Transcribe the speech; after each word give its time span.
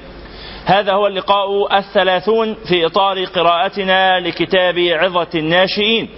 هذا 0.64 0.92
هو 0.92 1.06
اللقاء 1.06 1.78
الثلاثون 1.78 2.56
في 2.68 2.86
إطار 2.86 3.24
قراءتنا 3.24 4.20
لكتاب 4.20 4.78
عظة 4.78 5.28
الناشئين 5.34 6.08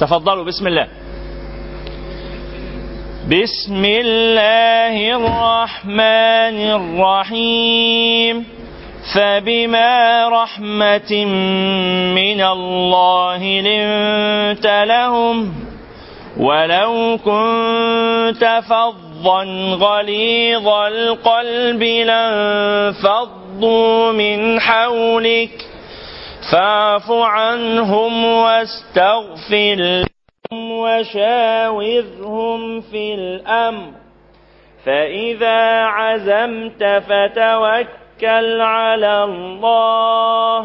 تفضلوا 0.00 0.44
بسم 0.44 0.66
الله. 0.66 0.88
بسم 3.28 3.84
الله 3.84 5.16
الرحمن 5.16 6.58
الرحيم. 6.78 8.46
فبما 9.14 10.28
رحمة 10.28 11.24
من 12.14 12.40
الله 12.40 13.60
لنت 13.60 14.66
لهم 14.66 15.54
ولو 16.36 17.18
كنت 17.24 18.62
فظا 18.68 19.03
غليظ 19.74 20.68
القلب 20.68 21.82
لانفضوا 23.02 23.32
من 24.12 24.60
حولك 24.60 25.50
فاعف 26.52 27.10
عنهم 27.10 28.24
واستغفر 28.24 29.74
لهم 29.74 30.72
وشاورهم 30.72 32.20
في 32.80 33.14
الأمر 33.14 33.92
فإذا 34.84 35.82
عزمت 35.84 36.84
فتوكل 36.84 38.60
على 38.60 39.24
الله 39.24 40.60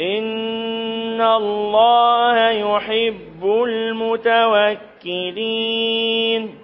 إن 0.00 1.20
الله 1.20 2.50
يحب 2.50 3.44
المتوكلين. 5.04 6.63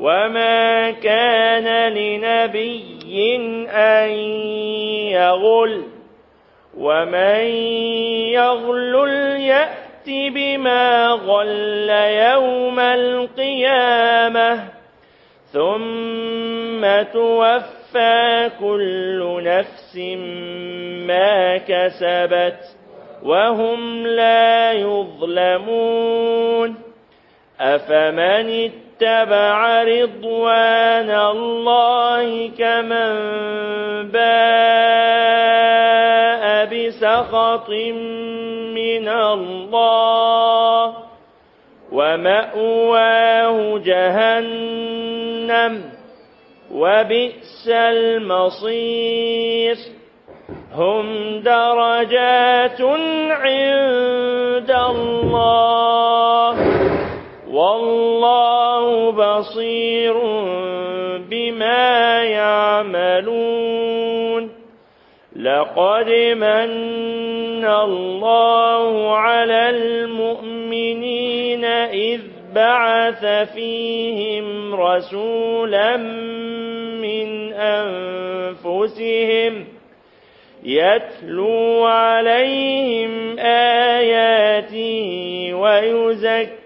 وما 0.00 0.90
كان 0.90 1.92
لنبي 1.92 3.36
أن 3.70 4.08
يغل 5.10 5.82
ومن 6.76 7.40
يغل 8.32 9.08
يأت 9.40 10.06
بما 10.06 11.06
غل 11.08 11.88
يوم 12.30 12.80
القيامة 12.80 14.64
ثم 15.52 17.02
توفى 17.12 18.50
كل 18.60 19.40
نفس 19.42 19.96
ما 21.06 21.56
كسبت 21.56 22.76
وهم 23.22 24.06
لا 24.06 24.72
يظلمون 24.72 26.74
أفمن 27.60 28.70
اتبع 28.70 29.82
رضوان 29.82 31.10
الله 31.10 32.50
كمن 32.58 33.12
باء 34.12 35.14
بسخط 36.64 37.70
من 38.74 39.08
الله 39.08 40.94
ومأواه 41.92 43.78
جهنم 43.78 45.82
وبئس 46.72 47.68
المصير 47.68 49.76
هم 50.74 51.40
درجات 51.40 52.80
عند 53.30 54.70
الله 54.70 56.65
والله 57.56 59.10
بصير 59.10 60.14
بما 61.30 62.24
يعملون. 62.24 63.86
لقد 65.36 66.08
من 66.36 67.64
الله 67.64 69.16
على 69.16 69.70
المؤمنين 69.70 71.64
إذ 71.64 72.20
بعث 72.54 73.24
فيهم 73.54 74.74
رسولا 74.74 75.96
من 75.96 77.52
أنفسهم 78.64 79.64
يتلو 80.64 81.84
عليهم 81.84 83.38
آياته 83.38 85.04
ويزكيهم 85.54 86.65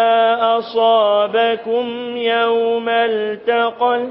أصابكم 0.61 2.17
يوم 2.17 2.89
التقى 2.89 4.07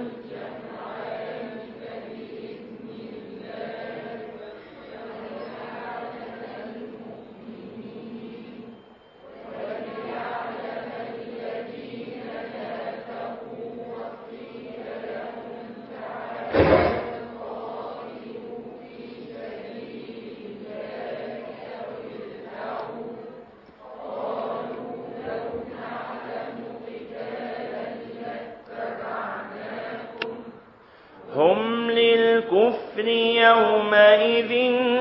للكفر 32.97 33.09
يومئذ 33.09 34.53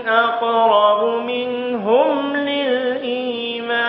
أقرب 0.07 1.03
منهم 1.23 2.35
للإيمان 2.35 3.79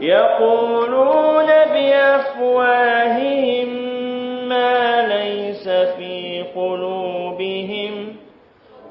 يقولون 0.00 1.46
بأفواههم 1.74 3.68
ما 4.48 5.06
ليس 5.06 5.68
في 5.68 6.44
قلوبهم 6.56 8.16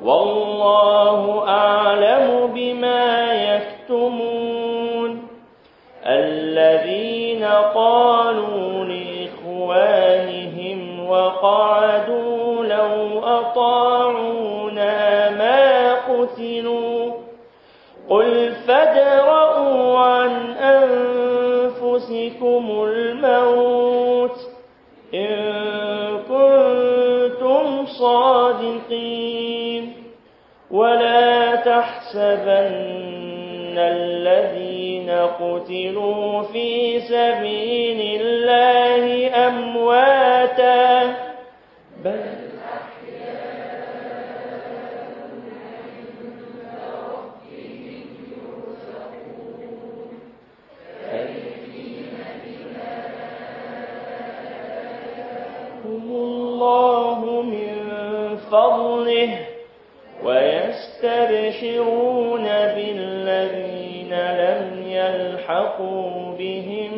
والله 0.03 1.47
أعلم 1.47 2.51
بما 2.55 3.33
يكتمون 3.33 5.27
الذين 6.05 7.45
قالوا 7.75 8.85
لإخوانهم 8.85 10.29
وقعدوا 11.09 11.80
لو 11.80 11.80
أطاعونا 13.51 15.29
ما 15.29 15.93
قتلوا 15.93 17.11
قل 18.09 18.51
فادرءوا 18.67 19.97
عن 19.99 20.51
أنفسكم 20.57 22.03
الموت 22.87 24.37
إن 25.13 25.37
كنتم 26.29 27.85
صادقين 27.99 29.93
ولا 30.71 31.55
تحسبن 31.55 33.01
الذين 33.77 35.09
قتلوا 35.11 36.41
في 36.41 36.99
سبيل 36.99 38.21
الله 38.21 39.27
أمواتا 39.47 41.15
بل 42.05 42.40
الله 56.61 57.41
من 57.41 57.75
فضله 58.51 59.37
ويستبشرون 60.23 62.43
بالذين 62.43 64.13
لم 64.13 64.83
يلحقوا 64.87 66.35
بهم 66.37 66.91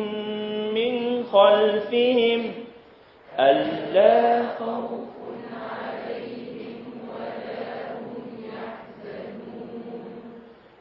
من 0.74 1.24
خلفهم 1.24 2.50
ألا 3.40 4.42
خوف 4.58 5.04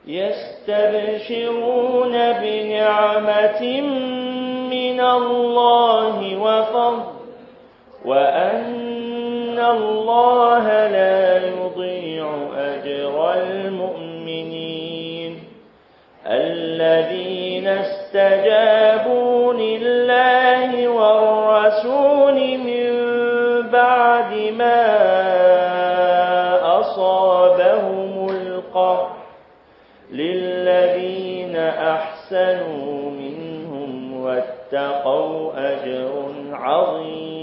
يستبشرون 0.08 2.12
بنعمة 2.12 3.82
من 4.70 5.00
الله 5.00 6.38
وفضل 6.38 7.13
وأن 8.06 9.60
الله 9.60 10.88
لا 10.88 11.38
يضيع 11.48 12.28
أجر 12.58 13.34
المؤمنين 13.34 14.84
الذين 16.28 17.68
استجابوا 17.68 19.54
لله 19.54 20.88
والرسول 20.88 22.58
من 22.58 22.94
بعد 23.72 24.34
ما 24.58 24.84
أصابهم 26.80 28.30
القرح 28.30 29.10
للذين 30.12 31.56
أحسنوا 31.56 33.12
منهم 33.12 34.22
واتقوا 34.24 35.52
أجر 35.56 36.12
عظيم 36.54 37.43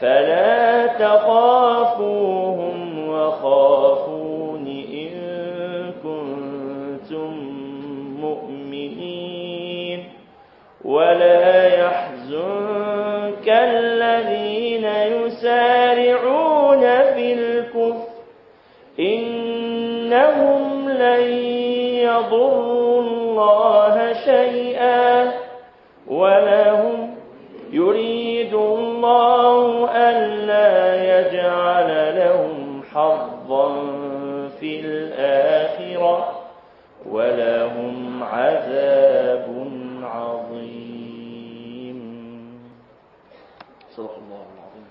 فلا 0.00 0.86
تخافوهم 0.86 2.78
وخافون 3.08 4.66
إن 4.92 5.10
كنتم 6.02 7.30
مؤمنين 8.20 10.04
ولا 10.84 11.66
يحزنك 11.84 13.48
الذين 13.48 14.84
يسارعون 14.84 16.80
في 17.14 17.32
الكفر 17.32 18.08
إنهم 19.00 20.88
لن 20.90 21.22
يضروا 22.02 23.00
الله 23.00 24.12
شيئا 24.24 25.32
ولهم 26.08 27.17
يريد 27.72 28.54
الله 28.54 29.90
ألا 29.90 30.74
يجعل 31.04 32.16
لهم 32.18 32.82
حظا 32.92 33.68
في 34.60 34.80
الآخرة 34.80 36.40
ولهم 37.06 38.22
عذاب 38.22 39.46
عظيم. 40.02 41.98
صدق 43.96 44.14
الله 44.16 44.44
العظيم. 44.56 44.86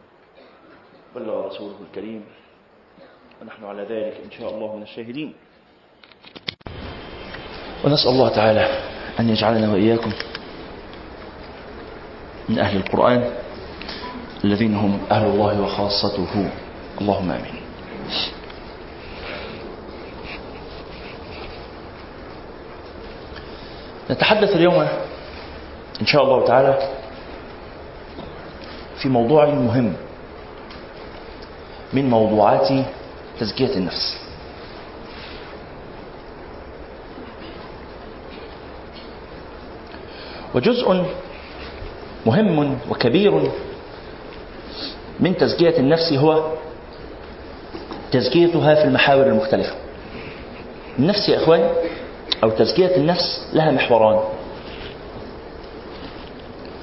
بلغ 1.15 1.48
رسوله 1.48 1.75
الكريم. 1.89 2.25
ونحن 3.41 3.65
على 3.65 3.81
ذلك 3.81 4.22
إن 4.25 4.31
شاء 4.31 4.50
الله 4.50 4.75
من 4.75 4.84
الشاهدين. 4.84 5.34
ونسأل 7.86 8.10
الله 8.12 8.29
تعالى 8.29 8.65
أن 9.19 9.29
يجعلنا 9.29 9.74
وإياكم 9.74 10.12
من 12.50 12.60
أهل 12.60 12.77
القرآن 12.77 13.32
الذين 14.44 14.75
هم 14.75 15.00
أهل 15.12 15.25
الله 15.25 15.62
وخاصته. 15.62 16.50
اللهم 17.01 17.32
آمين. 17.32 17.56
نتحدث 24.12 24.56
اليوم 24.56 24.88
إن 26.01 26.06
شاء 26.06 26.24
الله 26.24 26.48
تعالى 26.48 26.89
في 28.98 29.10
موضوع 29.10 29.46
مهم 29.46 29.94
من 31.94 32.10
موضوعات 32.10 32.68
تزكية 33.39 33.75
النفس. 33.75 34.18
وجزء 40.56 41.06
مهم 42.27 42.77
وكبير 42.89 43.51
من 45.19 45.38
تزكية 45.38 45.77
النفس 45.77 46.13
هو 46.13 46.51
تزكيتها 48.12 48.75
في 48.75 48.84
المحاور 48.84 49.25
المختلفة. 49.27 49.75
النفس 51.00 51.29
يا 51.29 51.38
إخوان 51.38 51.69
أو 52.43 52.50
تزكية 52.50 52.96
النفس 52.96 53.48
لها 53.53 53.72
محوران. 53.72 54.19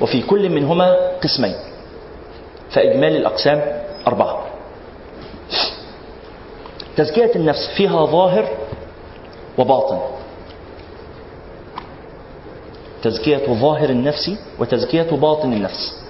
وفي 0.00 0.22
كل 0.22 0.50
منهما 0.50 0.96
قسمين 1.22 1.54
فإجمالي 2.70 3.18
الأقسام 3.18 3.82
أربعة. 4.06 4.46
تزكية 6.96 7.30
النفس 7.36 7.74
فيها 7.76 8.06
ظاهر 8.06 8.48
وباطن. 9.58 9.98
تزكية 13.04 13.46
ظاهر 13.46 13.90
النفس 13.90 14.30
وتزكية 14.58 15.02
باطن 15.02 15.52
النفس. 15.52 16.04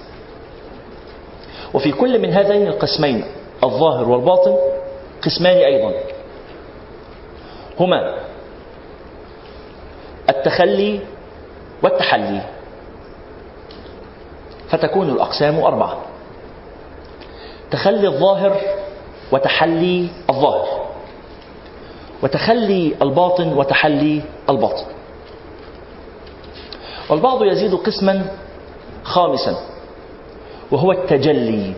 وفي 1.75 1.93
كل 1.93 2.19
من 2.19 2.33
هذين 2.33 2.67
القسمين 2.67 3.25
الظاهر 3.65 4.09
والباطن 4.09 4.57
قسمان 5.23 5.57
أيضا. 5.57 5.93
هما 7.81 8.15
التخلي 10.29 11.01
والتحلي. 11.83 12.41
فتكون 14.69 15.11
الأقسام 15.11 15.61
أربعة. 15.61 15.99
تخلي 17.71 18.09
الظاهر 18.09 18.61
وتحلي 19.33 20.09
الظاهر. 20.31 20.87
وتخلي 22.23 22.95
الباطن 23.03 23.53
وتحلي 23.53 24.23
الباطن. 24.51 24.94
والبعض 27.15 27.43
يزيد 27.43 27.75
قسما 27.75 28.27
خامسا 29.05 29.57
وهو 30.71 30.93
التجلي. 30.93 31.75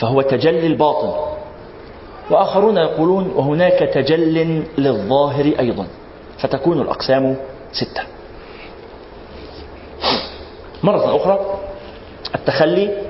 فهو 0.00 0.22
تجلي 0.22 0.66
الباطن. 0.66 1.12
وآخرون 2.30 2.76
يقولون 2.76 3.32
وهناك 3.36 3.78
تجل 3.78 4.64
للظاهر 4.78 5.44
أيضا 5.58 5.86
فتكون 6.38 6.80
الأقسام 6.80 7.36
ستة. 7.72 8.02
مرة 10.82 11.16
أخرى 11.16 11.60
التخلي 12.34 13.02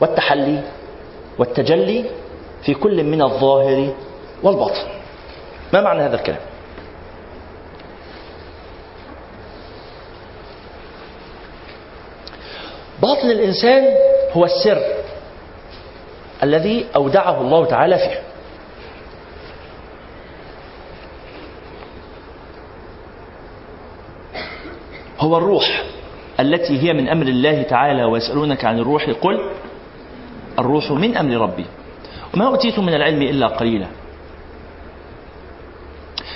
والتحلي 0.00 0.62
والتجلي 1.38 2.04
في 2.62 2.74
كل 2.74 3.04
من 3.04 3.22
الظاهر 3.22 3.92
والباطن. 4.42 4.86
ما 5.72 5.80
معنى 5.80 6.02
هذا 6.02 6.16
الكلام؟ 6.16 6.47
باطن 13.02 13.30
الإنسان 13.30 13.84
هو 14.32 14.44
السر 14.44 14.82
الذي 16.42 16.86
أودعه 16.96 17.40
الله 17.40 17.66
تعالى 17.66 17.98
فيه. 17.98 18.20
هو 25.20 25.36
الروح 25.36 25.82
التي 26.40 26.82
هي 26.82 26.92
من 26.92 27.08
أمر 27.08 27.26
الله 27.26 27.62
تعالى 27.62 28.04
ويسألونك 28.04 28.64
عن 28.64 28.78
الروح 28.78 29.10
قل 29.10 29.50
الروح 30.58 30.90
من 30.90 31.16
أمر 31.16 31.36
ربي. 31.36 31.66
وما 32.34 32.46
أوتيتم 32.46 32.86
من 32.86 32.94
العلم 32.94 33.22
إلا 33.22 33.46
قليلا. 33.46 33.86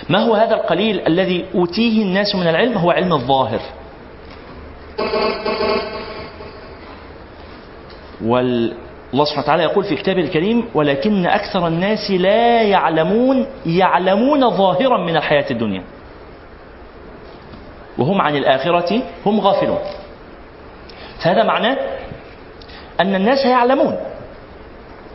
ما 0.09 0.19
هو 0.19 0.35
هذا 0.35 0.55
القليل 0.55 1.07
الذي 1.07 1.45
أوتيه 1.55 2.03
الناس 2.03 2.35
من 2.35 2.47
العلم؟ 2.47 2.79
هو 2.79 2.91
علم 2.91 3.13
الظاهر. 3.13 3.61
والله 8.25 9.25
سبحانه 9.25 9.43
وتعالى 9.43 9.63
يقول 9.63 9.85
في 9.85 9.97
كتابه 9.97 10.21
الكريم 10.21 10.69
ولكن 10.75 11.27
أكثر 11.27 11.67
الناس 11.67 12.11
لا 12.11 12.63
يعلمون 12.63 13.47
يعلمون 13.67 14.51
ظاهرا 14.51 14.99
من 14.99 15.17
الحياة 15.17 15.51
الدنيا. 15.51 15.83
وهم 17.99 18.21
عن 18.21 18.37
الآخرة 18.37 19.03
هم 19.27 19.41
غافلون. 19.41 19.79
فهذا 21.25 21.43
معناه 21.43 21.77
أن 23.01 23.15
الناس 23.15 23.47
يعلمون 23.47 23.97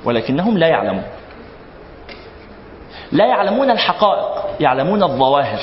ولكنهم 0.06 0.58
لا 0.58 0.68
يعلمون. 0.68 1.04
لا 3.12 3.26
يعلمون 3.26 3.72
الحقائق 3.72 4.44
يعلمون 4.60 5.04
الظواهر. 5.04 5.60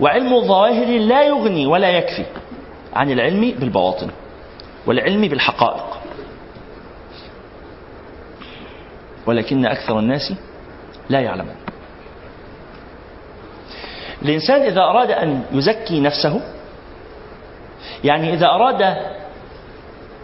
وعلم 0.00 0.34
الظواهر 0.34 0.86
لا 0.98 1.22
يغني 1.26 1.66
ولا 1.66 1.90
يكفي 1.90 2.24
عن 2.94 3.10
العلم 3.10 3.54
بالبواطن. 3.58 4.10
والعلم 4.86 5.28
بالحقائق. 5.28 5.96
ولكن 9.26 9.66
أكثر 9.66 9.98
الناس 9.98 10.32
لا 11.08 11.20
يعلمون. 11.20 11.56
الإنسان 14.22 14.62
إذا 14.62 14.80
أراد 14.80 15.10
أن 15.10 15.42
يزكي 15.52 16.00
نفسه 16.00 16.40
يعني 18.04 18.34
إذا 18.34 18.46
أراد 18.46 18.96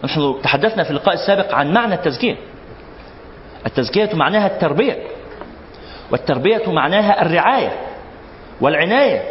نحن 0.03 0.35
تحدثنا 0.43 0.83
في 0.83 0.89
اللقاء 0.89 1.13
السابق 1.13 1.53
عن 1.53 1.73
معنى 1.73 1.93
التزكية. 1.93 2.35
التزكية 3.65 4.09
معناها 4.13 4.47
التربية 4.47 4.97
والتربية 6.11 6.71
معناها 6.71 7.21
الرعاية 7.21 7.79
والعناية 8.61 9.21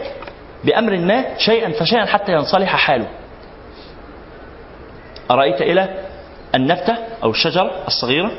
بأمر 0.65 0.99
ما 0.99 1.39
شيئا 1.39 1.73
فشيئا 1.73 2.05
حتى 2.05 2.33
ينصلح 2.33 2.77
حاله. 2.77 3.09
أرأيت 5.33 5.61
إلى 5.61 5.89
النبتة 6.55 6.97
أو 7.23 7.31
الشجرة 7.31 7.71
الصغيرة 7.87 8.31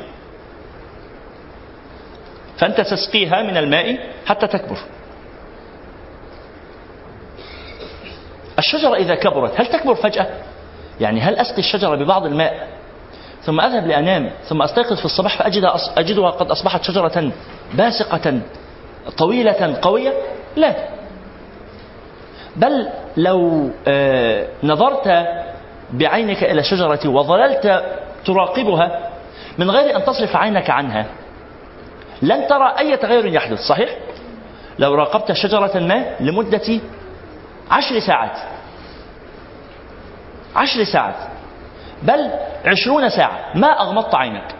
فأنت 2.58 2.80
تسقيها 2.80 3.42
من 3.42 3.56
الماء 3.56 3.98
حتى 4.26 4.46
تكبر 4.46 4.78
الشجرة 8.58 8.94
إذا 8.94 9.14
كبرت 9.14 9.60
هل 9.60 9.66
تكبر 9.66 9.94
فجأة؟ 9.94 10.26
يعني 11.00 11.20
هل 11.20 11.36
أسقي 11.36 11.58
الشجرة 11.58 11.96
ببعض 11.96 12.26
الماء 12.26 12.68
ثم 13.42 13.60
أذهب 13.60 13.86
لأنام 13.86 14.30
ثم 14.48 14.62
أستيقظ 14.62 14.98
في 14.98 15.04
الصباح 15.04 15.38
فأجدها 15.38 15.76
أجدها 15.96 16.30
قد 16.30 16.50
أصبحت 16.50 16.82
شجرة 16.82 17.32
باسقة 17.74 18.40
طويلة 19.18 19.78
قوية؟ 19.82 20.12
لا 20.56 20.74
بل 22.56 22.88
لو 23.16 23.70
آه، 23.88 24.46
نظرت 24.62 25.08
بعينك 25.94 26.44
إلى 26.44 26.62
شجرة 26.62 27.08
وظللت 27.08 27.84
تراقبها 28.24 29.10
من 29.58 29.70
غير 29.70 29.96
أن 29.96 30.04
تصرف 30.04 30.36
عينك 30.36 30.70
عنها. 30.70 31.06
لن 32.22 32.46
ترى 32.46 32.74
أي 32.78 32.96
تغير 32.96 33.26
يحدث 33.26 33.58
صحيح؟ 33.58 33.90
لو 34.78 34.94
راقبت 34.94 35.32
شجرة 35.32 35.78
ما 35.78 36.16
لمدة 36.20 36.80
عشر 37.70 37.98
ساعات. 38.00 38.38
عشر 40.56 40.84
ساعات. 40.84 41.28
بل 42.02 42.30
عشرون 42.66 43.08
ساعة. 43.08 43.38
ما 43.54 43.68
أغمضت 43.80 44.14
عينك؟ 44.14 44.54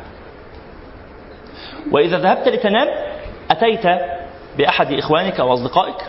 وإذا 1.93 2.19
ذهبت 2.19 2.49
لتنام 2.49 2.87
أتيت 3.51 3.87
بأحد 4.59 4.93
إخوانك 4.93 5.41
أو 5.41 5.55
أصدقائك 5.55 6.05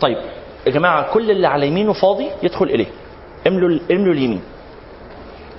طيب 0.00 0.18
يا 0.66 0.70
جماعة 0.70 1.12
كل 1.12 1.30
اللي 1.30 1.46
على 1.48 1.66
يمينه 1.66 1.92
فاضي 1.92 2.28
يدخل 2.42 2.64
إليه. 2.64 2.86
املوا 3.46 3.78
املوا 3.90 4.14
اليمين. 4.14 4.40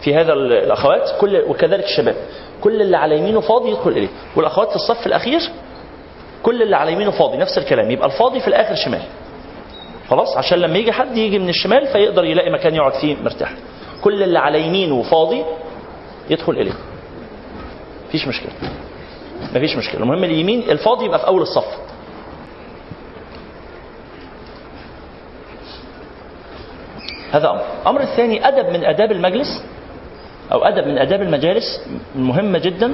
في 0.02 0.16
هذا 0.16 0.34
الأخوات 0.34 1.10
كل 1.22 1.44
وكذلك 1.48 1.84
الشباب. 1.84 2.16
كل 2.62 2.82
اللي 2.82 2.98
على 2.98 3.18
يمينه 3.18 3.40
فاضي 3.42 3.70
يدخل 3.70 3.90
إليه. 3.92 4.08
والأخوات 4.36 4.70
في 4.70 4.76
الصف 4.76 5.08
الأخير 5.08 5.40
كل 6.44 6.62
اللي 6.62 6.76
على 6.76 6.92
يمينه 6.94 7.12
فاضي 7.12 7.38
نفس 7.38 7.58
الكلام. 7.58 7.92
يبقى 7.92 8.08
الفاضي 8.08 8.40
في 8.40 8.48
الآخر 8.48 8.76
شمال. 8.76 9.02
خلاص؟ 10.10 10.38
عشان 10.38 10.60
لما 10.60 10.78
يجي 10.78 10.92
حد 10.92 11.18
يجي 11.18 11.40
من 11.40 11.50
الشمال 11.50 11.88
فيقدر 11.88 12.26
يلاقي 12.26 12.50
مكان 12.52 12.76
يقعد 12.76 12.94
فيه 12.94 13.16
مرتاح. 13.24 13.54
كل 14.04 14.24
اللي 14.24 14.40
على 14.40 14.62
يمينه 14.62 15.02
فاضي 15.04 15.44
يدخل 16.30 16.54
إليه. 16.54 16.74
مفيش 18.08 18.28
مشكلة. 18.28 18.52
مفيش 19.56 19.76
مشكلة. 19.76 20.02
المهم 20.02 20.24
اليمين 20.24 20.60
الفاضي 20.70 21.06
يبقى 21.06 21.20
في 21.20 21.28
أول 21.28 21.42
الصف. 21.42 21.87
هذا 27.32 27.50
أمر. 27.50 27.62
الأمر 27.82 28.02
الثاني 28.02 28.48
أدب 28.48 28.70
من 28.70 28.86
آداب 28.86 29.12
المجلس 29.12 29.64
أو 30.52 30.64
أدب 30.64 30.88
من 30.88 30.98
آداب 30.98 31.22
المجالس 31.22 31.82
مهمة 32.16 32.60
جدا 32.60 32.94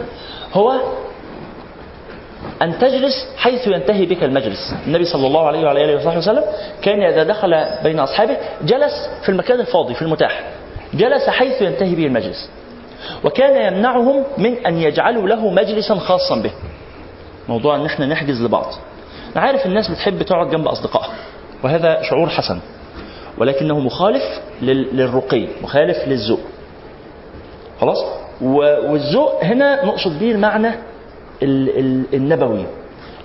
هو 0.54 0.74
أن 2.62 2.80
تجلس 2.80 3.28
حيث 3.38 3.68
ينتهي 3.68 4.06
بك 4.06 4.24
المجلس. 4.24 4.74
النبي 4.88 5.06
صلى 5.06 5.28
الله 5.28 5.48
عليه 5.48 5.66
وعلى 5.66 5.86
آله 5.86 5.96
وصحبه 5.96 6.18
وسلم 6.18 6.44
كان 6.82 7.04
إذا 7.04 7.24
دخل 7.24 7.66
بين 7.84 8.00
أصحابه 8.00 8.38
جلس 8.62 9.10
في 9.24 9.30
المكان 9.30 9.60
الفاضي 9.60 9.94
في 9.94 10.02
المتاح. 10.02 10.44
جلس 10.94 11.30
حيث 11.30 11.62
ينتهي 11.62 11.96
به 11.96 12.06
المجلس. 12.06 12.50
وكان 13.24 13.74
يمنعهم 13.74 14.24
من 14.38 14.66
أن 14.66 14.78
يجعلوا 14.78 15.28
له 15.28 15.50
مجلسا 15.50 15.96
خاصا 15.96 16.36
به. 16.36 16.52
موضوع 17.50 17.76
أن 17.76 17.86
إحنا 17.86 18.06
نحجز 18.06 18.42
لبعض. 18.42 18.74
أنا 19.36 19.46
عارف 19.46 19.66
الناس 19.66 19.92
بتحب 19.92 20.22
تقعد 20.22 20.50
جنب 20.50 20.68
أصدقائها 20.68 21.16
وهذا 21.64 22.02
شعور 22.02 22.30
حسن. 22.30 22.60
ولكنه 23.44 23.80
مخالف 23.80 24.24
للرقي 24.62 25.48
مخالف 25.62 25.98
للذوق. 26.08 26.40
خلاص؟ 27.82 27.98
والذوق 28.42 29.44
هنا 29.44 29.86
نقصد 29.86 30.20
به 30.20 30.32
المعنى 30.32 30.72
النبوي 32.14 32.66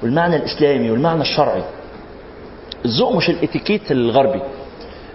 والمعنى 0.02 0.36
الإسلامي 0.36 0.90
والمعنى 0.90 1.20
الشرعي. 1.20 1.62
الذوق 2.84 3.16
مش 3.16 3.30
الإتيكيت 3.30 3.90
الغربي. 3.92 4.40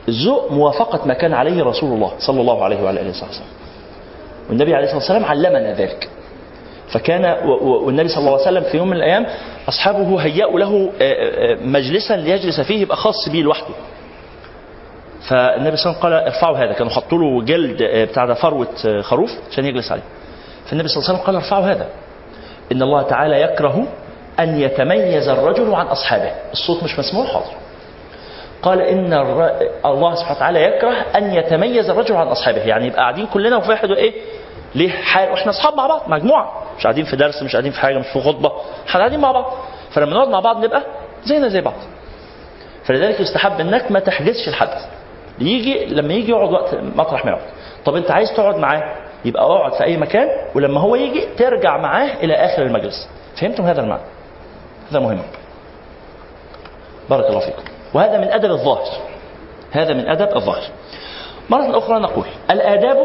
الذوق 0.07 0.51
موافقة 0.51 1.07
ما 1.07 1.13
كان 1.13 1.33
عليه 1.33 1.63
رسول 1.63 1.93
الله 1.93 2.11
صلى 2.19 2.41
الله 2.41 2.63
عليه 2.63 2.83
وعلى 2.83 3.01
آله 3.01 3.09
وصحبه 3.09 3.29
وسلم. 3.31 3.45
والنبي 4.49 4.75
عليه 4.75 4.85
الصلاة 4.85 4.99
والسلام 4.99 5.25
علمنا 5.25 5.73
ذلك. 5.73 6.09
فكان 6.87 7.47
والنبي 7.61 8.07
صلى 8.07 8.19
الله 8.19 8.31
عليه 8.31 8.41
وسلم 8.41 8.63
في 8.63 8.77
يوم 8.77 8.87
من 8.87 8.97
الأيام 8.97 9.25
أصحابه 9.69 10.17
هيأوا 10.19 10.59
له 10.59 10.91
مجلسا 11.61 12.13
ليجلس 12.13 12.61
فيه 12.61 12.81
يبقى 12.81 12.97
خاص 12.97 13.29
به 13.29 13.39
لوحده. 13.39 13.73
فالنبي 15.29 15.77
صلى 15.77 15.91
الله 15.91 15.99
عليه 15.99 15.99
وسلم 15.99 16.01
قال 16.01 16.13
ارفعوا 16.13 16.57
هذا 16.57 16.73
كانوا 16.73 16.91
حطوا 16.91 17.17
له 17.17 17.41
جلد 17.45 17.83
بتاع 17.83 18.25
ده 18.25 18.33
فروة 18.33 19.01
خروف 19.01 19.29
عشان 19.51 19.65
يجلس 19.65 19.91
عليه. 19.91 20.01
فالنبي 20.65 20.87
صلى 20.87 20.97
الله 20.97 21.09
عليه 21.09 21.19
وسلم 21.19 21.25
قال 21.25 21.35
ارفعوا 21.35 21.63
هذا. 21.65 21.87
إن 22.71 22.81
الله 22.81 23.01
تعالى 23.01 23.41
يكره 23.41 23.87
أن 24.39 24.59
يتميز 24.59 25.27
الرجل 25.29 25.73
عن 25.73 25.85
أصحابه. 25.85 26.31
الصوت 26.51 26.83
مش 26.83 26.99
مسموع 26.99 27.25
حاضر. 27.25 27.53
قال 28.61 28.81
إن 28.81 29.13
الر... 29.13 29.51
الله 29.85 30.15
سبحانه 30.15 30.37
وتعالى 30.37 30.63
يكره 30.63 30.91
أن 31.15 31.33
يتميز 31.33 31.89
الرجل 31.89 32.15
عن 32.15 32.27
أصحابه. 32.27 32.61
يعني 32.61 32.87
يبقى 32.87 32.99
قاعدين 33.01 33.25
كلنا 33.25 33.57
وفي 33.57 33.69
واحد 33.69 33.91
إيه 33.91 34.13
ليه؟ 34.75 34.89
حال 34.89 35.29
وإحنا 35.31 35.49
أصحاب 35.51 35.75
مع 35.77 35.87
بعض 35.87 36.01
مجموعة. 36.07 36.63
مش 36.77 36.83
قاعدين 36.83 37.05
في 37.05 37.15
درس 37.15 37.43
مش 37.43 37.51
قاعدين 37.51 37.71
في 37.71 37.79
حاجة 37.79 37.97
مش 37.99 38.07
في 38.07 38.21
خطبة. 38.21 38.51
إحنا 38.87 38.99
قاعدين 38.99 39.19
مع 39.19 39.31
بعض. 39.31 39.53
فلما 39.91 40.13
نقعد 40.13 40.27
مع 40.27 40.39
بعض 40.39 40.65
نبقى 40.65 40.81
زينا 41.25 41.47
زي 41.47 41.61
بعض. 41.61 41.75
فلذلك 42.85 43.19
يستحب 43.19 43.59
إنك 43.59 43.91
ما 43.91 43.99
تحجزش 43.99 44.49
لحد 44.49 44.69
يجي 45.39 45.85
لما 45.85 46.13
يجي 46.13 46.31
يقعد 46.31 46.51
وقت 46.51 46.75
مطرح 46.95 47.25
ما 47.25 47.31
يقعد 47.31 47.43
طب 47.85 47.95
انت 47.95 48.11
عايز 48.11 48.33
تقعد 48.33 48.55
معاه 48.57 48.95
يبقى 49.25 49.43
اقعد 49.43 49.73
في 49.73 49.83
أي 49.83 49.97
مكان 49.97 50.27
ولما 50.55 50.79
هو 50.79 50.95
يجي 50.95 51.25
ترجع 51.37 51.77
معاه 51.77 52.07
إلى 52.23 52.33
آخر 52.33 52.61
المجلس. 52.63 53.09
فهمتم 53.41 53.63
هذا 53.63 53.81
المعنى؟ 53.81 54.01
هذا 54.91 54.99
مهم. 54.99 55.21
بارك 57.09 57.25
الله 57.25 57.39
فيكم. 57.39 57.61
وهذا 57.93 58.17
من 58.17 58.27
أدب 58.27 58.51
الظاهر. 58.51 58.87
هذا 59.71 59.93
من 59.93 60.07
أدب 60.09 60.35
الظاهر. 60.35 60.63
مرة 61.49 61.77
أخرى 61.77 61.99
نقول 61.99 62.25
الآداب 62.51 62.97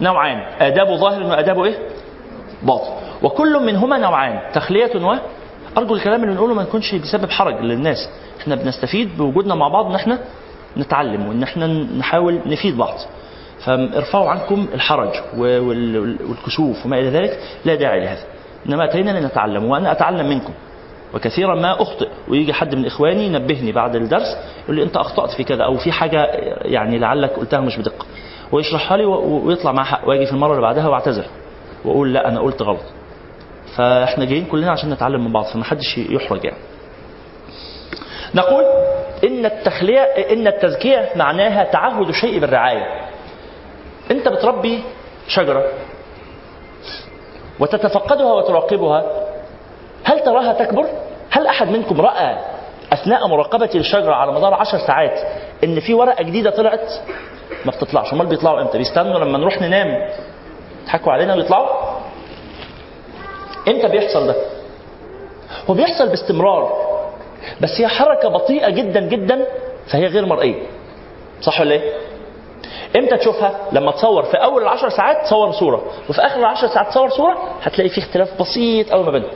نوعان. 0.00 0.38
آداب 0.60 0.94
ظاهر 0.94 1.22
وآداب 1.22 1.64
إيه؟ 1.64 1.78
باطن. 2.62 2.90
وكل 3.22 3.62
منهما 3.66 3.98
نوعان 3.98 4.40
تخلية 4.52 5.04
و 5.06 5.14
أرجو 5.78 5.94
الكلام 5.94 6.22
اللي 6.22 6.34
بنقوله 6.34 6.54
ما 6.54 6.62
يكونش 6.62 6.94
بسبب 6.94 7.30
حرج 7.30 7.60
للناس. 7.60 8.10
إحنا 8.40 8.54
بنستفيد 8.54 9.16
بوجودنا 9.16 9.54
مع 9.54 9.68
بعض 9.68 9.86
إن 9.86 9.94
إحنا 9.94 10.18
نتعلم 10.76 11.28
وان 11.28 11.42
إحنا 11.42 11.66
نحاول 11.98 12.40
نفيد 12.46 12.76
بعض. 12.76 12.94
فارفعوا 13.64 14.30
عنكم 14.30 14.66
الحرج 14.74 15.10
والكسوف 15.36 16.86
وما 16.86 16.98
إلى 16.98 17.08
ذلك 17.08 17.38
لا 17.64 17.74
داعي 17.74 18.00
لهذا. 18.00 18.24
إنما 18.66 18.84
اتينا 18.84 19.20
لنتعلم 19.20 19.64
وأنا 19.64 19.92
أتعلم 19.92 20.28
منكم. 20.28 20.52
وكثيرا 21.14 21.54
ما 21.54 21.82
أخطئ. 21.82 22.08
ويجي 22.28 22.52
حد 22.52 22.74
من 22.74 22.86
إخواني 22.86 23.26
ينبهني 23.26 23.72
بعد 23.72 23.96
الدرس 23.96 24.36
يقول 24.64 24.76
لي 24.76 24.82
أنت 24.82 24.96
أخطأت 24.96 25.30
في 25.30 25.44
كذا 25.44 25.64
أو 25.64 25.76
في 25.76 25.92
حاجة 25.92 26.24
يعني 26.62 26.98
لعلك 26.98 27.30
قلتها 27.30 27.60
مش 27.60 27.76
بدقة. 27.76 28.06
ويشرحها 28.52 28.96
لي 28.96 29.04
ويطلع 29.04 29.72
معاه 29.72 29.84
حق 29.84 30.08
واجي 30.08 30.26
في 30.26 30.32
المرة 30.32 30.50
اللي 30.50 30.62
بعدها 30.62 30.88
وأعتذر. 30.88 31.24
وأقول 31.84 32.14
لا 32.14 32.28
أنا 32.28 32.40
قلت 32.40 32.62
غلط. 32.62 32.84
فإحنا 33.76 34.24
جايين 34.24 34.44
كلنا 34.44 34.70
عشان 34.70 34.90
نتعلم 34.90 35.24
من 35.24 35.32
بعض 35.32 35.44
فما 35.44 35.64
حدش 35.64 35.98
يحرج 35.98 36.44
يعني. 36.44 36.58
نقول 38.34 38.64
إن 39.24 39.46
التخلية 39.46 40.00
إن 40.00 40.46
التزكية 40.46 41.08
معناها 41.16 41.64
تعهد 41.64 42.08
الشيء 42.08 42.38
بالرعاية. 42.38 43.08
أنت 44.10 44.28
بتربي 44.28 44.82
شجرة 45.28 45.64
وتتفقدها 47.60 48.32
وتراقبها 48.32 49.04
هل 50.04 50.20
تراها 50.20 50.52
تكبر؟ 50.52 50.86
هل 51.30 51.46
أحد 51.46 51.68
منكم 51.68 52.00
رأى 52.00 52.36
أثناء 52.92 53.26
مراقبتي 53.28 53.78
للشجره 53.78 54.14
على 54.14 54.32
مدار 54.32 54.54
عشر 54.54 54.78
ساعات 54.78 55.20
إن 55.64 55.80
في 55.80 55.94
ورقة 55.94 56.22
جديدة 56.22 56.50
طلعت؟ 56.50 56.92
ما 57.64 57.70
بتطلعش. 57.72 58.12
أمال 58.12 58.26
بيطلعوا 58.26 58.62
إمتى؟ 58.62 58.78
بيستنوا 58.78 59.18
لما 59.18 59.38
نروح 59.38 59.60
ننام. 59.60 60.08
يضحكوا 60.82 61.12
علينا 61.12 61.34
ويطلعوا؟ 61.34 61.68
إمتى 63.68 63.88
بيحصل 63.88 64.26
ده؟ 64.26 64.34
هو 65.70 65.74
بيحصل 65.74 66.08
باستمرار. 66.08 66.87
بس 67.60 67.80
هي 67.80 67.88
حركة 67.88 68.28
بطيئة 68.28 68.70
جدا 68.70 69.00
جدا 69.00 69.46
فهي 69.86 70.06
غير 70.06 70.26
مرئية. 70.26 70.62
صح 71.40 71.60
ولا 71.60 71.72
إيه؟ 71.72 71.92
إمتى 72.96 73.16
تشوفها؟ 73.16 73.60
لما 73.72 73.90
تصور 73.92 74.22
في 74.22 74.36
أول 74.36 74.62
العشر 74.62 74.88
ساعات 74.88 75.24
تصور 75.26 75.52
صورة 75.52 75.82
وفي 76.08 76.20
آخر 76.20 76.38
العشر 76.40 76.66
ساعات 76.68 76.88
تصور 76.88 77.08
صورة 77.10 77.38
هتلاقي 77.62 77.88
في 77.88 77.98
اختلاف 77.98 78.40
بسيط 78.40 78.90
قوي 78.90 79.04
ما 79.04 79.10
بينهم. 79.10 79.30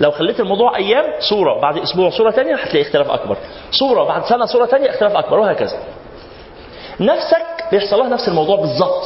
لو 0.00 0.10
خليت 0.10 0.40
الموضوع 0.40 0.76
أيام 0.76 1.04
صورة 1.20 1.60
بعد 1.60 1.78
أسبوع 1.78 2.10
صورة 2.10 2.30
ثانية 2.30 2.54
هتلاقي 2.54 2.82
اختلاف 2.82 3.10
أكبر. 3.10 3.36
صورة 3.70 4.04
بعد 4.04 4.24
سنة 4.24 4.46
صورة 4.46 4.66
ثانية 4.66 4.90
اختلاف 4.90 5.16
أكبر 5.16 5.38
وهكذا. 5.38 5.78
نفسك 7.00 7.46
بيحصل 7.70 7.98
لها 7.98 8.08
نفس 8.08 8.28
الموضوع 8.28 8.56
بالظبط. 8.56 9.04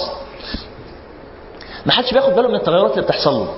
ما 1.87 1.93
حدش 1.93 2.13
بياخد 2.13 2.33
باله 2.33 2.49
من 2.49 2.55
التغيرات 2.55 2.91
اللي 2.91 3.03
بتحصل 3.03 3.33
له. 3.33 3.49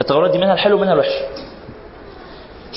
التغيرات 0.00 0.30
دي 0.30 0.38
منها 0.38 0.54
الحلو 0.54 0.76
ومنها 0.76 0.92
الوحش. 0.92 1.12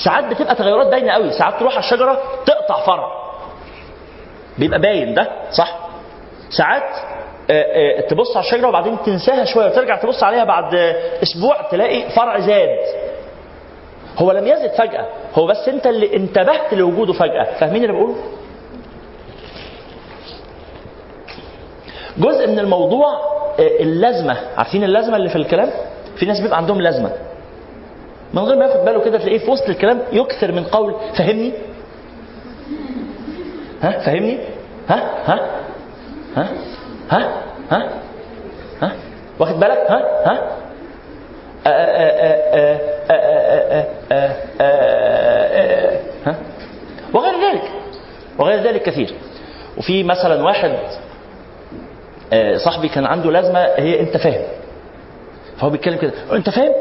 ساعات 0.04 0.24
بتبقى 0.24 0.54
تغيرات 0.54 0.86
باينة 0.86 1.12
قوي. 1.12 1.32
ساعات 1.32 1.54
تروح 1.60 1.72
على 1.72 1.84
الشجرة 1.84 2.20
تقطع 2.46 2.86
فرع. 2.86 3.08
بيبقى 4.58 4.80
باين 4.80 5.14
ده 5.14 5.28
صح؟ 5.50 5.78
ساعات 6.50 6.82
آه، 7.50 7.98
آه، 7.98 8.00
تبص 8.00 8.36
على 8.36 8.46
الشجرة 8.46 8.68
وبعدين 8.68 8.96
تنساها 9.06 9.44
شوية 9.44 9.66
وترجع 9.66 9.96
تبص 9.96 10.22
عليها 10.22 10.44
بعد 10.44 10.74
أسبوع 11.22 11.62
تلاقي 11.70 12.10
فرع 12.10 12.38
زاد. 12.40 12.78
هو 14.18 14.32
لم 14.32 14.46
يزد 14.46 14.70
فجأة. 14.70 15.06
هو 15.34 15.46
بس 15.46 15.68
انت 15.68 15.86
اللي 15.86 16.16
انتبهت 16.16 16.74
لوجوده 16.74 17.12
فجأة. 17.12 17.44
فاهمين 17.44 17.82
اللي 17.84 17.92
بقوله؟ 17.92 18.14
جزء 22.18 22.46
من 22.46 22.58
الموضوع 22.58 23.08
آه، 23.60 23.82
اللازمة. 23.82 24.36
عارفين 24.56 24.84
اللازمة 24.84 25.16
اللي 25.16 25.28
في 25.28 25.36
الكلام؟ 25.36 25.70
في 26.16 26.26
ناس 26.26 26.40
بيبقى 26.40 26.56
عندهم 26.56 26.80
لازمة. 26.80 27.12
من 28.34 28.42
غير 28.42 28.56
ما 28.56 28.64
ياخد 28.66 28.84
باله 28.84 29.04
كده 29.04 29.18
تلاقيه 29.18 29.38
في 29.38 29.50
وسط 29.50 29.68
الكلام 29.68 30.00
يكثر 30.12 30.52
من 30.52 30.64
قول 30.64 30.94
فهمني 31.18 31.52
ها 33.82 33.98
فهمني 33.98 34.38
ها 34.88 34.96
ها 35.26 35.40
ها 36.36 36.48
ها 37.10 37.42
ها, 37.70 37.88
ها؟ 38.82 38.92
واخد 39.38 39.60
بالك 39.60 39.78
ها 39.90 40.02
ها 40.26 40.58
وغير 47.14 47.34
ذلك 47.50 47.70
وغير 48.38 48.62
ذلك 48.62 48.82
كثير 48.82 49.14
وفي 49.78 50.02
مثلا 50.02 50.42
واحد 50.44 50.72
صاحبي 52.56 52.88
كان 52.88 53.04
عنده 53.06 53.30
لازمه 53.30 53.58
هي 53.76 54.00
انت 54.00 54.16
فاهم 54.16 54.42
فهو 55.58 55.70
بيتكلم 55.70 55.96
كده 55.98 56.12
انت 56.32 56.50
فاهم 56.50 56.72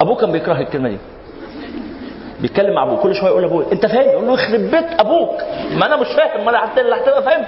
ابوه 0.00 0.16
كان 0.16 0.32
بيكره 0.32 0.60
الكلمة 0.60 0.88
دي. 0.88 0.98
بيتكلم 2.40 2.74
مع 2.74 2.82
أبوه 2.84 2.96
كل 3.02 3.14
شوية 3.14 3.30
يقول 3.30 3.42
لأبوه 3.42 3.66
أنت 3.72 3.86
فاهم؟ 3.86 4.08
يقول 4.10 4.26
له 4.26 4.34
يخرب 4.34 4.60
بيت 4.60 5.00
أبوك. 5.00 5.40
ما 5.76 5.86
أنا 5.86 5.96
مش 5.96 6.06
فاهم 6.06 6.44
ما 6.44 6.50
أنا 6.50 6.58
حتى 6.58 6.80
اللي 6.80 6.94
هتبقى 6.96 7.22
فاهم. 7.22 7.44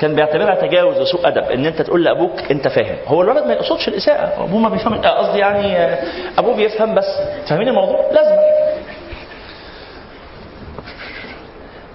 كان 0.00 0.14
بيعتبرها 0.14 0.54
تجاوز 0.54 1.00
وسوء 1.00 1.28
أدب 1.28 1.42
إن 1.50 1.66
أنت 1.66 1.82
تقول 1.82 2.04
لأبوك 2.04 2.50
أنت 2.50 2.68
فاهم. 2.68 2.96
هو 3.06 3.22
الولد 3.22 3.46
ما 3.46 3.52
يقصدش 3.52 3.88
الإساءة 3.88 4.44
أبوه 4.44 4.58
ما 4.60 4.68
بيفهم 4.68 4.94
آه، 4.94 5.08
قصدي 5.18 5.38
يعني 5.38 5.76
آه، 5.78 5.98
أبوه 6.38 6.56
بيفهم 6.56 6.94
بس. 6.94 7.18
فاهمين 7.48 7.68
الموضوع؟ 7.68 8.00
لازم. 8.12 8.36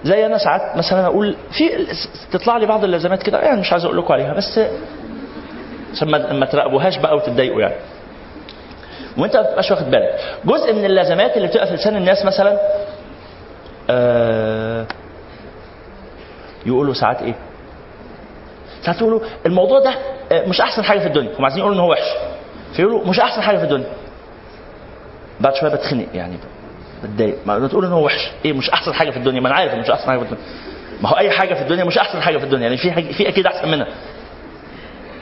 زي 0.04 0.26
أنا 0.26 0.38
ساعات 0.38 0.76
مثلا 0.76 1.06
أقول 1.06 1.36
في 1.52 1.86
تطلع 2.32 2.56
لي 2.56 2.66
بعض 2.66 2.84
اللازمات 2.84 3.22
كده 3.22 3.38
يعني 3.40 3.60
مش 3.60 3.72
عايز 3.72 3.84
أقول 3.84 3.96
لكم 3.98 4.12
عليها 4.12 4.34
بس 4.34 4.60
عشان 5.92 6.08
ما 6.38 6.46
تراقبوهاش 6.46 6.98
بقى 6.98 7.16
وتتضايقوا 7.16 7.60
يعني. 7.60 7.74
وانت 9.18 9.36
ما 9.36 9.42
بتبقاش 9.42 9.70
واخد 9.70 9.90
بالك. 9.90 10.18
جزء 10.44 10.72
من 10.72 10.84
اللازمات 10.84 11.36
اللي 11.36 11.48
بتبقى 11.48 11.66
في 11.66 11.74
لسان 11.74 11.96
الناس 11.96 12.24
مثلا 12.24 12.58
آه 13.90 14.86
يقولوا 16.66 16.94
ساعات 16.94 17.22
إيه؟ 17.22 17.34
ساعات 18.84 19.00
يقولوا 19.00 19.20
الموضوع 19.46 19.80
ده 19.80 19.94
آه، 20.32 20.48
مش 20.48 20.60
أحسن 20.60 20.84
حاجة 20.84 20.98
في 20.98 21.06
الدنيا. 21.06 21.30
هم 21.38 21.44
عايزين 21.44 21.58
يقولوا 21.60 21.76
إن 21.76 21.80
هو 21.80 21.90
وحش. 21.92 22.08
فيقولوا 22.76 23.06
مش 23.06 23.20
أحسن 23.20 23.42
حاجة 23.42 23.56
في 23.58 23.64
الدنيا. 23.64 23.86
بعد 25.40 25.54
شوية 25.54 25.70
بتخنق 25.70 26.06
يعني 26.14 26.36
بتضايق. 27.04 27.36
ما 27.46 27.68
تقول 27.68 27.84
إن 27.84 27.92
هو 27.92 28.04
وحش. 28.04 28.30
إيه 28.44 28.52
مش 28.52 28.70
أحسن 28.70 28.94
حاجة 28.94 29.10
في 29.10 29.16
الدنيا؟ 29.16 29.40
ما 29.40 29.48
أنا 29.48 29.56
عارف 29.56 29.74
مش 29.74 29.90
أحسن 29.90 30.06
حاجة 30.06 30.18
في 30.18 30.24
الدنيا. 30.24 30.42
ما 31.02 31.08
هو 31.08 31.16
أي 31.16 31.30
حاجة 31.30 31.54
في 31.54 31.62
الدنيا 31.62 31.84
مش 31.84 31.98
أحسن 31.98 32.22
حاجة 32.22 32.38
في 32.38 32.44
الدنيا. 32.44 32.62
يعني 32.62 32.76
في 32.76 32.92
حاجة 32.92 33.12
في 33.12 33.28
أكيد 33.28 33.46
أحسن 33.46 33.68
منها. 33.70 33.86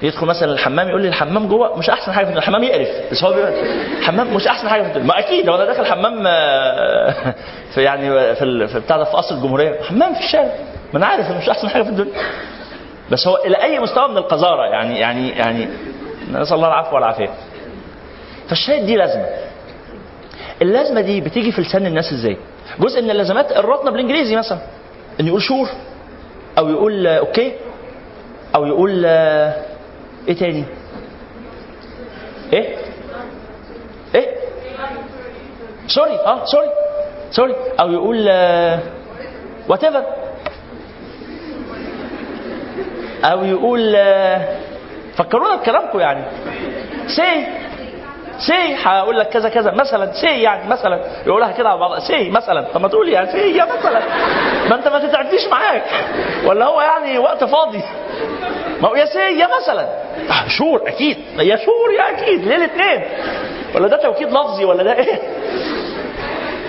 يدخل 0.03 0.27
مثلا 0.27 0.53
الحمام 0.53 0.89
يقول 0.89 1.03
لي 1.03 1.09
الحمام 1.09 1.49
جوه 1.49 1.79
مش 1.79 1.91
أحسن 1.91 2.13
حاجة 2.13 2.25
في 2.25 2.31
الدنيا 2.31 2.39
الحمام 2.39 2.65
يقرف. 2.65 2.89
بس 3.13 3.25
هو 3.25 3.33
بيقول 3.33 3.53
الحمام 3.99 4.35
مش 4.35 4.47
أحسن 4.47 4.69
حاجة 4.69 4.83
في 4.83 4.89
الدنيا. 4.89 5.07
ما 5.07 5.19
أكيد 5.19 5.47
لو 5.47 5.55
أنا 5.55 5.65
داخل 5.65 5.87
حمام 5.87 6.27
آه، 6.27 7.35
في 7.75 7.83
يعني 7.83 8.35
في 8.35 8.81
بتاع 8.85 8.97
ده 8.97 9.05
في 9.05 9.11
قصر 9.11 9.35
الجمهورية 9.35 9.81
حمام 9.83 10.15
في 10.15 10.21
الشارع. 10.21 10.53
ما 10.93 10.99
أنا 10.99 11.07
عارف 11.07 11.31
مش 11.31 11.49
أحسن 11.49 11.69
حاجة 11.69 11.83
في 11.83 11.89
الدنيا. 11.89 12.13
بس 13.11 13.29
هو 13.29 13.37
إلى 13.37 13.63
أي 13.63 13.79
مستوى 13.81 14.09
من 14.09 14.17
القذارة 14.17 14.67
يعني 14.67 14.99
يعني 14.99 15.29
يعني 15.31 15.69
نسأل 16.33 16.57
الله 16.57 16.69
العفو 16.69 16.95
والعافية. 16.95 17.31
فالشاهد 18.49 18.87
دي 18.87 18.97
لازمة. 18.97 19.27
اللازمة 20.63 21.01
دي 21.01 21.21
بتيجي 21.21 21.53
في 21.53 21.61
لسان 21.61 21.87
الناس 21.87 22.13
إزاي؟ 22.13 22.37
جزء 22.79 23.03
من 23.03 23.11
اللازمات 23.11 23.53
الرطنه 23.53 23.91
بالإنجليزي 23.91 24.37
مثلا. 24.37 24.59
إن 25.21 25.27
يقول 25.27 25.43
sure 25.43 25.69
أو 26.59 26.69
يقول 26.69 27.07
آه، 27.07 27.19
okay 27.19 27.53
أو 28.55 28.67
يقول 28.67 29.03
آه، 29.07 29.70
إيه 30.29 30.35
تاني؟ 30.37 30.65
إيه؟ 32.53 32.77
إيه؟ 34.15 34.37
sorry 35.87 36.19
آه 36.27 36.45
sorry 36.45 36.69
sorry. 37.31 37.55
أو 37.81 37.93
يقول 37.93 38.29
whatever 39.69 40.05
أو 43.25 43.45
يقول 43.45 43.95
آه، 43.97 44.57
فكرونا 45.17 45.57
بكلامكم 45.57 46.01
يعني. 46.01 46.25
say 47.07 47.47
say 48.39 48.75
هقول 48.83 49.19
لك 49.19 49.29
كذا 49.29 49.49
كذا. 49.49 49.71
مثلا 49.71 50.13
say 50.13 50.43
يعني 50.43 50.71
مثلا. 50.71 51.01
يقولها 51.27 51.53
كده 51.53 51.69
على 51.69 51.81
بعض. 51.81 51.99
say 51.99 52.31
مثلا. 52.31 52.67
طب 52.75 52.81
ما 52.81 52.89
تقول 52.89 53.09
يعني 53.09 53.33
say 53.33 53.57
يا 53.57 53.65
مثلا. 53.65 54.01
ما 54.71 54.75
انت 54.75 54.89
ما 54.89 54.99
تتعبنيش 54.99 55.47
معاك. 55.47 55.83
ولا 56.47 56.65
هو 56.67 56.81
يعني 56.81 57.19
وقت 57.19 57.45
فاضي. 57.45 57.83
ما 58.81 58.89
هو 58.89 58.95
يا 58.97 59.05
say 59.05 59.39
يا 59.39 59.49
مثلا. 59.61 59.89
آه، 60.31 60.49
sure 60.49 60.89
أكيد. 60.89 61.17
يا 61.39 61.57
sure 61.57 61.93
يا 61.99 62.11
أكيد. 62.11 62.41
ليه 62.47 62.57
الاثنين؟ 62.57 63.03
ولا 63.75 63.89
ده 63.89 63.97
توكيد 64.03 64.29
لفظي 64.29 64.65
ولا 64.65 64.83
ده 64.83 64.95
إيه؟ 64.99 65.21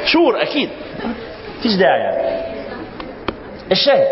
شور 0.05 0.41
أكيد. 0.41 0.69
مفيش 1.59 1.75
داعي 1.75 1.99
يعني. 1.99 2.41
الشاهد. 3.71 4.07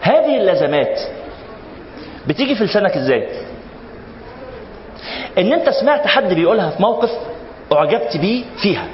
هذه 0.00 0.36
اللازمات 0.36 1.00
بتيجي 2.26 2.54
في 2.54 2.64
لسانك 2.64 2.96
إزاي؟ 2.96 3.28
إن 5.38 5.52
أنت 5.52 5.70
سمعت 5.70 6.06
حد 6.06 6.34
بيقولها 6.34 6.70
في 6.70 6.82
موقف 6.82 7.10
أعجبت 7.72 8.16
بيه 8.16 8.44
فيها. 8.62 8.86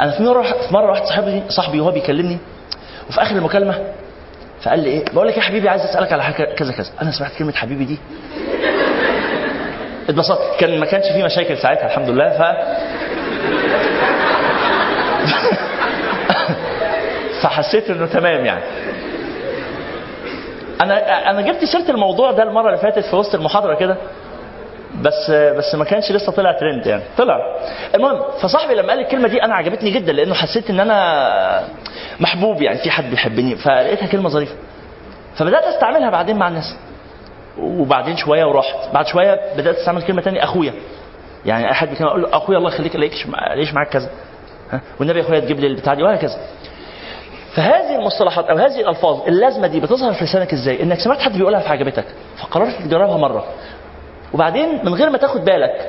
أنا 0.00 0.10
في 0.10 0.22
مرة 0.22 0.42
في 0.42 0.74
مرة 0.74 0.90
واحد 0.90 1.04
صاحبي 1.04 1.42
صاحبي 1.48 1.80
وهو 1.80 1.90
بيكلمني 1.90 2.38
وفي 3.08 3.22
آخر 3.22 3.36
المكالمة 3.36 3.92
فقال 4.62 4.78
لي 4.80 4.90
إيه؟ 4.90 5.04
بقول 5.12 5.28
لك 5.28 5.36
يا 5.36 5.42
حبيبي 5.42 5.68
عايز 5.68 5.82
أسألك 5.82 6.12
على 6.12 6.22
حاجة 6.22 6.54
كذا 6.54 6.72
كذا. 6.72 6.90
أنا 7.02 7.10
سمعت 7.10 7.32
كلمة 7.38 7.52
حبيبي 7.52 7.84
دي. 7.84 7.98
اتبسطت. 10.08 10.60
كان 10.60 10.80
ما 10.80 10.86
كانش 10.86 11.04
في 11.12 11.22
مشاكل 11.22 11.58
ساعتها 11.58 11.86
الحمد 11.86 12.08
لله. 12.08 12.30
ف 12.30 12.42
فحسيت 17.42 17.90
إنه 17.90 18.06
تمام 18.06 18.44
يعني. 18.44 18.62
أنا 20.80 21.30
أنا 21.30 21.40
جبت 21.40 21.64
سيرة 21.64 21.90
الموضوع 21.90 22.32
ده 22.32 22.42
المرة 22.42 22.66
اللي 22.66 22.78
فاتت 22.78 23.04
في 23.04 23.16
وسط 23.16 23.34
المحاضرة 23.34 23.74
كده. 23.74 23.96
بس 25.02 25.30
بس 25.30 25.74
ما 25.74 25.84
كانش 25.84 26.12
لسه 26.12 26.32
طلع 26.32 26.52
ترند 26.52 26.86
يعني. 26.86 27.02
طلع. 27.18 27.36
المهم 27.94 28.22
فصاحبي 28.42 28.74
لما 28.74 28.88
قال 28.88 29.00
الكلمة 29.00 29.28
دي 29.28 29.42
أنا 29.42 29.54
عجبتني 29.54 29.90
جدا 29.90 30.12
لأنه 30.12 30.34
حسيت 30.34 30.70
إن 30.70 30.80
أنا 30.80 31.64
محبوب 32.20 32.62
يعني 32.62 32.78
في 32.78 32.90
حد 32.90 33.10
بيحبني 33.10 33.56
فلقيتها 33.56 34.06
كلمة 34.06 34.28
ظريفة. 34.28 34.54
فبدأت 35.36 35.64
أستعملها 35.64 36.10
بعدين 36.10 36.36
مع 36.36 36.48
الناس. 36.48 36.76
وبعدين 37.58 38.16
شوية 38.16 38.44
ورحت 38.44 38.94
بعد 38.94 39.06
شوية 39.06 39.40
بدأت 39.56 39.76
أستعمل 39.76 40.02
كلمة 40.02 40.22
تانية 40.22 40.44
أخويا. 40.44 40.74
يعني 41.46 41.68
أي 41.68 41.74
حد 41.74 41.88
بيكلم 41.88 42.06
أقول 42.08 42.22
له 42.22 42.28
أخويا 42.32 42.58
الله 42.58 42.74
يخليك 42.74 42.96
ليش 42.96 43.74
معاك 43.74 43.88
كذا؟ 43.88 44.08
ها؟ 44.70 44.80
والنبي 45.00 45.18
يا 45.18 45.24
أخويا 45.24 45.40
تجيب 45.40 45.60
لي 45.60 45.66
البتاع 45.66 45.94
دي 45.94 46.02
وهكذا. 46.02 46.38
فهذه 47.54 47.96
المصطلحات 47.96 48.44
أو 48.44 48.56
هذه 48.56 48.80
الألفاظ 48.80 49.28
اللازمة 49.28 49.66
دي 49.66 49.80
بتظهر 49.80 50.12
في 50.12 50.24
لسانك 50.24 50.52
إزاي؟ 50.52 50.82
إنك 50.82 51.00
سمعت 51.00 51.18
حد 51.18 51.32
بيقولها 51.38 51.60
فعجبتك 51.60 52.04
فقررت 52.42 52.74
تجربها 52.82 53.16
مرة. 53.16 53.44
وبعدين 54.34 54.84
من 54.84 54.94
غير 54.94 55.10
ما 55.10 55.18
تاخد 55.18 55.44
بالك 55.44 55.88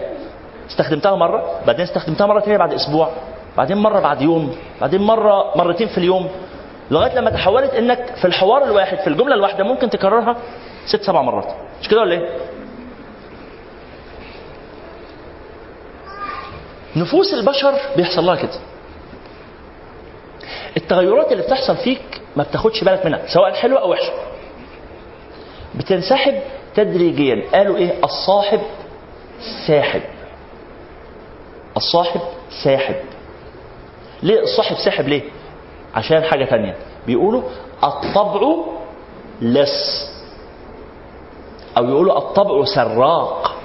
استخدمتها 0.70 1.16
مرة 1.16 1.60
بعدين 1.68 1.86
استخدمتها 1.86 2.28
مرة 2.28 2.40
ثانية 2.40 2.58
بعد 2.58 2.74
أسبوع 2.74 3.10
بعدين 3.58 3.78
مرة 3.78 4.00
بعد 4.00 4.22
يوم 4.22 4.56
بعدين 4.82 5.02
مرة 5.02 5.58
مرتين 5.58 5.88
في 5.88 5.98
اليوم 5.98 6.30
لغاية 6.92 7.16
لما 7.16 7.30
تحولت 7.30 7.74
إنك 7.74 8.16
في 8.22 8.26
الحوار 8.26 8.64
الواحد 8.64 8.98
في 8.98 9.08
الجملة 9.08 9.36
الواحدة 9.36 9.64
ممكن 9.64 9.90
تكررها 9.90 10.36
ست 10.86 11.02
سبع 11.04 11.22
مرات. 11.22 11.48
مش 11.82 11.88
كده 11.90 12.02
ولا 12.02 12.14
إيه؟ 12.14 12.30
نفوس 16.96 17.34
البشر 17.34 17.74
بيحصل 17.98 18.26
لها 18.26 18.36
كده. 18.36 18.52
التغيرات 20.78 21.32
اللي 21.32 21.44
بتحصل 21.44 21.78
فيك 21.78 22.22
ما 22.36 22.44
بتاخدش 22.44 22.84
بالك 22.84 23.06
منها 23.06 23.20
سواء 23.34 23.54
حلوة 23.54 23.82
أو 23.82 23.92
وحشة. 23.92 24.14
بتنسحب 25.76 26.34
تدريجيا. 26.76 27.44
قالوا 27.54 27.78
إيه؟ 27.78 28.04
الصاحب 28.04 28.62
ساحب. 29.68 30.02
الصاحب 31.78 32.22
ساحب. 32.64 32.96
ليه 34.24 34.40
الصاحب 34.42 34.76
ساحب 34.86 35.08
ليه؟ 35.08 35.22
عشان 35.96 36.24
حاجة 36.24 36.46
تانية. 36.46 36.76
بيقولوا 37.08 37.42
الطبع 37.84 38.42
لص 39.42 40.12
أو 41.78 41.86
يقولوا 41.90 42.18
الطبع 42.18 42.66
سراق. 42.66 43.56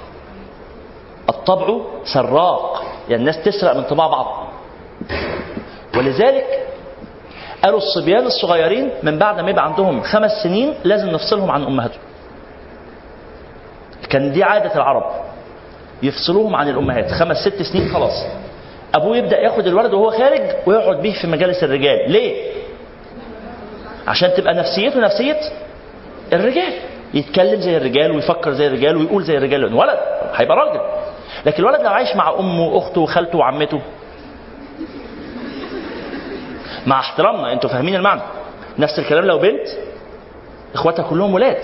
الطبع 1.29 1.79
سراق. 2.05 2.83
يعني 3.09 3.21
الناس 3.21 3.43
تسرق 3.43 3.75
من 3.75 3.83
طباع 3.83 4.07
بعض. 4.07 4.47
ولذلك 5.97 6.67
قالوا 7.63 7.77
الصبيان 7.77 8.25
الصغيرين 8.25 8.91
من 9.03 9.17
بعد 9.19 9.39
ما 9.39 9.49
يبقى 9.49 9.65
عندهم 9.65 10.01
خمس 10.01 10.31
سنين 10.43 10.73
لازم 10.83 11.09
نفصلهم 11.09 11.51
عن 11.51 11.63
أمهاتهم. 11.63 12.01
كان 14.09 14.31
دي 14.31 14.43
عادة 14.43 14.75
العرب 14.75 15.03
يفصلوهم 16.03 16.55
عن 16.55 16.69
الأمهات. 16.69 17.11
خمس 17.11 17.37
ست 17.37 17.61
سنين 17.61 17.89
خلاص. 17.89 18.25
أبوه 18.95 19.17
يبدأ 19.17 19.39
ياخد 19.39 19.67
الولد 19.67 19.93
وهو 19.93 20.11
خارج 20.11 20.41
ويقعد 20.65 21.01
بيه 21.01 21.13
في 21.21 21.27
مجالس 21.27 21.63
الرجال. 21.63 22.11
ليه؟ 22.11 22.51
عشان 24.07 24.33
تبقى 24.33 24.53
نفسيته 24.53 24.99
نفسية 24.99 25.39
الرجال. 26.33 26.73
يتكلم 27.13 27.61
زي 27.61 27.77
الرجال 27.77 28.11
ويفكر 28.11 28.53
زي 28.53 28.67
الرجال 28.67 28.97
ويقول 28.97 29.23
زي 29.23 29.37
الرجال 29.37 29.61
لأنه 29.61 29.77
ولد 29.77 29.97
هيبقى 30.35 30.57
راجل. 30.57 30.79
لكن 31.45 31.63
الولد 31.63 31.81
لو 31.81 31.89
عايش 31.89 32.15
مع 32.15 32.39
أمه 32.39 32.63
وأخته 32.67 33.01
وخالته 33.01 33.37
وعمته 33.37 33.81
مع 36.87 36.99
احترامنا 36.99 37.53
أنتوا 37.53 37.69
فاهمين 37.69 37.95
المعنى. 37.95 38.21
نفس 38.79 38.99
الكلام 38.99 39.25
لو 39.25 39.39
بنت 39.39 39.67
إخواتها 40.73 41.03
كلهم 41.03 41.33
ولاد. 41.33 41.57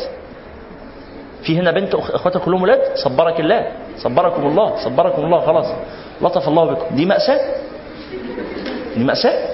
في 1.43 1.59
هنا 1.59 1.71
بنت 1.71 1.95
اخواتها 1.95 2.39
كلهم 2.39 2.61
ولاد؟ 2.63 2.79
صبرك 2.95 3.39
الله. 3.39 3.67
صبركم 3.97 4.45
الله. 4.47 4.75
صبركم 4.83 5.25
الله. 5.25 5.39
خلاص. 5.45 5.65
لطف 6.21 6.47
الله 6.47 6.65
بكم. 6.65 6.95
دي 6.95 7.05
مأساة؟ 7.05 7.55
دي 8.97 9.03
مأساة؟ 9.03 9.49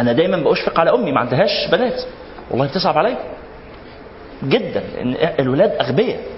أنا 0.00 0.12
دايما 0.12 0.36
بأشفق 0.36 0.80
على 0.80 0.90
أمي 0.90 1.12
ما 1.12 1.20
عندهاش 1.20 1.68
بنات. 1.72 2.02
والله 2.50 2.66
بتصعب 2.66 2.98
عليا. 2.98 3.16
جدا 4.44 4.80
لأن 4.94 5.16
الولاد 5.40 5.70
أغبياء. 5.80 6.20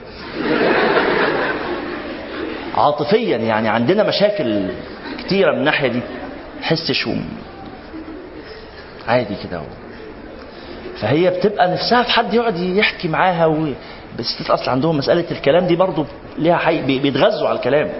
عاطفيا 2.76 3.36
يعني 3.36 3.68
عندنا 3.68 4.02
مشاكل 4.02 4.68
كتيرة 5.18 5.52
من 5.52 5.58
الناحية 5.58 5.88
دي. 5.88 6.00
حسش. 6.62 7.08
عادي 9.08 9.34
كده. 9.44 9.60
فهي 11.00 11.30
بتبقى 11.30 11.72
نفسها 11.72 12.02
في 12.02 12.10
حد 12.10 12.34
يقعد 12.34 12.56
يحكي 12.56 13.08
معاها 13.08 13.46
بس 14.18 14.50
اصل 14.50 14.70
عندهم 14.70 14.96
مسألة 14.98 15.30
الكلام 15.30 15.66
دي 15.66 15.76
برضو 15.76 16.04
ليها 16.38 16.56
حي... 16.56 16.82
بي- 16.82 16.98
بيتغذوا 16.98 17.48
على 17.48 17.56
الكلام. 17.58 17.90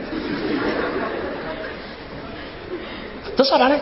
تصعب 3.38 3.60
عليا. 3.62 3.80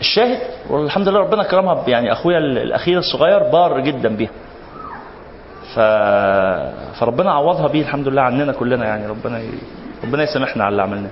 الشاهد 0.00 0.38
والحمد 0.70 1.08
لله 1.08 1.20
ربنا 1.20 1.42
كرمها 1.42 1.84
يعني 1.88 2.12
أخويا 2.12 2.38
ال- 2.38 2.58
الأخير 2.58 2.98
الصغير 2.98 3.42
بار 3.42 3.80
جدا 3.80 4.16
بيها. 4.16 4.30
ف... 5.74 5.78
فربنا 7.00 7.32
عوضها 7.32 7.68
بيه 7.68 7.82
الحمد 7.82 8.08
لله 8.08 8.22
عننا 8.22 8.52
كلنا 8.52 8.84
يعني. 8.86 9.06
ربنا 9.06 9.38
ي... 9.40 9.48
ربنا 10.04 10.22
يسامحنا 10.22 10.64
على 10.64 10.72
اللي 10.72 10.82
عملناه. 10.82 11.10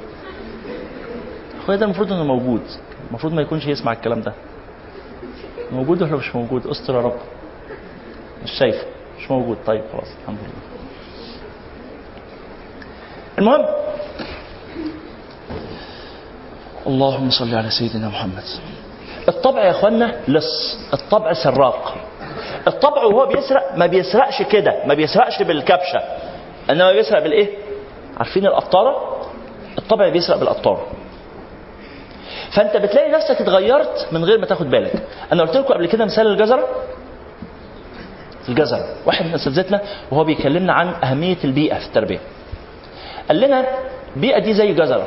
أخويا 1.63 1.77
ده 1.77 1.85
المفروض 1.85 2.13
إنه 2.13 2.25
موجود. 2.25 2.63
المفروض 3.11 3.33
ما 3.33 3.43
يكونش 3.43 3.67
يسمع 3.67 3.93
الكلام 3.93 4.21
ده. 4.21 4.33
موجود 5.73 6.03
ولا 6.03 6.17
مش 6.17 6.35
موجود؟ 6.37 6.67
أستر 6.67 6.95
يا 6.95 7.01
رب. 7.01 7.17
مش 8.45 8.51
شايفه 8.59 8.87
مش 9.19 9.31
موجود. 9.31 9.57
طيب 9.67 9.83
خلاص 9.93 10.09
الحمد 10.23 10.39
لله. 10.39 10.69
المهم 13.39 13.65
اللهم 16.87 17.31
صل 17.31 17.55
على 17.55 17.71
سيدنا 17.71 18.09
محمد. 18.09 18.43
الطبع 19.29 19.65
يا 19.65 19.71
اخوانا 19.71 20.21
لص. 20.29 20.79
الطبع 20.93 21.33
سراق. 21.33 21.95
الطبع 22.67 23.05
وهو 23.05 23.27
بيسرق 23.27 23.77
ما 23.77 23.87
بيسرقش 23.87 24.43
كده 24.43 24.85
ما 24.87 24.95
بيسرقش 24.95 25.43
بالكبشة. 25.43 26.01
إنما 26.71 26.93
بيسرق 26.93 27.23
بالإيه؟ 27.23 27.49
عارفين 28.17 28.47
القطارة؟ 28.47 29.23
الطبع 29.79 30.09
بيسرق 30.09 30.37
بالقطارة. 30.37 30.87
فأنت 32.51 32.77
بتلاقي 32.77 33.11
نفسك 33.11 33.41
اتغيرت 33.41 34.09
من 34.13 34.25
غير 34.25 34.39
ما 34.39 34.47
تاخد 34.47 34.71
بالك. 34.71 34.93
أنا 35.33 35.43
قلت 35.43 35.57
لكم 35.57 35.75
قبل 35.75 35.87
كده 35.87 36.05
مثال 36.05 36.27
الجزرة؟ 36.27 36.69
الجزره 38.49 38.85
واحد 39.07 39.27
من 39.27 39.35
أساتذتنا 39.35 39.81
وهو 40.11 40.25
بيكلمنا 40.25 40.73
عن 40.73 40.89
أهمية 40.89 41.37
البيئة 41.45 41.79
في 41.79 41.87
التربية. 41.87 42.19
قال 43.29 43.41
لنا 43.41 43.65
البيئة 44.17 44.39
دي 44.39 44.55
زي 44.55 44.73
جزره 44.75 45.07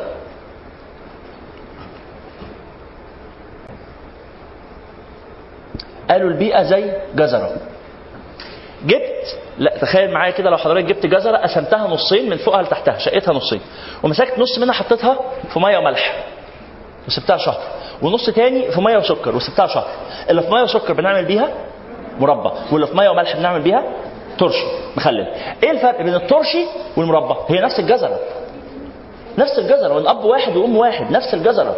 قالوا 6.09 6.29
البيئة 6.29 6.63
زي 6.63 6.91
جزرة 7.15 7.51
جبت 8.85 9.37
لا 9.57 9.77
تخيل 9.77 10.11
معايا 10.11 10.31
كده 10.31 10.49
لو 10.49 10.57
حضرتك 10.57 10.85
جبت 10.85 11.05
جزرة 11.05 11.37
قسمتها 11.37 11.87
نصين 11.87 12.29
من 12.29 12.37
فوقها 12.37 12.61
لتحتها 12.61 12.97
شقتها 12.97 13.33
نصين 13.33 13.61
ومسكت 14.03 14.39
نص 14.39 14.59
منها 14.59 14.73
حطيتها 14.73 15.19
في 15.53 15.59
مية 15.59 15.77
وملح 15.77 16.23
وسبتها 17.07 17.37
شهر 17.37 17.59
ونص 18.01 18.29
تاني 18.29 18.71
في 18.71 18.81
مية 18.81 18.97
وسكر 18.97 19.35
وسبتها 19.35 19.67
شهر. 19.67 19.87
اللي 20.29 20.41
في 20.41 20.49
مية 20.51 20.61
وسكر 20.63 20.93
بنعمل 20.93 21.25
بيها 21.25 21.49
مربى. 22.21 22.49
واللي 22.71 22.87
في 22.87 22.97
ميه 22.97 23.09
وملح 23.09 23.35
بنعمل 23.37 23.61
بيها 23.61 23.83
ترشي. 24.37 24.65
مخلل 24.97 25.27
إيه 25.63 25.71
الفرق 25.71 26.01
بين 26.01 26.15
الترشي 26.15 26.65
والمربى؟ 26.97 27.35
هي 27.49 27.61
نفس 27.61 27.79
الجزرة. 27.79 28.19
نفس 29.37 29.59
الجزرة. 29.59 29.93
والاب 29.95 30.23
واحد 30.23 30.55
وأم 30.57 30.77
واحد 30.77 31.11
نفس 31.11 31.33
الجزرة. 31.33 31.75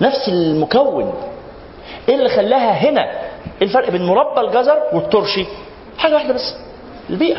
نفس 0.00 0.28
المكون. 0.28 1.14
إيه 2.08 2.14
اللي 2.14 2.28
خلاها 2.28 2.70
هنا؟ 2.90 3.02
إيه 3.10 3.62
الفرق 3.62 3.90
بين 3.90 4.06
مربى 4.06 4.40
الجزر 4.40 4.78
والترشي؟ 4.92 5.46
حاجة 5.98 6.14
واحدة 6.14 6.34
بس. 6.34 6.56
البيئة. 7.10 7.38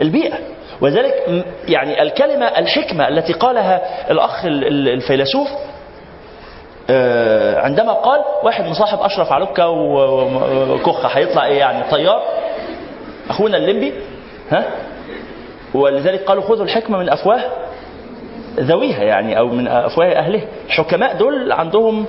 البيئة. 0.00 0.38
ولذلك 0.80 1.14
م- 1.28 1.42
يعني 1.68 2.02
الكلمة 2.02 2.46
الحكمة 2.46 3.08
التي 3.08 3.32
قالها 3.32 4.10
الأخ 4.10 4.44
ال- 4.44 4.64
ال- 4.66 4.88
الفيلسوف 4.88 5.48
عندما 7.64 7.92
قال 7.92 8.20
واحد 8.42 8.64
مصاحب 8.64 8.98
أشرف 9.00 9.32
علوكة 9.32 9.68
وكخه 9.68 11.08
هيطلع 11.08 11.46
إيه 11.46 11.58
يعني 11.58 11.90
طيار 11.90 12.22
أخونا 13.30 13.56
الليمبي 13.56 13.92
ها؟ 14.50 14.64
ولذلك 15.74 16.24
قالوا 16.24 16.42
خذوا 16.42 16.64
الحكمة 16.64 16.98
من 16.98 17.08
أفواه 17.08 17.40
ذويها 18.60 19.02
يعني 19.02 19.38
أو 19.38 19.46
من 19.48 19.68
أفواه 19.68 20.06
اهلها 20.18 20.44
الحكماء 20.66 21.16
دول 21.16 21.52
عندهم 21.52 22.06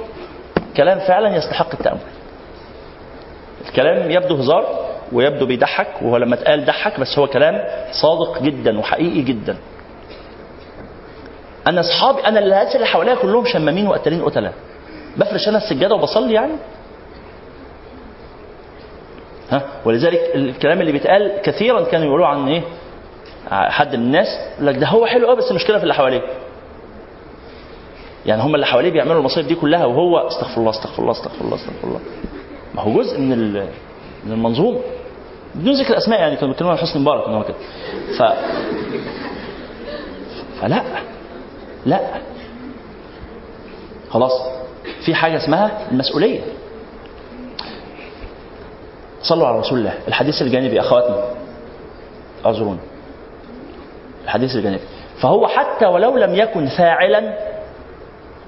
كلام 0.78 1.00
فعلا 1.00 1.36
يستحق 1.36 1.70
التأمل. 1.74 2.00
الكلام 3.68 4.12
يبدو 4.12 4.36
هزار 4.36 4.66
ويبدو 5.12 5.46
بيضحك 5.46 5.88
وهو 6.02 6.18
لما 6.18 6.36
اتقال 6.36 6.66
ضحك 6.66 7.00
بس 7.00 7.20
هو 7.20 7.28
كلام 7.28 7.64
صادق 7.92 8.42
جدا 8.42 8.80
وحقيقي 8.80 9.22
جدا. 9.22 9.58
أنا 11.68 11.80
أصحابي 11.82 12.22
أنا 12.22 12.40
الناس 12.40 12.76
اللي 12.76 12.88
حواليا 12.88 13.16
كلهم 13.16 13.46
شمامين 13.46 13.88
وقتالين 13.88 14.24
قتلة. 14.24 14.54
بفرش 15.18 15.48
أنا 15.48 15.58
السجادة 15.58 15.96
وبصلي 15.96 16.34
يعني. 16.34 16.54
ها؟ 19.52 19.64
ولذلك 19.86 20.20
الكلام 20.36 20.82
اللي 20.82 20.92
بيتقال 20.92 21.42
كثيرا 21.44 21.84
كانوا 21.84 22.06
يقولوا 22.06 22.28
عن 22.28 22.48
إيه؟ 22.48 22.62
حد 23.50 23.96
من 23.96 24.04
الناس 24.04 24.28
لك 24.60 24.76
ده 24.76 24.88
هو 24.88 25.06
حلو 25.06 25.28
قوي 25.28 25.36
بس 25.36 25.52
المشكلة 25.52 25.78
في 25.78 25.84
اللي 25.84 25.94
حواليه. 25.94 26.22
يعني 28.26 28.42
هم 28.42 28.56
اللي 28.56 28.66
حواليه 28.66 28.92
بيعملوا 28.92 29.20
المصايب 29.20 29.48
دي 29.48 29.56
كلها 29.56 29.86
وهو 29.86 30.28
استغفر 30.28 30.58
الله 30.58 30.70
استغفر 30.70 31.02
الله 31.02 31.12
استغفر 31.12 31.46
الله 31.46 31.56
استغفر 31.56 31.88
الله. 31.88 32.00
ما 32.76 32.82
هو 32.82 33.02
جزء 33.02 33.20
من 33.20 33.54
من 34.26 34.32
المنظومة. 34.32 34.80
بدون 35.56 35.74
ذكر 35.74 35.98
أسماء 35.98 36.20
يعني 36.20 36.36
كانوا 36.36 36.50
بيتكلموا 36.50 36.74
عن 36.74 36.80
حسني 36.80 37.02
مبارك 37.02 37.28
ان 37.28 37.34
هو 37.34 37.44
كده. 37.44 37.56
ف 38.20 38.24
فلا. 40.62 40.82
لا. 41.86 42.00
خلاص. 44.10 44.32
في 45.06 45.16
حاجة 45.16 45.38
اسمها 45.38 45.92
المسؤولية. 45.92 46.40
صلوا 49.22 49.48
على 49.48 49.60
رسول 49.60 49.80
الله. 49.80 49.94
الحديث 50.08 50.42
الجانبي 50.42 50.80
أخواتنا. 50.80 51.24
أعذروني. 52.46 52.80
الحديث 54.24 54.56
الجانبي. 54.56 54.82
فهو 55.22 55.48
حتى 55.48 55.86
ولو 55.86 56.18
لم 56.18 56.36
يكن 56.36 56.66
فاعلا 56.66 57.38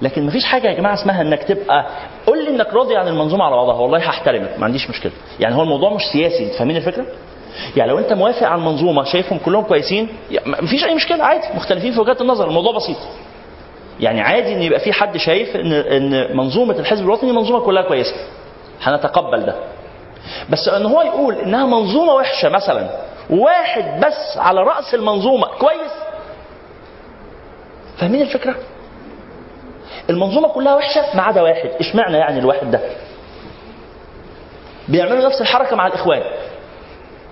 لكن 0.02 0.26
مفيش 0.26 0.44
حاجة 0.44 0.68
يا 0.68 0.74
جماعة 0.74 0.94
اسمها 0.94 1.22
إنك 1.22 1.42
تبقى 1.42 1.86
قول 2.26 2.44
لي 2.44 2.50
إنك 2.50 2.74
راضي 2.74 2.96
عن 2.96 3.08
المنظومة 3.08 3.44
على 3.44 3.56
وضعها 3.56 3.80
والله 3.80 3.98
هحترمك. 3.98 4.58
ما 4.58 4.64
عنديش 4.64 4.90
مشكلة. 4.90 5.12
يعني 5.40 5.54
هو 5.54 5.62
الموضوع 5.62 5.94
مش 5.94 6.02
سياسي. 6.12 6.58
فاهمين 6.58 6.76
الفكرة؟ 6.76 7.06
يعني 7.76 7.90
لو 7.90 7.98
انت 7.98 8.12
موافق 8.12 8.46
على 8.46 8.58
المنظومة 8.58 9.04
شايفهم 9.04 9.38
كلهم 9.38 9.64
كويسين 9.64 10.08
مفيش 10.46 10.84
أي 10.84 10.94
مشكلة 10.94 11.24
عادي 11.24 11.46
مختلفين 11.56 11.92
في 11.92 12.00
وجهات 12.00 12.20
النظر 12.20 12.48
الموضوع 12.48 12.72
بسيط. 12.76 12.96
يعني 14.00 14.20
عادي 14.20 14.52
إن 14.54 14.62
يبقى 14.62 14.80
في 14.80 14.92
حد 14.92 15.16
شايف 15.16 15.56
إن 15.56 15.72
إن 15.72 16.36
منظومة 16.36 16.78
الحزب 16.78 17.04
الوطني 17.04 17.32
منظومة 17.32 17.60
كلها 17.64 17.82
كويسة. 17.82 18.14
هنتقبل 18.82 19.46
ده. 19.46 19.54
بس 20.50 20.68
إن 20.68 20.86
هو 20.86 21.02
يقول 21.02 21.34
إنها 21.34 21.66
منظومة 21.66 22.14
وحشة 22.14 22.48
مثلا 22.48 22.90
واحد 23.30 24.00
بس 24.06 24.36
على 24.38 24.60
رأس 24.62 24.94
المنظومة 24.94 25.46
كويس؟ 25.46 25.92
فاهمين 27.98 28.22
الفكرة؟ 28.22 28.54
المنظومة 30.10 30.48
كلها 30.48 30.74
وحشة 30.74 31.16
ما 31.16 31.22
عدا 31.22 31.42
واحد 31.42 31.70
اشمعنى 31.80 32.16
يعني 32.16 32.38
الواحد 32.38 32.70
ده؟ 32.70 32.80
بيعملوا 34.88 35.26
نفس 35.26 35.40
الحركة 35.40 35.76
مع 35.76 35.86
الإخوان. 35.86 36.22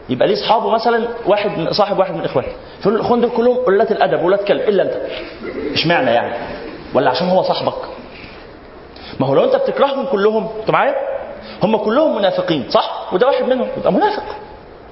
يبقى 0.09 0.29
ليه 0.29 0.35
اصحابه 0.35 0.71
مثلا 0.71 1.09
واحد 1.27 1.69
صاحب 1.71 1.99
واحد 1.99 2.15
من 2.15 2.21
الاخوان 2.21 2.45
فيقول 2.81 2.95
الاخوان 2.95 3.21
دول 3.21 3.31
كلهم 3.31 3.57
قلات 3.57 3.93
الأدب 3.93 4.23
ولا 4.25 4.37
كلب 4.37 4.61
إلا 4.69 4.83
أنت. 4.83 4.93
إشمعنى 5.75 6.11
يعني؟ 6.11 6.35
ولا 6.95 7.11
عشان 7.11 7.29
هو 7.29 7.43
صاحبك؟ 7.43 7.75
ما 9.21 9.27
هو 9.27 9.35
لو 9.35 9.45
أنت 9.45 9.57
بتكرههم 9.57 10.07
كلهم 10.07 10.49
أنت 10.61 10.71
معايا؟ 10.71 10.95
هم 11.63 11.77
كلهم 11.77 12.17
منافقين 12.19 12.65
صح؟ 12.71 13.11
وده 13.15 13.27
واحد 13.27 13.45
منهم. 13.45 13.69
يبقى 13.79 13.93
منافق. 13.93 14.23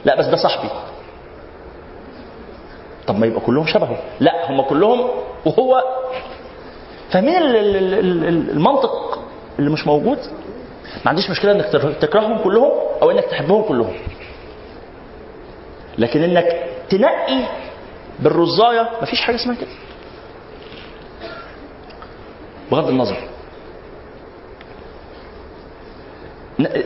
لا 0.04 0.16
بس 0.18 0.26
ده 0.26 0.36
صاحبي. 0.36 0.68
طب 3.06 3.18
ما 3.18 3.26
يبقى 3.26 3.40
كلهم 3.40 3.66
شبهه. 3.66 3.96
لا 4.20 4.50
هم 4.50 4.62
كلهم 4.62 5.08
وهو. 5.46 5.82
ال- 8.24 8.50
المنطق 8.50 9.18
اللي 9.58 9.70
مش 9.70 9.86
موجود؟ 9.86 10.18
ما 11.04 11.08
عنديش 11.08 11.30
مشكلة 11.30 11.52
إنك 11.52 11.64
تكره- 11.64 11.92
تكرههم 12.00 12.38
كلهم 12.38 12.70
أو 13.02 13.10
إنك 13.10 13.24
تحبهم 13.24 13.62
كلهم. 13.62 13.92
لكن 16.00 16.22
إنك 16.22 16.64
تنقي 16.90 17.42
بالرزايه 18.20 18.90
مفيش 19.02 19.20
حاجة 19.20 19.36
اسمها 19.36 19.56
كده. 19.56 19.70
بغض 22.70 22.88
النظر. 22.88 23.16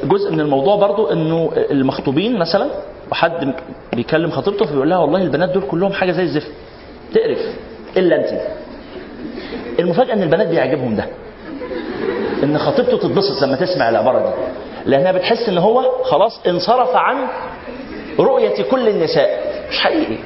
جزء 0.04 0.32
من 0.32 0.40
الموضوع 0.40 0.76
برضو 0.76 1.06
إنه 1.12 1.52
المخطوبين 1.56 2.38
مثلا 2.38 2.70
وحد 3.12 3.54
بيكلم 3.92 4.30
خطيبته 4.30 4.66
فبيقول 4.66 4.90
لها 4.90 4.98
والله 4.98 5.22
البنات 5.22 5.48
دول 5.48 5.62
كلهم 5.70 5.92
حاجة 5.92 6.12
زي 6.12 6.22
الزفت. 6.22 6.50
تقرف. 7.14 7.38
إلا 7.96 8.16
انت 8.16 8.40
المفاجأة 9.78 10.12
إن 10.14 10.22
البنات 10.22 10.46
بيعجبهم 10.48 10.96
ده. 10.96 11.06
إن 12.42 12.58
خطيبته 12.58 12.96
تتبسط 12.98 13.42
لما 13.42 13.56
تسمع 13.56 13.88
العبارة 13.88 14.18
دي. 14.28 14.34
لأنها 14.90 15.12
بتحس 15.12 15.48
إن 15.48 15.58
هو 15.58 16.02
خلاص 16.04 16.40
انصرف 16.46 16.96
عن 16.96 17.16
رؤية 18.18 18.62
كل 18.70 18.88
النساء. 18.88 19.40
مش 19.70 19.78
حقيقي. 19.80 20.16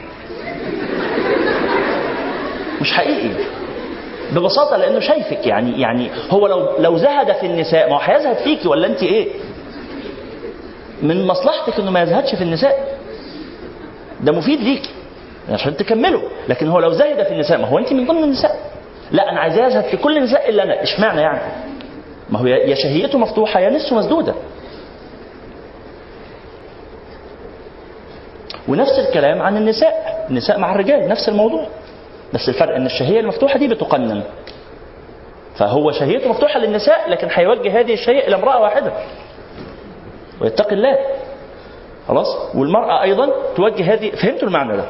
مش 2.81 2.93
حقيقي. 2.93 3.31
ببساطة 4.33 4.77
لأنه 4.77 5.01
شايفك 5.01 5.47
يعني 5.47 5.81
يعني 5.81 6.11
هو 6.31 6.47
لو 6.47 6.79
لو 6.79 6.97
زهد 6.97 7.33
في 7.33 7.47
النساء 7.47 7.91
ما 7.91 7.97
هو 7.97 8.01
هيزهد 8.01 8.37
فيكي 8.37 8.69
ولا 8.69 8.87
انت 8.87 9.03
إيه؟ 9.03 9.29
من 11.03 11.27
مصلحتك 11.27 11.79
إنه 11.79 11.91
ما 11.91 12.03
يزهدش 12.03 12.35
في 12.35 12.45
النساء. 12.45 12.99
ده 14.21 14.33
مفيد 14.33 14.61
ليكي 14.61 14.91
عشان 15.51 15.77
تكملوا 15.77 16.23
لكن 16.49 16.69
هو 16.69 16.79
لو 16.79 16.93
زهد 16.93 17.23
في 17.23 17.33
النساء 17.33 17.59
ما 17.59 17.67
هو 17.69 17.79
انت 17.79 17.93
من 17.93 18.07
ضمن 18.07 18.25
النساء. 18.25 18.57
لا 19.13 19.31
أنا 19.33 19.41
عايز 19.41 19.55
يزهد 19.59 19.85
في 19.85 19.97
كل 19.97 20.17
النساء 20.17 20.49
إلا 20.51 20.63
أنا. 20.63 20.83
إشمعنى 20.83 21.21
يعني؟ 21.21 21.41
ما 22.31 22.39
هو 22.39 22.47
يا 22.47 22.75
شهيته 22.75 23.19
مفتوحة 23.19 23.61
يا 23.61 23.71
نفسه 23.71 23.97
مسدودة. 23.97 24.35
ونفس 28.69 28.99
الكلام 28.99 29.43
عن 29.43 29.57
النساء. 29.57 30.27
النساء 30.31 30.59
مع 30.59 30.73
الرجال 30.73 31.09
نفس 31.09 31.29
الموضوع. 31.29 31.67
بس 32.35 32.49
الفرق 32.49 32.75
إن 32.75 32.87
الشهية 32.87 33.21
المفتوحة 33.21 33.59
دي 33.59 33.69
بتقنن. 33.69 34.23
فهو 35.57 35.91
شهيته 35.93 36.29
مفتوحة 36.29 36.59
للنساء 36.59 37.11
لكن 37.11 37.29
هيوجه 37.31 37.81
هذه 37.81 37.93
الشهية 37.93 38.27
إلى 38.29 38.37
امرأة 38.37 38.61
واحدة. 38.61 38.93
ويتقي 40.41 40.75
الله. 40.75 40.99
خلاص؟ 42.09 42.55
والمرأة 42.55 43.03
أيضا 43.03 43.31
توجه 43.57 43.93
هذه 43.95 44.11
فهمتوا 44.11 44.49
المعنى 44.49 44.77
ده. 44.77 44.85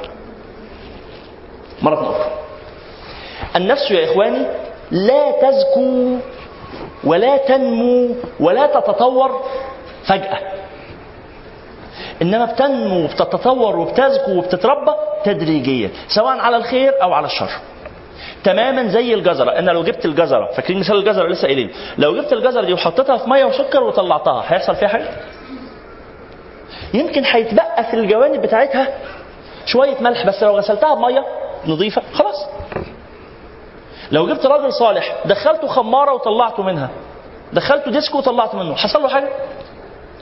مرة 1.82 2.10
أخرى 2.10 2.30
النفس 3.56 3.90
يا 3.90 4.04
إخواني 4.04 4.46
لا 4.90 5.30
تزكو 5.30 6.16
ولا 7.04 7.36
تنمو 7.36 8.14
ولا 8.40 8.66
تتطور 8.66 9.44
فجأة. 10.06 10.38
إنما 12.22 12.44
بتنمو 12.44 13.04
وبتتطور 13.04 13.76
وبتزكو 13.76 14.30
وبتتربى 14.30 14.92
تدريجيا 15.24 15.90
سواء 16.08 16.38
على 16.38 16.56
الخير 16.56 17.02
أو 17.02 17.12
على 17.12 17.26
الشر. 17.26 17.50
تماما 18.44 18.88
زي 18.88 19.14
الجزرة. 19.14 19.50
أنا 19.50 19.70
لو 19.70 19.84
جبت 19.84 20.04
الجزرة 20.04 20.50
فاكرين 20.52 20.80
مثال 20.80 20.96
الجزرة 20.98 21.28
لسه 21.28 21.42
قايلين 21.46 21.70
لو 21.98 22.16
جبت 22.16 22.32
الجزرة 22.32 22.64
دي 22.64 22.72
وحطيتها 22.72 23.16
في 23.16 23.30
مية 23.30 23.44
وسكر 23.44 23.82
وطلعتها 23.82 24.44
هيحصل 24.46 24.76
فيها 24.76 24.88
حاجة؟ 24.88 25.08
يمكن 26.94 27.24
هيتبقى 27.24 27.84
في 27.84 27.94
الجوانب 27.94 28.42
بتاعتها 28.42 28.88
شوية 29.66 29.96
ملح 30.00 30.26
بس 30.26 30.42
لو 30.42 30.56
غسلتها 30.56 30.94
بمية 30.94 31.24
نظيفة 31.66 32.02
خلاص. 32.14 32.46
لو 34.12 34.26
جبت 34.28 34.46
راجل 34.46 34.72
صالح 34.72 35.14
دخلته 35.24 35.66
خمارة 35.68 36.12
وطلعته 36.12 36.62
منها. 36.62 36.90
دخلته 37.52 37.90
ديسكو 37.90 38.18
وطلعته 38.18 38.58
منه 38.58 38.74
حصل 38.74 39.02
له 39.02 39.08
حاجة؟ 39.08 39.28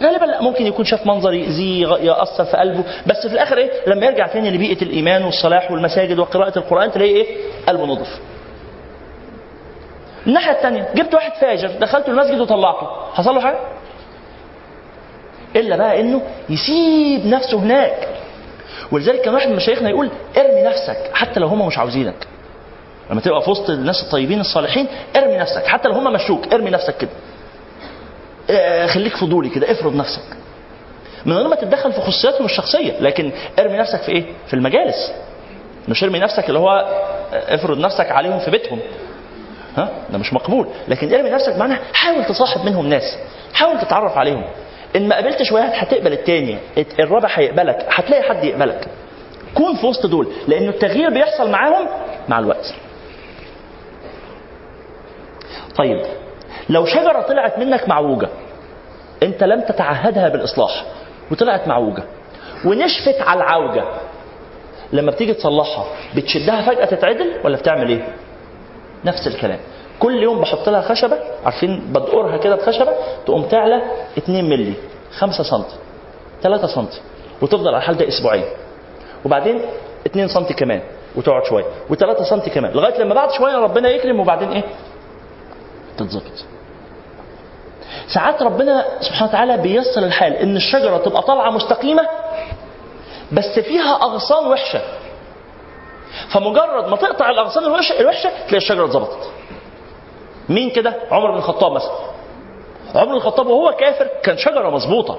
غالبا 0.03 0.25
لا 0.25 0.43
ممكن 0.43 0.67
يكون 0.67 0.85
شاف 0.85 1.07
منظر 1.07 1.33
يأذيه 1.33 1.89
يأثر 1.89 2.45
في 2.45 2.57
قلبه. 2.57 2.85
بس 3.07 3.27
في 3.27 3.33
الآخر 3.33 3.59
إيه؟ 3.59 3.71
لما 3.87 4.07
يرجع 4.07 4.27
تاني 4.27 4.51
لبيئة 4.51 4.83
الإيمان 4.83 5.25
والصلاح 5.25 5.71
والمساجد 5.71 6.19
وقراءة 6.19 6.59
القرآن 6.59 6.93
تلاقيه 6.93 7.17
إيه؟ 7.17 7.37
قلبه 7.69 7.87
نضف. 7.87 8.21
الناحية 10.27 10.53
التانية 10.53 10.89
جبت 10.95 11.15
واحد 11.15 11.33
فاجر 11.41 11.69
دخلته 11.81 12.11
المسجد 12.11 12.41
وطلعته. 12.41 12.87
حصل 13.15 13.35
له 13.35 13.41
حاجة؟ 13.41 13.59
إلا 15.57 15.77
بقى 15.77 16.01
إنه 16.01 16.23
يسيب 16.49 17.27
نفسه 17.27 17.59
هناك. 17.59 18.09
ولذلك 18.93 19.21
كان 19.21 19.35
واحد 19.35 19.49
من 19.49 19.57
مشايخنا 19.57 19.91
يقول 19.91 20.11
ارمي 20.37 20.63
نفسك 20.63 21.11
حتى 21.15 21.41
لو 21.41 21.47
هم 21.47 21.67
مش 21.67 21.79
عاوزينك. 21.79 22.27
لما 23.11 23.21
تبقى 23.21 23.43
في 23.43 23.51
وسط 23.51 23.71
الناس 23.71 24.03
الطيبين 24.03 24.41
الصالحين 24.41 24.87
ارمي 25.17 25.37
نفسك 25.37 25.67
حتى 25.67 25.89
لو 25.89 25.95
هم 25.95 26.13
مشوك 26.13 26.55
ارمي 26.55 26.71
نفسك 26.71 26.97
كده. 26.97 27.11
خليك 28.87 29.17
فضولي 29.17 29.49
كده 29.49 29.73
افرض 29.73 29.95
نفسك. 29.97 30.23
من 31.27 31.33
غير 31.33 31.49
ما 31.49 31.57
تتدخل 31.57 31.93
في 31.93 32.01
خصوصياتهم 32.01 32.45
الشخصيه 32.45 33.01
لكن 33.01 33.33
ارمي 33.59 33.79
نفسك 33.79 34.01
في 34.03 34.13
إيه؟ 34.13 34.25
في 34.47 34.55
المجالس. 34.55 35.13
مش 35.89 36.05
ارمي 36.05 36.19
نفسك 36.19 36.49
اللي 36.49 36.59
هو 36.59 36.71
آه، 36.71 37.55
افرض 37.55 37.79
نفسك 37.79 38.11
عليهم 38.11 38.39
في 38.39 38.51
بيتهم. 38.51 38.79
ها؟ 39.77 39.89
ده 40.11 40.19
مش 40.19 40.33
مقبول. 40.33 40.69
لكن 40.89 41.15
ارمي 41.15 41.31
نفسك 41.31 41.57
معناها 41.57 41.81
حاول 41.93 42.25
تصاحب 42.25 42.65
منهم 42.65 42.87
ناس. 42.87 43.19
حاول 43.55 43.81
تتعرف 43.81 44.19
عليهم. 44.19 44.45
إن 44.97 45.09
ما 45.09 45.15
قابلتش 45.15 45.53
واحد 45.53 45.71
هتقبل 45.75 46.13
التاني 46.13 46.59
الرابع 47.01 47.29
هيقبلك. 47.33 47.87
هتلاقي 47.91 48.23
حد 48.23 48.45
يقبلك. 48.45 48.89
كون 49.55 49.77
في 49.77 49.87
وسط 49.87 50.07
دول 50.07 50.29
لأنه 50.49 50.71
التغيير 50.71 51.11
بيحصل 51.11 51.51
معاهم 51.51 51.89
مع 52.29 52.39
الوقت. 52.39 52.75
طيب 55.77 56.03
لو 56.69 56.85
شجرة 56.85 57.21
طلعت 57.23 57.59
منك 57.59 57.89
معوجة 57.89 58.29
أنت 59.23 59.45
لم 59.45 59.61
تتعهدها 59.61 60.29
بالإصلاح 60.29 60.85
وطلعت 61.31 61.69
معوجة 61.69 62.03
ونشفت 62.65 63.21
على 63.21 63.41
العوجة 63.45 63.85
لما 64.93 65.11
بتيجي 65.11 65.35
تصلحها 65.35 65.85
بتشدها 66.17 66.63
فجأة 66.63 66.85
تتعدل 66.85 67.33
ولا 67.45 67.57
بتعمل 67.57 67.89
إيه؟ 67.89 68.09
نفس 69.05 69.27
الكلام. 69.27 69.59
كل 69.99 70.23
يوم 70.23 70.41
بحط 70.41 70.69
لها 70.69 70.81
خشبة 70.81 71.19
عارفين 71.45 71.81
بدقرها 71.93 72.37
كده 72.37 72.57
بخشبة 72.57 72.93
تقوم 73.27 73.43
تعلى 73.43 73.83
2 74.19 74.45
مللي 74.45 74.75
5 75.19 75.43
سم 75.45 75.63
3 76.43 76.67
سم 76.67 76.87
وتفضل 77.43 77.69
على 77.69 77.77
الحال 77.77 77.97
ده 77.97 78.09
أسبوعين. 78.09 78.45
وبعدين 79.25 79.61
2 80.07 80.29
سم 80.29 80.45
كمان 80.45 80.83
وتقعد 81.17 81.45
شوية 81.45 81.65
و3 81.91 82.23
سم 82.31 82.41
كمان 82.41 82.73
لغاية 82.73 83.01
لما 83.01 83.15
بعد 83.15 83.31
شوية 83.31 83.57
ربنا 83.57 83.89
يكرم 83.89 84.21
وبعدين 84.21 84.49
إيه؟ 84.53 84.63
تتظبط. 85.99 86.45
ساعات 88.09 88.43
ربنا 88.43 88.85
سبحانه 89.01 89.29
وتعالى 89.31 89.57
بيسر 89.57 90.05
الحال 90.05 90.33
إن 90.33 90.57
الشجرة 90.57 90.97
تبقى 90.97 91.23
طالعة 91.23 91.51
مستقيمة 91.51 92.03
بس 93.33 93.59
فيها 93.59 93.95
أغصان 94.03 94.47
وحشة. 94.47 94.81
فمجرد 96.29 96.89
ما 96.89 96.97
تقطع 96.97 97.31
الأغصان 97.31 97.65
الوحشة 97.65 98.01
الوحشة 98.01 98.31
تلاقي 98.49 98.57
الشجرة 98.57 98.85
اتظبطت. 98.85 99.31
مين 100.49 100.71
كده؟ 100.71 100.95
عمر 101.11 101.31
بن 101.31 101.39
الخطاب 101.39 101.73
مثلا. 101.73 101.97
عمر 102.95 103.05
بن 103.05 103.15
الخطاب 103.15 103.47
وهو 103.47 103.73
كافر 103.73 104.09
كان 104.23 104.39
شجرة 104.39 104.71
مظبوطة. 104.71 105.19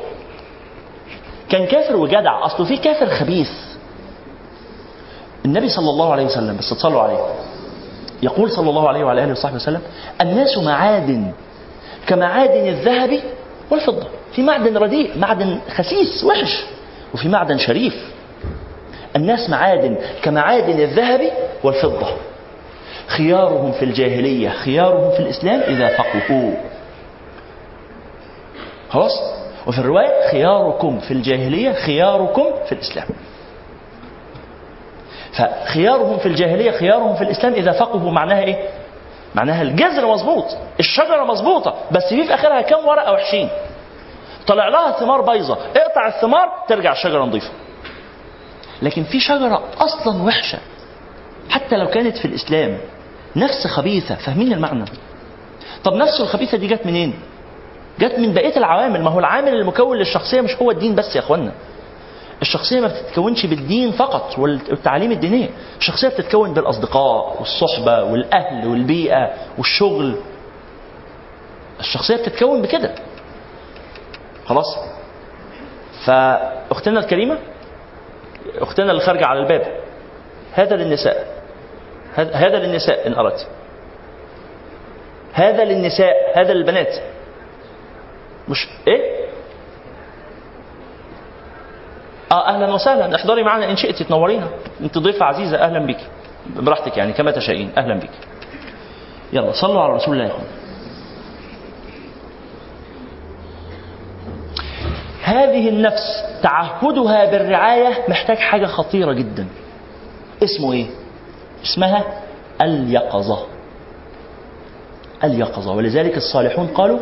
كان 1.50 1.66
كافر 1.66 1.96
وجدع 1.96 2.46
أصله 2.46 2.66
في 2.66 2.78
كافر 2.78 3.06
خبيث. 3.06 3.52
النبي 5.46 5.70
صلى 5.70 5.90
الله 5.90 6.12
عليه 6.12 6.26
وسلم 6.26 6.58
بس 6.58 6.70
تصلوا 6.70 7.02
عليه. 7.02 7.26
يقول 8.24 8.52
صلى 8.52 8.70
الله 8.70 8.88
عليه 8.88 9.04
وعلى 9.04 9.24
آله 9.24 9.32
وصحبه 9.32 9.56
وسلم 9.56 9.82
الناس 10.22 10.58
معادن. 10.58 11.32
كمعادن 12.08 12.68
الذهب 12.68 13.20
والفضة. 13.72 14.08
في 14.36 14.42
معدن 14.42 14.78
رديء 14.78 15.18
معدن 15.18 15.60
خسيس 15.76 16.24
وحش. 16.24 16.64
وفي 17.14 17.30
معدن 17.30 17.58
شريف. 17.58 17.94
الناس 19.16 19.50
معادن 19.50 19.98
كمعادن 20.22 20.80
الذهب 20.80 21.22
والفضة. 21.64 22.08
خيارهم 23.08 23.72
في 23.72 23.86
الجاهلية 23.86 24.50
خيارهم 24.50 25.12
في 25.12 25.20
الإسلام 25.20 25.60
إذا 25.60 25.88
فقهوا 25.98 26.52
خلاص؟ 28.90 29.12
وفي 29.68 29.80
الرواية 29.80 30.32
خياركم 30.32 31.00
في 31.00 31.12
الجاهلية 31.12 31.74
خياركم 31.74 32.46
في 32.66 32.72
الإسلام. 32.72 33.08
فخيارهم 35.32 36.18
في 36.18 36.26
الجاهلية 36.26 36.72
خيارهم 36.72 37.16
في 37.16 37.22
الإسلام 37.22 37.54
إذا 37.54 37.72
فقهوا 37.72 38.12
معناها 38.12 38.44
إيه؟ 38.44 38.70
معناها 39.36 39.62
الجذر 39.62 40.08
مظبوط 40.08 40.46
الشجرة 40.80 41.24
مظبوطة 41.24 41.76
بس 41.92 42.04
في 42.10 42.24
في 42.24 42.34
آخرها 42.34 42.62
كام 42.62 42.86
ورقة 42.88 43.12
وحشين. 43.14 43.50
طلع 44.48 44.68
لها 44.68 44.92
ثمار 44.92 45.22
بايظة 45.22 45.58
اقطع 45.76 46.08
الثمار 46.08 46.50
ترجع 46.68 46.92
الشجرة 46.92 47.24
نظيفة. 47.24 47.50
لكن 48.82 49.04
في 49.04 49.20
شجرة 49.20 49.64
أصلا 49.80 50.24
وحشة 50.24 50.58
حتى 51.50 51.78
لو 51.78 51.88
كانت 51.88 52.18
في 52.18 52.26
الإسلام 52.26 52.78
نفس 53.36 53.68
خبيثة 53.68 54.16
فاهمين 54.16 54.54
المعنى؟ 54.54 54.86
طب 55.84 55.94
نفسه 55.94 56.24
الخبيثة 56.24 56.58
دي 56.58 56.68
جت 56.68 56.86
منين؟ 56.86 57.14
جت 58.00 58.20
من 58.20 58.34
بقية 58.34 58.58
العوامل 58.58 59.02
ما 59.04 59.10
هو 59.10 59.20
العامل 59.20 59.54
المكون 59.54 59.98
للشخصية 59.98 60.42
مش 60.42 60.56
هو 60.56 60.72
الدين 60.72 60.96
بس 60.96 61.16
يا 61.16 61.20
إخوانا. 61.20 61.52
الشخصية 62.42 62.80
ما 62.80 62.88
بتتكونش 62.88 63.46
بالدين 63.46 63.92
فقط 63.92 64.40
والتعاليم 64.40 65.12
الدينية. 65.12 65.50
الشخصية 65.80 66.08
بتتكون 66.08 66.54
بالأصدقاء 66.54 67.36
والصحبة 67.40 68.04
والأهل 68.04 68.68
والبيئة 68.68 69.34
والشغل. 69.58 70.16
الشخصية 71.80 72.16
بتتكون 72.16 72.62
بكده. 72.62 72.96
خلاص؟ 74.46 74.78
فأختنا 76.06 77.00
الكريمة 77.00 77.38
أختنا 78.58 78.92
اللي 78.92 79.02
خارجة 79.02 79.26
على 79.26 79.40
الباب 79.40 79.78
هذا 80.54 80.76
للنساء. 80.76 81.28
هذا- 82.16 82.60
للنساء 82.60 83.08
إن 83.08 83.14
أردت. 83.14 83.48
هذا 85.34 85.64
للنساء 85.64 86.14
هذا 86.36 86.54
للبنات. 86.54 86.96
مش 88.50 88.68
إيه؟ 88.88 89.27
آه 92.32 92.48
أهلا 92.48 92.74
وسهلا. 92.74 93.16
احضري 93.16 93.44
معنا 93.44 93.72
إن 93.72 93.76
شئتي 93.76 94.04
تنورينا. 94.04 94.48
انت 94.82 94.98
ضيفه 94.98 95.26
عزيزة 95.26 95.58
أهلا 95.58 95.86
بك. 95.86 96.00
براحتك 96.56 96.98
يعني 96.98 97.14
كما 97.14 97.32
تشائين 97.32 97.72
أهلا 97.78 98.00
بك. 98.00 98.10
يلا 99.34 99.52
صلوا 99.52 99.82
على 99.82 99.94
رسول 99.94 100.22
الله 100.22 100.32
هذه 105.24 105.70
النفس 105.70 106.24
تعهدها 106.44 107.32
بالرعاية 107.32 108.06
محتاج 108.10 108.38
حاجة 108.38 108.66
خطيرة 108.66 109.14
جدا. 109.14 109.48
اسمه 110.44 110.74
إيه؟ 110.74 110.86
اسمها 111.64 112.04
اليقظة. 112.62 113.46
اليقظة. 115.24 115.72
ولذلك 115.72 116.18
الصالحون 116.18 116.68
قالوا 116.68 117.00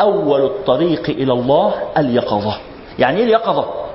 أول 0.00 0.44
الطريق 0.44 1.10
إلى 1.10 1.32
الله 1.32 1.74
اليقظة. 1.98 2.56
يعني 2.98 3.18
إيه 3.18 3.24
اليقظة؟ 3.24 3.89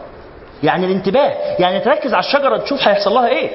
يعني 0.66 0.86
الانتباه. 0.86 1.34
يعني 1.59 1.80
تركز 1.80 2.13
على 2.13 2.24
الشجرة 2.26 2.57
تشوف 2.57 2.88
هيحصل 2.88 3.13
لها 3.13 3.28
إيه. 3.28 3.49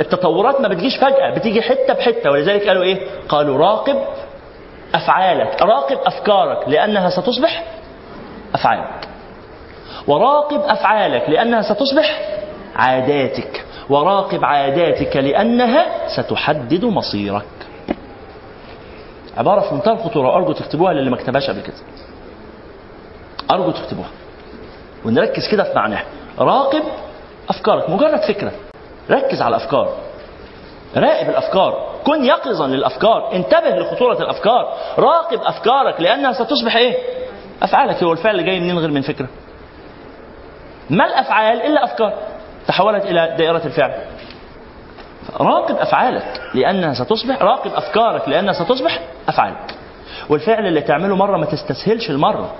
التطورات 0.00 0.60
ما 0.60 0.68
بتجيش 0.68 0.96
فجأة 0.96 1.34
بتيجي 1.34 1.62
حتة 1.62 1.94
بحتة 1.94 2.30
ولذلك 2.30 2.68
قالوا 2.68 2.82
إيه؟ 2.82 3.06
قالوا 3.28 3.58
راقب 3.58 3.96
أفعالك 4.94 5.62
راقب 5.62 5.98
أفكارك 6.06 6.68
لأنها 6.68 7.10
ستصبح 7.10 7.64
أفعالك. 8.54 9.08
وراقب 10.08 10.60
أفعالك 10.60 11.28
لأنها 11.28 11.62
ستصبح 11.62 12.20
عاداتك. 12.76 13.64
وراقب 13.88 14.44
عاداتك 14.44 15.16
لأنها 15.16 16.08
ستحدد 16.08 16.84
مصيرك. 16.84 17.44
عبارة 19.36 19.60
في 19.60 19.74
منتهى 19.74 19.92
الخطوره 19.92 20.36
أرجو 20.36 20.52
تكتبوها 20.52 20.92
للي 20.92 21.10
ما 21.10 21.16
كتبهاش 21.16 21.50
قبل 21.50 21.60
كده. 21.60 21.76
أرجو 23.50 23.70
تكتبوها. 23.70 24.08
ونركز 25.06 25.48
كده 25.48 25.64
في 25.64 25.74
معناها 25.74 26.04
راقب 26.38 26.82
أفكارك 27.48 27.90
مجرد 27.90 28.20
فكرة. 28.20 28.52
ركز 29.10 29.42
على 29.42 29.56
الأفكار. 29.56 29.94
راقب 30.96 31.28
الأفكار. 31.28 31.86
كن 32.04 32.24
يقظا 32.24 32.66
للأفكار. 32.66 33.32
انتبه 33.32 33.70
لخطورة 33.70 34.22
الأفكار. 34.22 34.72
راقب 34.98 35.40
أفكارك 35.42 36.00
لأنها 36.00 36.32
ستصبح 36.32 36.76
إيه؟ 36.76 36.94
أفعالك. 37.62 38.02
هو 38.02 38.12
الفعل 38.12 38.44
جاي 38.44 38.60
منين 38.60 38.78
غير 38.78 38.90
من 38.90 39.02
فكرة؟ 39.02 39.28
ما 40.90 41.04
الأفعال 41.06 41.62
إلا 41.62 41.84
أفكار؟ 41.84 42.12
تحولت 42.66 43.04
إلى 43.04 43.34
دائرة 43.38 43.62
الفعل. 43.64 43.92
راقب 45.40 45.76
أفعالك 45.76 46.40
لأنها 46.54 46.94
ستصبح 46.94 47.42
راقب 47.42 47.70
أفكارك 47.74 48.28
لأنها 48.28 48.52
ستصبح 48.52 49.00
أفعالك. 49.28 49.74
والفعل 50.28 50.66
اللي 50.66 50.80
تعمله 50.80 51.16
مرة 51.16 51.36
ما 51.36 51.46
تستسهلش 51.46 52.10
المرة. 52.10 52.54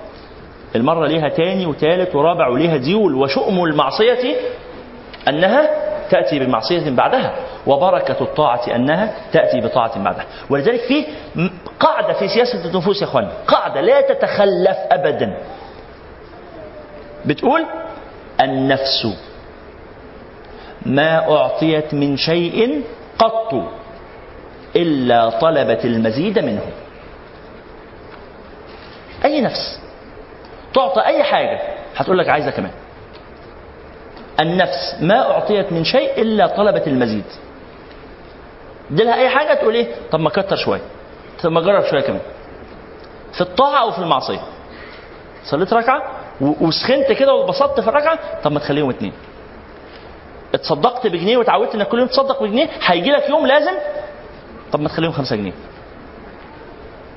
المرة 0.77 1.07
ليها 1.07 1.29
تاني 1.29 1.67
وتالت 1.67 2.14
ورابع 2.14 2.49
وليها 2.49 2.77
ديول 2.77 3.14
وشؤم 3.14 3.64
المعصية 3.64 4.37
أنها 5.29 5.71
تأتي 6.11 6.39
بمعصية 6.39 6.91
بعدها 6.91 7.35
وبركة 7.67 8.17
الطاعة 8.21 8.75
أنها 8.75 9.14
تأتي 9.33 9.61
بطاعة 9.61 10.03
بعدها. 10.05 10.25
ولذلك 10.51 10.81
في 10.81 11.05
قاعدة 11.81 12.12
في 12.12 12.29
سياسة 12.29 12.64
النفوس 12.64 13.03
يا 13.03 13.07
اخوان 13.07 13.29
قاعدة 13.47 13.81
لا 13.81 14.01
تتخلف 14.01 14.77
ابدا. 14.91 15.39
بتقول 17.27 17.64
النفس 18.41 19.07
ما 20.87 21.37
أعطيت 21.37 21.95
من 21.95 22.17
شيء 22.17 22.83
قط 23.19 23.55
إلا 24.77 25.31
طلبت 25.31 25.85
المزيد 25.85 26.39
منه. 26.39 26.62
أي 29.25 29.41
نفس؟ 29.41 29.81
تعطى 30.77 31.01
أي 31.07 31.22
حاجة 31.22 31.61
هتقول 31.97 32.18
لك 32.18 32.29
عايزه 32.29 32.51
كمان. 32.51 32.70
النفس 34.41 34.97
ما 35.01 35.31
أعطيت 35.31 35.72
من 35.72 35.85
شيء 35.85 36.20
إلا 36.22 36.47
طلبت 36.47 36.89
المزيد. 36.89 37.24
اديلها 38.91 39.14
أي 39.14 39.29
حاجة 39.29 39.55
تقول 39.55 39.74
إيه؟ 39.74 39.87
طب 40.12 40.20
ما 40.20 40.31
كتر 40.31 40.57
شوية 40.57 40.81
طب 41.43 41.53
ما 41.53 41.61
جرب 41.61 41.85
شوية 41.85 42.01
كمان. 42.01 42.20
في 43.33 43.41
الطاعة 43.41 43.83
أو 43.83 43.91
في 43.91 43.99
المعصية. 43.99 44.41
صليت 45.45 45.72
ركعة 45.72 46.03
و- 46.41 46.66
وسخنت 46.66 47.12
كده 47.12 47.35
واتبسطت 47.35 47.81
في 47.81 47.89
الركعة 47.89 48.18
طب 48.43 48.53
ما 48.53 48.59
تخليهم 48.61 48.91
اتنين. 48.91 49.12
اتصدقت 50.55 51.07
بجنيه 51.07 51.37
وتعودت 51.37 51.74
إنك 51.74 51.89
كل 51.89 51.99
يوم 51.99 52.09
تصدق 52.09 52.43
بجنيه 52.43 52.68
هيجي 52.87 53.11
لك 53.11 53.29
يوم 53.29 53.47
لازم 53.47 53.72
طب 54.72 54.81
ما 54.81 54.89
تخليهم 54.89 55.12
خمسة 55.12 55.37
جنيه. 55.37 55.53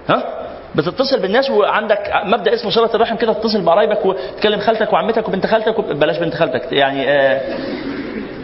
ها؟ 0.10 0.49
بتتصل 0.76 1.20
بالناس 1.20 1.49
وعندك 1.49 2.11
مبدأ 2.26 2.53
اسمه 2.53 2.72
صلة 2.72 2.95
الرحم 2.95 3.15
كده 3.15 3.34
تتصل 3.34 3.61
بقرايبك 3.61 4.05
وتكلم 4.05 4.59
خالتك 4.59 4.93
وعمتك 4.93 5.28
وبنت 5.28 5.45
خالتك 5.45 5.80
بلاش 5.80 6.17
بنت 6.17 6.34
خالتك 6.36 6.72
يعني 6.72 7.09
آه 7.09 7.41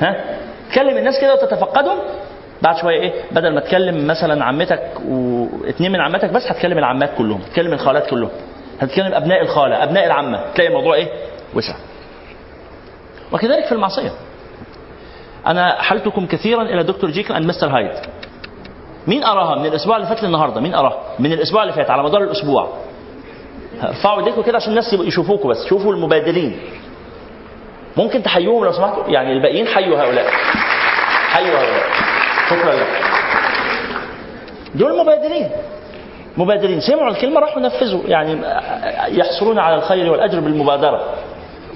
ها؟ 0.01 0.15
تكلم 0.71 0.97
الناس 0.97 1.19
كده 1.21 1.33
وتتفقدهم. 1.33 1.97
بعد 2.61 2.77
شوية 2.77 2.99
إيه؟ 3.01 3.13
بدل 3.31 3.53
ما 3.53 3.59
تكلم 3.59 4.07
مثلا 4.07 4.43
عمتك 4.45 4.81
واثنين 5.09 5.91
من 5.91 5.99
عماتك 6.01 6.29
بس 6.29 6.47
هتكلم 6.51 6.77
العمات 6.77 7.09
كلهم 7.17 7.41
هتكلم 7.41 7.73
الخالات 7.73 8.07
كلهم 8.09 8.29
هتكلم 8.81 9.13
أبناء 9.13 9.41
الخالة 9.41 9.83
أبناء 9.83 10.05
العمة 10.05 10.39
تلاقي 10.55 10.67
الموضوع 10.67 10.95
إيه؟ 10.95 11.07
وسع. 11.53 11.75
وكذلك 13.31 13.65
في 13.65 13.71
المعصية. 13.71 14.11
أنا 15.47 15.81
حلتكم 15.81 16.25
كثيرا 16.25 16.61
إلى 16.63 16.83
دكتور 16.83 17.09
جيكل 17.11 17.33
اند 17.33 17.45
مستر 17.45 17.67
هايد 17.67 17.91
مين 19.07 19.23
أراها؟ 19.23 19.59
من 19.59 19.65
الأسبوع 19.65 19.95
اللي 19.95 20.07
فات 20.07 20.23
للنهاردة. 20.23 20.61
مين 20.61 20.73
أراها؟ 20.75 20.97
من 21.19 21.33
الأسبوع 21.33 21.63
اللي 21.63 21.73
فات 21.73 21.89
على 21.89 22.03
مدار 22.03 22.23
الأسبوع. 22.23 22.69
ارفعوا 23.83 24.19
ايديكم 24.19 24.41
كده 24.41 24.55
عشان 24.55 24.69
الناس 24.69 24.93
يشوفوكم 24.93 25.49
بس 25.49 25.65
شوفوا 25.65 25.93
المبادرين 25.93 26.59
ممكن 27.97 28.23
تحيوهم 28.23 28.65
لو 28.65 28.71
سمحتوا؟ 28.71 29.03
يعني 29.07 29.33
الباقيين 29.33 29.67
حيوا 29.67 29.97
هؤلاء. 30.03 30.25
حيوا 31.29 31.57
هؤلاء. 31.59 31.83
شكرا 32.49 32.73
لك. 32.73 32.87
دول 34.75 34.97
مبادرين 34.97 35.49
مبادرين 36.37 36.79
سمعوا 36.79 37.09
الكلمة 37.09 37.39
راحوا 37.39 37.61
نفذوا. 37.61 38.01
يعني 38.05 38.41
يحصلون 39.07 39.59
على 39.59 39.75
الخير 39.75 40.11
والأجر 40.11 40.39
بالمبادرة. 40.39 41.13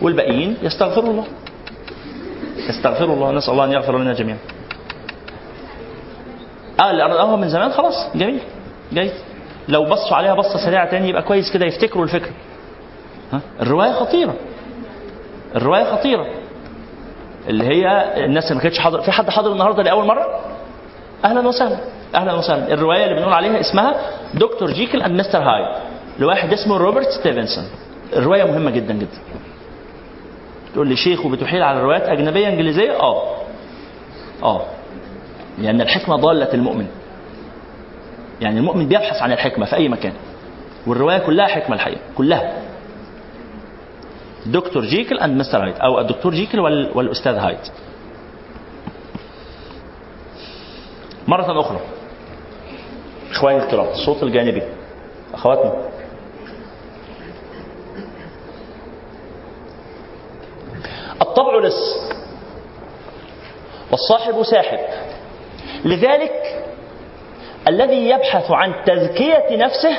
والباقيين 0.01 0.57
يستغفروا 0.61 1.09
الله. 1.09 1.25
يستغفروا 2.69 3.15
الله. 3.15 3.31
نسأل 3.31 3.53
الله 3.53 3.65
أن 3.65 3.71
يغفر 3.71 3.97
لنا 3.97 4.13
جميعا. 4.13 4.37
آه 6.79 6.91
اللي 6.91 7.03
قرأوها 7.03 7.35
من 7.35 7.49
زمان 7.49 7.71
خلاص. 7.71 7.95
جميل. 8.15 8.39
جيد 8.93 9.11
لو 9.67 9.83
بصوا 9.85 10.17
عليها 10.17 10.33
بصة 10.33 10.65
سريعة 10.65 10.91
تاني 10.91 11.09
يبقى 11.09 11.21
كويس 11.21 11.51
كده 11.53 11.65
يفتكروا 11.65 12.03
الفكرة. 12.03 12.31
ها؟ 13.33 13.41
الرواية 13.61 13.91
خطيرة. 13.91 14.33
الرواية 15.55 15.83
خطيرة. 15.83 16.25
اللي 17.49 17.63
هي 17.63 18.13
الناس 18.25 18.43
اللي 18.43 18.55
ما 18.55 18.61
كانتش 18.61 18.79
حاضر 18.79 19.01
في 19.01 19.11
حد 19.11 19.29
حاضر 19.29 19.51
النهارده 19.51 19.83
لأول 19.83 20.05
مرة؟ 20.05 20.39
أهلا 21.25 21.47
وسهلا. 21.47 21.77
أهلا 22.15 22.33
وسهلا. 22.33 22.73
الرواية 22.73 23.03
اللي 23.03 23.15
بنقول 23.15 23.33
عليها 23.33 23.59
اسمها 23.59 23.95
Dr. 24.33 24.71
Jekyll 24.71 25.01
and 25.01 25.19
Mr. 25.19 25.39
Hyde 25.39 25.67
لواحد 26.19 26.53
اسمه 26.53 26.77
روبرت 26.77 27.07
ستيفنسون. 27.09 27.63
الرواية 28.15 28.43
مهمة 28.43 28.71
جدا 28.71 28.93
جدا. 28.93 29.19
تقول 30.73 30.87
لي 30.87 30.95
شيخ 30.95 31.25
وبتحيل 31.25 31.63
على 31.63 31.81
روايات 31.81 32.01
أجنبية 32.03 32.47
إنجليزية؟ 32.49 32.99
آه. 32.99 33.23
آه. 34.43 34.61
لأن 35.59 35.81
الحكمة 35.81 36.15
ضالة 36.15 36.53
المؤمن. 36.53 36.87
يعني 38.41 38.59
المؤمن 38.59 38.87
بيبحث 38.87 39.21
عن 39.21 39.31
الحكمة 39.31 39.65
في 39.65 39.75
أي 39.75 39.89
مكان. 39.89 40.13
والرواية 40.87 41.17
كلها 41.17 41.47
حكمة 41.47 41.75
الحقيقة 41.75 42.01
كلها. 42.17 42.61
Dr. 44.45 44.85
Jekyll 44.85 45.19
and 45.19 45.39
Mr. 45.39 45.63
Hyde 45.63 45.75
أو 45.75 45.99
الدكتور 45.99 46.33
جيكل 46.33 46.59
وال- 46.59 46.97
والأستاذ 46.97 47.35
هايد 47.35 47.59
مرة 51.27 51.59
أخرى. 51.61 51.79
إخواني 53.31 53.63
الكرام 53.63 53.87
الصوت 53.87 54.23
الجانبي. 54.23 54.61
أخواتنا. 55.33 55.73
الطبع 61.21 61.59
لص 61.59 62.09
والصاحب 63.91 64.43
ساحب. 64.43 64.79
لذلك 65.85 66.63
الذي 67.67 68.09
يبحث 68.09 68.51
عن 68.51 68.73
تزكية 68.85 69.45
نفسه 69.65 69.97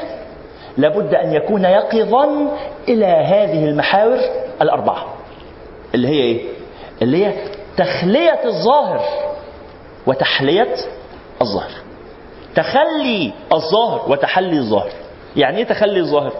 لابد 0.76 1.14
أن 1.14 1.32
يكون 1.32 1.64
يقظا 1.64 2.56
إلى 2.88 3.06
هذه 3.06 3.64
المحاور 3.64 4.18
الأربعة 4.62 5.06
اللي 5.94 6.08
هي 6.08 6.22
إيه؟ 6.22 6.48
اللي 7.02 7.26
هي 7.26 7.34
تخلية 7.76 8.40
الظاهر 8.44 9.00
وتحلية 10.06 10.74
الظاهر. 11.42 11.70
تخلي 12.54 13.32
الظاهر 13.52 14.10
وتحلي 14.12 14.58
الظاهر. 14.58 14.90
يعني 15.36 15.58
إيه 15.58 15.64
تخلي 15.64 16.00
الظاهر؟ 16.00 16.32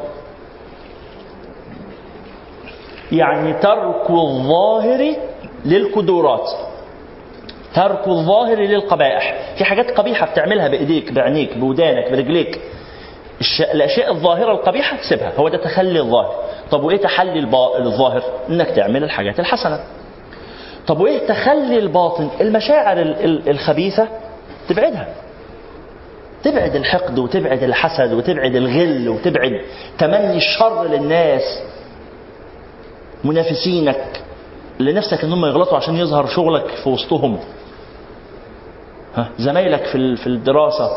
يعني 3.13 3.53
ترك 3.53 4.11
الظاهر 4.11 5.15
للقدورات 5.65 6.51
ترك 7.75 8.09
الظاهر 8.09 8.59
للقبائح. 8.59 9.55
في 9.59 9.65
حاجات 9.65 9.91
قبيحة 9.91 10.27
بتعملها 10.27 10.69
بإيديك 10.69 11.13
بعينيك 11.13 11.59
بودانك 11.59 12.13
برجليك. 12.13 12.61
الأشياء 13.61 14.11
الظاهرة 14.13 14.53
القبيحة 14.53 14.99
سيبها 15.09 15.33
هو 15.37 15.49
ده 15.49 15.59
تخلي 15.59 16.01
الظاهر. 16.01 16.35
طب 16.71 16.85
وإيه 16.85 16.97
تحلي. 16.97 17.39
الظاهر؟ 17.79 18.23
إنك 18.51 18.71
تعمل 18.71 19.05
الحاجات 19.05 19.41
الحسنة. 19.41 19.81
طب 20.87 21.01
وإيه 21.01 21.27
تخلي 21.27 21.79
الباطن؟ 21.79 22.29
المشاعر 22.41 23.01
ال... 23.01 23.25
ال... 23.25 23.51
الخبيثة؟ 23.51 24.09
تبعدها. 24.69 25.09
تبعد 26.45 26.77
الحقد 26.77 27.19
وتبعد 27.19 27.63
الحسد 27.63 28.13
وتبعد 28.13 28.55
الغل 28.55 29.09
وتبعد 29.09 29.61
تمني 29.99 30.37
الشر 30.37 30.85
للناس. 30.85 31.43
منافسينك 33.25 34.23
اللي 34.81 34.93
نفسك 34.93 35.25
انهم 35.25 35.47
يغلطوا 35.47 35.77
عشان 35.77 35.97
يظهر 35.97 36.27
شغلك 36.27 36.67
في 36.67 36.89
وسطهم. 36.89 37.39
ها 39.17 39.29
زمايلك 39.39 39.85
في 39.85 40.17
في 40.17 40.27
الدراسة. 40.27 40.91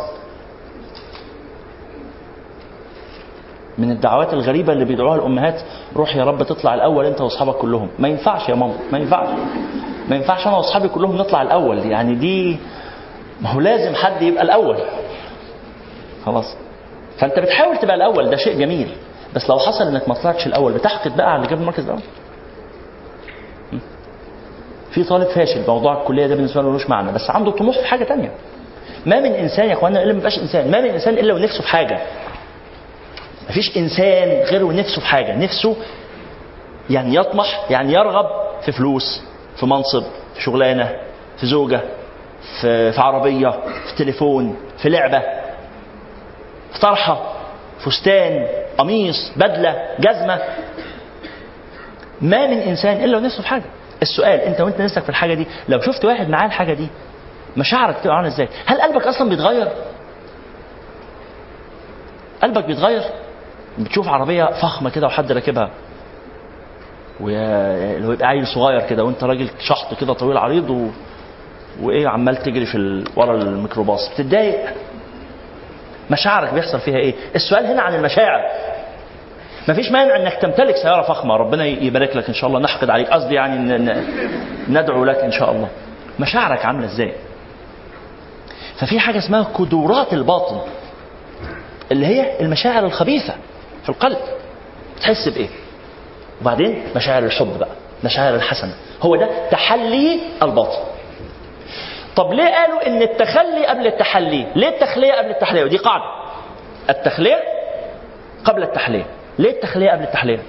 من 3.77 3.91
الدعوات 3.91 4.33
الغريبة 4.33 4.73
اللي 4.73 4.85
بيدعوها 4.85 5.15
الأمهات 5.15 5.61
روح 5.95 6.15
يا 6.15 6.23
رب 6.23 6.43
تطلع 6.43 6.73
الأول 6.73 7.05
أنت 7.05 7.21
وأصحابك 7.21 7.55
كلهم. 7.55 7.89
ما 7.99 8.07
ينفعش 8.07 8.49
يا 8.49 8.55
ماما 8.55 8.73
ما 8.91 8.97
ينفعش. 8.97 9.27
ما 10.09 10.15
ينفعش 10.15 10.47
أنا 10.47 10.57
وأصحابي 10.57 10.87
كلهم 10.87 11.15
نطلع 11.17 11.41
الأول. 11.41 11.77
يعني 11.79 12.15
دي 12.15 12.57
ما 13.41 13.49
هو 13.49 13.59
لازم 13.59 13.95
حد 13.95 14.21
يبقى 14.21 14.43
الأول. 14.43 14.77
خلاص. 16.25 16.55
فأنت 17.17 17.39
بتحاول 17.39 17.77
تبقى 17.77 17.95
الأول 17.95 18.29
ده 18.29 18.37
شيء 18.37 18.59
جميل. 18.59 18.95
بس 19.35 19.49
لو 19.49 19.59
حصل 19.59 19.83
إنك 19.87 20.09
ما 20.09 20.15
طلعتش 20.15 20.47
الأول 20.47 20.73
بتحقد 20.73 21.17
بقى 21.17 21.27
على 21.27 21.35
اللي 21.37 21.47
جاب 21.49 21.59
المركز 21.59 21.83
الأول. 21.83 22.01
في 24.93 25.03
طالب 25.03 25.27
فاشل 25.27 25.63
موضوع 25.67 26.01
الكلية 26.01 26.27
ده 26.27 26.35
بالنسبة 26.35 26.61
له 26.61 26.69
ملوش 26.69 26.89
معنى 26.89 27.11
بس 27.11 27.29
عنده 27.29 27.51
طموح 27.51 27.77
في 27.79 27.85
حاجة 27.87 28.03
تانية. 28.03 28.31
ما 29.05 29.19
من 29.19 29.31
إنسان 29.31 29.67
يا 29.69 29.73
إخوانا 29.73 30.03
إلا 30.03 30.13
ما 30.13 30.17
يبقاش 30.19 30.39
إنسان 30.39 30.71
ما 30.71 30.81
من 30.81 30.89
إنسان 30.89 31.13
إلا 31.13 31.33
ونفسه 31.33 31.61
في 31.61 31.67
حاجة. 31.67 31.99
مفيش 33.49 33.77
إنسان 33.77 34.27
غير 34.45 34.65
ونفسه 34.65 35.01
في 35.01 35.07
حاجة 35.07 35.35
نفسه 35.35 35.75
يعني 36.89 37.15
يطمح 37.15 37.65
يعني 37.69 37.93
يرغب 37.93 38.25
في 38.65 38.71
فلوس 38.71 39.21
في 39.55 39.65
منصب 39.65 40.03
في 40.35 40.41
شغلانة 40.41 40.95
في 41.37 41.45
زوجة 41.45 41.81
في, 42.61 42.91
في 42.91 43.01
عربية 43.01 43.49
في 43.87 43.95
تليفون 43.97 44.55
في 44.77 44.89
لعبة 44.89 45.19
في 46.73 46.79
طرحة 46.81 47.33
فستان 47.79 48.47
قميص 48.77 49.31
بدلة 49.35 49.75
جزمة. 49.99 50.39
ما 52.21 52.47
من 52.47 52.57
إنسان 52.57 53.03
إلا 53.03 53.17
ونفسه 53.17 53.41
في 53.41 53.47
حاجة. 53.47 53.63
السؤال 54.03 54.39
انت 54.39 54.61
وانت 54.61 54.81
نفسك 54.81 55.03
في 55.03 55.09
الحاجة 55.09 55.33
دي 55.33 55.47
لو 55.69 55.79
شفت 55.81 56.05
واحد 56.05 56.29
معاه 56.29 56.45
الحاجة 56.47 56.73
دي 56.73 56.87
مشاعرك 57.57 57.95
تبقى 58.03 58.15
عاملة 58.15 58.33
إزاي؟ 58.33 58.47
هل 58.65 58.81
قلبك 58.81 59.07
أصلا 59.07 59.29
بيتغير؟ 59.29 59.67
قلبك 62.43 62.65
بيتغير؟ 62.65 63.01
بتشوف 63.79 64.07
عربية 64.07 64.45
فخمة 64.45 64.89
كده 64.89 65.07
وحد 65.07 65.31
راكبها 65.31 65.69
اللي 67.21 68.07
هو 68.07 68.11
يبقى 68.11 68.27
عيل 68.27 68.47
صغير 68.47 68.81
كده 68.81 69.03
وانت 69.03 69.23
راجل 69.23 69.49
شحط 69.59 69.99
كده 69.99 70.13
طويل 70.13 70.37
عريض 70.37 70.69
و... 70.69 70.87
وإيه 71.81 72.07
عمال 72.07 72.35
تجري 72.37 72.65
في 72.65 72.75
ال... 72.77 73.03
ورا 73.15 73.37
الميكروباص 73.37 74.11
بتتضايق 74.13 74.59
مشاعرك 76.11 76.53
بيحصل 76.53 76.79
فيها 76.79 76.97
إيه؟ 76.97 77.13
السؤال 77.35 77.65
هنا 77.65 77.81
عن 77.81 77.95
المشاعر 77.95 78.41
ما 79.67 79.73
فيش 79.73 79.91
مانع 79.91 80.15
إنك 80.15 80.33
تمتلك 80.41 80.75
سيارة 80.75 81.01
فخمة 81.01 81.35
ربنا 81.35 81.65
يبارك 81.65 82.15
لك 82.15 82.27
إن 82.27 82.33
شاء 82.33 82.47
الله. 82.49 82.59
نحقد 82.59 82.89
عليك. 82.89 83.09
قصدي 83.09 83.35
يعني. 83.35 84.01
ندعو 84.69 85.05
لك 85.05 85.15
إن 85.17 85.31
شاء 85.31 85.51
الله. 85.51 85.67
مشاعرك 86.19 86.65
عاملة 86.65 86.85
إزاي؟ 86.85 87.13
ففي 88.75 88.99
حاجة 88.99 89.17
اسمها 89.17 89.43
قدورات 89.43 90.13
الباطن 90.13 90.61
اللي 91.91 92.05
هي 92.05 92.39
المشاعر 92.41 92.85
الخبيثة 92.85 93.33
في 93.83 93.89
القلب. 93.89 94.17
تحس 95.01 95.29
بإيه؟ 95.35 95.47
وبعدين 96.41 96.83
مشاعر 96.95 97.23
الحب 97.23 97.59
بقى 97.59 97.69
مشاعر 98.03 98.35
الحسنة. 98.35 98.73
هو 99.01 99.15
ده 99.15 99.29
تحلي 99.51 100.19
الباطن. 100.43 100.83
طب 102.15 102.33
ليه 102.33 102.43
قالوا 102.55 102.87
إن 102.87 103.01
التخلي 103.01 103.65
قبل 103.65 103.87
التحلي؟ 103.87 104.47
ليه 104.55 104.67
التخلية 104.69 105.13
قبل 105.13 105.29
التحلية؟ 105.29 105.63
ودي 105.63 105.77
قاعدة. 105.77 106.03
التخلية 106.89 107.39
قبل 108.45 108.63
التحلية. 108.63 109.05
ليه 109.39 109.51
التخلية 109.51 109.91
قبل 109.91 110.03
التحليه 110.03 110.39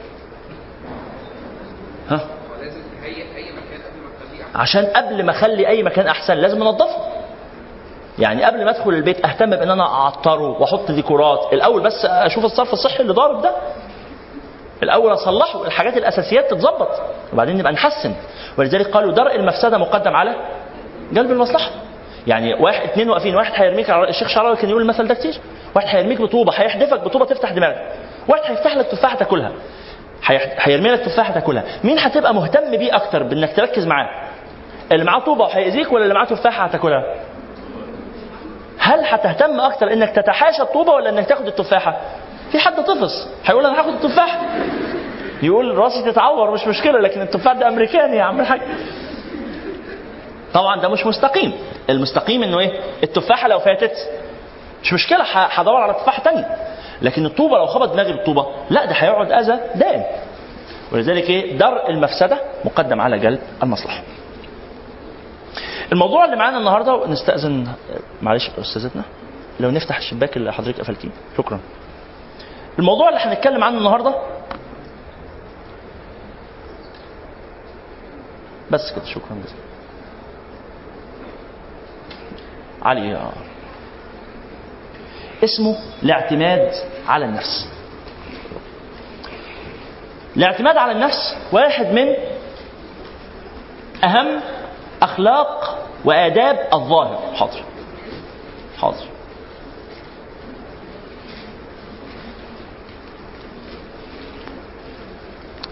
ها؟ 2.11 2.21
عشان 4.55 4.87
قبل 4.87 5.25
ما 5.25 5.31
اخلي 5.31 5.69
اي 5.69 5.83
مكان 5.83 6.07
احسن 6.07 6.35
لازم 6.35 6.63
انضفه. 6.63 6.97
يعني 8.19 8.45
قبل 8.45 8.65
ما 8.65 8.71
ادخل 8.71 8.91
البيت 8.91 9.25
اهتم 9.25 9.51
بان 9.51 9.71
أنا 9.71 9.83
اعطره 9.85 10.61
واحط 10.61 10.91
ديكورات. 10.91 11.53
الأول 11.53 11.83
بس 11.83 12.05
أشوف 12.05 12.45
الصرف 12.45 12.73
الصحي 12.73 13.01
اللي 13.01 13.13
ضارب 13.13 13.43
ده. 13.43 13.51
الأول 14.83 15.13
اصلحه 15.13 15.67
الحاجات 15.67 15.97
الاساسيات 15.97 16.51
تتظبط. 16.51 16.89
وبعدين 17.33 17.59
نبقى 17.59 17.73
نحسن. 17.73 18.15
ولذلك 18.59 18.87
قالوا 18.91 19.13
درء 19.13 19.35
المفسدة 19.37 19.79
مقدم 19.79 20.17
على 20.17 20.35
جلب 21.13 21.31
المصلحة. 21.31 21.71
يعني 22.27 22.55
واحد 22.55 22.89
اثنين 22.89 23.11
واقفين. 23.11 23.37
واحد 23.37 23.53
هيرميك 23.63 23.91
الشيخ 23.91 24.29
شعراوي 24.29 24.57
كان 24.57 24.71
يقول 24.71 24.83
المثل 24.83 25.07
ده 25.09 25.15
كتير. 25.15 25.35
واحد 25.75 25.97
هيرميك 25.97 26.21
بطوبة 26.21 26.53
هيحدفك 26.53 27.01
بطوبة 27.01 27.25
تفتح 27.25 27.53
دماغك. 27.53 27.93
واحد 28.29 28.43
هيفتح 28.51 28.77
لك 28.77 28.87
تفاحة 28.87 29.17
تاكلها. 29.17 29.53
هيرمي 30.59 30.91
لك 30.91 31.01
تفاحة 31.01 31.33
تاكلها. 31.35 31.65
مين 31.85 31.99
هتبقى 31.99 32.35
مهتم 32.35 32.71
بيه 32.77 32.97
أكتر 32.97 33.23
بإنك 33.23 33.57
تركز 33.57 33.87
معاه؟ 33.87 34.09
اللي 34.93 35.05
معاه 35.05 35.19
طوبة 35.21 35.45
وهيأذيك 35.45 35.93
ولا 35.93 36.03
اللي 36.03 36.15
معاه 36.15 36.25
تفاحة 36.25 36.65
هتاكلها؟ 36.65 37.05
هل 38.79 39.05
هتهتم 39.05 39.61
أكتر 39.61 39.93
إنك 39.93 40.11
تتحاشى 40.11 40.63
الطوبة 40.63 40.93
ولا 40.93 41.11
إنك 41.11 41.27
تاخد 41.29 41.47
التفاحة؟ 41.47 42.01
في 42.53 42.59
حد 42.59 42.85
طفص 42.85 43.29
هيقول 43.45 43.67
أنا 43.67 43.81
هاخد 43.81 43.93
التفاحة. 43.93 44.41
يقول 45.43 45.79
راسي 45.79 46.03
تتعور 46.13 46.51
مش 46.51 46.67
مشكلة 46.67 47.01
لكن 47.01 47.21
التفاح 47.21 47.53
ده 47.53 47.69
أمريكاني 47.69 48.17
يا 48.17 48.23
عم 48.23 48.41
الحاج. 48.41 48.61
طبعا 50.55 50.81
ده 50.81 50.89
مش 50.89 51.07
مستقيم. 51.07 51.53
المستقيم 51.91 52.43
إنه 52.43 52.59
إيه؟ 52.59 52.81
التفاحة 53.03 53.49
لو 53.49 53.59
فاتت 53.59 53.93
مش 54.83 54.93
مشكلة 54.93 55.23
هدور 55.35 55.81
على 55.81 55.95
تفاحة 55.95 56.23
تانية. 56.23 56.47
لكن 57.03 57.27
الطوبة 57.27 57.59
لو 57.59 57.67
خبط 57.67 57.93
دماغي 57.93 58.13
بالطوبه 58.13 58.47
لا 58.71 58.85
ده 58.85 58.93
هيقعد 58.93 59.33
أذى 59.33 59.61
دائم. 59.75 60.03
ولذلك 60.93 61.31
إيه؟ 61.31 61.59
درء 61.59 61.91
المفسدة 61.91 62.41
مقدم 62.65 63.01
على 63.01 63.19
جلب 63.19 63.39
المصلحة. 63.63 64.03
الموضوع 65.93 66.25
اللي 66.25 66.37
معانا 66.37 66.59
النهارده 66.59 67.07
نستاذن 67.07 67.69
معلش 68.23 68.51
أستاذتنا 68.59 69.03
لو 69.61 69.71
نفتح 69.71 69.97
الشباك 69.97 70.37
اللي 70.37 70.53
حضرتك 70.53 70.81
قفلتيه. 70.81 71.09
شكرا. 71.39 71.61
الموضوع 72.79 73.09
اللي 73.09 73.21
هنتكلم 73.21 73.65
عنه 73.65 73.79
النهارده 73.79 74.15
بس 78.71 78.93
كده 78.97 79.05
شكرا 79.05 79.37
جزيلا. 79.45 79.65
علي 82.83 83.15
آه. 83.15 83.33
اسمه 85.45 85.77
الاعتماد 86.03 86.71
على 87.09 87.25
النفس. 87.25 87.69
الاعتماد 90.37 90.77
على 90.77 90.93
النفس 90.93 91.37
واحد 91.53 91.87
من 91.87 92.07
أهم 94.05 94.41
أخلاق 95.03 95.79
وآداب 96.05 96.69
الظاهر. 96.73 97.35
حاضر. 97.35 97.63
حاضر. 98.79 99.07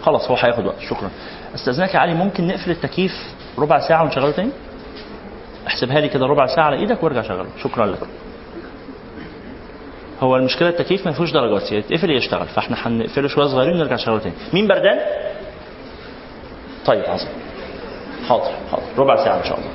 خلاص 0.01 0.31
هو 0.31 0.35
هياخد 0.35 0.65
وقت. 0.65 0.79
شكرا. 0.79 1.09
استاذنك 1.55 1.93
يا 1.93 1.99
علي 1.99 2.13
ممكن 2.13 2.47
نقفل 2.47 2.71
التكييف 2.71 3.11
ربع 3.57 3.79
ساعة 3.87 4.03
ونشغله 4.03 4.31
تاني؟ 4.31 4.51
احسبها 5.67 5.99
لي 5.99 6.09
كده 6.09 6.25
ربع 6.25 6.45
ساعة 6.45 6.65
على 6.65 6.75
إيدك 6.75 7.03
وارجع 7.03 7.21
شغله. 7.21 7.49
شكرا 7.63 7.85
لك. 7.85 7.99
هو 10.23 10.35
المشكلة 10.35 10.69
التكييف 10.69 11.05
ما 11.05 11.11
فيهوش 11.11 11.31
درجات 11.31 11.71
يتقفل 11.71 12.09
يشتغل 12.11 12.47
فاحنا 12.47 12.87
هنقفله 12.87 13.27
شوية 13.27 13.45
صغيرين 13.45 13.75
ونرجع 13.75 13.93
نشغله 13.95 14.19
تاني. 14.19 14.35
مين 14.53 14.67
بردان؟ 14.67 14.99
طيب 16.85 17.03
عظيم. 17.05 17.29
حاضر 18.29 18.51
حاضر. 18.71 18.83
ربع 18.97 19.15
ساعة 19.25 19.37
إن 19.39 19.43
شاء 19.43 19.59
الله. 19.59 19.69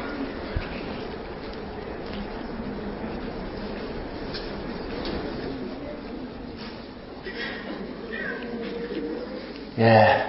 ياه. 9.78 10.26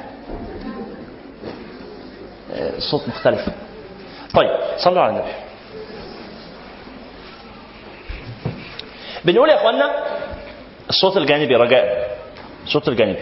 آه، 2.54 2.78
الصوت 2.78 3.08
مختلف. 3.08 3.50
طيب 4.36 4.50
صلوا 4.78 5.02
على 5.02 5.12
النبي. 5.14 5.49
بنقول 9.26 9.50
يا 9.50 9.56
اخوانا 9.56 9.92
الصوت 10.90 11.18
الجانبي 11.18 11.56
رجاء 11.56 12.18
الصوت 12.64 12.88
الجانبي. 12.88 13.22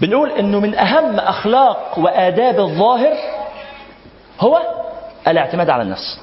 بنقول 0.00 0.30
إنه 0.30 0.60
من 0.60 0.74
أهم 0.78 1.18
أخلاق 1.18 1.98
وآداب 1.98 2.60
الظاهر 2.60 3.12
هو 4.40 4.60
الاعتماد 5.28 5.70
على 5.70 5.82
النفس. 5.82 6.20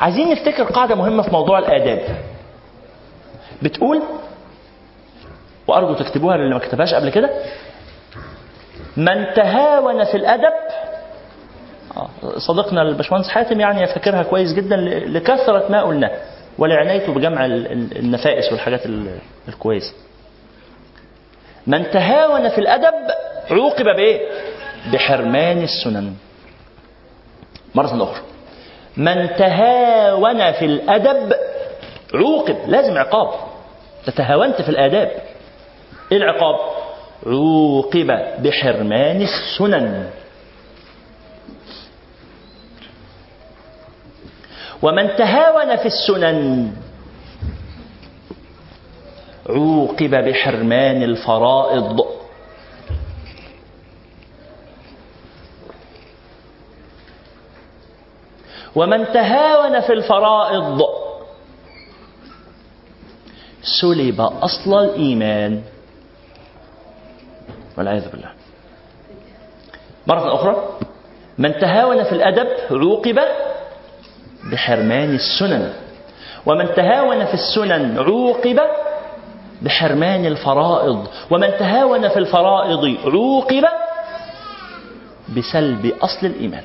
عايزين 0.00 0.30
نفتكر 0.30 0.64
قاعدة 0.64 0.94
مهمة 0.94 1.22
في 1.22 1.30
موضوع 1.30 1.58
الآداب. 1.58 2.16
بتقول 3.62 4.02
وأرجو 5.66 5.94
تكتبوها 5.94 6.36
للي 6.36 6.54
ما 6.54 6.60
كتبهاش 6.60 6.94
قبل 6.94 7.10
كده 7.10 7.30
من 8.96 9.34
تهاون 9.34 10.04
في 10.04 10.16
الأدب 10.16 10.52
آه، 11.96 12.08
صديقنا 12.38 12.82
الباشمهندس 12.82 13.28
حاتم 13.28 13.60
يعني 13.60 13.82
يفتكرها 13.82 14.22
كويس 14.22 14.52
جدا 14.52 14.76
لكثرة 15.06 15.64
ما 15.68 15.82
قلناه. 15.82 16.10
ولعنايته 16.58 17.14
بجمع 17.14 17.44
ال- 17.44 17.72
ال- 17.72 17.98
النفائس 17.98 18.52
والحاجات 18.52 18.86
ال- 18.86 19.18
الكويسة. 19.48 19.92
من 21.66 21.90
تهاون 21.90 22.48
في 22.48 22.58
الأدب 22.58 22.94
عوقب 23.50 23.84
بإيه؟ 23.84 24.28
بحرمان 24.92 25.62
السنن. 25.62 26.14
مرة 27.74 28.02
أخرى. 28.02 28.22
من 28.96 29.28
تهاون 29.36 30.52
في 30.52 30.64
الأدب 30.64 31.32
عوقب 32.14 32.56
لازم 32.66 32.98
عقاب. 32.98 33.28
تتهاونت 34.06 34.62
في 34.62 34.68
الآداب 34.68 35.10
إيه 36.12 36.18
العقاب؟ 36.18 36.56
عوقب 37.26 38.06
بحرمان 38.42 39.22
السنن. 39.22 40.10
ومن 44.82 45.16
تهاون 45.16 45.76
في 45.76 45.86
السنن 45.86 46.72
عوقب 49.48 50.10
بحرمان 50.10 51.02
الفرائض. 51.02 52.00
ومن 58.74 59.12
تهاون 59.12 59.80
في 59.80 59.92
الفرائض 59.92 60.82
سلب 63.80 64.20
أصل 64.20 64.84
الإيمان. 64.84 65.62
والعياذ 67.78 68.08
بالله. 68.10 68.30
مرة 70.06 70.34
أخرى 70.34 70.78
من 71.38 71.58
تهاون 71.58 72.04
في 72.04 72.12
الأدب 72.12 72.48
عوقب 72.70 73.18
بحرمان 74.50 75.14
السنن. 75.14 75.72
ومن 76.46 76.74
تهاون 76.74 77.24
في 77.24 77.34
السنن 77.34 77.98
عوقب 77.98 78.60
بحرمان 79.62 80.26
الفرائض. 80.26 81.06
ومن 81.30 81.50
تهاون 81.58 82.08
في 82.08 82.18
الفرائض 82.18 82.96
عوقب 83.04 83.64
بسلب 85.36 85.92
أصل 86.02 86.26
الإيمان. 86.26 86.62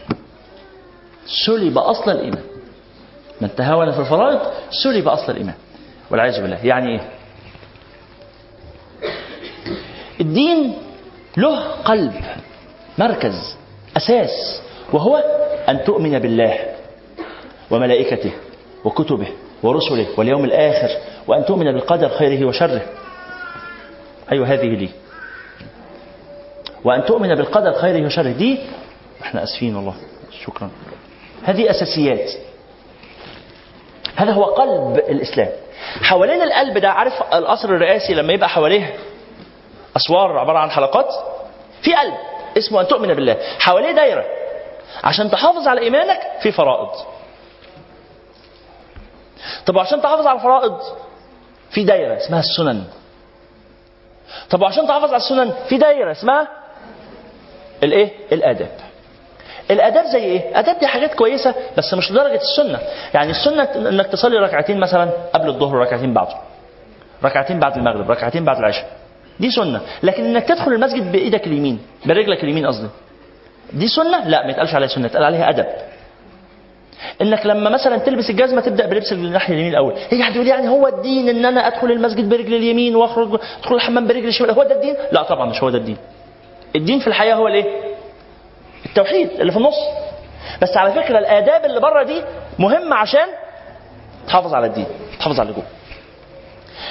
سلب 1.46 1.78
أصل 1.78 2.12
الإيمان. 2.12 2.44
من 3.42 3.56
تهاون 3.56 3.92
في 3.92 4.00
الفرائض 4.00 4.40
سلب 4.84 5.08
أصل 5.08 5.32
الإيمان. 5.32 5.56
والعياذ 6.12 6.42
بالله. 6.42 6.66
يعني 6.66 6.90
إيه؟ 6.92 7.02
الدين 10.22 10.78
له 11.38 11.60
قلب 11.86 12.14
مركز 12.98 13.56
أساس 13.98 14.62
وهو 14.94 15.18
أن 15.70 15.84
تؤمن 15.84 16.20
بالله. 16.20 16.60
وملائكته 17.72 18.32
وكتبه 18.86 19.28
ورسله 19.63 20.07
واليوم 20.18 20.45
الآخر 20.45 20.89
وأن 21.28 21.45
تؤمن 21.45 21.72
بالقدر 21.72 22.09
خيره 22.09 22.45
وشره. 22.45 22.82
أيوة 24.32 24.47
هذه 24.47 24.68
لي. 24.68 24.89
وأن 26.84 27.05
تؤمن 27.05 27.36
بالقدر 27.36 27.74
خيره 27.74 28.05
وشره. 28.05 28.32
دي 28.32 28.59
إحنا 29.22 29.43
أسفين 29.43 29.76
والله. 29.76 29.93
شكرا. 30.45 30.70
هذه 31.43 31.70
أساسيات. 31.70 32.32
هذا 34.15 34.32
هو 34.32 34.43
قلب 34.43 34.97
الإسلام. 34.97 35.49
حوالين 36.01 36.41
القلب 36.41 36.78
ده 36.78 36.89
عارف 36.91 37.13
القصر 37.34 37.70
الرئاسي 37.70 38.13
لما 38.13 38.34
يبقى 38.34 38.49
حواليه 38.49 38.93
أسوار 39.97 40.39
عبارة 40.39 40.57
عن 40.57 40.72
حلقات؟ 40.72 41.13
في 41.82 41.93
قلب 41.93 42.13
اسمه 42.57 42.82
أن 42.82 42.88
تؤمن 42.88 43.13
بالله. 43.13 43.38
حواليه 43.59 43.91
دايرة. 43.91 44.26
عشان 45.03 45.32
تحافظ 45.32 45.68
على 45.68 45.82
إيمانك 45.82 46.20
في 46.41 46.51
فرائض. 46.51 46.89
طب 49.66 49.78
عشان 49.78 50.02
تحافظ 50.02 50.28
على 50.28 50.38
الفرائض 50.38 50.78
في 51.70 51.84
دايرة 51.84 52.18
اسمها 52.18 52.40
السنن. 52.40 52.84
طب 54.50 54.64
عشان 54.64 54.88
تحافظ 54.88 55.08
على 55.08 55.18
السنن 55.18 55.54
في 55.70 55.78
دايرة 55.78 56.12
اسمها 56.12 56.48
الايه؟ 57.84 58.12
الآداب. 58.32 58.70
الآداب 59.72 60.06
زي 60.06 60.20
إيه؟ 60.20 60.60
آداب 60.60 60.80
دي 60.80 60.88
حاجات 60.88 61.14
كويسة 61.14 61.56
بس 61.78 61.94
مش 61.94 62.12
لدرجة 62.12 62.42
السنة. 62.42 62.80
يعني 63.14 63.32
السنة 63.32 63.64
انك 63.64 64.08
تصلي 64.08 64.38
ركعتين 64.38 64.80
مثلا 64.80 65.10
قبل 65.34 65.50
الظهر 65.50 65.76
وركعتين 65.76 66.14
بعده. 66.14 66.36
ركعتين 67.24 67.60
بعد 67.60 67.78
المغرب 67.78 68.12
ركعتين 68.12 68.46
بعد 68.46 68.58
العشاء. 68.58 68.90
دي 69.40 69.52
سنة. 69.52 69.82
لكن 70.04 70.26
انك 70.26 70.44
تدخل 70.48 70.74
المسجد 70.74 71.12
بإيدك 71.12 71.48
اليمين 71.48 71.80
برجلك 72.06 72.44
اليمين 72.44 72.68
قصدي. 72.68 72.88
دي 73.74 73.88
سنة؟ 73.88 74.28
لا 74.28 74.44
ما 74.46 74.52
يتقالش 74.52 74.76
عليها 74.76 74.88
سنة 74.88 75.06
يتقال 75.06 75.24
عليها 75.24 75.50
أدب. 75.50 75.66
إنك 77.22 77.45
لما 77.45 77.70
مثلا 77.70 77.97
تلبس 77.97 78.30
الجزمة 78.30 78.61
تبدأ 78.61 78.86
بلبس 78.86 79.11
الناحية 79.13 79.53
اليمين 79.53 79.72
الأول. 79.72 79.93
هي 80.09 80.24
هتقول 80.24 80.47
يعني 80.47 80.70
هو 80.70 80.88
الدين 80.88 81.30
إن 81.30 81.45
أنا 81.45 81.68
أدخل 81.68 81.91
المسجد 81.91 82.30
برجل 82.30 82.53
اليمين 82.53 82.95
وأخرج 82.95 83.39
أدخل 83.59 83.76
الحمام 83.76 84.07
برجل 84.07 84.28
الشمال. 84.28 84.51
هو 84.51 84.63
ده 84.63 84.76
الدين؟ 84.76 84.95
لا 85.11 85.24
طبعا 85.24 85.45
مش 85.49 85.63
هو 85.63 85.70
ده 85.70 85.78
الدين. 85.78 85.97
الدين 86.76 86.99
في 86.99 87.07
الحياة 87.07 87.36
هو 87.36 87.47
الإيه؟ 87.47 87.65
التوحيد 88.86 89.30
اللي 89.39 89.51
في 89.51 89.57
النص. 89.57 89.76
بس 90.61 90.78
على 90.78 90.91
فكرة 90.91 91.20
الآداب 91.20 91.65
اللي 91.65 91.80
بره 91.80 92.03
دي 92.03 92.22
مهمة 92.59 92.95
عشان 92.95 93.28
تحافظ 94.28 94.53
على 94.53 94.65
الدين 94.65 94.86
تحافظ 95.20 95.39
على 95.39 95.49
اللي 95.49 95.61
جوه 95.61 95.65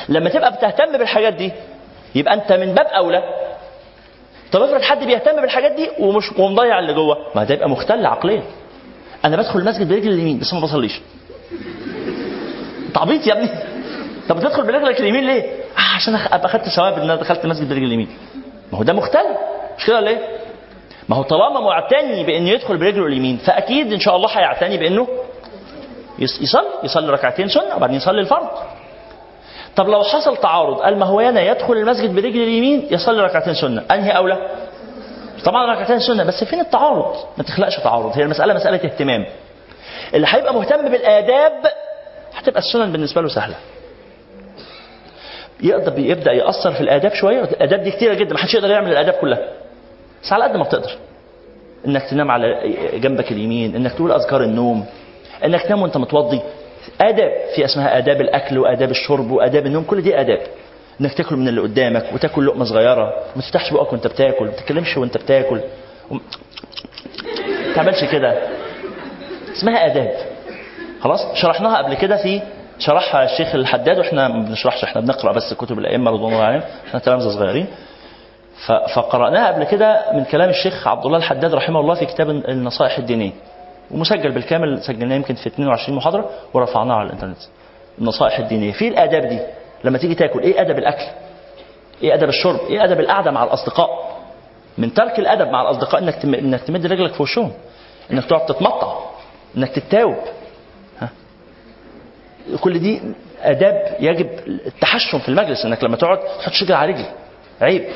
لما 0.09 0.31
تبقى 0.31 0.53
بتهتم 0.53 0.99
بالحاجات 0.99 1.33
دي 1.33 1.53
يبقى 2.15 2.35
أنت 2.35 2.53
من 2.53 2.75
باب 2.75 2.87
أولى. 2.87 3.23
طب 4.53 4.63
افرض 4.63 4.83
حد 4.83 5.05
بيهتم 5.05 5.41
بالحاجات 5.41 5.73
دي 5.73 5.89
ومش 5.99 6.33
ومضيع 6.39 6.79
اللي 6.79 6.93
جوه 6.95 7.17
ما 7.35 7.45
ده 7.45 7.55
يبقى 7.55 7.69
مختل 7.69 8.07
عقليا. 8.07 8.43
أنا 9.27 9.37
بدخل 9.37 9.59
المسجد 9.59 9.89
برجلي 9.89 10.15
اليمين 10.15 10.39
بس 10.39 10.55
ما 10.55 10.61
بصليش. 10.61 11.01
انت 12.87 12.99
عبيط 12.99 13.27
يا 13.27 13.33
ابني. 13.33 13.49
طب 14.29 14.37
بتدخل 14.37 14.63
برجلك 14.63 15.01
اليمين 15.01 15.27
ليه؟ 15.27 15.43
آه 15.43 15.97
عشان 15.97 16.15
أبقى 16.15 16.49
خدت 16.49 16.69
ثواب 16.69 16.93
إن 16.93 17.03
أنا 17.03 17.15
دخلت 17.17 17.45
المسجد 17.45 17.69
برجلي 17.69 17.87
اليمين. 17.87 18.09
ما 18.73 18.79
هو 18.79 18.83
ده 18.83 18.93
مختل. 18.93 19.25
مش 19.79 19.87
كده 19.87 19.97
ولا 19.97 20.11
إيه؟ 20.11 20.19
ما 21.09 21.17
هو 21.17 21.23
طالما 21.23 21.61
معتني 21.61 22.25
بإنه 22.25 22.49
يدخل 22.51 22.77
برجله 22.79 23.07
اليمين 23.07 23.37
فأكيد 23.37 23.93
إن 23.93 24.01
شاء 24.01 24.17
الله 24.17 24.29
هيعتني 24.29 24.77
بإنه 24.79 25.09
يص- 26.19 26.43
يصلي 26.43 26.67
يصلي 26.85 27.13
ركعتين 27.13 27.49
سنة 27.49 27.77
وبعدين 27.77 27.97
يصلي 27.97 28.21
الفرض. 28.21 28.49
طب 29.77 29.89
لو 29.89 30.03
حصل 30.03 30.37
تعارض 30.37 30.77
قال 30.81 30.99
ما 30.99 31.07
هو 31.07 31.21
أنا 31.21 31.41
يدخل 31.51 31.73
المسجد 31.73 32.15
برجل 32.15 32.43
اليمين 32.43 32.87
يصلي 32.91 33.23
ركعتين 33.23 33.55
سنة. 33.55 33.83
أنهي 33.91 34.11
أولى؟ 34.17 34.49
طبعا 35.47 35.73
ركعتين 35.73 35.99
سنة 35.99 36.25
بس 36.25 36.45
فين 36.45 36.61
التعارض؟ 36.61 37.15
ما 37.39 37.45
تخلقش 37.45 37.77
تعارض 37.77 38.13
هي 38.19 38.23
المسألة 38.23 38.55
مسألة 38.55 38.77
اهتمام. 38.77 39.27
اللي 40.15 40.27
هيبقى 40.31 40.55
مهتم 40.55 40.89
بالآداب 40.89 41.53
هتبقى 42.35 42.59
السنن 42.59 42.93
بالنسبة 42.93 43.23
له 43.23 43.29
سهلة. 43.29 43.55
يقدر 45.63 45.99
يبدأ 45.99 46.33
يأثر 46.33 46.73
في 46.73 46.81
الآداب 46.81 47.13
شوية. 47.15 47.43
الآداب 47.43 47.83
دي 47.83 47.91
كتيرة 47.91 48.15
جدا 48.15 48.33
ما 48.33 48.39
حدش 48.39 48.55
يقدر 48.55 48.71
يعمل 48.71 48.93
الآداب 48.93 49.15
كلها. 49.15 49.49
بس 50.23 50.33
على 50.33 50.45
قد 50.45 50.57
ما 50.57 50.65
بتقدر. 50.65 50.91
إنك 51.87 52.03
تنام 52.11 52.31
على 52.31 52.47
جنبك 52.95 53.33
اليمين 53.33 53.77
إنك 53.77 53.93
تقول 53.93 54.13
أذكار 54.13 54.43
النوم 54.43 54.87
إنك 55.45 55.63
تنام 55.63 55.83
وأنت 55.83 55.97
متوضي. 55.97 56.41
آداب 57.01 57.33
في 57.55 57.65
أسمها 57.65 57.99
آداب 57.99 58.21
الأكل 58.21 58.59
وآداب 58.59 58.91
الشرب 58.91 59.31
وآداب 59.31 59.67
النوم 59.67 59.85
كل 59.85 60.03
دي 60.03 60.21
آداب. 60.21 60.41
إنك 61.01 61.15
تأكل 61.15 61.37
من 61.37 61.49
اللي 61.49 61.61
قدامك 61.61 62.05
وتأكل 62.15 62.47
لقمة 62.47 62.65
صغيرة. 62.65 63.05
وما 63.35 63.43
تفتحش 63.43 63.73
بقك 63.73 63.93
وانت 63.93 64.07
بتاكل 64.07 64.45
ما 64.45 64.51
تتكلمش 64.51 64.97
وانت 64.97 65.17
بتاكل. 65.19 65.61
وم- 66.11 66.21
ما 67.69 67.75
تعملش 67.75 68.05
كده. 68.05 68.39
اسمها 69.57 69.87
آداب. 69.87 70.15
خلاص؟ 71.01 71.35
شرحناها 71.35 71.77
قبل 71.79 71.95
كده 71.95 72.17
في 72.17 72.43
شرحها 72.79 73.25
الشيخ 73.25 73.55
الحداد 73.55 73.99
وإحنا 73.99 74.29
ما 74.29 74.45
بنشرحش 74.45 74.85
إحنا 74.85 75.01
بنقرأ 75.01 75.33
بس 75.33 75.55
كتب 75.55 75.79
الأئمة 75.79 76.11
رضوان 76.11 76.33
الله 76.33 76.45
عليهم 76.45 76.63
إحنا 76.89 77.01
تلامذه 77.01 77.29
صغيرين. 77.29 77.67
فقرأناها 78.95 79.53
قبل 79.53 79.65
كده 79.65 80.05
من 80.15 80.25
كلام 80.25 80.49
الشيخ 80.51 80.89
عبد 80.89 81.07
الله 81.07 81.19
الحداد 81.19 81.55
رحمه 81.55 81.81
الله 81.81 81.95
في 81.95 82.07
كتاب 82.07 82.31
النصائح 82.31 82.99
الدينية. 82.99 83.33
ومسجل 83.91 84.33
بالكامل 84.33 84.83
سجلناه 84.83 85.17
يمكن 85.17 85.35
في 85.35 85.47
22 85.47 85.97
محاضرة 85.99 86.31
ورفعناها 86.55 86.97
على 86.97 87.07
الإنترنت. 87.07 87.39
النصائح 87.99 88.39
الدينية. 88.39 88.73
في 88.73 88.89
الآداب 88.89 89.23
دي. 89.29 89.39
لما 89.87 89.99
تيجي 89.99 90.15
تاكل 90.15 90.41
إيه 90.41 90.61
أدب 90.61 90.79
الأكل؟ 90.79 91.07
إيه 92.03 92.15
أدب 92.15 92.29
الشرب؟ 92.29 92.61
إيه 92.61 92.85
أدب 92.85 93.01
القعدة 93.01 93.31
مع 93.31 93.45
الأصدقاء؟ 93.45 94.17
من 94.79 94.95
ترك 94.95 95.19
الأدب 95.19 95.49
مع 95.49 95.63
الأصدقاء 95.63 96.03
إنك 96.03 96.15
تم... 96.15 96.35
إنك 96.35 96.61
تمد 96.63 96.87
رجلك 96.87 97.13
في 97.13 97.23
وشهم 97.23 97.53
إنك 98.13 98.25
تقعد 98.25 98.47
تتمطع 98.47 98.99
إنك 99.57 99.69
تتاوب. 99.69 100.17
ها؟ 101.01 101.09
كل 102.61 102.79
دي 102.79 103.01
آداب 103.43 103.97
يجب 104.01 104.31
التحشم 104.47 105.19
في 105.19 105.29
المجلس 105.29 105.65
إنك 105.65 105.85
لما 105.85 105.97
تقعد 105.97 106.19
تحط 106.19 106.63
رجل 106.63 106.75
على 106.75 106.93
رجل 106.93 107.05
عيب. 107.61 107.85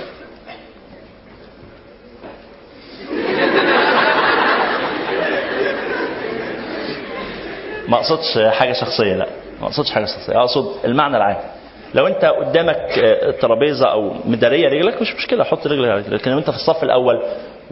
ما 7.88 7.96
أقصدش 7.96 8.38
حاجة 8.38 8.72
شخصية 8.72 9.14
لا. 9.14 9.26
ما 9.60 9.66
أقصدش 9.66 9.90
حاجة 9.90 10.04
شخصية 10.04 10.40
أقصد 10.40 10.84
المعنى 10.84 11.16
العام. 11.16 11.59
لو 11.94 12.06
انت 12.06 12.24
قدامك 12.24 12.98
آه، 12.98 13.30
ترابيزة 13.30 13.86
أو 13.92 14.12
مدارية 14.24 14.68
رجلك 14.68 15.02
مش 15.02 15.14
مشكلة 15.14 15.44
حط 15.44 15.66
رجلك 15.66 15.88
على 15.88 16.00
لكن 16.16 16.30
لو 16.30 16.38
انت 16.38 16.50
في 16.50 16.56
الصف 16.56 16.82
الأول 16.82 17.22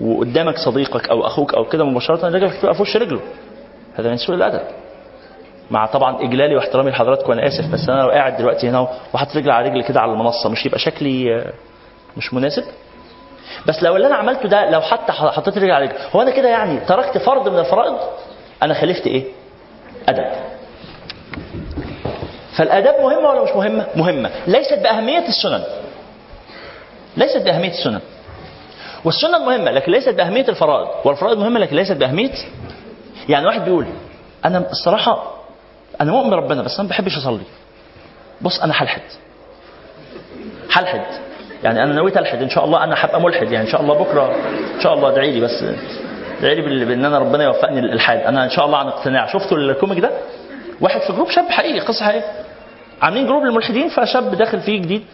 وقدامك 0.03 0.57
صديقك 0.57 1.09
أو 1.09 1.27
أخوك 1.27 1.55
أو 1.55 1.65
كده 1.65 1.85
مباشرة 1.85 2.29
رجلك 2.29 2.55
تبقى 2.63 2.75
في 2.75 2.83
وش 2.83 2.97
رجله. 2.97 3.21
هذا 3.97 4.11
من 4.11 4.17
سوء 4.17 4.37
الأدب. 4.37 4.61
مع 5.71 5.87
طبعا 5.87 6.23
إجلالي 6.23 6.57
واحترامي 6.57 6.91
لحضراتكم 6.91 7.33
أنا 7.33 7.47
آسف 7.47 7.73
بس 7.73 7.89
أنا 7.89 8.03
لو 8.03 8.09
قاعد 8.09 8.37
دلوقتي 8.37 8.69
هنا 8.69 8.89
وحاطط 9.15 9.37
رجلي 9.37 9.53
على 9.53 9.69
رجلي 9.69 9.83
كده 9.83 10.01
على 10.01 10.13
المنصة 10.13 10.49
مش 10.51 10.67
يبقى 10.67 10.79
شكلي 10.79 11.35
آه، 11.35 11.53
مش 12.17 12.35
مناسب؟ 12.35 12.65
بس 13.67 13.83
لو 13.83 13.97
اللي 13.97 14.07
أنا 14.07 14.15
عملته 14.15 14.49
ده 14.49 14.71
لو 14.71 14.81
حتى 14.81 15.13
حطيت 15.13 15.59
رجلي 15.59 15.73
على 15.73 15.85
رجلي 15.85 15.99
هو 16.17 16.23
أنا 16.23 16.31
كده 16.31 16.49
يعني 16.49 16.81
تركت 16.81 17.19
فرض 17.19 17.49
من 17.49 17.59
الفرائض؟ 17.59 17.99
أنا 18.63 18.75
خالفت 18.75 19.07
إيه؟ 19.07 19.25
أدب. 20.09 20.25
فالآداب 22.59 23.01
مهمة 23.01 23.29
ولا 23.31 23.43
مش 23.43 23.51
مهمة؟ 23.51 23.87
مهمة. 23.97 24.31
ليست 24.47 24.75
بأهمية 24.75 25.29
السنن. 25.29 25.63
ليست 27.17 27.37
بأهمية 27.37 27.71
السنن. 27.71 28.01
والسنن 29.05 29.41
مهمة 29.41 29.71
لكن 29.71 29.93
ليست 29.93 30.09
بأهمية 30.09 30.49
الفرائض. 30.49 30.89
والفرائض 31.05 31.39
مهمة 31.39 31.61
لكن 31.61 31.77
ليست 31.77 31.93
بأهمية 31.93 32.31
يعني 33.29 33.47
واحد 33.47 33.65
بيقول 33.65 33.87
أنا 34.45 34.71
الصراحة 34.71 35.35
أنا 36.01 36.13
مؤمن 36.13 36.31
بربنا 36.31 36.63
بس 36.63 36.75
أنا 36.75 36.83
ما 36.83 36.89
بحبش 36.89 37.17
أصلي. 37.17 37.45
بص 38.41 38.61
أنا 38.63 38.73
هلحد. 38.77 39.03
هلحد. 40.73 41.05
يعني 41.65 41.83
أنا 41.83 41.95
نويت 41.95 42.17
ألحد. 42.17 42.43
إن 42.43 42.49
شاء 42.51 42.65
الله 42.65 42.85
أنا 42.85 42.95
هبقى 42.99 43.21
ملحد. 43.21 43.53
يعني 43.53 43.67
إن 43.67 43.73
شاء 43.73 43.81
الله 43.81 43.95
بكرة 43.95 44.35
إن 44.77 44.81
شاء 44.81 44.95
الله 44.95 45.09
ادعي 45.13 45.31
لي 45.33 45.41
بس 45.41 45.65
ادعي 46.39 46.55
لي 46.55 46.85
بإن 46.85 47.05
أنا 47.05 47.19
ربنا 47.19 47.45
يوفقني 47.45 47.81
للإلحاد. 47.81 48.19
أنا 48.21 48.45
إن 48.45 48.51
شاء 48.51 48.67
الله 48.67 48.79
عن 48.79 48.87
اقتناع. 48.89 49.27
شفتوا 49.27 49.57
ال 49.57 49.64
comic 49.64 49.99
ده؟ 49.99 50.11
واحد 50.81 51.01
في 51.01 51.13
group 51.13 51.31
شاب 51.31 51.49
حقيقي 51.49 51.81
قصة 51.81 52.05
حقيقية. 52.05 52.48
عاملين 53.03 53.27
group 53.27 53.45
للملحدين 53.45 53.89
فشاب 53.89 54.35
داخل 54.35 54.61
فيه 54.61 54.81
جديد. 54.81 55.05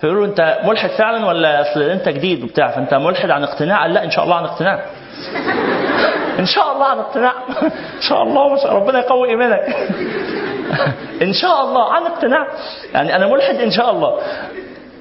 فيقولوا 0.00 0.26
له 0.26 0.30
أنت 0.30 0.58
ملحد 0.64 0.90
فعلا 0.90 1.26
ولا 1.26 1.60
أصل 1.60 1.82
أنت 1.82 2.08
جديد 2.08 2.44
وبتاع؟ 2.44 2.70
فأنت 2.70 2.94
ملحد 2.94 3.30
عن 3.30 3.42
اقتناع؟ 3.42 3.82
قال 3.82 3.94
لا 3.94 4.04
إن 4.04 4.10
شاء 4.10 4.24
الله 4.24 4.36
عن 4.36 4.44
اقتناع. 4.44 4.84
إن 6.40 6.46
شاء 6.46 6.72
الله 6.72 6.86
عن 6.86 6.98
اقتناع. 6.98 7.32
إن 7.96 8.00
شاء 8.00 8.22
الله 8.22 8.48
ما 8.48 8.72
ربنا 8.72 8.98
يقوي 8.98 9.28
إيمانك. 9.28 9.60
إن 11.26 11.32
شاء 11.32 11.62
الله 11.64 11.92
عن 11.92 12.02
اقتناع. 12.02 12.46
يعني 12.94 13.16
أنا 13.16 13.26
ملحد 13.26 13.54
إن 13.54 13.70
شاء 13.70 13.90
الله. 13.90 14.20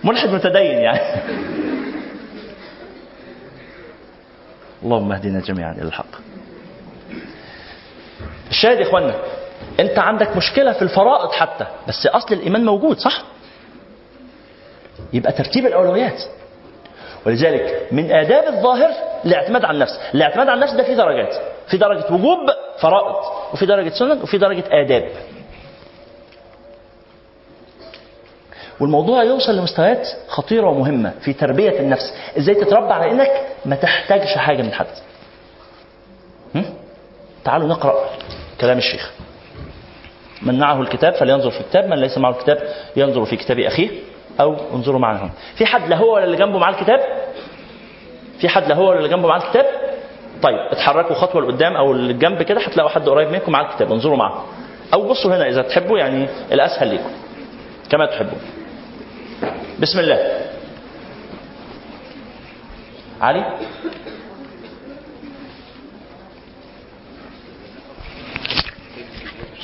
ملحد 0.03 0.29
متدين 0.29 0.77
يعني. 0.77 0.99
اللهم 4.83 5.11
اهدنا 5.11 5.39
جميعا 5.39 5.71
إلى 5.71 5.81
الحق. 5.88 6.15
الشاهد 8.49 8.79
يا 8.79 8.83
اخوانا 8.88 9.15
انت 9.80 9.99
عندك 9.99 10.38
مشكلة 10.38 10.74
في 10.74 10.82
الفرائض 10.82 11.32
حتى 11.32 11.66
بس 11.88 12.08
أصل 12.08 12.34
الإيمان 12.36 12.66
موجود 12.66 12.97
صح؟ 12.97 13.24
يبقى 15.14 15.32
ترتيب 15.32 15.66
الأولويات. 15.66 16.22
ولذلك 17.26 17.88
من 17.91 18.12
آداب 18.12 18.53
الظاهر 18.53 18.89
الاعتماد 19.26 19.66
على 19.66 19.76
النفس. 19.76 19.99
الاعتماد 20.14 20.49
على 20.49 20.60
النفس 20.60 20.74
ده 20.74 20.84
في 20.84 20.95
درجات. 20.95 21.36
في 21.68 21.78
درجة 21.78 22.14
وجوب 22.14 22.38
فرائض 22.80 23.16
وفي 23.53 23.66
درجة 23.66 23.89
سنن 23.89 24.22
وفي 24.22 24.38
درجة 24.38 24.64
آداب. 24.72 25.10
والموضوع 28.80 29.24
يوصل 29.24 29.56
لمستويات 29.58 30.08
خطيرة 30.28 30.68
ومهمة 30.68 31.14
في 31.22 31.34
تربية 31.34 31.80
النفس. 31.80 32.14
إزاي 32.38 32.56
تتربى 32.56 32.93
على 32.93 33.12
إنك 33.12 33.32
ما 33.66 33.76
تحتاجش 33.76 34.34
حاجة 34.38 34.62
من 34.62 34.74
حد؟ 34.74 34.88
تعالوا 37.43 37.68
نقرأ 37.68 38.10
كلام 38.62 38.78
الشيخ. 38.78 39.12
من 40.41 40.59
معه 40.59 40.81
الكتاب 40.81 41.13
فلينظر 41.13 41.51
في 41.51 41.59
الكتاب 41.61 41.86
من 41.89 41.97
ليس 41.97 42.17
معه 42.17 42.31
الكتاب 42.31 42.57
ينظر 42.95 43.25
في 43.25 43.36
كتاب 43.36 43.59
أخيه 43.59 43.89
أو 44.39 44.55
انظروا 44.73 44.99
معنا 44.99 45.21
هنا 45.23 45.31
في 45.55 45.65
حد 45.65 45.89
لا 45.89 45.95
هو 45.95 46.13
ولا 46.15 46.23
اللي 46.23 46.38
جنبه 46.38 46.57
معاه 46.59 46.71
الكتاب؟ 46.71 46.99
في 48.39 48.49
حد 48.49 48.67
لا 48.69 48.75
هو 48.75 48.89
ولا 48.89 48.97
اللي 48.97 49.09
جنبه 49.09 49.27
معاه 49.27 49.39
الكتاب؟ 49.45 49.65
طيب 50.41 50.55
اتحركوا 50.71 51.15
خطوة 51.15 51.41
لقدام 51.41 51.75
أو 51.75 51.91
الجنب 51.93 52.41
كده 52.41 52.61
هتلاقوا 52.61 52.89
حد 52.91 53.09
قريب 53.09 53.29
منكم 53.31 53.51
معاه 53.51 53.71
الكتاب 53.71 53.91
انظروا 53.91 54.17
معه. 54.17 54.45
أو 54.93 55.09
بصوا 55.09 55.36
هنا 55.36 55.47
إذا 55.49 55.61
تحبوا 55.61 55.97
يعني 55.99 56.27
الأسهل 56.51 56.95
لكم 56.95 57.09
كما 57.89 58.05
تحبون 58.05 58.39
بسم 59.79 59.99
الله. 59.99 60.41
علي؟ 63.21 63.45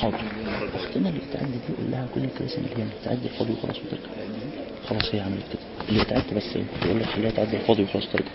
حاضر 0.00 0.41
اختنا 0.74 1.08
اللي 1.08 1.20
بتعدي 1.30 1.52
دي 1.52 1.74
قول 1.78 1.90
لها 1.90 2.06
كل 2.14 2.24
الكراسي 2.24 2.56
اللي 2.58 2.68
هي 2.76 2.86
بتعدي 3.02 3.26
الفاضي 3.26 3.52
وخلاص 3.52 3.76
وترجع. 3.76 4.02
خلاص 4.88 5.14
هي 5.14 5.20
عملت 5.20 5.42
كده. 5.52 5.88
اللي 5.88 6.04
بتعدي 6.04 6.34
بس 6.34 6.52
تقول 6.82 7.00
لك 7.00 7.06
خليها 7.06 7.30
تعدي 7.30 7.56
الفاضي 7.56 7.82
وخلاص 7.82 8.04
ترجع. 8.12 8.30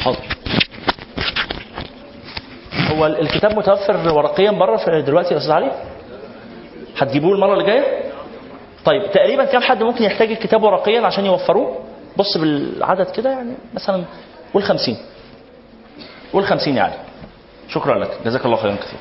حاضر. 0.00 0.18
هو 2.90 3.06
ال- 3.06 3.20
الكتاب 3.20 3.58
متوفر 3.58 4.12
ورقيا 4.14 4.50
بره 4.50 5.00
دلوقتي 5.00 5.34
يا 5.34 5.38
أستاذ 5.38 5.52
علي؟ 5.52 5.72
هتجيبوه 6.98 7.34
المرة 7.34 7.52
اللي 7.52 7.64
جاية؟ 7.64 8.12
طيب 8.84 9.10
تقريبا 9.12 9.44
كم 9.44 9.60
حد 9.60 9.82
ممكن 9.82 10.04
يحتاج 10.04 10.30
الكتاب 10.30 10.62
ورقيا 10.62 11.00
عشان 11.00 11.26
يوفروه؟ 11.26 11.78
بص 12.16 12.38
بالعدد 12.38 13.10
كده 13.10 13.30
يعني 13.30 13.54
مثلا 13.74 14.04
قول 14.54 14.62
50 14.62 14.96
قول 16.32 16.44
50 16.44 16.76
يعني 16.76 16.94
شكرا 17.68 17.98
لك. 17.98 18.10
جزاك 18.24 18.46
الله 18.46 18.56
خيرا 18.56 18.74
كثير 18.74 18.98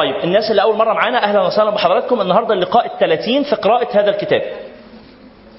طيب 0.00 0.14
الناس 0.24 0.50
اللي 0.50 0.62
أول 0.62 0.76
مرة 0.76 0.92
معانا 0.92 1.22
أهلا 1.24 1.40
وسهلا 1.42 1.70
بحضراتكم. 1.70 2.20
النهارده 2.20 2.54
اللقاء 2.54 2.86
ال 2.86 2.98
30 2.98 3.42
في 3.42 3.54
قراءة 3.56 3.88
هذا 4.00 4.10
الكتاب. 4.10 4.42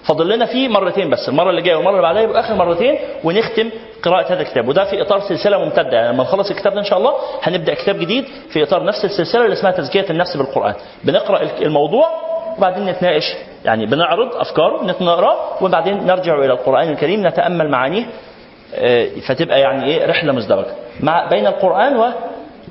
فاضل 0.08 0.30
لنا 0.30 0.46
فيه 0.46 0.68
مرتين 0.68 1.10
بس 1.10 1.30
المرة 1.30 1.50
اللي 1.50 1.62
جاية 1.62 1.76
والمرة 1.76 1.92
اللي 1.92 2.02
بعدها 2.02 2.22
يبقى 2.22 2.40
آخر 2.40 2.54
مرتين 2.54 3.00
ونختم 3.24 3.70
قراءة 4.04 4.34
هذا 4.34 4.42
الكتاب. 4.42 4.68
وده 4.68 4.84
في 4.86 5.02
إطار 5.02 5.20
سلسلة 5.20 5.58
ممتدة. 5.66 5.98
يعني 5.98 6.14
لما 6.14 6.24
نخلص 6.24 6.50
الكتاب 6.52 6.74
ده 6.74 6.80
إن 6.80 6.86
شاء 6.86 7.00
الله 7.00 7.14
هنبدأ 7.44 7.74
كتاب 7.74 8.00
جديد 8.00 8.26
في 8.50 8.64
إطار 8.64 8.84
نفس 8.84 9.06
السلسلة 9.06 9.42
اللي 9.46 9.54
اسمها 9.54 9.72
تزكية 9.72 10.06
النفس 10.10 10.38
بالقرآن. 10.38 10.74
بنقرأ 11.04 11.42
الموضوع 11.62 12.08
وبعدين 12.58 12.86
نتناقش. 12.86 13.36
يعني 13.66 13.86
بنعرض 13.86 14.36
افكاره 14.36 14.84
نقراه 14.84 15.64
وبعدين 15.64 16.06
نرجع 16.06 16.36
إلى 16.36 16.54
القرآن 16.54 16.90
الكريم 16.90 17.28
نتأمل 17.28 17.70
معانيه. 17.70 18.06
آه، 18.76 19.08
فتبقى 19.28 19.60
يعني 19.60 19.86
إيه 19.86 20.06
رحلة 20.06 20.34
مزدوجة. 20.34 20.74
مع 21.00 21.30
بين 21.30 21.48
القرآن 21.48 21.96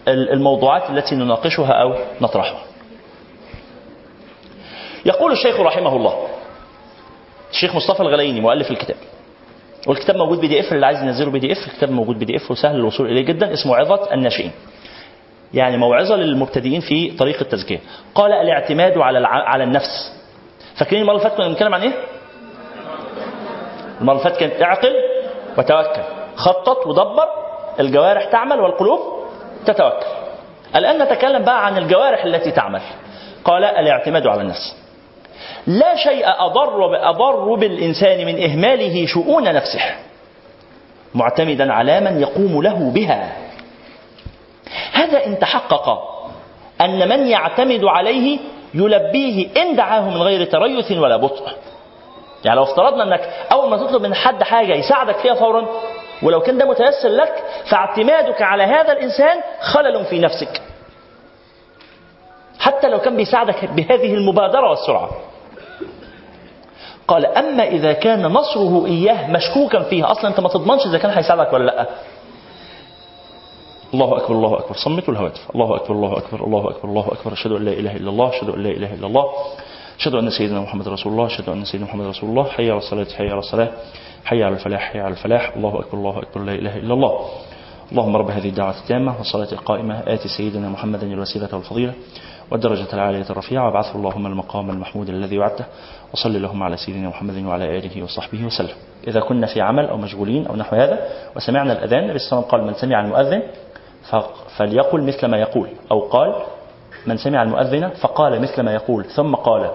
والموضوعات 0.06 0.90
التي 0.90 1.14
نناقشها 1.14 1.72
أو 1.72 1.94
نطرحها 2.20 2.62
يقول 5.06 5.32
الشيخ 5.32 5.60
رحمه 5.60 5.96
الله 5.96 6.28
الشيخ 7.50 7.74
مصطفى 7.76 8.00
الغلاييني 8.00 8.40
مؤلف 8.40 8.70
الكتاب 8.70 8.96
والكتاب 9.86 10.16
موجود 10.16 10.40
PDF 10.40 10.72
اللي 10.72 10.86
عايز 10.86 11.02
ينزله 11.02 11.30
PDF 11.30 11.66
الكتاب 11.66 11.90
موجود 11.90 12.18
PDF 12.18 12.50
وسهل 12.50 12.74
الوصول 12.76 13.06
إليه 13.06 13.24
جدا 13.24 13.52
اسمه 13.52 13.76
عظة 13.76 14.14
الناشئين 14.14 14.50
يعني 15.54 15.76
موعظة 15.76 16.16
للمبتدئين 16.16 16.80
في 16.80 17.10
طريق 17.16 17.40
التزكية 17.40 17.80
قال 18.14 18.32
الاعتماد 18.32 18.98
على. 18.98 19.26
على 19.26 19.64
النفس 19.64 20.12
فاكرين 20.76 21.02
المرة 21.02 21.12
اللي 21.14 21.24
فاتت 21.24 21.36
كنا 21.36 21.48
بنتكلم 21.48 21.74
عن 21.74 21.82
إيه؟ 21.82 21.92
المرة 24.00 24.12
اللي 24.12 24.24
فاتت 24.24 24.36
كانت 24.36 24.62
اعقل 24.62 24.92
وتوكل 25.58 26.02
خطط 26.36 26.86
ودبر 26.86 27.28
الجوارح 27.80 28.24
تعمل 28.24 28.60
والقلوب 28.60 29.00
تتوكل 29.66 30.06
الآن 30.76 31.02
نتكلم 31.02 31.44
بقى 31.44 31.66
عن 31.66 31.78
الجوارح 31.78 32.24
التي 32.24 32.50
تعمل. 32.50 32.80
قال 33.44 33.64
الاعتماد 33.64 34.26
على 34.26 34.40
النفس. 34.42 34.76
لا 35.66 35.96
شيء 35.96 36.24
أضر 36.26 37.08
أضر 37.10 37.54
بالإنسان 37.54 38.26
من 38.26 38.42
إهماله 38.42 39.06
شؤون 39.06 39.44
نفسه. 39.44 39.80
معتمدا 41.14 41.72
على 41.72 42.00
من 42.00 42.20
يقوم 42.20 42.62
له 42.62 42.90
بها. 42.94 43.32
هذا 44.92 45.26
إن 45.26 45.38
تحقق 45.38 45.88
أن 46.80 47.08
من 47.08 47.26
يعتمد 47.26 47.84
عليه 47.84 48.38
يلبيه 48.74 49.48
إن 49.62 49.76
دعاه 49.76 50.00
من 50.00 50.22
غير 50.22 50.44
تريث 50.44 50.92
ولا 50.92 51.16
بطء. 51.16 51.48
يعني 52.44 52.56
لو 52.56 52.62
افترضنا 52.62 53.02
أنك 53.02 53.30
أول 53.52 53.70
ما 53.70 53.76
تطلب 53.76 54.02
من 54.02 54.14
حد 54.14 54.42
حاجة 54.42 54.74
يساعدك 54.74 55.16
فيها 55.16 55.34
فورا 55.34 55.66
ولو 56.22 56.40
كان 56.40 56.58
ده 56.58 56.64
متيسر 56.64 57.08
لك 57.08 57.44
فاعتمادك 57.70 58.42
على 58.42 58.62
هذا 58.62 58.92
الإنسان 58.92 59.36
خلل 59.60 60.04
في 60.04 60.18
نفسك. 60.18 60.62
حتى 62.58 62.88
لو 62.88 62.98
كان 62.98 63.16
بيساعدك 63.16 63.64
بهذه 63.64 64.14
المبادرة 64.14 64.70
والسرعة. 64.70 65.10
قال 67.08 67.26
أما 67.26 67.64
إذا 67.68 67.92
كان 67.92 68.22
نصره 68.22 68.86
إياه 68.86 69.30
مشكوكا 69.30 69.82
فيها 69.82 70.12
أصلا 70.12 70.28
أنت 70.28 70.40
ما 70.40 70.48
تضمنش 70.48 70.86
إذا 70.86 70.98
كان 70.98 71.10
هيساعدك 71.10 71.52
ولا 71.52 71.64
لأ. 71.64 71.86
الله 73.94 74.16
أكبر 74.16 74.34
الله 74.34 74.58
أكبر. 74.58 74.76
صمتوا 74.76 75.14
الهواتف 75.14 75.50
الله 75.54 75.76
أكبر 75.76 75.94
الله 75.94 76.18
أكبر 76.18 76.44
الله 76.44 76.70
أكبر 76.70 76.88
الله 76.88 77.06
أكبر. 77.12 77.32
أشهد 77.32 77.52
أن 77.52 77.64
لا 77.64 77.72
إله 77.72 77.96
إلا 77.96 78.10
الله 78.10 78.28
أشهد 78.28 78.48
أن 78.50 78.62
لا 78.62 78.70
إله 78.70 78.94
إلا 78.94 79.06
الله. 79.06 79.24
أشهد 79.98 80.14
أن 80.14 80.30
سيدنا 80.30 80.60
محمد 80.60 80.88
رسول 80.88 81.12
الله 81.12 81.26
أشهد 81.26 81.48
أن 81.48 81.64
سيدنا 81.64 81.86
محمد 81.86 82.06
رسول 82.06 82.30
الله. 82.30 82.44
حي 82.44 82.70
على 82.70 82.78
الصلاة 82.78 83.06
حي 83.18 83.28
على 83.28 83.38
الصلاة. 83.38 83.68
حي 84.24 84.44
على 84.44 84.54
الفلاح 84.54 84.92
حي 84.92 85.00
على 85.00 85.12
الفلاح. 85.12 85.52
الله 85.56 85.80
أكبر 85.80 85.98
الله 85.98 86.18
أكبر 86.18 86.40
لا 86.40 86.52
إله 86.52 86.76
إلا 86.76 86.94
الله. 86.94 87.28
اللهم 87.92 88.16
رب 88.16 88.30
هذه 88.30 88.48
الدعوة 88.48 88.74
التامة 88.82 89.18
والصلاة 89.18 89.52
القائمة. 89.52 90.02
آت 90.06 90.26
سيدنا 90.26 90.68
محمدا 90.68 91.06
الوسيلة 91.06 91.48
والفضيلة 91.52 91.92
والدرجة 92.50 92.86
العالية 92.92 93.26
الرفيعة. 93.30 93.66
وابعثه 93.66 93.96
اللهم 93.96 94.26
المقام 94.26 94.70
المحمود 94.70 95.08
الذي 95.08 95.38
وعدته. 95.38 95.64
وصل 96.12 96.36
اللهم 96.36 96.62
على 96.62 96.76
سيدنا 96.76 97.08
محمد 97.08 97.44
وعلى 97.44 97.78
آله 97.78 98.02
وصحبه 98.02 98.44
وسلم. 98.44 98.76
إذا 99.08 99.20
كنا 99.20 99.46
في 99.46 99.60
عمل 99.60 99.86
أو 99.88 99.96
مشغولين 99.96 100.46
أو 100.46 100.56
نحو 100.56 100.76
هذا 100.76 101.08
وسمعنا 101.36 101.72
الأذان 101.72 102.04
النبي 102.04 102.18
صلى 102.18 102.42
قال 102.42 102.64
من 102.64 102.74
سمع 102.74 103.00
المؤذن 103.00 103.42
فليقل 104.56 105.02
مثل 105.02 105.26
ما 105.26 105.36
يقول. 105.36 105.68
أو 105.92 106.00
قال 106.00 106.34
من 107.06 107.16
سمع 107.16 107.42
المؤذن 107.42 107.88
فقال 107.88 108.40
مثل 108.42 108.62
ما 108.62 108.74
يقول. 108.74 109.04
ثم 109.04 109.34
قال 109.34 109.70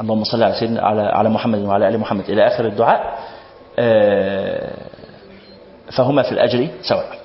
اللهم 0.00 0.24
صل 0.24 0.42
على 0.42 0.54
سيدنا 0.60 0.80
على 1.12 1.28
محمد 1.28 1.58
وعلى 1.58 1.88
آل 1.88 1.98
محمد. 1.98 2.30
إلى 2.30 2.46
آخر 2.46 2.66
الدعاء. 2.66 3.18
فهما 5.96 6.22
في 6.22 6.32
الأجر 6.32 6.68
سواء. 6.82 7.18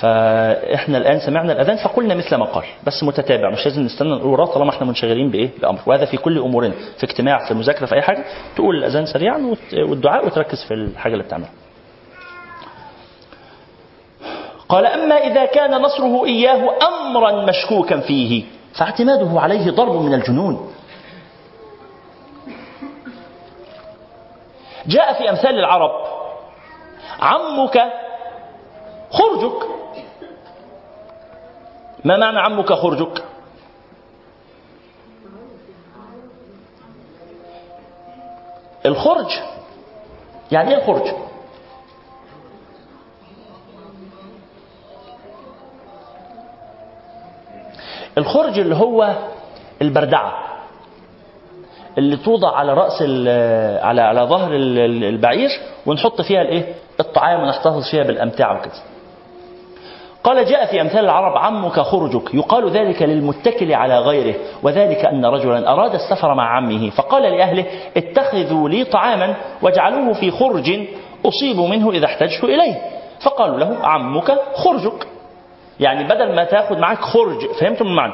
فإحنا 0.00 0.98
الآن 0.98 1.20
سمعنا 1.20 1.52
الأذان 1.52 1.76
فقلنا 1.76 2.14
مثل 2.14 2.36
ما 2.36 2.44
قال 2.44 2.64
بس 2.86 3.02
متتابع 3.02 3.50
مش 3.50 3.66
لازم 3.66 3.82
نستنى 3.82 4.08
نقول 4.08 4.30
وراه 4.30 4.44
طالما 4.46 4.70
إحنا 4.70 4.86
منشغلين 4.86 5.30
بإيه؟ 5.30 5.50
بأمر 5.62 5.78
وهذا 5.86 6.04
في 6.04 6.16
كل 6.16 6.38
أمورنا 6.38 6.74
في 6.98 7.04
اجتماع 7.04 7.48
في 7.48 7.54
مذاكره 7.54 7.86
في 7.86 7.94
أي 7.94 8.02
حاجة 8.02 8.24
تقول 8.56 8.76
الأذان 8.76 9.06
سريعا 9.06 9.54
والدعاء 9.72 10.26
وتركز 10.26 10.64
في 10.68 10.74
الحاجة 10.74 11.12
اللي 11.12 11.24
بتعملها. 11.24 11.50
قال 14.68 14.86
أما 14.86 15.14
إذا 15.14 15.44
كان 15.44 15.82
نصره 15.82 16.24
إياه 16.26 16.68
أمرا 16.88 17.44
مشكوكا 17.44 18.00
فيه 18.00 18.44
فاعتماده 18.78 19.40
عليه 19.40 19.70
ضرب 19.70 20.02
من 20.02 20.14
الجنون 20.14 20.72
جاء 24.88 25.12
في 25.18 25.30
أمثال 25.30 25.58
العرب. 25.58 26.06
عمك 27.20 27.92
خرجك. 29.10 29.66
ما 32.04 32.16
معنى 32.16 32.38
عمك 32.38 32.72
خرجك؟ 32.72 33.24
الخرج. 38.86 39.30
يعني 40.52 40.70
إيه 40.70 40.76
الخرج؟ 40.76 41.14
الخرج 48.18 48.58
اللي 48.58 48.74
هو 48.76 49.14
البردعة. 49.82 50.55
اللي 51.98 52.16
توضع 52.16 52.56
على 52.56 52.72
ال- 53.00 53.80
على 53.84 54.00
على 54.02 54.20
ظهر 54.20 54.52
ال- 54.54 54.78
ال- 54.78 55.04
البعير 55.04 55.48
ونحط 55.86 56.20
فيها 56.20 56.42
الإيه؟ 56.42 56.64
الطعام 57.00 57.42
ونحتفظ 57.42 57.90
فيها 57.90 58.02
بالأمتعة 58.02 58.58
وكده. 58.58 58.72
قال 60.24 60.44
جاء 60.46 60.66
في 60.66 60.80
أمثال 60.80 61.04
العرب 61.04 61.36
عمك 61.38 61.80
خرجك. 61.80 62.34
يقال 62.34 62.70
ذلك 62.70 63.02
للمتكل 63.02 63.72
على 63.74 63.98
غيره 63.98 64.34
وذلك 64.62 65.04
أن 65.04 65.24
رجلا 65.26 65.72
أراد 65.72 65.94
السفر 65.94 66.34
مع 66.34 66.56
عمه 66.56 66.90
فقال 66.90 67.22
لأهله 67.22 67.64
اتخذوا 67.96 68.68
لي 68.68 68.84
طعاما 68.84 69.34
واجعلوه 69.62 70.12
في 70.12 70.30
خرج 70.30 70.80
أصيب 71.26 71.56
منه 71.60 71.90
إذا 71.90 72.04
احتجت 72.06 72.44
إليه. 72.44 72.74
فقالوا 73.24 73.58
له 73.58 73.76
عمك 73.82 74.38
خرجك. 74.54 75.06
يعني 75.80 76.04
بدل 76.04 76.34
ما 76.34 76.44
تاخد 76.44 76.78
معاك 76.78 76.98
خرج 76.98 77.46
فهمتم 77.60 77.86
المعنى؟ 77.86 78.12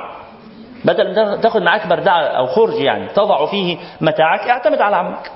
بدل 0.85 1.15
ما 1.15 1.37
تاخد 1.37 1.63
معاك 1.63 1.87
بردعة 1.87 2.23
أو 2.23 2.47
خرج 2.47 2.75
يعني 2.75 3.09
تضع 3.09 3.47
فيه 3.47 3.79
متاعك 4.01 4.41
اعتمد 4.49 4.81
على 4.81 4.97
عمك. 4.97 5.31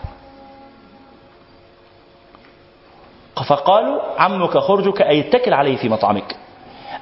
فقالوا 3.48 4.00
عمك 4.18 4.58
خرجك 4.58 5.02
أي 5.02 5.20
اتكل 5.20 5.54
عليه 5.54 5.76
في 5.76 5.88
مطعمك. 5.88 6.36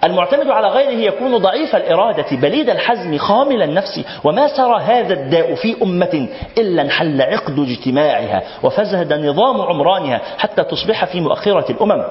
المعتمد 0.05 0.49
على 0.51 0.69
غيره 0.69 1.15
يكون 1.15 1.37
ضعيف 1.39 1.77
الإرادة 1.77 2.27
بليد 2.37 2.71
الحزم 2.71 3.19
خامل 3.19 3.63
النفس. 3.63 4.05
وما 4.25 4.49
سرى 4.57 4.81
هذا 4.81 5.15
الداء 5.15 5.55
في 5.55 5.83
أمة 5.83 6.29
إلا 6.59 6.83
انحل 6.83 7.23
عقد 7.23 7.59
اجتماعها 7.59 8.43
وفزهد 8.63 9.13
نظام 9.13 9.61
عمرانها 9.61 10.21
حتى 10.39 10.65
تصبح 10.65 11.05
في 11.05 11.21
مؤخرة 11.21 11.73
الأمم. 11.73 12.05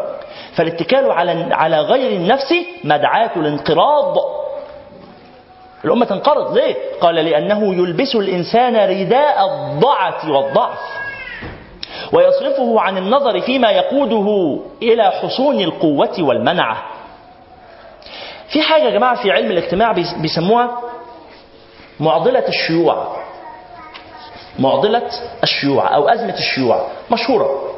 فالاتكال 0.56 1.12
على 1.12 1.54
على 1.54 1.82
غير 1.82 2.12
النفس 2.12 2.54
مدعاة 2.84 3.32
الانقراض 3.36 4.18
الأمة 5.86 6.06
تنقرض. 6.06 6.58
ليه؟ 6.58 6.76
قال 7.02 7.16
لأنه 7.16 7.74
يلبس 7.76 8.16
الإنسان 8.16 8.76
رداء 8.76 9.46
الضعف 9.46 10.26
والضعف 10.26 10.78
ويصرفه 12.14 12.80
عن 12.82 12.98
النظر 12.98 13.42
فيما 13.42 13.72
يقوده 13.72 14.60
إلى 14.82 15.12
حصون 15.12 15.60
القوة 15.62 16.16
والمنعة. 16.20 16.84
في 18.48 18.62
حاجة 18.62 18.84
يا 18.84 18.90
جماعة 18.90 19.16
في 19.24 19.32
علم 19.32 19.52
الاجتماع 19.52 19.92
بيس- 19.92 20.14
بيسموها 20.22 20.82
معضلة 22.00 22.48
الشيوع. 22.48 23.16
معضلة 24.60 25.10
الشيوع 25.44 25.96
أو 25.96 26.10
أزمة 26.10 26.34
الشيوع 26.34 26.88
مشهورة. 27.12 27.70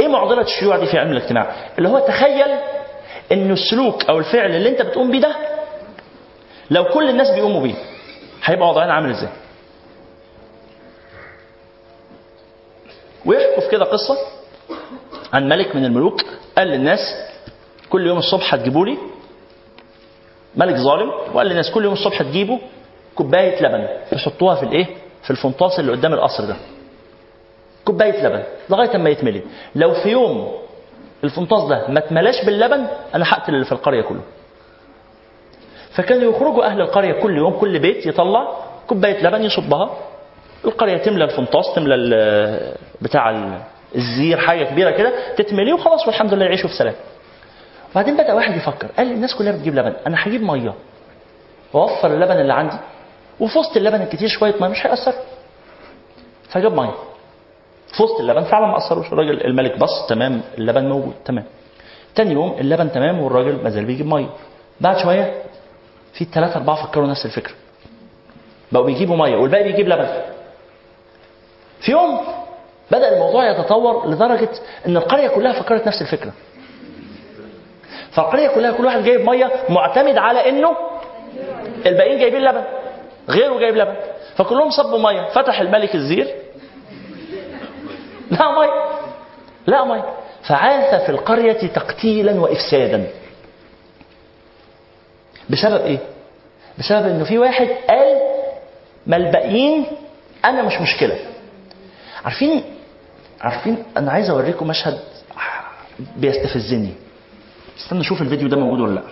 إيه 0.00 0.08
معضلة 0.08 0.42
الشيوع 0.42 0.76
دي 0.76 0.86
في 0.86 0.98
علم 0.98 1.12
الاجتماع؟ 1.12 1.46
اللي 1.78 1.88
هو 1.88 1.98
تخيل 1.98 2.48
إن 3.32 3.50
السلوك 3.50 4.04
أو 4.10 4.18
الفعل 4.18 4.50
اللي 4.50 4.68
أنت 4.68 4.82
بتقوم 4.82 5.10
بيه 5.10 5.20
ده 5.20 5.36
لو 6.70 6.84
كل 6.84 7.08
الناس 7.10 7.30
بيقوموا 7.30 7.60
بيه 7.60 7.74
هيبقى 8.44 8.68
وضعنا 8.68 8.92
عامل 8.92 9.10
إزاي؟ 9.10 9.28
ويحكوا 13.26 13.60
في 13.60 13.68
كده 13.70 13.84
قصة 13.84 14.16
عن 15.32 15.48
ملك 15.48 15.76
من 15.76 15.84
الملوك 15.84 16.20
قال 16.58 16.68
للناس 16.68 16.98
كل 17.90 18.06
يوم 18.06 18.18
الصبح 18.18 18.54
هتجيبوا 18.54 18.86
لي 18.86 18.98
ملك 20.56 20.74
ظالم 20.76 21.10
وقال 21.34 21.46
للناس 21.46 21.70
كل 21.70 21.84
يوم 21.84 21.92
الصبح 21.92 22.22
تجيبوا 22.22 22.58
كوباية 23.14 23.62
لبن 23.62 23.88
تحطوها 24.10 24.54
في 24.54 24.62
الإيه؟ 24.62 24.86
في 25.22 25.30
الفنطاس 25.30 25.80
اللي 25.80 25.92
قدام 25.92 26.12
القصر 26.14 26.44
ده. 26.44 26.56
كوباية 27.84 28.26
لبن 28.26 28.42
لغاية 28.70 28.96
ما 28.96 29.10
يتملي. 29.10 29.42
لو 29.74 29.94
في 29.94 30.08
يوم 30.08 30.52
الفنطاس 31.24 31.68
ده 31.68 31.88
ما 31.88 31.98
اتملاش 31.98 32.44
باللبن 32.44 32.86
أنا 33.14 33.24
هقتل 33.32 33.54
اللي 33.54 33.64
في 33.64 33.72
القرية 33.72 34.02
كله. 34.02 34.20
فكانوا 35.92 36.30
يخرجوا 36.32 36.64
أهل 36.64 36.80
القرية 36.80 37.12
كل 37.22 37.36
يوم 37.38 37.52
كل 37.58 37.78
بيت 37.78 38.06
يطلع 38.06 38.48
كوباية 38.86 39.26
لبن 39.26 39.42
يصبها. 39.42 39.90
القرية 40.64 40.96
تملى 40.96 41.24
الفنطاس 41.24 41.74
تملى 41.74 41.96
بتاع 43.02 43.30
ال- 43.30 43.60
الزير 43.96 44.38
حاجة 44.38 44.64
كبيرة 44.64 44.90
كده 44.90 45.12
تتملي 45.36 45.72
وخلاص 45.72 46.06
والحمد 46.06 46.34
لله 46.34 46.44
يعيشوا 46.44 46.68
في 46.68 46.74
سلام. 46.74 46.94
وبعدين 47.92 48.14
بدأ 48.16 48.34
واحد 48.34 48.56
يفكر 48.56 48.86
قال 48.98 49.12
الناس 49.12 49.34
كلها 49.34 49.52
بتجيب 49.52 49.74
لبن 49.74 49.92
أنا 50.06 50.16
هجيب 50.26 50.42
مية. 50.42 50.74
واوفر 51.72 52.14
اللبن 52.14 52.40
اللي 52.40 52.52
عندي 52.52 52.76
وفي 53.40 53.58
وسط 53.58 53.76
اللبن 53.76 54.02
الكتير 54.02 54.28
شوية 54.28 54.54
مية 54.60 54.68
مش 54.68 54.86
هيأثر. 54.86 55.12
فجاب 56.48 56.72
مية. 56.80 56.94
في 57.96 58.02
وسط 58.02 58.20
اللبن 58.20 58.42
فعلا 58.42 58.66
ما 58.66 58.76
أثروش 58.76 59.06
الراجل 59.12 59.44
الملك 59.44 59.78
بص 59.78 60.06
تمام 60.08 60.40
اللبن 60.58 60.84
موجود 60.88 61.12
تمام. 61.24 61.44
تاني 62.14 62.32
يوم 62.32 62.56
اللبن 62.60 62.92
تمام 62.92 63.20
والراجل 63.20 63.62
ما 63.64 63.70
زال 63.70 63.84
بيجيب 63.84 64.06
مية. 64.06 64.26
بعد 64.80 64.98
شوية 64.98 65.34
في 66.12 66.24
ثلاثة 66.24 66.56
أربعة 66.56 66.86
فكروا 66.86 67.06
نفس 67.06 67.26
الفكرة. 67.26 67.54
بقوا 68.72 68.86
بيجيبوا 68.86 69.16
مية 69.16 69.36
والباقي 69.36 69.64
بيجيب 69.64 69.88
لبن. 69.88 70.08
في 71.80 71.92
يوم 71.92 72.20
بدأ 72.90 73.12
الموضوع 73.12 73.50
يتطور 73.50 74.08
لدرجة 74.08 74.48
إن 74.86 74.96
القرية 74.96 75.28
كلها 75.28 75.62
فكرت 75.62 75.86
نفس 75.86 76.02
الفكرة. 76.02 76.32
فالقرية 78.12 78.48
كلها 78.48 78.72
كل 78.72 78.84
واحد 78.84 79.04
جايب 79.04 79.30
مية 79.30 79.52
معتمد 79.68 80.18
على 80.18 80.48
إنه 80.48 80.76
الباقيين 81.86 82.18
جايبين 82.18 82.40
لبن 82.44 82.64
غيره 83.28 83.58
جايب 83.58 83.76
لبن. 83.76 83.94
فكلهم 84.36 84.70
صبوا 84.70 84.98
مية. 84.98 85.28
فتح 85.28 85.60
الملك 85.60 85.94
الزير. 85.94 86.34
لا 88.30 88.60
مية. 88.60 88.84
لا 89.66 89.84
مية. 89.84 90.04
فعاث 90.42 91.04
في 91.04 91.08
القرية 91.08 91.52
تقتيلا 91.52 92.40
وافسادا. 92.40 93.06
بسبب 95.50 95.84
إيه؟ 95.86 95.98
بسبب 96.78 97.06
إنه 97.06 97.24
في 97.24 97.38
واحد 97.38 97.66
قال 97.88 98.18
ما 99.06 99.16
الباقيين 99.16 99.86
أنا 100.44 100.62
مش 100.62 100.80
مشكلة. 100.80 101.18
عارفين 102.24 102.62
عارفين 103.40 103.76
أنا 103.96 104.12
عايز 104.12 104.30
أوريكم 104.30 104.66
مشهد 104.66 104.98
بيستفزني. 106.16 106.92
استنى 107.78 108.00
أشوف 108.00 108.22
الفيديو 108.22 108.48
ده 108.48 108.56
موجود 108.56 108.80
ولا 108.80 108.94
لأ. 108.94 109.02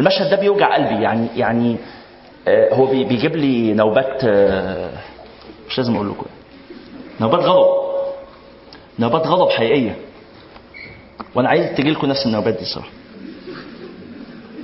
المشهد 0.00 0.30
ده 0.30 0.36
بيوجع 0.36 0.74
قلبي 0.74 1.02
يعني 1.02 1.26
يعني 1.36 1.76
آه، 2.48 2.74
هو 2.74 2.86
بي- 2.86 3.04
بيجيب 3.04 3.36
لي 3.36 3.72
نوبات 3.74 4.24
آه، 4.24 4.90
مش 5.68 5.78
لازم 5.78 5.94
أقول 5.94 6.10
لكم. 6.10 6.26
نوبات 7.20 7.40
غضب. 7.40 7.82
نوبات 8.98 9.26
غضب 9.26 9.50
حقيقية. 9.50 9.96
وأنا 11.34 11.48
عايز 11.48 11.76
تجي 11.76 11.90
لكم 11.90 12.06
نفس 12.06 12.26
النوبات 12.26 12.58
دي 12.58 12.64
صراحة. 12.64 12.90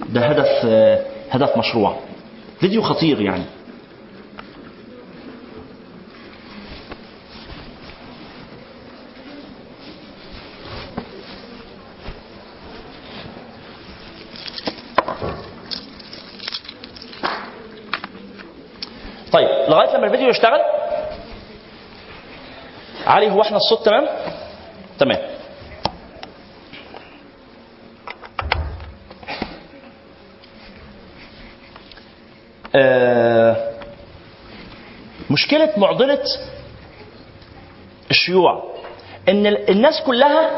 ده 0.09 0.21
هدف 0.27 0.67
هدف 1.31 1.57
مشروع. 1.57 1.97
فيديو 2.61 2.83
خطير 2.83 3.21
يعني. 3.21 3.45
طيب 19.33 19.49
لغاية 19.69 19.97
لما 19.97 20.07
الفيديو 20.07 20.29
يشتغل 20.29 20.61
علي 23.07 23.31
هو 23.31 23.43
إحنا 23.43 23.57
الصوت 23.57 23.85
تمام؟ 23.87 24.07
تمام 24.99 25.19
آه 32.75 33.57
مشكلة 35.39 35.71
معضلة 35.77 36.19
الشيوع. 38.11 38.75
إن 39.29 39.47
ال- 39.47 39.71
الناس 39.71 40.01
كلها 40.07 40.51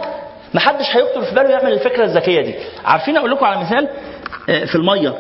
محدش 0.55 0.97
هيخطر 0.97 1.23
في 1.25 1.35
باله 1.35 1.51
يعمل 1.51 1.73
الفكرة 1.73 2.05
الذكية 2.05 2.41
دي. 2.41 2.55
عارفين 2.85 3.17
أقول 3.17 3.31
لكم 3.31 3.45
على 3.45 3.61
مثال؟ 3.61 3.89
آه، 4.49 4.65
في 4.65 4.75
المية. 4.75 5.19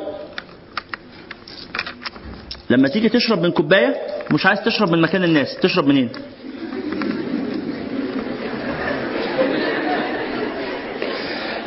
لما 2.71 2.89
تيجي 2.89 3.09
تشرب 3.09 3.43
من 3.43 3.51
كوباية 3.51 3.97
مش 4.31 4.47
عايز 4.47 4.61
تشرب 4.65 4.91
من 4.91 5.01
مكان 5.01 5.25
الناس. 5.25 5.57
تشرب 5.63 5.87
منين؟ 5.87 6.11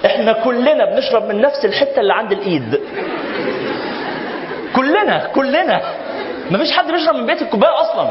إحنا 0.05 0.31
كلنا 0.43 0.85
بنشرب 0.95 1.23
من 1.29 1.41
نفس 1.41 1.65
الحتة 1.65 1.99
اللي 1.99 2.13
عند 2.13 2.31
الإيد. 2.31 2.79
كلنا 4.75 5.25
كلنا. 5.35 5.81
مفيش 6.53 6.71
حد 6.71 6.91
بيشرب 6.91 7.15
من 7.15 7.25
بيت 7.25 7.41
الكوباية 7.41 7.81
أصلا. 7.81 8.07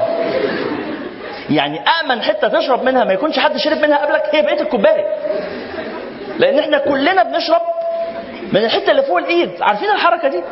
يعني 1.50 1.80
آمن 2.00 2.22
حتة 2.22 2.48
تشرب 2.48 2.82
منها 2.82 3.04
ما 3.04 3.12
يكونش 3.12 3.38
حد 3.38 3.56
شرب 3.56 3.78
منها 3.78 4.06
قبلك 4.06 4.34
هي 4.34 4.42
بقية 4.42 4.60
الكوباية. 4.60 5.04
لأن 6.38 6.58
إحنا 6.58 6.78
كلنا 6.78 7.22
بنشرب 7.22 7.60
من 8.52 8.64
الحتة 8.64 8.90
اللي 8.90 9.02
فوق 9.02 9.18
الإيد. 9.18 9.62
عارفين 9.62 9.90
الحركة 9.90 10.28
دي؟ 10.28 10.42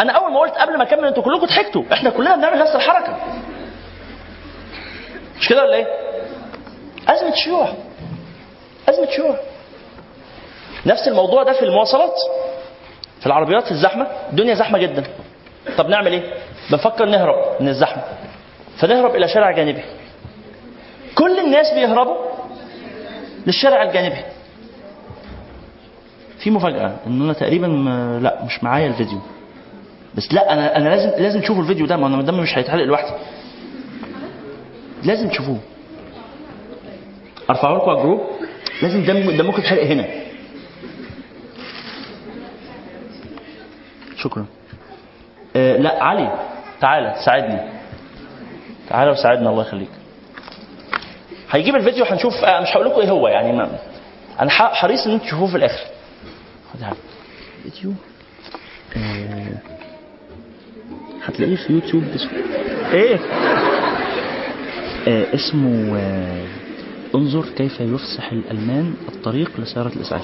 أنا 0.00 0.12
أول 0.12 0.32
ما 0.32 0.40
قلت 0.40 0.54
قبل 0.54 0.76
ما 0.78 0.82
أكمل 0.82 1.04
أنتوا 1.04 1.22
كلكم 1.22 1.46
ضحكتوا. 1.46 1.82
إحنا 1.92 2.10
كلنا 2.10 2.36
بنعمل 2.36 2.58
نفس 2.58 2.74
الحركة. 2.76 3.16
مش 5.40 5.48
كده 5.48 5.62
ولا 5.62 5.76
إيه؟ 5.76 5.86
ازمه 7.08 7.34
شيوع 7.34 7.68
ازمه 8.88 9.10
شيوع 9.10 9.36
نفس 10.86 11.08
الموضوع 11.08 11.42
ده 11.42 11.52
في 11.52 11.62
المواصلات. 11.64 12.14
في 13.20 13.26
العربيات 13.26 13.64
في 13.64 13.70
الزحمة. 13.70 14.06
الدنيا 14.30 14.54
زحمة 14.54 14.78
جدا. 14.78 15.04
طب 15.78 15.88
نعمل 15.88 16.12
إيه؟ 16.12 16.32
بنفكر 16.70 17.06
نهرب 17.06 17.62
من 17.62 17.68
الزحمة. 17.68 18.02
فنهرب 18.78 19.16
إلى 19.16 19.28
شارع 19.28 19.50
جانبي 19.50 19.82
كل 21.14 21.38
الناس 21.38 21.74
بيهربوا 21.74 22.16
للشارع 23.46 23.82
الجانبي. 23.82 24.22
في 26.38 26.50
مفاجأة 26.50 26.96
إن 27.06 27.22
أنا 27.22 27.32
تقريبا 27.32 27.66
لا 28.22 28.44
مش 28.44 28.64
معايا 28.64 28.86
الفيديو. 28.86 29.18
بس 30.14 30.34
لا 30.34 30.52
أنا 30.52 30.76
أنا 30.76 30.88
لازم 30.88 31.22
لازم 31.22 31.40
تشوفوا 31.40 31.62
الفيديو 31.62 31.86
ده 31.86 31.96
ما 31.96 32.06
أنا 32.06 32.22
دمي 32.22 32.40
مش 32.40 32.58
هيتحرق 32.58 32.84
لوحدي. 32.84 33.12
لازم 35.04 35.28
تشوفوه. 35.28 35.58
أرفعه 37.50 37.76
لكم 37.76 37.90
على 37.90 37.98
الجروب. 37.98 38.20
لازم 38.82 39.04
دم 39.04 39.36
دمكم 39.36 39.62
يتحرق 39.62 39.82
هنا. 39.82 40.04
شكرا. 44.16 44.46
آه 45.56 45.76
لا 45.76 46.02
علي. 46.02 46.32
تعالى 46.80 47.14
ساعدني. 47.24 47.60
تعالى 48.88 49.10
وساعدنا 49.10 49.50
الله 49.50 49.62
يخليك. 49.62 49.88
هيجيب 51.50 51.76
الفيديو 51.76 52.04
هنشوف 52.04 52.34
آه 52.44 52.60
مش 52.60 52.68
هقول 52.68 52.86
لكم 52.86 53.00
إيه 53.00 53.10
هو 53.10 53.28
يعني 53.28 53.52
ما 53.52 53.78
أنا 54.40 54.50
حريص 54.50 55.06
إن 55.06 55.12
أنتوا 55.12 55.26
تشوفوه 55.26 55.46
في 55.50 55.56
الآخر. 55.56 55.84
فيديو 57.62 57.92
آه 58.96 59.52
هتلاقيه 61.24 61.56
في 61.56 61.72
يوتيوب. 61.72 62.04
اسمه 62.14 62.30
إيه؟ 62.92 63.18
آه 65.08 65.34
اسمه 65.34 65.98
آه 65.98 66.46
انظر 67.14 67.44
كيف 67.56 67.80
يفسح 67.80 68.32
الألمان 68.32 68.94
الطريق 69.08 69.50
لسيارة 69.60 69.88
الإسعاف. 69.88 70.22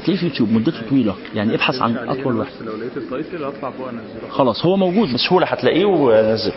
هتلاقيه 0.00 0.20
في 0.20 0.26
يوتيوب 0.26 0.52
مدته 0.52 0.88
طويلة. 0.88 1.14
يعني 1.34 1.54
ابحث 1.54 1.82
عن 1.82 1.96
أطول 2.08 2.36
واحد. 2.36 2.50
لو 2.60 2.76
لقيت 2.76 2.96
التايتل 2.96 3.44
اطلع 3.44 3.70
فوق 3.70 3.88
أنزله. 3.88 4.30
خلاص 4.30 4.66
هو 4.66 4.76
موجود 4.76 5.14
بسهوله 5.14 5.46
هتلاقيه 5.46 5.84
ونزله 5.84 6.54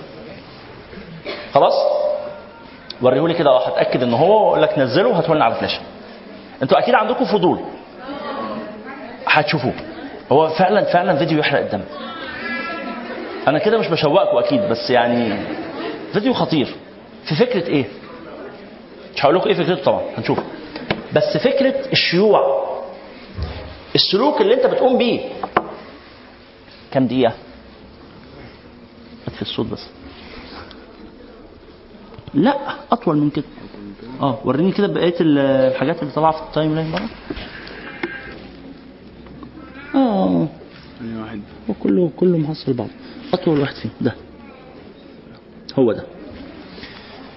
خلاص؟ 1.53 1.73
وريهولي 3.01 3.33
كده 3.33 3.57
هتاكد 3.57 4.03
إن 4.03 4.13
هو 4.13 4.45
واقول 4.45 4.61
لك 4.61 4.79
نزله 4.79 5.07
وهاتهولنا 5.07 5.45
على 5.45 5.55
فلاشه 5.55 5.81
أنتوا 6.61 6.79
أكيد 6.79 6.95
عندكم 6.95 7.25
فضول. 7.25 7.59
هتشوفوه. 9.27 9.73
هو 10.31 10.49
فعلا 10.49 10.83
فعلا 10.83 11.17
فيديو 11.17 11.39
يحرق 11.39 11.59
الدم. 11.59 11.81
أنا 13.47 13.59
كده 13.59 13.77
مش 13.77 13.87
بشوقكم 13.87 14.37
أكيد 14.37 14.61
بس 14.61 14.89
يعني 14.89 15.37
فيديو 16.13 16.33
خطير. 16.33 16.67
في 17.25 17.35
فكرة 17.35 17.67
إيه؟ 17.67 17.85
مش 19.15 19.25
هقول 19.25 19.35
لكم 19.35 19.49
إيه 19.49 19.55
فكرته 19.55 19.83
طبعا 19.83 20.01
هنشوف. 20.17 20.39
بس 21.13 21.37
فكرة 21.37 21.75
الشيوع. 21.91 22.62
السلوك 23.95 24.41
اللي 24.41 24.53
انت 24.53 24.65
بتقوم 24.65 24.97
بيه. 24.97 25.29
كام 26.91 27.07
دقيقة؟ 27.07 27.33
في 29.35 29.41
الصوت 29.41 29.65
بس. 29.67 29.87
لا 32.33 32.75
أطول 32.91 33.17
من 33.17 33.29
كده. 33.29 33.45
آه 34.21 34.39
وريني 34.45 34.71
كده 34.71 34.87
بقية 34.87 35.15
ال- 35.21 35.37
الحاجات 35.37 36.01
اللي 36.03 36.13
طالعة 36.13 36.31
في 36.31 36.41
ال 36.43 36.75
timeline 36.75 36.91
بره 36.91 37.09
آه 39.95 40.47
واحد. 41.21 41.41
هو 41.69 42.09
كله 42.09 42.37
محصل 42.37 42.73
بعض. 42.73 42.87
أطول 43.33 43.59
واحد 43.59 43.75
فيه 43.75 43.89
ده. 44.01 44.15
هو 45.79 45.91
ده. 45.91 46.03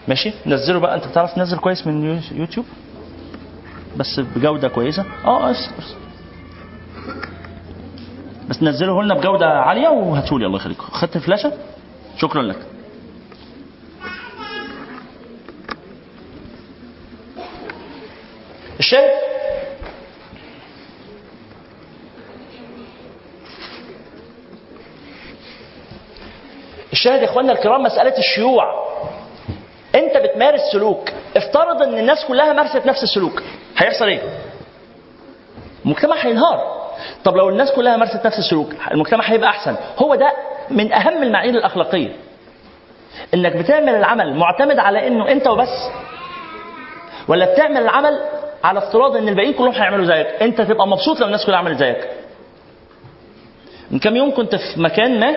ماشي. 0.09 0.33
نزله 0.47 0.79
بقى. 0.79 0.95
أنت 0.95 1.07
بتعرف 1.07 1.35
تنزل 1.35 1.59
كويس 1.59 1.87
من 1.87 2.05
يو- 2.05 2.39
يوتيوب؟ 2.41 2.67
بس 3.97 4.21
بجودة 4.21 4.69
كويسة. 4.69 5.05
آه 5.25 5.49
ارسل 5.49 5.71
ارسل 5.75 5.95
بس 8.49 8.63
نزله 8.63 9.03
لنا 9.03 9.15
بجودة 9.15 9.47
عالية 9.47 9.89
وهاتولي 9.89 10.47
الله 10.47 10.57
يخليك 10.57 10.81
خدت 10.81 11.17
الفلاشة؟ 11.17 11.53
شكرا 12.19 12.43
لك. 12.43 12.57
الشاهد 18.81 19.11
الشاهد 26.93 27.21
يا 27.21 27.25
إخواننا 27.25 27.53
الكرام 27.53 27.83
مسألة 27.83 28.19
الشيوع. 28.19 28.87
أنت 29.95 30.17
بتمارس 30.17 30.61
سلوك. 30.73 31.11
افترض 31.37 31.83
إن 31.83 31.99
الناس 31.99 32.25
كلها 32.25 32.53
مارست 32.53 32.87
نفس 32.87 33.03
السلوك. 33.03 33.43
هيحصل 33.77 34.05
إيه؟ 34.09 34.23
المجتمع 35.85 36.17
هينهار. 36.17 36.76
طب 37.25 37.37
لو 37.37 37.49
الناس 37.49 37.73
كلها 37.73 37.97
مارست 37.97 38.27
نفس 38.27 38.39
السلوك 38.39 38.73
المجتمع 38.93 39.25
هيبقى 39.25 39.51
أحسن. 39.51 39.77
هو 39.99 40.15
ده 40.15 40.33
من 40.71 40.93
أهم 40.93 41.23
المعايير 41.23 41.55
الأخلاقية. 41.55 42.13
إنك 43.35 43.57
بتعمل 43.57 43.95
العمل 43.95 44.35
معتمد 44.35 44.79
على 44.79 45.07
إنه 45.07 45.29
أنت 45.29 45.47
وبس 45.47 45.89
ولا 47.29 47.53
بتعمل 47.53 47.77
العمل 47.83 48.19
على 48.65 48.79
افتراض 48.79 49.17
إن 49.17 49.29
الباقيين 49.29 49.53
كلهم 49.53 49.73
هيعملوا 49.73 50.05
زيك؟ 50.05 50.27
أنت 50.27 50.61
تبقى 50.61 50.89
مبسوط 50.89 51.21
لو 51.21 51.27
الناس 51.27 51.47
كلها 51.47 51.59
عملت 51.59 51.79
زيك. 51.79 52.09
من 53.91 53.99
كام 53.99 54.17
يوم 54.17 54.35
كنت 54.35 54.55
في 54.55 54.81
مكان 54.81 55.21
ما 55.21 55.37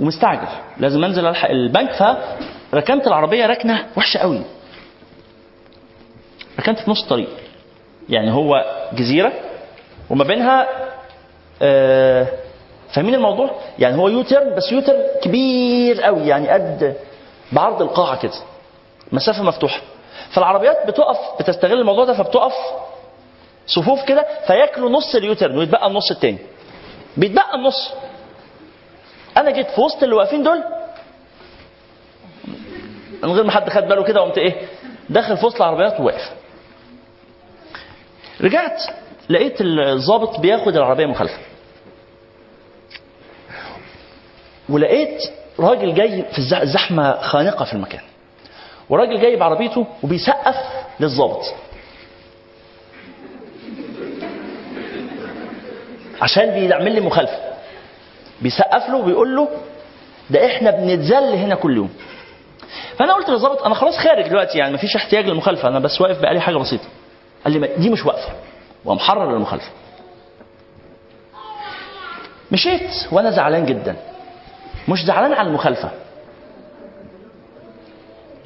ومستعجل. 0.00 0.48
لازم 0.78 1.04
أنزل 1.04 1.26
ألحق 1.26 1.50
البنك 1.50 2.16
فركنت 2.72 3.06
العربية 3.06 3.46
ركنة 3.46 3.86
وحشة 3.96 4.18
قوي. 4.18 4.42
ركنت 6.60 6.78
في 6.78 6.90
نص 6.90 7.02
الطريق. 7.02 7.28
يعني 8.08 8.32
هو 8.32 8.64
جزيرة 8.92 9.32
وما 10.10 10.24
بينها 10.24 10.66
فاهمين 12.92 13.14
الموضوع؟ 13.14 13.50
يعني 13.78 13.96
هو 13.96 14.08
يوترن 14.08 14.54
بس 14.54 14.72
يوترن 14.72 15.02
كبير 15.22 16.02
قوي 16.02 16.26
يعني 16.28 16.48
قد 16.48 16.96
بعرض 17.52 17.82
القاعة 17.82 18.20
كده 18.22 18.32
مسافة 19.12 19.42
مفتوحة. 19.42 19.80
فالعربيات 20.30 20.86
بتقف 20.86 21.18
بتستغل 21.40 21.80
الموضوع 21.80 22.04
ده 22.04 22.12
فبتقف 22.14 22.52
صفوف 23.66 24.04
كده 24.04 24.26
فياكلوا 24.46 24.90
نص 24.90 25.14
اليوترن 25.14 25.58
ويتبقى 25.58 25.86
النص 25.86 26.10
التاني. 26.10 26.38
بيتبقى 27.16 27.54
النص. 27.54 27.92
أنا 29.36 29.50
جيت 29.50 29.70
في 29.70 29.80
وسط 29.80 30.02
اللي 30.02 30.14
واقفين 30.14 30.42
دول 30.42 30.62
من 33.22 33.30
غير 33.32 33.44
ما 33.44 33.50
حد 33.52 33.68
خد 33.70 33.82
باله 33.82 34.02
كده 34.04 34.20
قمت 34.20 34.38
إيه؟ 34.38 34.54
داخل 35.10 35.36
في 35.36 35.46
وسط 35.46 35.56
العربيات 35.56 36.00
وواقف. 36.00 36.32
رجعت. 38.40 38.82
لقيت 39.30 39.60
الضابط 39.60 40.40
بياخد 40.40 40.76
العربية 40.76 41.06
مخالفة. 41.06 41.38
ولقيت 44.68 45.22
راجل 45.60 45.94
جاي 45.94 46.24
في 46.34 46.42
زحمة 46.66 47.20
خانقة 47.20 47.64
في 47.64 47.72
المكان. 47.72 48.00
وراجل 48.88 49.20
جاي 49.20 49.36
بعربيته 49.36 49.86
وبيسقف 50.02 50.56
للضابط. 51.00 51.42
عشان 56.22 56.50
بيعمل 56.50 56.92
لي 56.94 57.00
مخالفة. 57.00 57.38
بيسقف 58.42 58.88
له 58.88 58.96
وبيقول 58.96 59.36
له 59.36 59.48
ده 60.30 60.46
إحنا 60.46 60.70
بنتذل 60.70 61.34
هنا 61.34 61.54
كل 61.54 61.76
يوم. 61.76 61.90
فأنا 62.98 63.12
قلت 63.12 63.28
للظابط 63.30 63.62
أنا 63.62 63.74
خلاص 63.74 63.98
خارج 63.98 64.28
دلوقتي 64.28 64.58
يعني 64.58 64.74
مفيش 64.74 64.96
احتياج 64.96 65.26
للمخالفة 65.26 65.68
أنا 65.68 65.78
بس 65.78 66.00
واقف 66.00 66.20
بقالي 66.20 66.40
حاجة 66.40 66.56
بسيطة. 66.56 66.84
قال 67.44 67.60
لي 67.60 67.68
دي 67.76 67.90
مش 67.90 68.06
واقفة. 68.06 68.32
ومحرر 68.86 69.32
للمخالفة. 69.32 69.70
مشيت 72.52 72.90
وأنا 73.12 73.30
زعلان 73.30 73.66
جدا. 73.66 73.96
مش 74.88 75.04
زعلان 75.04 75.32
على 75.32 75.48
المخالفة. 75.48 75.90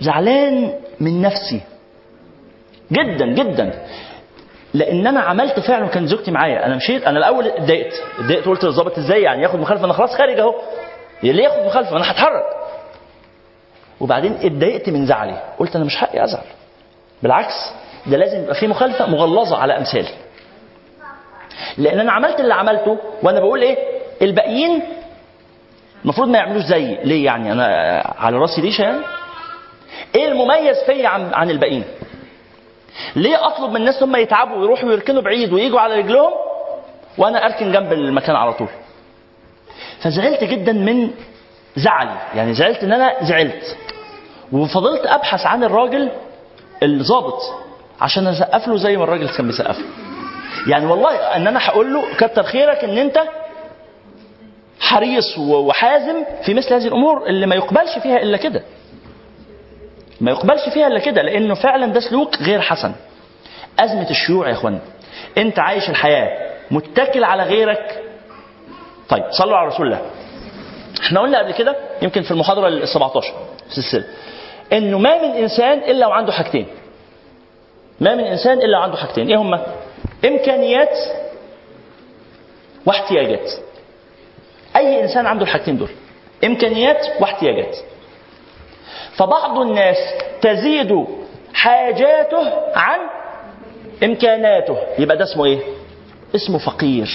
زعلان 0.01 0.75
من 1.01 1.23
نفسي. 1.23 1.61
جدا 2.93 3.27
جدا. 3.27 3.87
لأن 4.75 5.07
أنا 5.07 5.21
عملت 5.21 5.61
فعل 5.61 5.85
وكان 5.85 6.07
زوجتي 6.07 6.31
معايا. 6.31 6.67
أنا 6.67 6.77
مشيت 6.77 7.03
أنا 7.05 7.19
الأول 7.19 7.47
اتضايقت. 7.47 8.03
اتضايقت 8.19 8.45
قلت 8.49 8.65
للظابط 8.65 8.99
إزاي 8.99 9.23
يعني؟ 9.23 9.43
ياخد 9.43 9.59
مخالفة؟ 9.59 9.85
أنا 9.85 9.93
خلاص 9.93 10.15
خارج 10.15 10.39
أهو. 10.39 10.55
ليه 11.23 11.45
ياخد 11.45 11.67
مخالفة؟ 11.67 11.97
أنا 11.97 12.11
هتحرك. 12.11 12.45
وبعدين 14.01 14.33
اتضايقت 14.33 14.89
من 14.89 15.07
زعلي. 15.07 15.43
قلت 15.59 15.77
أنا 15.77 15.85
مش 15.85 15.97
حقي 15.97 16.25
أزعل. 16.25 16.45
بالعكس 17.23 17.55
ده 18.07 18.17
لازم 18.17 18.43
يبقى 18.43 18.55
في 18.55 18.67
مخالفة 18.67 19.07
مغلظة 19.07 19.57
على 19.57 19.79
أمثالي. 19.79 20.09
لأن 21.79 22.01
أنا 22.01 22.13
عملت 22.13 22.41
اللي 22.41 22.55
عملته 22.55 22.99
وأنا 23.23 23.41
بقول 23.41 23.63
إيه؟ 23.63 23.77
الباقيين 24.23 24.83
المفروض 26.05 26.29
ما 26.29 26.39
يعملوش 26.39 26.63
زيي. 26.63 26.99
ليه 27.05 27.25
يعني؟ 27.25 27.53
أنا 27.53 27.67
على 28.19 28.37
راسي 28.37 28.61
ريشه 28.61 28.83
يعني 28.83 28.99
إيه 30.15 30.29
المميز 30.29 30.77
فيا 30.87 31.09
عن 31.09 31.35
عن 31.35 31.51
الباقيين؟ 31.51 31.85
ليه 33.17 33.47
اطلب 33.47 33.71
من 33.71 33.77
الناس 33.77 34.03
هم 34.03 34.17
يتعبوا 34.17 34.57
ويروحوا 34.57 34.89
ويركنوا 34.89 35.23
بعيد 35.23 35.53
ويجوا 35.53 35.81
على 35.81 35.95
رجلهم 35.99 36.33
وأنا 37.19 37.47
اركن 37.47 37.73
جنب 37.73 37.93
المكان 37.93 38.37
على 38.37 38.53
طول؟ 38.53 38.69
فزعلت 40.03 40.45
جدا 40.45 40.73
من 40.73 41.11
زعلي. 41.77 42.17
يعني 42.35 42.55
زعلت 42.55 42.83
ان 42.85 42.93
أنا 42.93 43.25
زعلت. 43.25 43.77
وفضلت 44.53 45.07
ابحث 45.07 45.47
عن 45.47 45.65
الراجل 45.65 46.11
الظابط 46.83 47.41
عشان 48.01 48.27
اسقف 48.27 48.69
له 48.69 48.77
زي 48.77 48.97
ما 48.97 49.05
الراجل 49.05 49.29
كان 49.29 49.47
بيسقف 49.47 49.79
له. 49.79 49.85
يعني 50.67 50.87
والله 50.87 51.11
ان 51.37 51.47
أنا 51.47 51.69
هقول 51.69 51.95
له 51.95 52.15
كتر 52.17 52.43
خيرك 52.43 52.85
ان 52.85 52.99
انت 52.99 53.21
حريص 54.81 55.39
وحازم 55.39 56.25
في 56.45 56.55
مثل 56.55 56.75
هذه 56.75 56.87
الأمور 56.87 57.27
اللي 57.27 57.47
ما 57.47 57.55
يقبلش 57.55 57.99
فيها 58.03 58.17
الا 58.17 58.37
كده. 58.37 58.63
ما 60.21 60.31
يقبلش 60.31 60.69
فيها 60.75 60.87
الا 60.87 60.99
كده 60.99 61.23
لأنه 61.23 61.55
فعلا 61.55 61.87
ده 61.87 62.01
سلوك 62.01 62.37
غير 62.43 62.61
حسن. 62.61 62.93
أزمة 63.79 64.11
الشيوع 64.11 64.49
يا 64.49 64.53
اخوانا 64.53 64.79
أنت 65.39 65.59
عايش 65.59 65.91
الحياة 65.91 66.51
متكل 66.71 67.25
على 67.25 67.43
غيرك. 67.43 68.03
طيب 69.09 69.25
صلوا 69.31 69.57
على 69.57 69.69
رسول 69.69 69.87
الله. 69.87 70.01
إحنا 71.03 71.21
قلنا 71.21 71.39
قبل 71.39 71.53
كده 71.53 71.77
يمكن 72.03 72.23
في 72.23 72.31
المحاضرة 72.31 72.69
ال 72.69 72.89
17 72.89 73.33
في 73.71 73.79
السلسله 73.79 74.05
إنه 74.73 74.99
ما 74.99 75.23
من 75.23 75.31
إنسان 75.37 75.79
إلا 75.79 76.07
وعنده 76.07 76.33
حاجتين. 76.33 76.67
ما 78.01 78.15
من 78.15 78.25
إنسان 78.25 78.59
إلا 78.59 78.79
وعنده 78.79 78.97
حاجتين. 78.97 79.29
إيه 79.29 79.37
هما؟ 79.37 79.67
إمكانيات 80.25 80.97
واحتياجات. 82.87 83.51
أي 84.77 85.03
إنسان 85.03 85.27
عنده 85.27 85.45
الحاجتين 85.45 85.77
دول 85.79 85.89
إمكانيات 86.45 87.07
واحتياجات. 87.21 87.77
فبعض 89.17 89.59
الناس 89.59 89.97
تزيد 90.43 91.07
حاجاته 91.55 92.53
عن 92.75 92.99
إمكاناته. 94.05 94.77
يبقى 94.99 95.17
ده 95.17 95.25
اسمه 95.25 95.45
إيه؟ 95.45 95.59
اسمه 96.35 96.59
فقير. 96.59 97.09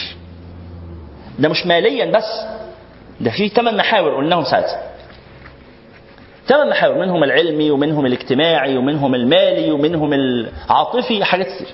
ده 1.39 1.49
مش 1.49 1.65
ماليا 1.65 2.05
بس 2.05 2.41
ده 3.21 3.31
في 3.31 3.49
ثمان 3.49 3.77
محاور 3.77 4.15
قلناهم 4.15 4.43
ساعتها. 4.43 4.91
ثمان 6.47 6.69
محاور 6.69 6.97
منهم 6.97 7.23
العلمي 7.23 7.71
ومنهم 7.71 8.05
الاجتماعي 8.05 8.77
ومنهم 8.77 9.15
المالي 9.15 9.71
ومنهم 9.71 10.13
العاطفي 10.13 11.23
حاجات 11.23 11.47
كتير. 11.47 11.67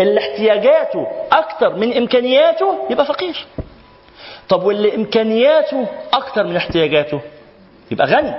اللي 0.00 0.20
احتياجاته 0.20 1.06
أكتر 1.32 1.74
من 1.76 1.96
إمكانياته 1.96 2.78
يبقى 2.90 3.06
فقير. 3.06 3.46
طب 4.48 4.62
واللي 4.62 4.94
إمكانياته 4.94 5.86
أكتر 6.12 6.46
من 6.46 6.56
احتياجاته 6.56 7.20
يبقى 7.90 8.06
غني. 8.06 8.34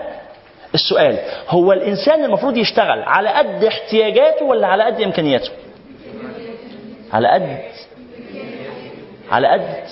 السؤال 0.74 1.20
هو 1.50 1.74
الإنسان 1.74 2.24
المفروض 2.24 2.58
يشتغل 2.58 3.04
على 3.04 3.30
قد 3.30 3.64
احتياجاته 3.64 4.46
ولا 4.46 4.68
على 4.68 4.84
قد 4.84 5.02
إمكانياته؟ 5.02 5.52
على 7.14 7.28
قد. 7.28 7.58
على 9.32 9.48
قد. 9.48 9.84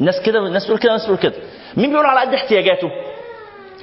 الناس 0.00 0.20
كده 0.26 0.38
الناس 0.38 0.66
تقول 0.66 0.78
كده 0.78 0.90
الناس 0.92 1.06
تقول 1.06 1.18
كده. 1.18 1.34
مين 1.76 1.90
بيقول 1.90 2.06
على 2.06 2.20
قد 2.20 2.34
احتياجاته؟ 2.34 2.90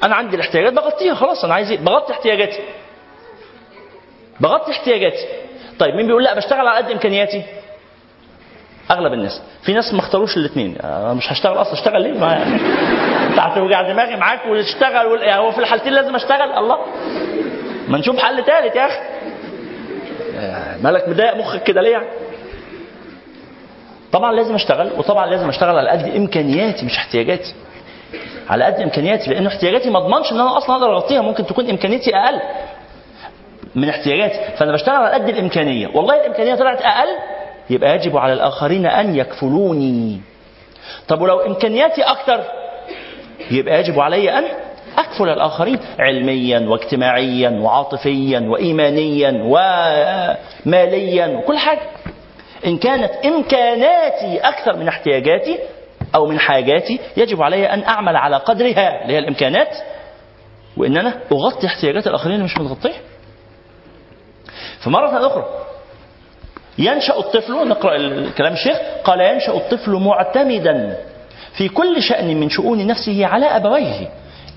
أنا 0.03 0.15
عندي 0.15 0.35
الاحتياجات 0.35 0.73
بغطيها 0.73 1.13
خلاص 1.13 1.43
أنا 1.43 1.53
عايز 1.53 1.71
إيه؟ 1.71 1.77
بغطي 1.79 2.13
احتياجاتي. 2.13 2.59
بغطي 4.39 4.71
احتياجاتي. 4.71 5.27
طيب 5.81 5.95
مين 5.95 6.07
بيقول 6.07 6.23
لا 6.23 6.35
بشتغل 6.35 6.67
على 6.67 6.77
قد 6.85 6.91
إمكانياتي؟ 6.91 7.43
أغلب 8.91 9.13
الناس. 9.13 9.41
في 9.63 9.73
ناس 9.73 9.93
ما 9.93 9.99
اختاروش 9.99 10.37
الاثنين 10.37 10.77
مش 11.17 11.31
هشتغل 11.31 11.61
أصلا. 11.61 11.73
اشتغل 11.73 12.01
ليه؟ 12.01 12.19
ما 12.19 12.43
انت 13.29 13.39
هتوجع 13.39 13.81
دماغي 13.81 14.15
معاك 14.15 14.39
وتشتغل 14.49 15.05
وال... 15.05 15.21
يعني 15.21 15.41
هو 15.41 15.51
في 15.51 15.59
الحالتين 15.59 15.93
لازم 15.93 16.15
أشتغل. 16.15 16.51
الله. 16.51 16.77
ما 17.87 17.97
نشوف 17.97 18.19
حل 18.19 18.43
ثالث 18.45 18.75
يا 18.75 18.85
أخي. 18.85 18.99
مالك 20.83 21.09
مضايق 21.09 21.37
مخك 21.37 21.63
كده 21.63 21.81
ليه 21.81 21.91
يعني؟ 21.91 22.07
طبعا 24.11 24.33
لازم 24.33 24.55
أشتغل 24.55 24.91
وطبعا 24.97 25.25
لازم 25.25 25.49
أشتغل 25.49 25.77
على 25.77 25.89
قد 25.89 26.15
إمكانياتي 26.15 26.85
مش 26.85 26.97
احتياجاتي. 26.97 27.53
على 28.49 28.63
قد 28.65 28.73
إمكانياتي 28.81 29.29
لأن 29.29 29.47
احتياجاتي 29.47 29.89
ما 29.89 29.97
أضمنش 29.97 30.31
إن 30.31 30.39
أنا 30.39 30.57
أصلا 30.57 30.75
أقدر 30.75 30.93
أغطيها. 30.93 31.21
ممكن 31.21 31.45
تكون 31.45 31.69
امكانياتي 31.69 32.15
أقل. 32.15 32.41
من 33.75 33.89
احتياجاتي 33.89 34.57
فانا 34.57 34.71
بشتغل 34.71 34.95
على 34.95 35.13
قد 35.13 35.29
الإمكانية 35.29 35.87
والله 35.95 36.15
الإمكانية 36.21 36.55
طلعت 36.55 36.81
أقل 36.81 37.07
يبقى 37.69 37.95
يجب 37.95 38.17
على 38.17 38.33
الآخرين 38.33 38.85
أن 38.85 39.15
يكفلوني. 39.15 40.21
طب 41.07 41.21
ولو 41.21 41.39
إمكانياتي 41.39 42.01
أكتر 42.01 42.43
يبقى 43.51 43.79
يجب 43.79 43.99
علي 43.99 44.37
أن 44.37 44.43
أكفل 44.97 45.29
الآخرين 45.29 45.79
علميا 45.99 46.59
واجتماعيا 46.59 47.49
وعاطفيا 47.49 48.39
وايمانيا 48.39 49.31
وماليا 50.65 51.27
وكل 51.27 51.57
حاجة. 51.57 51.79
إن 52.65 52.77
كانت 52.77 53.11
إمكاناتي 53.25 54.37
أكثر 54.43 54.77
من 54.77 54.87
احتياجاتي 54.87 55.59
أو 56.15 56.25
من 56.25 56.39
حاجاتي 56.39 56.99
يجب 57.17 57.41
علي 57.41 57.65
أن 57.73 57.83
أعمل 57.83 58.15
على 58.15 58.37
قدرها 58.37 59.01
اللي 59.01 59.13
هي 59.13 59.19
الإمكانات 59.19 59.75
وإن 60.77 60.97
أنا 60.97 61.13
أغطي 61.31 61.67
احتياجات 61.67 62.07
الآخرين 62.07 62.33
اللي 62.33 62.45
مش 62.45 62.57
متغطية. 62.57 63.10
فمره 64.83 65.27
أخرى. 65.27 65.45
ينشأ 66.77 67.19
الطفل 67.19 67.67
نقرأ 67.67 67.97
كلام 68.37 68.53
الشيخ 68.53 68.77
قال 69.03 69.21
ينشأ 69.21 69.51
الطفل 69.53 69.91
معتمدا 69.91 70.97
في 71.57 71.69
كل 71.69 72.01
شأن 72.01 72.39
من 72.39 72.49
شؤون 72.49 72.87
نفسه 72.87 73.25
على 73.25 73.45
أبويه 73.45 74.09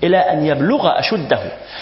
إلى 0.03 0.17
أن 0.17 0.45
يبلغ 0.45 0.99
أشده 0.99 1.39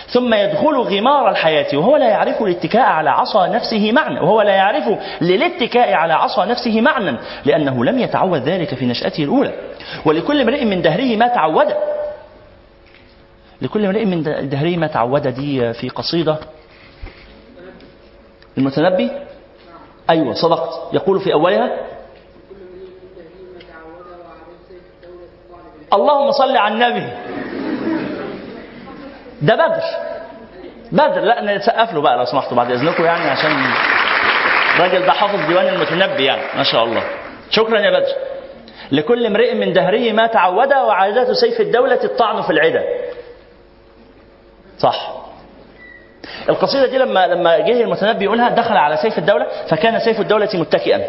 ثم 0.08 0.34
يدخل 0.34 0.78
غمار 0.78 1.30
الحياة 1.30 1.78
وهو 1.78 1.98
لا 1.98 2.10
يعرف 2.10 2.42
الاتكاء 2.42 2.82
على 2.82 3.10
عصا 3.10 3.48
نفسه 3.48 3.92
معنى 3.92 4.20
وهو 4.20 4.42
لا 4.42 4.54
يعرف 4.54 4.84
للاتكاء 5.22 5.94
على 5.94 6.14
عصا 6.14 6.46
نفسه 6.46 6.82
معنى 6.82 7.18
لأنه 7.46 7.86
لم 7.86 8.00
يتعود 8.00 8.42
ذلك 8.42 8.76
في 8.76 8.86
نشأته 8.86 9.24
الأولى. 9.24 9.54
ولكل 10.06 10.42
امرئ 10.42 10.66
من 10.66 10.82
دهره 10.82 11.16
ما 11.16 11.28
تعود. 11.28 11.68
لكل 13.62 13.86
امرئ 13.86 14.06
من 14.06 14.24
دهره 14.50 14.78
ما 14.78 14.88
تعود 14.88 15.28
دي 15.28 15.74
في 15.74 15.90
قصيدة 15.90 16.38
المتنبي؟ 18.58 19.12
أيوه 20.10 20.34
صدقت. 20.34 20.94
يقول 20.94 21.20
في 21.20 21.34
أولها 21.34 21.78
اللهم 25.94 26.32
صل 26.32 26.58
على 26.58 26.74
النبي. 26.74 27.08
ده 29.42 29.56
بدر. 29.56 29.84
بدر. 30.92 31.22
لا 31.22 31.56
نسقف 31.58 31.94
له 31.94 32.02
بقى 32.02 32.18
لو 32.18 32.26
سمحتوا 32.26 32.58
بعد 32.58 32.72
إذنكم 32.72 33.06
يعني 33.06 33.30
عشان 33.30 33.52
الراجل 34.76 35.06
ده 35.06 35.12
حافظ 35.12 35.48
ديوان 35.48 35.68
المتنبي 35.68 36.26
يعني 36.26 36.42
ما 36.58 36.64
شاء 36.64 36.84
الله. 36.84 37.04
شكرا 37.50 37.80
يا 37.80 37.92
بدر. 38.00 38.14
لكل 38.92 39.26
امرئ 39.26 39.54
من 39.56 39.74
دهره 39.74 40.12
ما 40.12 40.28
تعود 40.28 40.74
وعادة 40.74 41.34
سيف 41.34 41.62
الدولة 41.62 42.04
الطعن 42.04 42.42
في 42.42 42.50
العدى 42.50 42.82
صح. 44.80 45.23
القصيدة 46.50 46.88
دي 46.88 46.98
لما 46.98 47.28
لما 47.28 47.58
جه 47.58 47.82
المتنبي 47.82 48.26
يقولها 48.26 48.50
دخل 48.50 48.78
على 48.78 48.98
سيف 48.98 49.18
الدولة 49.18 49.48
فكان 49.68 50.00
سيف 50.00 50.20
الدولة 50.20 50.50
متكئا. 50.54 51.02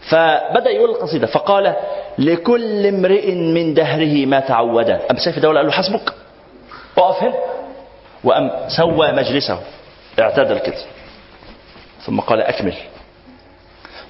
فبدأ 0.00 0.70
يقول 0.70 0.90
القصيدة 0.90 1.26
فقال 1.26 1.74
لكل 2.18 2.86
امرئ 2.86 3.34
من 3.34 3.74
دهره 3.74 4.26
ما 4.26 4.40
تعود 4.40 4.90
أم 4.90 5.16
سيف 5.16 5.36
الدولة 5.36 5.58
قال 5.58 5.66
له 5.66 5.72
حسبك. 5.72 6.12
اقف 6.98 7.22
هنا. 7.22 7.34
وأم 8.24 8.50
سوى 8.68 9.12
مجلسه. 9.12 9.58
اعتدل 10.20 10.58
كده. 10.58 10.76
ثم 12.06 12.20
قال 12.20 12.42
أكمل. 12.42 12.74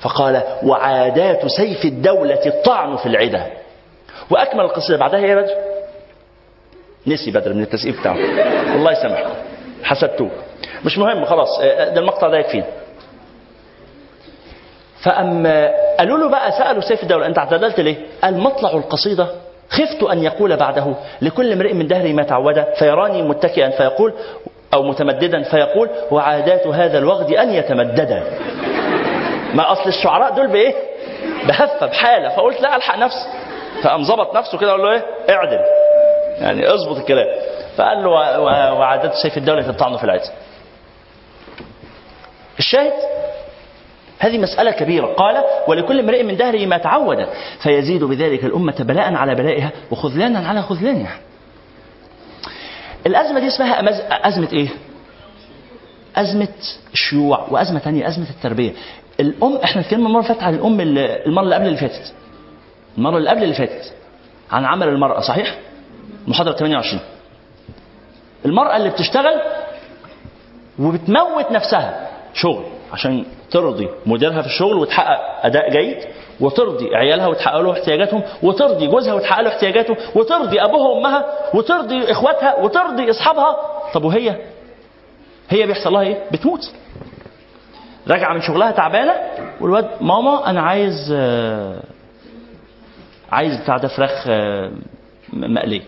فقال 0.01 0.43
وعادات 0.63 1.47
سيف 1.47 1.85
الدولة 1.85 2.47
الطعن 2.47 2.97
في 2.97 3.07
العدى 3.07 3.43
وأكمل 4.31 4.61
القصيدة. 4.61 4.99
بعدها 4.99 5.21
يا 5.21 5.35
بدر؟ 5.35 5.55
نسي 7.07 7.31
بدر 7.31 7.55
من 7.55 7.63
التسقيف 7.63 8.01
بتاعه. 8.01 8.15
الله 8.75 8.93
يسامحكم. 8.93 9.35
حسدتوه. 9.91 10.31
مش 10.85 10.99
مهم 10.99 11.25
خلاص 11.25 11.61
ده 11.61 12.01
المقطع 12.01 12.29
ده 12.29 12.39
يكفينا. 12.39 12.67
فأما 15.03 15.71
قالوا 15.99 16.19
له 16.19 16.29
بقى 16.29 16.53
سألوا 16.53 16.81
سيف 16.81 17.03
الدولة 17.03 17.27
أنت 17.27 17.39
اعتدلت 17.39 17.81
ليه؟ 17.81 17.97
قال 18.23 18.39
مطلع 18.39 18.71
القصيدة 18.71 19.27
خفت 19.71 20.03
أن 20.03 20.23
يقول 20.23 20.57
بعده 20.57 20.95
لكل 21.23 21.53
امرئ 21.53 21.73
من 21.73 21.87
دهري 21.87 22.13
ما 22.13 22.23
تعود 22.23 22.65
فيراني 22.79 23.23
متكئا 23.23 23.71
فيقول 23.71 24.15
أو 24.75 24.83
متمددا 24.83 25.43
فيقول 25.43 25.91
وعادات 26.11 26.67
هذا 26.67 26.99
الوغد 26.99 27.33
أن 27.33 27.51
يتمددا. 27.51 28.23
ما 29.55 29.73
أصل 29.73 29.89
الشعراء 29.89 30.35
دول 30.35 30.47
بإيه؟ 30.47 30.75
بهفة 31.49 31.87
بحالة. 31.87 32.29
فقلت 32.29 32.61
لا 32.61 32.77
ألحق 32.77 32.99
نفسي. 32.99 33.29
فقام 33.83 34.05
ظبط 34.05 34.37
نفسه 34.37 34.59
كده 34.59 34.71
قال 34.71 34.81
له 34.81 34.93
إيه؟ 34.93 35.05
اعدل. 35.31 35.61
يعني 36.41 36.75
اظبط 36.75 36.97
الكلام. 36.97 37.27
فقال 37.81 38.03
له 38.03 38.41
وعادات 38.73 39.15
سيف 39.15 39.37
الدولة 39.39 39.71
الطعن 39.71 39.97
في 39.97 40.05
العز 40.05 40.31
الشاهد؟ 42.59 42.93
هذه 44.19 44.39
مسألة 44.39 44.71
كبيرة. 44.71 45.07
قال 45.07 45.45
ولكل 45.69 46.01
امرئ 46.01 46.23
من 46.23 46.37
دهره 46.37 46.67
ما 46.67 46.79
تعود 46.79 47.27
فيزيد 47.63 48.05
بذلك 48.05 48.45
الأمة 48.45 48.75
بلاء 48.81 49.15
على 49.15 49.35
بلائها 49.35 49.71
وخذلانا 49.91 50.49
على 50.49 50.63
خذلانها. 50.63 51.19
الأزمة 53.07 53.41
دي 53.41 53.47
اسمها 53.47 53.81
أزمة 54.29 54.49
إيه؟ 54.53 54.69
أزمة 56.17 56.49
الشيوع 56.93 57.47
وأزمة 57.51 57.79
تانية 57.79 58.09
أزمة 58.09 58.31
التربية. 58.31 58.73
الأم 59.21 59.57
إحنا 59.57 59.81
اتكلمنا 59.83 60.07
المرة 60.07 60.21
اللي 60.21 60.29
فاتت 60.29 60.43
عن 60.43 60.55
الأم 60.55 60.81
المرة 60.81 61.43
اللي 61.45 61.55
قبل 61.55 61.67
اللي 61.67 61.79
فاتت. 61.79 62.15
المرة 62.99 63.17
اللي 63.19 63.31
قبل 63.31 63.43
اللي 63.43 63.55
فاتت 63.55 63.93
عن 64.51 64.65
عمل 64.65 64.89
المرأة 64.89 65.21
صحيح؟ 65.21 65.55
محاضرة 66.27 66.53
28 66.53 67.01
المرأة 68.47 68.77
اللي 68.77 68.91
بتشتغل 68.91 69.41
وبتموت 70.79 71.53
نفسها. 71.53 72.09
شغل 72.35 72.65
عشان 72.93 73.25
ترضي 73.51 73.89
مديرها 74.07 74.41
في 74.43 74.47
الشغل 74.49 74.77
وتحقق 74.79 75.47
أداء 75.47 75.71
جيد 75.71 75.97
وترضي 76.41 76.97
عيالها 76.97 77.27
وتحقق 77.27 77.61
له 77.61 77.73
احتياجاتهم 77.73 78.23
وترضي 78.43 78.87
جوزها 78.87 79.15
وتحقق 79.15 79.41
له 79.41 79.49
احتياجاته 79.49 79.97
وترضي 80.15 80.61
أبوها 80.65 80.89
وأمها 80.89 81.25
وترضي 81.55 82.13
إخواتها 82.13 82.55
وترضي 82.57 83.11
أصحابها. 83.11 83.57
طب 83.95 84.05
وهي؟ 84.05 84.37
هي 85.51 85.67
بيحصل 85.67 85.93
لها 85.93 86.03
إيه؟ 86.03 86.25
بتموت. 86.33 86.73
راجعة 88.09 88.35
من 88.35 88.41
شغلها 88.41 88.71
تعبانة 88.71 89.13
والواد 89.61 89.89
ماما 90.01 90.51
أنا 90.51 90.61
عايز 90.63 91.13
آه، 91.17 91.83
عايز 93.33 93.61
بتاع 93.61 93.77
ده 93.77 93.89
فراخ 93.89 94.25
آه، 94.29 94.71
مقلية. 95.33 95.83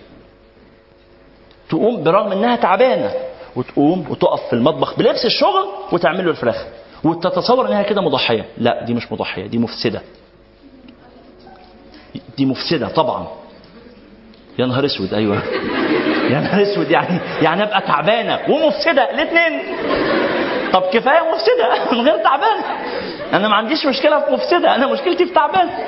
تقوم 1.73 2.03
برغم 2.03 2.33
إنها 2.33 2.57
تعبانة 2.57 3.11
وتقوم 3.57 4.07
وتقف 4.11 4.41
في 4.47 4.53
المطبخ 4.53 4.99
بلبس 4.99 5.25
الشغل 5.25 5.67
وتعمل 5.93 6.25
له 6.25 6.31
الفراخ 6.31 6.65
وتتصور 7.05 7.69
إنها 7.69 7.83
كده 7.83 8.01
مضحية. 8.01 8.45
لا 8.59 8.85
دي 8.85 8.95
مش 8.95 9.13
مضحية 9.13 9.47
دي 9.47 9.59
مفسدة. 9.59 10.03
دي 12.37 12.47
مفسدة 12.47 12.89
طبعا. 12.89 13.27
يا 14.59 14.67
نهار 14.67 14.85
أسود 14.85 15.15
أيوه. 15.15 15.43
يا 16.31 16.41
نهار 16.41 16.63
أسود 16.63 16.91
يعني 16.91 17.21
يعني 17.43 17.63
أبقى 17.63 17.81
تعبانة 17.81 18.41
ومفسدة 18.49 19.11
الاثنين 19.11 19.63
طب 20.73 20.83
كفاية 20.83 21.21
مفسدة 21.33 21.93
من 21.93 22.01
غير 22.01 22.19
تعبانه 22.25 22.65
أنا 23.33 23.49
ما 23.49 23.55
عنديش 23.55 23.87
مشكلة 23.87 24.21
في 24.21 24.33
مفسدة 24.33 24.75
أنا 24.75 24.87
مشكلتي 24.87 25.27
في 25.27 25.35
تعبانه 25.35 25.71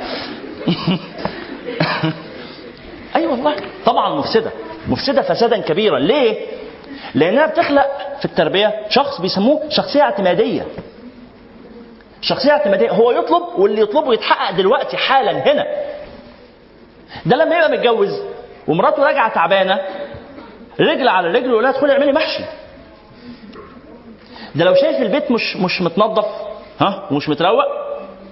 أي 3.17 3.21
أيوة 3.21 3.33
والله 3.33 3.57
طبعا 3.87 4.15
مفسدة. 4.19 4.51
مفسدة 4.89 5.23
فسادا 5.23 5.59
كبيرا. 5.59 5.99
ليه؟ 5.99 6.47
لأنها 7.15 7.47
بتخلق 7.47 7.87
في 8.19 8.25
التربية 8.25 8.75
شخص 8.89 9.21
بيسموه 9.21 9.69
شخصية 9.69 10.03
اعتمادية. 10.03 10.67
شخصية 12.21 12.51
اعتمادية. 12.51 12.91
هو 12.91 13.11
يطلب 13.13 13.43
واللي 13.59 13.81
يطلبه 13.81 14.13
يتحقق 14.15 14.57
دلوقتي 14.57 14.97
حالا 14.97 15.53
هنا. 15.53 15.67
ده 17.27 17.37
لما 17.37 17.57
يبقى 17.57 17.71
متجوز 17.71 18.23
ومراته 18.69 19.03
راجعة 19.05 19.35
تعبانة 19.35 19.81
رجل 20.81 21.09
على 21.09 21.29
رجل 21.29 21.63
لها 21.63 21.71
ادخلي 21.71 21.93
اعملي 21.93 22.13
محشي. 22.13 22.45
ده 24.55 24.65
لو 24.65 24.75
شايف 24.75 25.01
البيت 25.03 25.31
مش 25.31 25.57
مش 25.57 25.83
متنظف 25.83 26.27
ها 26.81 27.09
ومش 27.11 27.29
متروق 27.29 27.65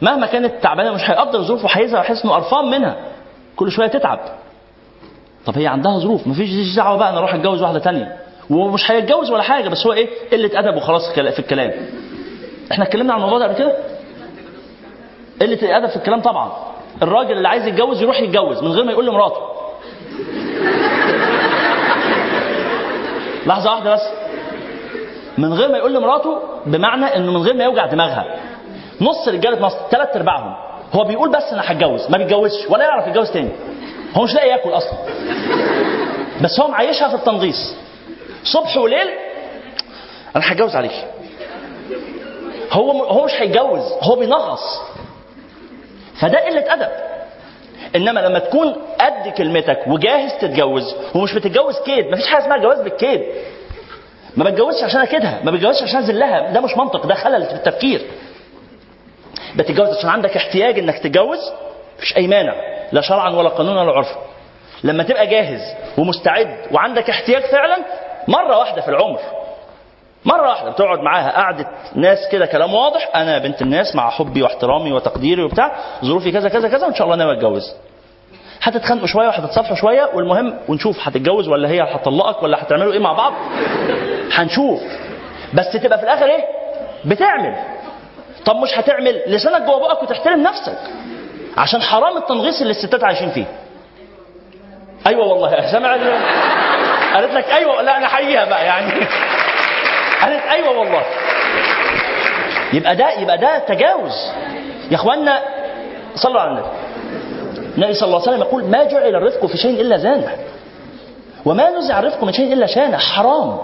مهما 0.03 0.27
كانت 0.27 0.63
تعبانة 0.63 0.93
مش 0.93 1.11
هيقدر 1.11 1.43
ظروفه 1.43 1.69
هيزهق 1.73 2.01
ويحس 2.01 2.25
انه 2.25 2.35
قرفان 2.35 2.65
منها. 2.71 2.97
كل 3.57 3.71
شوية 3.71 3.87
تتعب. 3.87 4.19
طب 5.47 5.59
هي 5.59 5.67
عندها 5.67 5.99
ظروف 5.99 6.27
مفيش 6.27 6.77
دعوة 6.77 6.97
بقى 6.99 7.11
أنا 7.11 7.19
أروح 7.19 7.35
أتجوز 7.35 7.63
واحدة 7.63 7.79
تانية. 7.79 8.17
ومش 8.51 8.91
هيتجوز 8.91 9.31
ولا 9.31 9.43
حاجة 9.43 9.69
بس 9.69 9.87
هو 9.87 9.93
إيه؟ 9.93 10.09
قلة 10.33 10.59
أدب 10.59 10.77
وخلاص 10.77 11.13
في 11.13 11.39
الكلام. 11.39 11.73
إحنا 12.73 12.85
اتكلمنا 12.85 13.13
عن 13.13 13.19
الموضوع 13.19 13.39
ده 13.39 13.45
قبل 13.45 13.55
كده؟ 13.55 13.77
قلة 15.41 15.63
الأدب 15.63 15.87
في 15.89 15.97
الكلام 15.97 16.21
طبعا. 16.21 16.53
الراجل 17.03 17.33
اللي 17.37 17.49
عايز 17.49 17.67
يتجوز 17.67 18.03
يروح 18.03 18.21
يتجوز 18.21 18.63
من 18.63 18.71
غير 18.73 18.85
ما 18.85 18.93
يقول 18.93 19.07
لمراته. 19.07 19.41
لحظة 23.47 23.71
واحدة 23.71 23.95
بس. 23.95 24.01
من 25.39 25.53
غير 25.55 25.69
ما 25.73 25.79
يقول 25.79 25.95
لمراته 25.95 26.39
بمعنى 26.67 27.05
إنه 27.17 27.33
من 27.33 27.43
غير 27.43 27.55
ما 27.55 27.65
يوجع 27.65 27.87
دماغها. 27.87 28.37
نص 29.01 29.29
رجالة 29.29 29.61
مصر 29.63 29.79
ثلاث 29.91 30.17
أرباعهم. 30.17 30.55
هو 30.93 31.05
بيقول 31.05 31.31
بس 31.31 31.53
أنا 31.53 31.63
هتجوز 31.65 32.11
ما 32.11 32.19
بيتجوزش 32.19 32.71
ولا 32.71 32.85
يعرف 32.85 33.07
يتجوز 33.09 33.31
تاني. 33.31 33.51
هو 34.15 34.23
مش 34.25 34.35
لاقي 34.35 34.49
ياكل 34.49 34.71
أصلا. 34.71 34.99
بس 36.43 36.61
هو 36.61 36.69
معيشها 36.69 37.09
في 37.09 37.15
التنغيص. 37.15 37.75
صبح 38.45 38.77
وليل 38.77 39.09
أنا 40.37 40.53
هتجوز 40.53 40.77
عليك. 40.77 41.07
هو 42.71 43.05
هو 43.05 43.25
مش 43.25 43.33
هيتجوز 43.33 43.93
هو 44.03 44.17
بينغص. 44.17 44.81
فده 46.21 46.39
قلة 46.39 46.73
أدب. 46.75 46.91
إنما 47.97 48.21
لما 48.21 48.39
تكون 48.39 48.77
قد 49.01 49.29
كلمتك 49.37 49.85
وجاهز 49.87 50.33
تتجوز 50.41 50.95
ومش 51.15 51.35
بتتجوز 51.35 51.79
كيد 51.85 52.07
مفيش 52.07 52.27
حاجة 52.27 52.43
اسمها 52.43 52.57
جواز 52.57 52.81
بالكيد. 52.81 53.23
ما 54.37 54.45
بتجوزش 54.45 54.85
عشان 54.85 55.01
اكيدها 55.01 55.41
ما 55.45 55.51
بتجوزش 55.51 55.83
عشان 55.83 55.99
اذلها 55.99 56.53
ده 56.53 56.61
مش 56.61 56.77
منطق 56.77 57.07
ده 57.07 57.15
خلل 57.15 57.47
في 57.47 57.53
التفكير. 57.53 58.03
بتتجوز 59.57 59.89
عشان 59.97 60.09
عندك 60.11 60.37
احتياج 60.37 60.79
إنك 60.79 60.99
تتجوز؟ 60.99 61.39
مفيش 61.99 62.17
أي 62.17 62.27
مانع. 62.27 62.55
لا 62.93 63.01
شرعا 63.01 63.31
ولا 63.31 63.49
قانونا 63.49 63.81
ولا 63.83 63.93
عرفا. 63.93 64.17
لما 64.85 65.03
تبقى 65.03 65.27
جاهز 65.27 65.61
ومستعد 65.99 66.57
وعندك 66.73 67.11
احتياج 67.11 67.43
فعلا 67.43 67.77
مرة 68.29 68.59
واحدة 68.59 68.83
في 68.83 68.89
العمر 68.89 69.19
مرة 70.25 70.49
واحدة 70.49 70.71
بتقعد 70.71 70.99
معاها 70.99 71.31
قعدة 71.31 71.67
ناس 71.95 72.19
كده 72.33 72.47
كلام 72.47 72.75
واضح 72.75 73.11
أنا 73.17 73.39
بنت 73.39 73.63
الناس 73.63 73.95
مع 73.97 74.11
حبي 74.11 74.43
واحترامي 74.43 74.93
وتقديري 74.93 75.43
وبتاع 75.43 75.77
ظروفي 76.05 76.33
كذا 76.33 76.49
كذا 76.49 76.69
كذا 76.69 76.87
وإن 76.87 76.95
شاء 76.95 77.05
الله 77.05 77.17
ناوي 77.17 77.33
أتجوز. 77.33 77.75
هتتخانقوا 78.63 79.07
شوية 79.07 79.27
وهتتصالحوا 79.27 79.77
شوية 79.77 80.11
والمهم 80.15 80.59
ونشوف 80.69 81.09
هتتجوز 81.09 81.49
ولا 81.49 81.69
هي 81.69 81.83
هتطلقك 81.83 82.43
ولا 82.43 82.63
هتعملوا 82.63 82.93
إيه 82.93 82.99
مع 82.99 83.13
بعض. 83.13 83.33
هنشوف. 84.33 84.83
بس 85.55 85.73
تبقى 85.73 85.99
في 85.99 86.05
الآخر 86.05 86.25
إيه؟ 86.25 86.45
بتعمل. 87.05 87.55
طب 88.45 88.57
مش 88.57 88.79
هتعمل؟ 88.79 89.23
لسانك 89.27 89.63
جوه 89.63 89.81
بقك 89.81 90.03
وتحترم 90.03 90.43
نفسك. 90.43 90.79
عشان 91.57 91.83
حرام 91.83 92.17
التنغيص 92.17 92.61
اللي 92.61 92.71
الستات 92.71 93.05
عايشين 93.05 93.31
فيه. 93.31 93.45
أيوه 95.07 95.27
والله. 95.27 95.73
سامع 95.73 95.95
ال- 95.95 96.21
قالت 97.15 97.33
لك 97.35 97.45
أيوه. 97.51 97.83
لا 97.83 97.97
أنا 97.97 98.09
حقيقة 98.09 98.45
بقى 98.45 98.65
يعني. 98.67 98.93
قالت 100.23 100.43
أيوه 100.51 100.79
والله. 100.79 101.03
يبقى 102.73 102.97
ده 102.97 103.11
يبقى 103.21 103.39
ده 103.39 103.59
تجاوز. 103.59 104.13
يا 104.91 104.97
اخوانا 104.97 105.43
صلوا 106.15 106.41
على 106.41 106.51
النبي. 106.51 106.67
النبي 107.77 107.95
صلى 107.95 108.07
الله 108.07 108.21
عليه 108.21 108.29
وسلم 108.31 108.41
يقول 108.41 108.65
ما 108.65 108.85
جعل 108.85 109.15
الرزق 109.15 109.47
في 109.47 109.57
شيء 109.57 109.81
إلا 109.81 109.97
زانه 109.97 110.37
وما 111.45 111.71
نزع 111.71 111.99
الرزق 111.99 112.25
من 112.25 112.33
شيء 112.33 112.53
إلا 112.53 112.67
شانه. 112.67 112.97
حرام. 112.99 113.59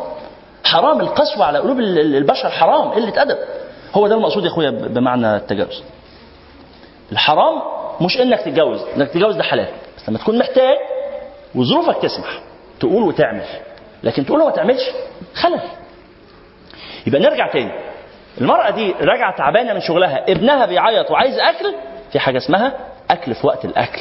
حرام. 0.64 1.00
القسوة 1.00 1.44
على 1.46 1.58
قلوب 1.58 1.78
ال- 1.80 1.98
ال- 1.98 2.16
البشر 2.16 2.48
حرام. 2.50 2.88
قلة 2.90 3.22
أدب. 3.22 3.38
هو 3.94 4.06
ده 4.08 4.14
المقصود 4.14 4.44
يا 4.44 4.48
أخويا 4.48 4.70
بمعنى 4.70 5.36
التجاوز. 5.36 5.82
الحرام 7.12 7.62
مش 8.00 8.20
إنك 8.20 8.40
تتجوز 8.40 8.82
إنك 8.96 9.08
تتجوز 9.08 9.36
ده 9.36 9.42
حلال. 9.42 9.68
بس 9.96 10.08
لما 10.08 10.18
تكون 10.18 10.38
محتاج 10.38 10.76
وظروفك 11.54 12.02
تسمح 12.02 12.40
تقول 12.80 13.02
وتعمل. 13.02 13.44
لكن 14.02 14.26
تقول 14.26 14.40
وما 14.40 14.50
تعملش 14.50 14.82
خلل. 15.34 15.60
يبقى 17.06 17.20
نرجع 17.20 17.52
تاني. 17.52 17.72
المرأة 18.40 18.70
دي 18.70 18.92
راجعة 19.00 19.36
تعبانة 19.36 19.72
من 19.74 19.80
شغلها 19.80 20.24
ابنها 20.30 20.66
بيعيط 20.66 21.10
وعايز 21.10 21.38
أكل 21.38 21.74
في 22.12 22.18
حاجة 22.18 22.36
اسمها 22.36 22.72
أكل 23.10 23.34
في 23.34 23.46
وقت 23.46 23.64
الأكل. 23.64 24.00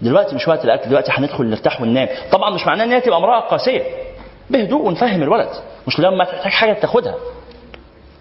دلوقتي 0.00 0.34
مش 0.34 0.48
وقت 0.48 0.64
الأكل 0.64 0.88
دلوقتي 0.88 1.12
هندخل 1.14 1.44
نرتاح 1.44 1.80
وننام. 1.80 2.08
طبعا 2.32 2.50
مش 2.50 2.66
معناه 2.66 2.84
إن 2.84 2.92
هي 2.92 3.00
تبقى 3.00 3.18
امرأة 3.18 3.40
قاسية. 3.40 3.82
بهدوء 4.50 4.82
ونفهم 4.86 5.22
الولد. 5.22 5.48
مش 5.86 6.00
لما 6.00 6.24
تحتاج 6.24 6.52
حاجة 6.52 6.72
تاخدها. 6.72 7.14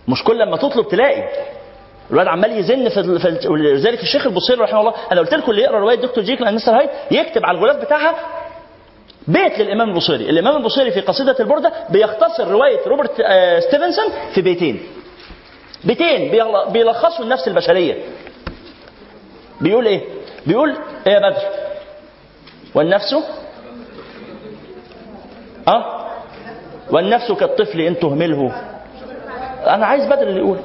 مش 0.07 0.23
كل 0.23 0.39
لما 0.39 0.57
تطلب 0.57 0.87
تلاقي. 0.87 1.23
الواد 2.11 2.27
عمال 2.27 2.51
يزن 2.59 2.89
في 2.89 3.47
ولذلك 3.49 4.01
الشيخ 4.03 4.27
البوصيري 4.27 4.61
رحمه 4.61 4.79
الله 4.79 4.93
أنا 5.11 5.19
قلت 5.21 5.33
لكم 5.33 5.51
اللي 5.51 5.61
يقرأ 5.61 5.79
رواية 5.79 5.95
Dr. 5.95 6.23
Jekyll 6.23 6.45
and 6.45 6.55
Mr. 6.55 6.71
Hyde 6.79 6.89
يكتب 7.11 7.45
على 7.45 7.57
الغلاف 7.57 7.75
بتاعها 7.85 8.15
بيت 9.27 9.59
للإمام 9.59 9.89
البوصيري. 9.89 10.29
الإمام 10.29 10.55
البوصيري 10.57 10.91
في 10.91 11.01
قصيدة 11.01 11.35
البردة 11.39 11.73
بيختصر 11.89 12.47
رواية 12.47 12.79
روبرت 12.87 13.11
آه، 13.25 13.59
ستيفنسون 13.59 14.05
في 14.33 14.41
بيتين. 14.41 14.83
بيتين 15.83 16.31
بيل- 16.31 16.71
بيلخصوا 16.71 17.25
النفس 17.25 17.47
البشرية. 17.47 17.95
بيقول 19.61 19.85
إيه؟ 19.85 20.01
بيقول 20.47 20.77
إيه 21.07 21.13
يا 21.13 21.19
بدر؟ 21.29 21.41
والنفس؟ 22.75 23.13
آه 25.67 26.07
والنفس 26.91 27.31
كالطفل 27.31 27.81
إن 27.81 27.99
تهمله. 27.99 28.61
أنا 29.67 29.85
عايز 29.85 30.05
بدر 30.05 30.27
اللي 30.27 30.39
يقول. 30.39 30.57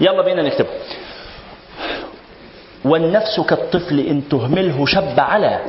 يلا 0.00 0.22
بينا 0.22 0.42
نكتبه. 0.42 0.68
والنفس 2.84 3.40
كالطفل 3.40 4.00
إن 4.00 4.28
تهمله 4.28 4.86
شب 4.86 5.20
على. 5.20 5.60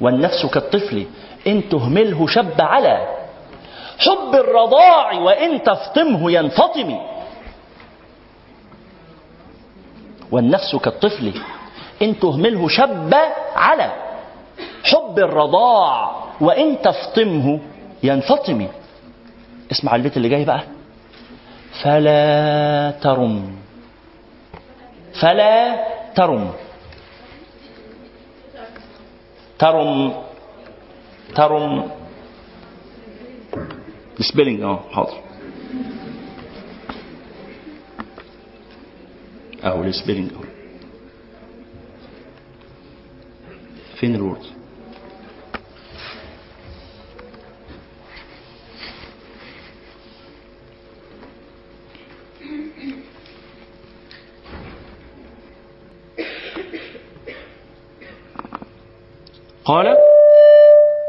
والنفس 0.00 0.46
كالطفل 0.46 1.06
إن 1.46 1.68
تهمله 1.68 2.26
شب 2.26 2.60
على. 2.60 3.08
حب 3.98 4.34
الرضاع 4.34 5.12
وإن 5.12 5.62
تفطمه 5.62 6.32
ينفطم. 6.32 6.98
والنفس 10.30 10.76
كالطفل 10.76 11.32
إن 12.02 12.18
تهمله 12.18 12.68
شب 12.68 13.14
على. 13.56 13.92
حب 14.84 15.18
الرضاع 15.18 16.24
وإن 16.40 16.82
تفطمه 16.82 17.60
ينفطم. 18.02 18.66
اسمع 19.72 19.94
البيت 19.94 20.16
اللي 20.16 20.28
جاي 20.28 20.44
بقى. 20.44 20.77
فلا 21.82 22.90
ترم. 23.02 23.56
فلا 25.20 25.76
ترم. 26.14 26.52
ترم. 29.58 30.12
ترم. 31.34 31.90
سبيلنج 34.20 34.60
آه 34.60 34.80
حاضر 34.90 35.18
اهو 39.64 39.84
السبيلنج 39.84 40.32
اهو 40.32 40.42
فين 44.00 44.14
الورد 44.14 44.57
قال 59.68 59.86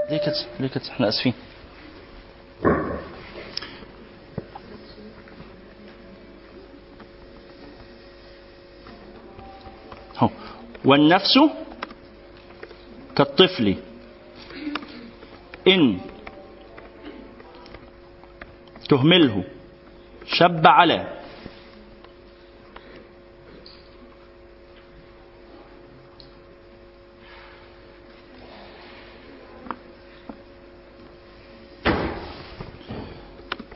ليه 0.10 0.18
كده 0.18 0.36
ليه 0.60 0.68
كده 0.68 0.84
إحنا 0.92 1.10
آسفين؟ 1.10 1.34
هو 10.18 10.30
والنفس 10.86 11.40
كالطفل. 13.16 13.76
إن 15.68 16.00
تهمله 18.90 19.44
شب 20.26 20.68
على 20.68 21.19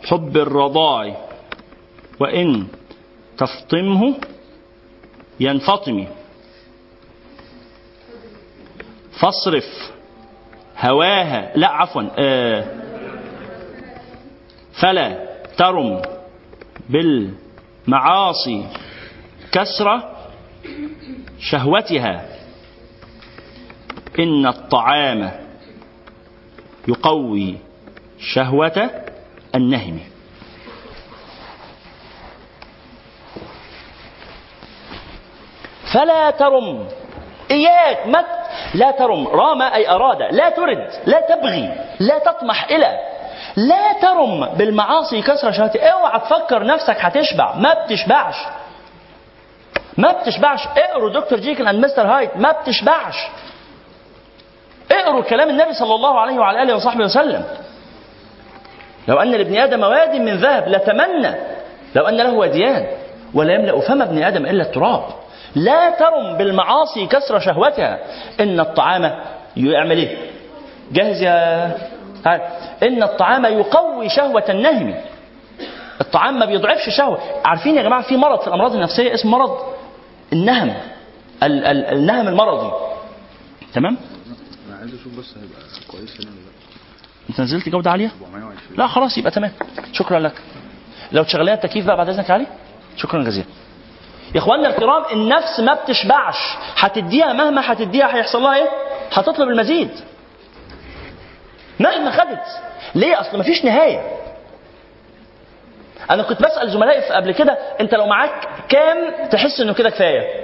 حب 0.06 0.38
الرضاع 0.38 1.18
وإن 2.20 2.68
تفطمه 3.38 4.16
ينفطم. 5.40 6.06
فاصرف 9.20 9.92
هواها 10.80 11.52
لا 11.56 11.68
عفوا 11.68 12.04
آه 12.18 12.66
فلا 14.82 15.28
ترم 15.58 16.02
بالمعاصي 16.90 18.66
كسر 19.52 20.02
شهوتها. 21.40 22.30
إن 24.20 24.46
الطعام 24.46 25.32
يقوي 26.88 27.56
شهوة 28.20 29.03
النهم 29.56 30.00
فلا 35.94 36.32
ترم. 36.32 36.88
إياك 37.52 38.08
ما 38.08 38.24
لا 38.74 38.92
ترم. 38.92 39.28
رام 39.28 39.62
أي 39.62 39.90
أراد. 39.90 40.22
لا 40.22 40.50
ترد. 40.50 40.90
لا 41.06 41.22
تبغي. 41.22 41.76
لا 42.00 42.20
تطمح 42.20 42.64
إلى. 42.64 43.00
لا 43.56 43.94
ترم 44.02 44.46
بالمعاصي 44.46 45.22
كسر 45.22 45.52
شهوتي. 45.52 45.80
اوعى 45.80 46.20
تفكر 46.20 46.66
نفسك 46.66 46.98
هتشبع. 47.00 47.56
ما 47.56 47.74
بتشبعش. 47.74 48.36
ما 49.98 50.12
بتشبعش. 50.12 50.68
اقروا 50.78 51.10
Dr. 51.10 51.40
Jekyll 51.40 51.68
and 51.68 51.86
Mr. 51.86 52.08
Hyde 52.08 52.30
ما 52.36 52.52
بتشبعش. 52.52 53.16
اقروا 54.92 55.22
كلام 55.22 55.50
النبي 55.50 55.74
صلى 55.74 55.96
الله 55.96 56.20
عليه 56.20 56.40
وعلى 56.40 56.64
آله 56.64 56.76
وصحبه 56.76 57.04
وسلم. 57.04 57.62
لو 59.08 59.18
أن 59.18 59.32
لابن 59.32 59.56
آدم 59.56 59.84
واد 59.84 60.16
من 60.16 60.38
ذهب 60.38 60.68
لتمنى 60.68 61.36
لو 61.96 62.04
أن 62.08 62.18
له 62.18 62.34
واديان 62.34 62.86
ولا 63.34 63.54
يملأ 63.54 63.80
فم 63.80 64.02
ابن 64.02 64.24
آدم 64.24 64.46
إلا 64.46 64.64
التراب. 64.64 65.04
لا 65.56 65.90
ترم 65.90 66.38
بالمعاصي 66.38 67.06
كسر 67.08 67.40
شهوتها. 67.40 68.00
إن 68.40 68.60
الطعام 68.60 69.20
يعمل 69.58 69.98
إيه؟ 69.98 70.18
جاهز 70.92 71.22
يا. 71.22 71.66
إن 72.84 73.04
الطعام 73.04 73.46
يقوي 73.46 74.10
شهوة 74.10 74.44
النهم. 74.50 74.96
الطعام 76.02 76.40
ما 76.40 76.46
بيضعفش 76.46 76.90
شهوة. 76.98 77.18
عارفين 77.46 77.78
يا 77.78 77.82
جماعة 77.84 78.02
في 78.02 78.18
مرض 78.18 78.40
في 78.42 78.48
الأمراض 78.48 78.74
النفسية 78.76 79.14
اسمه 79.14 79.32
مرض 79.38 79.58
النهم 80.34 80.74
ال- 81.44 81.66
ال- 81.66 81.86
النهم 81.86 82.28
المرضي. 82.28 82.72
تمام؟ 83.74 83.98
أنا 84.70 84.78
عايز 84.80 84.94
أشوف 84.94 85.20
بس 85.20 85.34
هيبقى 85.38 85.62
كويس 85.92 86.22
هنا 86.22 86.32
انت 87.30 87.41
نزلت 87.41 87.70
جودة 87.70 87.91
عالية؟ 87.91 88.12
420 88.22 88.78
لا 88.78 88.88
خلاص 88.88 89.18
يبقى 89.18 89.32
تمام. 89.32 89.52
شكرا 89.94 90.20
لك. 90.20 90.34
لو 91.12 91.24
تشغل 91.24 91.41
لنا 91.41 91.54
التكييف 91.54 91.86
بقى 91.86 91.98
بعد 91.98 92.10
إذنك 92.10 92.32
علي. 92.32 92.45
شكرا 92.98 93.24
جزيلا. 93.24 93.45
يا 94.36 94.40
إخواننا 94.40 94.70
الكرام 94.70 95.04
النفس 95.12 95.60
ما 95.60 95.74
بتشبعش. 95.74 96.38
هتديها 96.78 97.34
مهما 97.34 97.72
هتديها 97.74 98.16
هيحصل 98.16 98.41
لها 98.41 98.56
إيه؟ 98.56 98.70
هتطلب 99.14 99.50
المزيد. 99.50 99.90
مهما 101.80 102.12
خدت. 102.12 102.45
ليه؟ 102.95 103.20
أصل 103.22 103.40
مفيش 103.40 103.66
نهاية. 103.66 104.02
أنا 106.12 106.24
كنت 106.24 106.41
بسأل 106.41 106.72
زملائي 106.72 107.02
قبل 107.14 107.32
كده 107.32 107.54
أنت 107.82 107.94
لو 107.95 108.06
معاك 108.06 108.48
كام 108.70 109.28
تحس 109.32 109.62
إنه 109.62 109.74
كده 109.74 109.90
كفاية؟ 109.90 110.44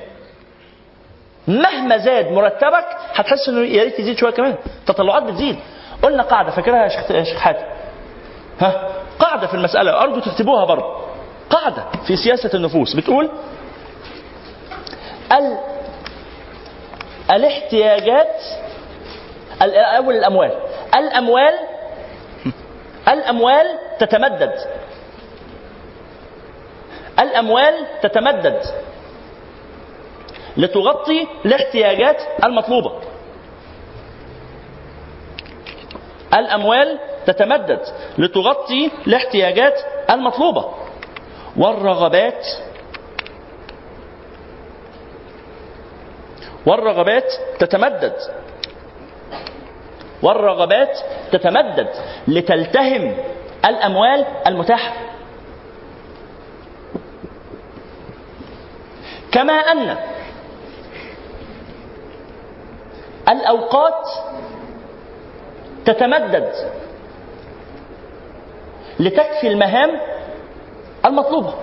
مهما 1.47 1.97
زاد 1.97 2.31
مرتبك 2.31 2.85
هتحس 3.13 3.49
إنه 3.49 3.59
يا 3.65 3.83
ريت 3.83 3.99
يزيد 3.99 4.17
شوية 4.17 4.31
كمان. 4.31 4.55
التطلعات 4.79 5.23
بتزيد. 5.23 5.55
قلنا 6.03 6.23
قاعدة 6.23 6.51
فاكرها 6.51 6.83
يا 7.09 7.23
شيخ 7.23 7.37
حاتم؟ 7.39 7.63
ها؟ 8.61 8.89
قاعدة 9.19 9.47
في 9.47 9.53
المسألة 9.53 10.01
أرجو 10.03 10.19
تكتبوها 10.19 10.65
برضه 10.65 10.95
قاعدة 11.49 11.83
في 12.07 12.15
سياسة 12.17 12.49
النفوس 12.53 12.93
بتقول 12.95 13.29
ال 15.31 15.57
الاحتياجات 17.31 18.35
ال- 19.61 19.75
أول 19.75 20.15
الأموال. 20.15 20.51
الأموال 20.95 21.53
الأموال 23.07 23.65
تتمدد. 23.99 24.53
الأموال 27.19 27.73
تتمدد 28.03 28.61
لتغطي 30.57 31.27
الاحتياجات 31.45 32.21
المطلوبة. 32.43 32.91
الأموال 36.33 36.99
تتمدد 37.25 37.79
لتغطي 38.17 38.91
الاحتياجات 39.07 39.73
المطلوبة. 40.09 40.65
والرغبات 41.57 42.45
والرغبات 46.65 47.33
تتمدد. 47.59 48.15
والرغبات 50.23 50.99
تتمدد 51.31 51.87
لتلتهم 52.27 53.17
الأموال 53.65 54.25
المتاحة. 54.47 54.93
كما 59.31 59.53
أن 59.53 59.97
الأوقات 63.29 64.07
تتمدد 65.93 66.51
لتكفي 68.99 69.47
المهام 69.47 69.89
المطلوبة. 71.05 71.53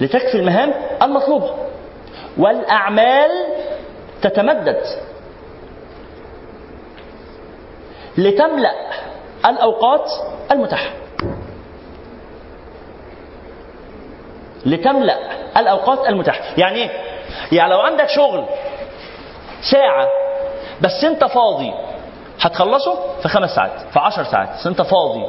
لتكفي 0.00 0.34
المهام 0.34 0.74
المطلوبة. 1.02 1.54
والأعمال 2.38 3.30
تتمدد 4.22 4.82
لتملأ 8.18 8.74
الأوقات 9.46 10.10
المتاحة. 10.50 10.90
لتملأ 14.66 15.18
الأوقات 15.56 16.08
المتاحة. 16.08 16.44
يعني 16.58 16.76
إيه؟ 16.76 16.90
يعني 17.52 17.70
لو 17.70 17.80
عندك 17.80 18.08
شغل 18.08 18.44
ساعة 19.70 20.08
بس 20.80 21.04
أنت 21.04 21.24
فاضي. 21.24 21.72
هتخلصه 22.40 22.98
في 23.22 23.28
خمس 23.28 23.50
ساعات 23.50 23.80
في 23.92 23.98
عشر 23.98 24.24
ساعات 24.24 24.48
بس 24.48 24.66
أنت 24.66 24.82
فاضي. 24.82 25.24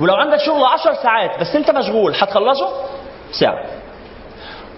ولو 0.00 0.14
عندك 0.14 0.38
شغل 0.38 0.64
عشر 0.64 0.94
ساعات 0.94 1.40
بس 1.40 1.56
أنت 1.56 1.70
مشغول 1.70 2.14
هتخلصه؟ 2.14 2.68
ساعة. 3.32 3.64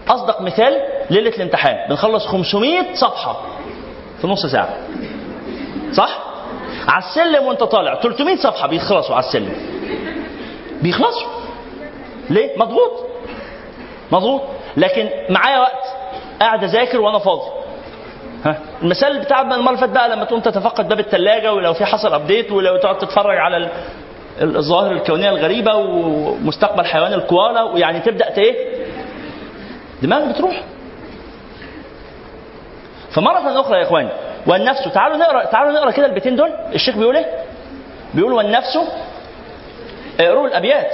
أصدق 0.08 0.40
مثال 0.40 0.80
ليلة 1.10 1.36
الامتحان. 1.36 1.88
بنخلص 1.88 2.26
500 2.26 2.94
صفحة 2.94 3.36
في 4.20 4.26
نص 4.26 4.46
ساعة. 4.46 4.68
صح؟ 5.92 6.18
على 6.88 7.04
السلم 7.04 7.44
وانت 7.46 7.62
طالع 7.62 7.94
300 7.94 8.36
صفحة 8.36 8.68
بيخلصوا 8.68 9.14
على 9.14 9.24
السلم. 9.24 9.52
بيخلصوا. 10.82 11.28
ليه؟ 12.30 12.58
مضغوط. 12.58 13.04
مضغوط. 14.12 14.42
لكن 14.76 15.08
معايا 15.30 15.58
وقت. 15.58 15.84
قاعد 16.40 16.64
أذاكر 16.64 17.00
وأنا 17.00 17.18
فاضي. 17.18 17.50
ها؟ 18.44 18.56
المثال 18.82 19.18
بتاع 19.20 19.40
المره 19.40 19.74
اللي 19.74 19.86
بقى 19.94 20.08
لما 20.08 20.24
تقوم 20.24 20.40
تتفقد 20.40 20.88
باب 20.88 21.00
الثلاجه 21.00 21.52
ولو 21.52 21.74
في 21.74 21.84
حصل 21.84 22.14
ابديت 22.14 22.52
ولو 22.52 22.76
تقعد 22.76 22.98
تتفرج 22.98 23.36
على 23.38 23.56
ال- 23.56 23.68
ال- 24.40 24.56
الظواهر 24.56 24.92
الكونية 24.92 25.30
الغريبة 25.30 25.74
ومستقبل 25.74 26.84
حيوان 26.86 27.12
الكوالا 27.12 27.62
ويعني 27.62 28.00
تبدأ 28.00 28.36
إيه؟ 28.38 28.54
دماغك 30.02 30.28
بتروح. 30.34 30.62
فمرة 33.10 33.60
أخرى 33.60 33.78
يا 33.78 33.82
إخواني 33.82 34.08
والنفس 34.46 34.84
تعالوا 34.94 35.16
نقرأ 35.16 35.44
تعالوا 35.44 35.72
نقرأ 35.72 35.90
كده 35.90 36.06
البيتين 36.06 36.36
دول. 36.36 36.50
الشيخ 36.74 36.96
بيقول 36.96 37.16
إيه؟ 37.16 37.26
بيقول 38.14 38.32
والنفس 38.32 38.78
اقروا 40.20 40.46
الأبيات. 40.46 40.86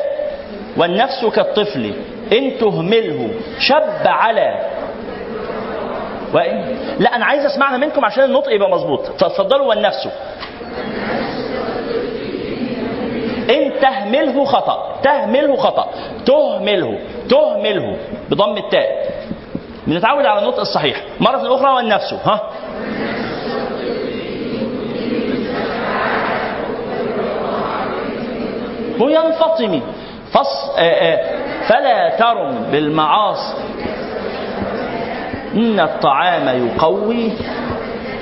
والنفس 0.76 1.24
كالطفل 1.24 1.94
إن 2.32 2.58
تهمله 2.58 3.30
شب 3.58 4.06
على 4.06 4.60
لا 6.98 7.16
أنا 7.16 7.24
عايز 7.24 7.44
أسمعها 7.44 7.76
منكم 7.76 8.04
عشان 8.04 8.24
النطق 8.24 8.52
يبقى 8.54 8.70
مظبوط. 8.70 9.06
فتفضلوا 9.06 9.66
والنفس 9.66 10.08
إن 13.50 13.72
تهمله 13.80 14.44
خطأ. 14.44 14.96
تهمله 15.02 15.56
خطأ. 15.56 15.88
تهمله. 16.26 16.98
تهمله. 17.30 17.96
بضم 18.30 18.56
التاء. 18.56 19.12
بنتعود 19.86 20.26
على 20.26 20.38
النطق 20.42 20.60
الصحيح. 20.60 21.02
مرة 21.20 21.54
أخرى 21.56 21.70
والنفس 21.70 22.12
ها؟ 22.24 22.40
وينفطم 29.00 29.80
فص 30.32 30.70
آه 30.78 30.80
آه. 30.80 31.42
فلا 31.68 32.08
ترم 32.16 32.66
بالمعاصي. 32.72 33.54
إن 35.54 35.80
الطعام 35.80 36.66
يقوي 36.66 37.30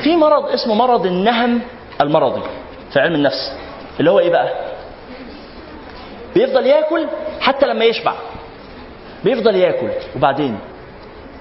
في 0.02 0.16
مرض 0.16 0.44
اسمه 0.44 0.74
مرض 0.74 1.06
النهم 1.06 1.60
المرضي 2.00 2.42
في 2.92 3.00
علم 3.00 3.14
النفس 3.14 3.52
اللي 4.00 4.10
هو 4.10 4.18
إيه 4.18 4.30
بقى؟ 4.30 4.48
بيفضل 6.34 6.66
ياكل 6.66 7.06
حتى 7.40 7.66
لما 7.66 7.84
يشبع. 7.84 8.12
بيفضل 9.24 9.56
ياكل 9.56 9.88
وبعدين؟ 10.16 10.58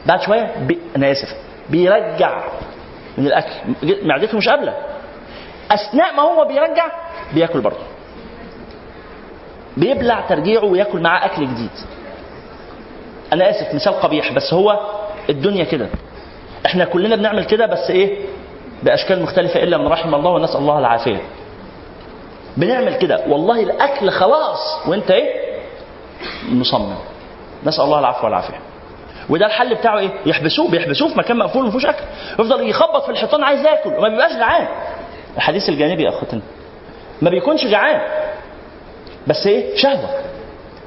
بعد 0.05 0.21
شوية 0.21 0.55
بي... 0.67 0.79
أنا 0.95 1.11
آسف 1.11 1.27
بيرجع 1.69 2.43
من 3.17 3.27
الأكل. 3.27 3.53
معدته 4.03 4.37
مش 4.37 4.49
قابلة. 4.49 4.73
أثناء 5.71 6.15
ما 6.15 6.21
هو 6.23 6.45
بيرجع 6.45 6.85
بياكل 7.33 7.61
برضه. 7.61 7.83
بيبلع 9.77 10.21
ترجيعه 10.21 10.65
وياكل 10.65 11.01
معاه 11.01 11.25
أكل 11.25 11.41
جديد. 11.47 11.69
أنا 13.33 13.49
آسف 13.49 13.75
مثال 13.75 13.93
قبيح 13.93 14.33
بس 14.33 14.53
هو 14.53 14.79
الدنيا 15.29 15.63
كده. 15.63 15.87
إحنا 16.65 16.85
كلنا 16.85 17.15
بنعمل 17.15 17.45
كده 17.45 17.65
بس 17.65 17.89
إيه؟ 17.89 18.17
بأشكال 18.83 19.21
مختلفة 19.23 19.63
إلا 19.63 19.77
من 19.77 19.87
رحم 19.87 20.15
الله 20.15 20.31
ونسأل 20.31 20.59
الله 20.59 20.79
العافية. 20.79 21.21
بنعمل 22.57 22.95
كده. 22.95 23.23
والله 23.27 23.63
الأكل 23.63 24.09
خلاص. 24.09 24.87
وإنت 24.87 25.11
إيه؟ 25.11 25.59
مصمم. 26.49 26.95
نسأل 27.65 27.83
الله 27.83 27.99
العفو 27.99 28.25
والعافية. 28.25 28.59
وده 29.29 29.45
الحل 29.45 29.75
بتاعه 29.75 29.97
إيه؟ 29.99 30.09
يحبسوه 30.25 30.69
بيحبسوه 30.71 31.09
في 31.09 31.17
مكان 31.19 31.37
مقفول 31.37 31.63
ما 31.63 31.69
فيهوش 31.69 31.85
أكل. 31.85 32.03
يفضل 32.33 32.69
يخبط 32.69 33.03
في 33.03 33.11
الحيطان 33.11 33.43
عايز 33.43 33.65
ياكل. 33.65 33.89
وما 33.89 34.09
بيبقاش 34.09 34.31
جعان. 34.33 34.67
الحديث 35.37 35.69
الجانبي 35.69 36.03
يا 36.03 36.09
أخوتنا. 36.09 36.41
ما 37.21 37.29
بيكونش 37.29 37.65
جعان. 37.65 38.01
بس 39.27 39.47
إيه؟ 39.47 39.75
شهوة. 39.75 40.09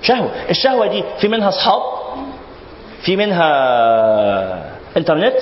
شهوة. 0.03 0.31
الشهوة 0.51 0.87
دي 0.87 1.05
في 1.21 1.29
منها 1.29 1.49
أصحاب. 1.49 1.83
في 3.05 3.17
منها 3.17 4.65
انترنت 4.97 5.37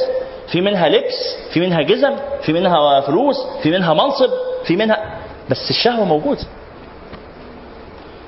في 0.49 0.61
منها 0.61 0.89
لبس 0.89 1.37
في 1.53 1.61
منها 1.61 1.83
جزم 1.83 2.17
في 2.43 2.53
منها 2.53 3.01
فلوس 3.01 3.37
في 3.63 3.71
منها 3.71 3.95
منصب 3.95 4.31
في 4.65 4.77
منها 4.77 5.19
بس 5.51 5.71
الشهوة 5.71 6.05
موجودة. 6.05 6.43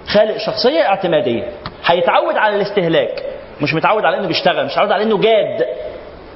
خالق 0.08 0.36
شخصية 0.36 0.82
اعتمادية 0.82 1.48
هيتعود 1.86 2.36
على 2.36 2.56
الاستهلاك 2.56 3.24
مش 3.60 3.74
متعود 3.74 4.04
على 4.04 4.18
إنه 4.18 4.26
بيشتغل 4.28 4.64
مش 4.66 4.72
متعود 4.72 4.92
على 4.92 5.02
إنه 5.02 5.18
جاد 5.18 5.66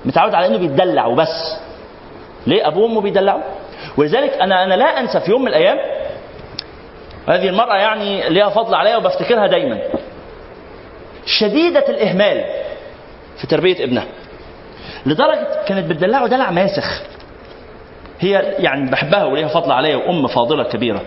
متعود 0.04 0.34
على 0.34 0.46
إنه 0.46 0.58
بيتدلع 0.58 1.06
وبس 1.06 1.56
ليه 2.46 2.66
أبوه 2.68 2.82
وأمه 2.82 3.00
بيدلعوا؟ 3.00 3.42
ولذلك 3.96 4.32
أنا 4.32 4.64
أنا 4.64 4.74
لا 4.74 5.00
أنسى 5.00 5.20
في 5.20 5.30
يوم 5.30 5.42
من 5.42 5.48
الأيام 5.48 5.78
هذه 7.28 7.48
المرأة 7.48 7.76
يعني 7.76 8.28
ليها 8.28 8.48
فضل 8.48 8.74
عليا 8.74 8.96
وبفتكرها 8.96 9.46
دايما. 9.46 9.78
شديدة 11.26 11.84
الإهمال. 11.88 12.44
في 13.36 13.46
تربية 13.46 13.84
ابنها 13.84 14.04
لدرجة 15.06 15.64
كانت 15.68 15.90
بتدلعه 15.90 16.26
دلع 16.26 16.50
ماسخ. 16.50 17.02
هي 18.20 18.32
يعني 18.58 18.90
بحبها 18.90 19.24
وليها 19.24 19.48
فضل 19.48 19.72
عليا 19.72 19.96
وأم 19.96 20.26
فاضلة 20.26 20.64
كبيرة. 20.64 21.02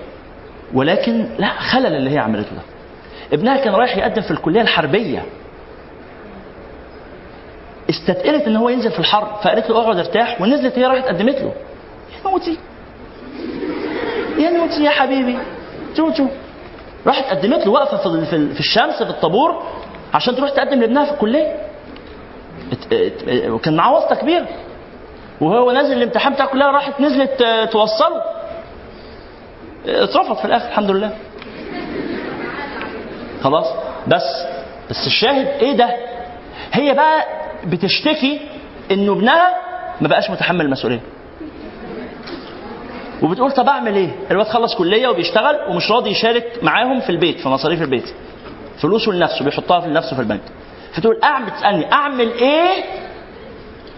ولكن 0.73 1.29
لا 1.39 1.47
خلل 1.47 1.95
اللي 1.95 2.09
هي 2.09 2.17
عملته 2.19 2.55
ده 2.55 2.61
ابنها 3.33 3.57
كان 3.57 3.73
رايح 3.73 3.97
يقدم 3.97 4.21
في 4.21 4.31
الكلية 4.31 4.61
الحربية. 4.61 5.25
استثقلت 7.89 8.43
إن 8.47 8.55
هو 8.55 8.69
ينزل 8.69 8.91
في 8.91 8.99
الحرب 8.99 9.27
فقالت 9.43 9.69
له 9.69 9.81
اقعد 9.81 9.97
ارتاح 9.97 10.41
ونزلت 10.41 10.79
هي 10.79 10.85
راحت 10.85 11.07
قدمت 11.07 11.35
له. 11.35 11.53
يا 12.25 12.31
نوتي 12.31 12.57
يا 14.37 14.49
نوتي 14.49 14.83
يا 14.83 14.89
حبيبي. 14.89 15.37
توتو 15.95 16.27
راحت 17.07 17.23
قدمت 17.23 17.65
له 17.65 17.71
واقفه 17.71 18.25
في 18.53 18.59
الشمس 18.59 19.03
في 19.03 19.09
الطابور 19.09 19.63
عشان 20.13 20.35
تروح 20.35 20.49
تقدم 20.49 20.79
لابنها 20.79 21.05
في 21.05 21.11
الكلية. 21.11 21.68
ات- 22.71 22.93
ات- 22.93 23.49
وكان 23.49 23.75
معاه 23.75 23.93
واسطة 23.93 24.15
كبيرة 24.15 24.47
وهو 25.41 25.71
نازل 25.71 25.97
الامتحان 25.97 26.33
بتاع 26.33 26.45
الكليه 26.45 26.65
راحت 26.65 27.01
نزلت 27.01 27.41
آه، 27.41 27.65
توصله 27.65 28.21
اترفض 29.87 30.35
في 30.37 30.45
الآخر 30.45 30.67
الحمد 30.67 30.91
لله 30.91 31.11
خلاص 33.43 33.65
بس 34.07 34.23
بس 34.89 35.07
الشاهد 35.07 35.47
إيه 35.47 35.71
ده 35.73 35.89
هي 36.73 36.93
بقى 36.93 37.25
بتشتكي 37.65 38.41
إنه 38.91 39.11
ابنها 39.13 39.55
ما 40.01 40.07
بقاش 40.07 40.29
متحمل 40.29 40.61
المسؤولية 40.65 40.99
وبتقول 43.23 43.51
طب 43.51 43.67
أعمل 43.67 43.95
إيه؟ 43.95 44.09
الواد 44.31 44.47
خلص 44.47 44.75
كلية 44.75 45.07
وبيشتغل 45.07 45.55
ومش 45.69 45.91
راضي 45.91 46.09
يشارك 46.09 46.59
معاهم 46.61 46.99
في 46.99 47.09
البيت 47.09 47.39
في 47.39 47.49
مصاريف 47.49 47.81
البيت. 47.81 48.13
فلوسه 48.81 49.11
لنفسه 49.11 49.45
بيحطها 49.45 49.79
في 49.79 49.87
نفسه 49.87 50.15
في 50.15 50.21
البنك. 50.21 50.41
فتقول 50.93 51.19
اعمل 51.23 51.51
تسالني 51.51 51.91
أعمل 51.93 52.31
إيه 52.33 52.83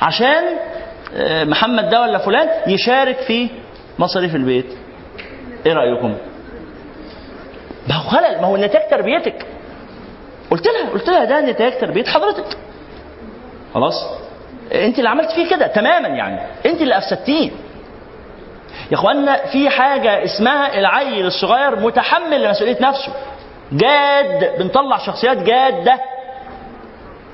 عشان 0.02 0.44
آه، 1.16 1.44
محمد 1.44 1.90
ده 1.90 2.02
ولا 2.02 2.18
فلان 2.18 2.50
يشارك 2.72 3.18
في 3.18 3.50
مصاريف 4.00 4.36
البيت. 4.36 4.66
إيه 5.66 5.74
رأيكم؟ 5.74 6.16
ما 7.90 7.96
هو 7.96 8.10
خلل 8.10 8.42
ما 8.42 8.48
هو 8.48 8.58
نتاج 8.58 8.90
تربيتك. 8.90 9.46
قلت 10.52 10.68
لها 10.68 10.90
قلت 10.90 11.10
لها 11.10 11.26
ده 11.26 11.40
نتاج 11.42 11.78
تربية 11.80 12.04
حضرتك. 12.04 12.58
خلاص؟ 13.74 13.94
أنت 14.74 14.98
اللي 14.98 15.10
عملت 15.10 15.32
فيه 15.32 15.50
كده 15.50 15.68
تماما 15.68 16.08
يعني 16.08 16.42
أنت 16.66 16.82
اللي 16.82 16.98
أفسدتيه 16.98 17.50
يا 18.92 18.94
اخوانا 18.96 19.46
في 19.46 19.70
حاجة 19.70 20.24
اسمها 20.24 20.80
العيل 20.80 21.26
الصغير 21.26 21.80
متحمل 21.80 22.44
لمسؤولية 22.44 22.78
نفسه 22.82 23.14
جاد 23.72 24.60
بنطلع 24.60 24.98
شخصيات 24.98 25.38
جادة 25.38 26.00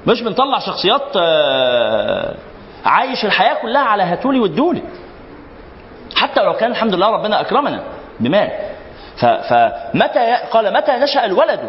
مش 0.08 0.22
بنطلع 0.22 0.60
شخصيات 0.60 1.02
آه، 1.18 2.36
عايش 2.86 3.26
الحياة 3.26 3.54
كلها 3.54 3.82
على 3.82 4.04
هاتولي 4.04 4.40
وادولي 4.40 4.82
حتى 6.16 6.44
لو 6.44 6.54
كان 6.54 6.72
الحمد 6.72 6.94
لله 6.94 7.10
ربنا 7.10 7.42
أكرمنا 7.42 7.84
بمال. 8.20 8.52
فمتى 9.18 10.36
قال 10.52 10.74
متى 10.74 10.92
نشأ 10.92 11.26
الولد؟ 11.26 11.60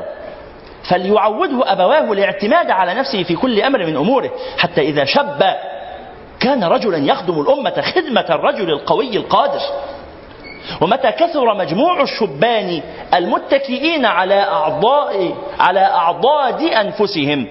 فليعوده 0.90 1.72
أبواه 1.72 2.12
الاعتماد 2.12 2.70
على 2.70 2.94
نفسه 2.94 3.22
في 3.22 3.36
كل 3.36 3.60
أمر 3.62 3.86
من 3.86 3.96
أموره 3.96 4.30
حتى 4.58 4.80
إذا 4.80 5.04
شب. 5.04 5.42
كان 6.40 6.64
رجلا 6.64 6.98
يخدم 6.98 7.40
الأمة 7.40 7.80
خدمة 7.80 8.26
الرجل 8.30 8.70
القوي 8.70 9.16
القادر. 9.16 9.60
ومتى 10.80 11.12
كثر 11.12 11.54
مجموع 11.54 12.02
الشبان 12.02 12.82
المتكئين 13.14 14.04
على 14.04 14.42
اعضاء 14.42 15.34
على 15.60 15.80
أعضاد 15.80 16.62
أنفسهم. 16.62 17.48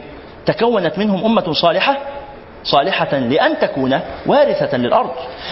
تكونت 0.48 0.98
منهم 0.98 1.26
أمة 1.26 1.54
صالحة 1.54 1.98
صالحة 2.64 3.18
لأن 3.18 3.60
تكون 3.60 4.00
وارثة 4.26 4.78
للأرض. 4.78 5.12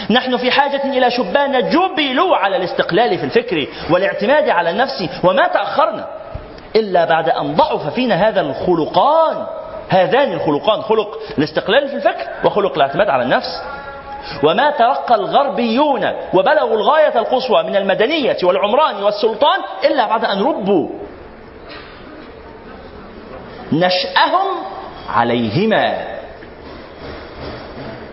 نحن 0.09 0.37
في 0.37 0.51
حاجة 0.51 0.83
إلى 0.83 1.11
شبان 1.11 1.69
جبلوا 1.69 2.37
على 2.37 2.55
الاستقلال 2.55 3.17
في 3.17 3.23
الفكر 3.23 3.67
والاعتماد 3.89 4.49
على 4.49 4.69
النفس 4.69 5.09
وما 5.23 5.47
تأخرنا 5.47 6.07
إلا 6.75 7.05
بعد 7.05 7.29
أن 7.29 7.55
ضعف 7.55 7.93
فينا 7.93 8.27
هذا 8.27 8.41
الخلقان. 8.41 9.45
هذان 9.89 10.33
الخلقان 10.33 10.81
خلق 10.81 11.19
الاستقلال 11.37 11.87
في 11.87 11.95
الفكر 11.95 12.27
وخلق 12.43 12.75
الاعتماد 12.75 13.09
على 13.09 13.23
النفس. 13.23 13.61
وما 14.43 14.71
ترقى 14.71 15.15
الغربيون 15.15 16.11
وبلغوا 16.33 16.75
الغاية 16.75 17.19
القصوى 17.19 17.63
من 17.63 17.75
المدنية 17.75 18.37
والعمران 18.43 19.03
والسلطان 19.03 19.59
إلا 19.83 20.07
بعد 20.07 20.25
أن 20.25 20.43
ربوا. 20.43 20.89
نشأهم 23.71 24.47
عليهما. 25.09 26.15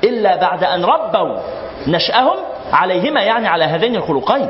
إلا 0.04 0.36
بعد 0.36 0.64
أن 0.64 0.84
ربوا 0.84 1.38
نشأهم 1.86 2.36
عليهما 2.72 3.22
يعني 3.22 3.48
على 3.48 3.64
هذين 3.64 3.96
الخلقين. 3.96 4.48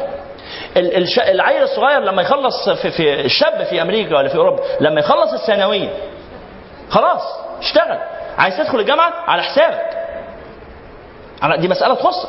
العيل 1.19 1.63
الصغير 1.63 2.01
لما 2.01 2.23
يخلص 2.23 2.69
في, 2.69 2.91
في 2.91 3.21
الشاب 3.25 3.63
في 3.65 3.83
أمريكا 3.83 4.17
ولا 4.17 4.29
في 4.29 4.37
أوروبا 4.37 4.63
لما 4.81 5.01
يخلص 5.01 5.33
الثانوية 5.33 5.89
خلاص 6.91 7.23
اشتغل. 7.61 7.99
عايز 8.39 8.57
تدخل 8.59 8.81
الجامعة؟ 8.81 9.13
على 9.27 9.43
حسابك. 9.43 9.87
على 11.43 11.57
دي 11.59 11.69
مسألة 11.69 11.95
تخصك. 11.95 12.29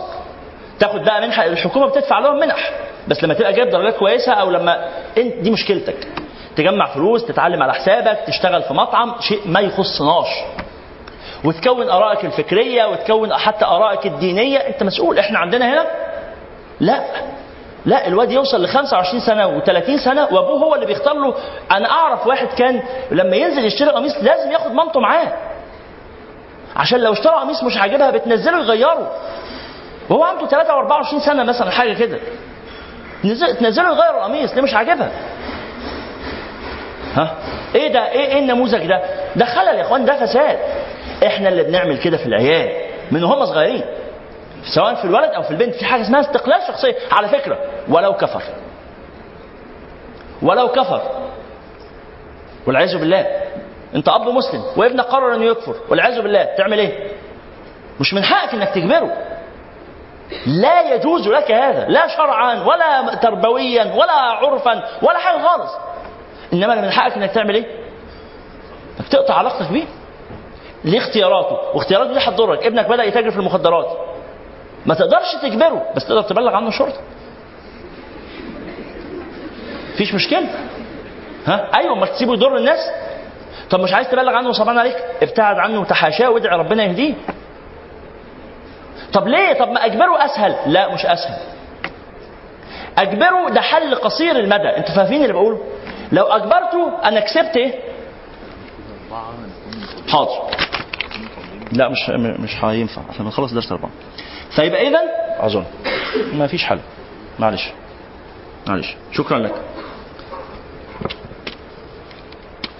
تاخد 0.79 1.03
بقى 1.03 1.21
منحة 1.21 1.45
الحكومة 1.45 1.87
بتدفع 1.87 2.19
لهم 2.19 2.39
منح. 2.39 2.71
بس 3.07 3.23
لما 3.23 3.33
تبقى 3.33 3.53
جايب 3.53 3.69
درجات 3.69 3.97
كويسة 3.97 4.33
أو 4.33 4.49
لما 4.51 4.87
انت 5.17 5.33
دي 5.35 5.51
مشكلتك. 5.51 6.07
تجمع 6.55 6.85
فلوس 6.93 7.25
تتعلم 7.25 7.63
على 7.63 7.73
حسابك 7.73 8.19
تشتغل 8.27 8.63
في 8.63 8.73
مطعم 8.73 9.15
شيء 9.19 9.41
ما 9.45 9.59
يخصناش. 9.59 10.27
وتكون 11.43 11.89
آرائك 11.89 12.25
الفكرية 12.25 12.85
وتكون 12.85 13.33
حتى 13.33 13.65
آرائك 13.65 14.05
الدينية. 14.05 14.57
أنت 14.57 14.83
مسؤول. 14.83 15.19
إحنا 15.19 15.39
عندنا 15.39 15.73
هنا؟ 15.73 15.85
لا. 16.79 17.03
لا 17.85 18.07
الواد 18.07 18.31
يوصل 18.31 18.63
ل 18.63 18.67
25 18.67 19.19
سنة 19.19 19.59
و30 19.59 19.95
سنة 20.05 20.23
وأبوه 20.23 20.59
هو 20.59 20.75
اللي 20.75 20.85
بيختار 20.85 21.13
له. 21.13 21.35
أنا 21.71 21.89
أعرف 21.91 22.27
واحد 22.27 22.47
كان 22.47 22.81
لما 23.11 23.35
ينزل 23.35 23.65
يشتري 23.65 23.89
قميص 23.89 24.13
لازم 24.21 24.51
ياخد 24.51 24.71
مامته 24.71 24.99
معاه. 24.99 25.33
عشان 26.75 26.99
لو 26.99 27.13
اشترى 27.13 27.33
قميص 27.33 27.63
مش 27.63 27.77
عاجبها 27.77 28.11
بتنزله 28.11 28.57
يغيره. 28.59 29.11
وهو 30.09 30.23
عنده 30.23 30.47
23 30.47 31.21
سنة 31.21 31.43
مثلا 31.43 31.71
حاجة 31.71 31.93
كده. 31.93 32.19
نزل- 33.25 33.55
تنزله 33.55 33.87
يغير 33.87 34.17
القميص 34.17 34.53
ليه 34.53 34.61
مش 34.61 34.73
عاجبها؟ 34.73 35.11
ها؟ 37.13 37.35
إيه 37.75 37.93
ده؟ 37.93 38.11
إيه 38.11 38.25
إيه 38.25 38.39
النموذج 38.39 38.87
ده؟ 38.87 39.01
ده 39.35 39.45
خلل 39.45 39.77
يا 39.77 39.81
إخوان 39.81 40.05
ده 40.05 40.25
فساد. 40.25 40.59
إحنا 41.25 41.49
اللي 41.49 41.63
بنعمل 41.63 41.97
كده 41.97 42.17
في 42.17 42.25
العيال 42.25 42.91
من 43.11 43.23
وهم 43.23 43.45
صغيرين. 43.45 43.83
سواء 44.75 44.95
في 44.95 45.05
الولد 45.05 45.29
أو 45.31 45.41
في 45.41 45.51
البنت 45.51 45.75
في 45.75 45.85
حاجة 45.85 46.01
اسمها 46.01 46.21
استقلال 46.21 46.61
شخصية. 46.67 46.95
على 47.11 47.27
فكرة 47.27 47.57
ولو 47.89 48.13
كفر. 48.13 48.41
ولو 50.41 50.67
كفر. 50.67 51.01
والعياذ 52.67 52.97
بالله. 52.97 53.27
أنت 53.95 54.09
أب 54.09 54.27
مسلم 54.27 54.63
وابنك 54.77 55.05
قرر 55.05 55.33
إنه 55.35 55.45
يكفر. 55.45 55.75
والعياذ 55.89 56.21
بالله. 56.21 56.43
تعمل 56.43 56.79
إيه؟ 56.79 57.07
مش 57.99 58.13
من 58.13 58.23
حقك 58.23 58.53
إنك 58.53 58.69
تجبره. 58.69 59.13
لا 60.45 60.95
يجوز 60.95 61.27
لك 61.27 61.51
هذا. 61.51 61.85
لا 61.87 62.07
شرعا 62.07 62.63
ولا 62.63 63.15
تربويا 63.15 63.93
ولا 63.95 64.13
عرفا 64.13 64.83
ولا 65.01 65.19
حاجة 65.19 65.47
خالص. 65.47 65.71
إنما 66.53 66.81
من 66.81 66.91
حقك 66.91 67.17
إنك 67.17 67.31
تعمل 67.31 67.55
إيه؟ 67.55 67.65
إنك 68.99 69.07
تقطع 69.07 69.33
علاقتك 69.33 69.71
بيه 69.71 69.85
ليه 70.85 70.97
اختياراته 70.97 71.57
واختياراته 71.75 72.13
دي 72.13 72.19
هتضرك. 72.19 72.65
ابنك 72.65 72.87
بدأ 72.87 73.03
يتاجر 73.03 73.31
في 73.31 73.37
المخدرات. 73.37 73.97
ما 74.85 74.93
تقدرش 74.93 75.35
تجبره 75.41 75.85
بس 75.95 76.07
تقدر 76.07 76.21
تبلغ 76.21 76.55
عنه 76.55 76.67
الشرطه 76.67 76.99
مفيش 79.93 80.13
مشكلة. 80.13 80.49
ها؟ 81.45 81.69
أيوه 81.75 81.95
ما 81.95 82.05
تسيبه 82.05 82.33
يضر 82.33 82.57
الناس. 82.57 82.79
طب 83.69 83.79
مش 83.79 83.93
عايز 83.93 84.09
تبلغ 84.09 84.33
عنه 84.33 84.49
وصعبان 84.49 84.77
عليك؟ 84.79 84.95
ابتعد 85.21 85.57
عنه 85.59 85.81
وتحاشاه 85.81 86.29
وادعي 86.29 86.57
ربنا 86.57 86.83
يهديه. 86.83 87.13
طب 89.13 89.27
ليه؟ 89.27 89.53
طب 89.53 89.67
ما 89.67 89.85
أجبره 89.85 90.25
أسهل. 90.25 90.55
لا 90.73 90.93
مش 90.93 91.05
أسهل. 91.05 91.37
أجبره 92.97 93.49
ده 93.49 93.61
حل 93.61 93.95
قصير 93.95 94.35
المدى. 94.39 94.69
أنتوا 94.77 94.95
فاهمين 94.95 95.21
اللي 95.21 95.33
بقوله؟ 95.33 95.59
لو 96.11 96.23
أجبرته 96.23 96.91
أنا 97.03 97.19
كسبت 97.19 97.57
إيه 97.57 97.79
حاضر. 100.09 100.41
لا 101.71 101.89
مش 101.89 102.09
مش 102.39 102.63
هينفع. 102.63 103.01
عشان 103.09 103.25
نخلص 103.25 103.53
درس 103.53 103.71
أربعة. 103.71 103.91
فيبقى 104.55 104.87
اذا 104.87 104.99
اظن 105.39 105.65
ما 106.33 106.47
فيش 106.47 106.65
حل. 106.65 106.79
معلش. 107.39 107.69
معلش. 108.67 108.95
شكرا 109.11 109.39
لك. 109.39 109.53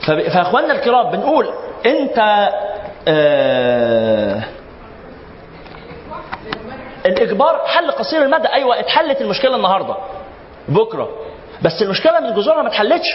فأخواننا 0.08 0.74
الكرام 0.74 1.12
بنقول 1.12 1.50
أنت 1.86 2.50
آه 3.08 4.44
الإجبار 7.06 7.62
حل 7.68 7.92
قصير 7.92 8.24
المدى. 8.24 8.48
أيوه 8.48 8.80
اتحلت 8.80 9.22
المشكلة 9.22 9.56
النهارده. 9.56 9.96
بكرة. 10.70 11.10
بس 11.64 11.82
المشكلة 11.82 12.20
من 12.20 12.34
جذورها 12.34 12.62
ما 12.62 12.68
اتحلتش. 12.68 13.08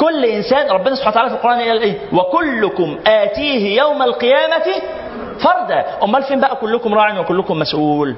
كل 0.00 0.24
إنسان 0.24 0.70
ربنا 0.70 0.94
سبحانه 0.94 1.10
وتعالى 1.10 1.30
في 1.30 1.36
القرآن 1.36 1.58
قال 1.60 1.82
إيه؟ 1.82 1.98
وكلكم 2.12 2.98
آتيه 3.06 3.78
يوم 3.80 4.02
القيامة 4.02 4.64
فردا. 5.40 5.84
أمال 6.02 6.22
فين 6.22 6.40
بقى 6.40 6.56
كلكم 6.56 6.94
راع 6.94 7.20
وكلكم 7.20 7.58
مسؤول 7.58 8.16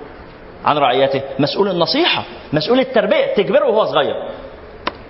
عن 0.64 0.78
رعيته؟ 0.78 1.20
مسؤول 1.38 1.68
النصيحة 1.68 2.22
مسؤول 2.52 2.80
التربية. 2.80 3.34
تجبره 3.34 3.66
وهو 3.70 3.84
صغير. 3.84 4.14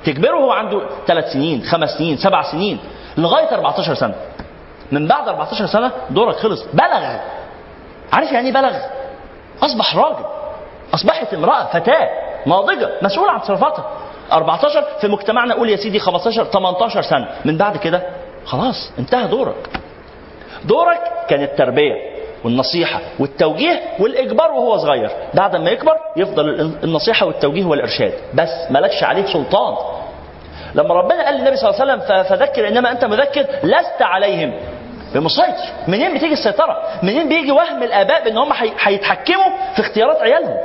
تجبره 0.05 0.37
وهو 0.37 0.51
عنده 0.53 0.81
ثلاث 1.07 1.33
سنين 1.33 1.63
خمس 1.63 1.91
سنين 1.91 2.17
سبع 2.17 2.43
سنين 2.43 2.79
لغاية 3.19 3.55
14 3.55 3.95
سنة. 3.95 4.15
من 4.93 5.07
بعد 5.07 5.29
14 5.29 5.67
سنة 5.67 5.93
دورك 6.11 6.37
خلص. 6.37 6.65
بلغ. 6.73 7.17
عارف 8.13 8.33
يعني 8.33 8.47
إيه 8.47 8.55
بلغ؟ 8.55 8.77
أصبح 9.63 9.97
راجل 9.97 10.25
أصبحت 10.95 11.35
امرأة 11.35 11.65
فتاة 11.67 12.09
ناضجة 12.47 12.91
مسؤولة 13.03 13.31
عن 13.33 13.41
تصرفاتها 13.41 13.85
14 14.33 14.85
في 15.01 15.09
مجتمعنا 15.09 15.55
قول 15.55 15.71
يا 15.71 15.77
سيدي 15.77 15.99
15 15.99 16.45
18 16.45 17.03
سنة. 17.03 17.29
من 17.45 17.57
بعد 17.57 17.77
كده 17.77 18.03
خلاص 18.45 18.93
انتهى 18.99 19.29
دورك. 19.29 19.69
دورك 20.65 21.01
كان 21.29 21.43
التربية 21.43 21.93
والنصيحة 22.45 23.01
والتوجيه 23.19 23.81
والإجبار 24.01 24.53
وهو 24.53 24.77
صغير. 24.79 25.11
بعد 25.35 25.57
ما 25.57 25.71
يكبر 25.71 25.97
يفضل 26.17 26.49
النصيحة 26.85 27.27
والتوجيه 27.27 27.65
والإرشاد. 27.65 28.13
بس 28.35 28.51
مالكش 28.71 29.05
عليه 29.05 29.27
سلطان. 29.33 29.75
لما 30.75 30.95
ربنا 30.95 31.25
قال 31.25 31.35
للنبي 31.35 31.57
صلى 31.57 31.71
الله 31.71 31.81
عليه 31.81 31.93
وسلم 32.03 32.25
فذكر 32.25 32.69
إنما 32.69 32.91
أنت 32.91 33.05
مذكر 33.05 33.41
لست 33.63 34.03
عليهم. 34.03 34.53
بمسيطر 35.15 35.55
منين 35.89 36.15
بتيجي 36.15 36.33
السيطرة؟ 36.33 36.83
منين 37.03 37.29
بيجي 37.29 37.51
وهم 37.53 37.83
الآباء 37.83 38.25
بإن 38.25 38.39
هم 38.39 38.53
هيتحكموا 38.81 39.51
في 39.75 39.81
اختيارات 39.81 40.17
عيالهم؟ 40.17 40.57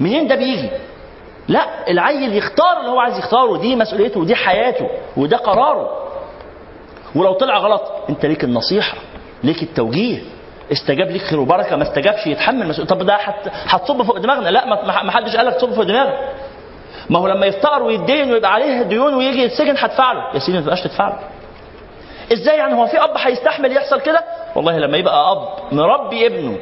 منين 0.00 0.26
ده 0.28 0.34
بيجي؟ 0.34 0.70
لا 1.48 1.90
العيل 1.90 2.36
يختار 2.36 2.80
اللي 2.80 2.90
هو 2.90 3.00
عايز 3.00 3.18
يختاره 3.18 3.56
دي 3.56 3.76
مسؤوليته 3.76 4.20
ودي 4.20 4.34
حياته 4.34 4.88
وده 5.16 5.36
قراره. 5.36 5.90
ولو 7.14 7.32
طلع 7.32 7.58
غلط 7.58 7.82
انت 8.08 8.26
ليك 8.26 8.44
النصيحة 8.44 8.94
ليك 9.44 9.62
التوجيه. 9.62 10.18
استجاب 10.72 11.10
ليك 11.10 11.22
خير 11.22 11.40
وبركة 11.40 11.76
ما 11.76 11.82
استجابش 11.82 12.26
يتحمل 12.26 12.68
مسؤوليته 12.68 12.94
طب 12.94 13.06
ده 13.06 13.14
هت- 13.14 13.48
هتصب 13.66 14.02
فوق 14.02 14.18
دماغنا. 14.18 14.48
لا 14.48 14.66
ما 15.04 15.10
حدش 15.10 15.36
قال 15.36 15.46
لك 15.46 15.54
تصب 15.54 15.72
فوق 15.72 15.84
دماغك. 15.84 16.34
ما 17.10 17.18
هو 17.18 17.28
لما 17.28 17.46
يفتقر 17.46 17.82
ويتدين 17.82 18.32
ويبقى 18.32 18.52
عليه 18.52 18.82
ديون 18.82 19.14
ويجي 19.14 19.42
يتسجن 19.42 19.74
هدفع 19.78 20.12
له 20.12 20.24
يا 20.34 20.38
سيدي 20.38 20.58
ما 20.58 20.64
تبقاش 20.64 20.82
تدفع 20.82 21.08
له 21.08 21.18
إزاي 22.32 22.56
يعني؟ 22.56 22.74
هو 22.74 22.86
في 22.86 23.04
أب 23.04 23.10
هيستحمل 23.16 23.72
يحصل 23.76 24.00
كده؟ 24.00 24.24
والله 24.56 24.78
لما 24.78 24.96
يبقى 24.96 25.32
أب 25.32 25.48
مربي 25.74 26.26
ابنه 26.26 26.58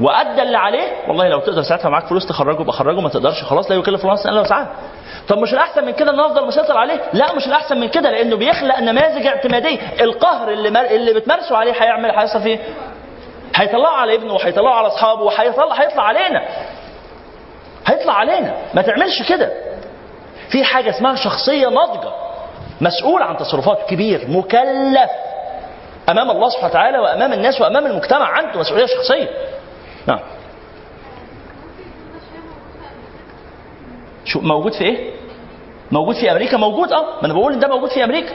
وادى 0.00 0.42
اللي 0.42 0.58
عليه 0.58 0.92
والله 1.08 1.28
لو 1.28 1.40
تقدر 1.40 1.62
ساعتها 1.62 1.88
معاك 1.88 2.06
فلوس 2.06 2.26
تخرجه 2.26 2.60
يبقى 2.60 2.72
خرجه 2.72 3.00
ما 3.00 3.08
تقدرش 3.08 3.42
خلاص 3.44 3.70
لا 3.70 3.76
يكلف 3.76 4.02
الله 4.02 4.12
نفسا 4.12 4.28
إلا 4.30 4.40
وسعها. 4.40 4.68
طب 5.28 5.38
مش 5.38 5.52
الأحسن 5.54 5.84
من 5.84 5.92
كده 5.92 6.10
إن 6.10 6.20
أفضل 6.20 6.46
مسيطر 6.46 6.76
عليه؟ 6.76 7.00
لا 7.12 7.34
مش 7.34 7.46
الأحسن 7.46 7.80
من 7.80 7.88
كده 7.88 8.10
لأنه 8.10 8.36
بيخلق 8.36 8.78
نماذج 8.80 9.26
اعتمادية. 9.26 9.78
القهر 10.00 10.50
اللي 10.50 10.70
مر... 10.70 10.84
اللي 10.84 11.14
بتمارسه 11.14 11.56
عليه 11.56 11.72
هيعمل 11.72 12.10
هيحصل 12.10 12.42
فيه 12.42 12.58
هيطلعه 13.54 13.96
على 13.96 14.14
ابنه 14.14 14.34
وهيطلعه 14.34 14.74
على 14.74 14.86
أصحابه 14.86 15.22
وهيطلع 15.22 15.74
هيطلع 15.74 16.02
علينا. 16.02 16.42
هيطلع 17.86 18.12
علينا. 18.12 18.54
ما 18.74 18.82
تعملش 18.82 19.22
كده. 19.28 19.52
في 20.50 20.64
حاجة 20.64 20.90
اسمها 20.90 21.14
شخصية 21.14 21.68
ناضجة 21.68 22.10
مسؤول 22.80 23.22
عن 23.22 23.36
تصرفاته 23.36 23.86
كبير 23.86 24.24
مكلف. 24.28 25.10
أمام 26.08 26.30
الله 26.30 26.48
سبحانه 26.48 26.70
وتعالى 26.70 26.98
وأمام 26.98 27.32
الناس 27.32 27.60
وأمام 27.60 27.86
المجتمع 27.86 28.26
عنده 28.26 28.60
مسؤولية 28.60 28.86
شخصية. 28.86 29.28
نعم. 30.08 30.18
شو 34.24 34.40
موجود 34.40 34.72
في 34.72 34.84
إيه؟ 34.84 35.10
موجود 35.92 36.14
في 36.14 36.32
أمريكا؟ 36.32 36.56
موجود 36.56 36.92
آه. 36.92 37.02
ما 37.20 37.24
أنا 37.26 37.34
بقول 37.34 37.52
إن 37.52 37.58
ده 37.60 37.68
موجود 37.68 37.90
في 37.90 38.04
أمريكا. 38.04 38.34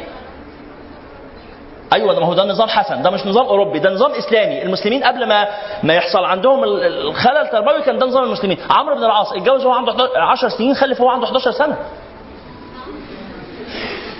أيوه 1.94 2.14
ده 2.14 2.20
ما 2.20 2.26
هو 2.26 2.34
ده 2.34 2.44
نظام 2.46 2.68
حسن. 2.68 3.02
ده 3.02 3.10
مش 3.10 3.26
نظام 3.28 3.46
أوروبي 3.46 3.80
ده 3.80 3.90
نظام 3.90 4.12
إسلامي. 4.12 4.62
المسلمين 4.64 5.04
قبل 5.04 5.28
ما 5.28 5.48
ما 5.84 5.94
يحصل 5.94 6.24
عندهم 6.26 6.64
ال- 6.64 6.84
ال- 6.84 7.08
الخلل 7.08 7.38
التربوي 7.38 7.82
كان 7.82 7.98
ده 7.98 8.06
نظام 8.06 8.24
المسلمين. 8.24 8.58
عمرو 8.70 8.96
بن 8.96 9.04
العاص 9.04 9.34
اتجوز 9.34 9.66
وهو 9.66 9.74
عنده 9.76 9.92
11 9.92 10.18
10 10.18 10.50
سنين 10.50 10.76
خلف 10.76 11.02
وهو 11.02 11.10
عنده 11.10 11.26
11 11.26 11.52
سنة. 11.52 11.78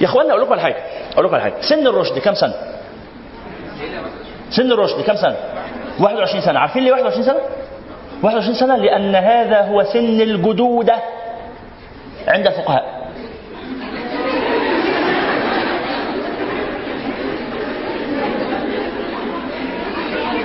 يا 0.02 0.06
اخوانا 0.06 0.30
أقول 0.30 0.42
لكم 0.42 0.52
على 0.52 0.62
حاجة. 0.62 0.84
أقول 1.14 1.26
لكم 1.26 1.34
على 1.36 1.44
حاجة. 1.44 1.62
سن 1.62 1.88
الرشد 1.88 2.20
كام 2.20 2.34
سنة؟ 2.36 2.54
سن 4.50 4.72
الرشد 4.72 5.02
كام 5.02 5.16
سنة؟ 5.16 5.36
21 6.00 6.42
سنة. 6.42 6.60
عارفين 6.60 6.84
ليه 6.84 6.92
21 6.92 7.24
سنة؟ 7.24 7.40
21 8.24 8.56
سنة 8.56 8.76
لأن 8.76 9.16
هذا 9.16 9.62
هو 9.62 9.84
سن 9.84 10.22
الجدودة 10.22 10.96
عند 12.28 12.48
الفقهاء. 12.48 13.04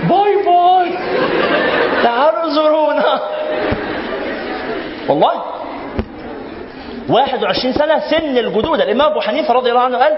باي 0.09 0.37
باي. 0.47 0.99
تعالوا 2.03 2.51
زورونا 2.51 3.20
والله. 5.09 5.33
21 7.09 7.73
سنة 7.73 7.99
سن 8.11 8.39
الجدود 8.39 8.81
الإمام 8.81 9.11
أبو 9.11 9.20
حنيفة 9.20 9.55
رضي 9.55 9.70
الله 9.70 9.81
عنه 9.81 9.99
قال 9.99 10.16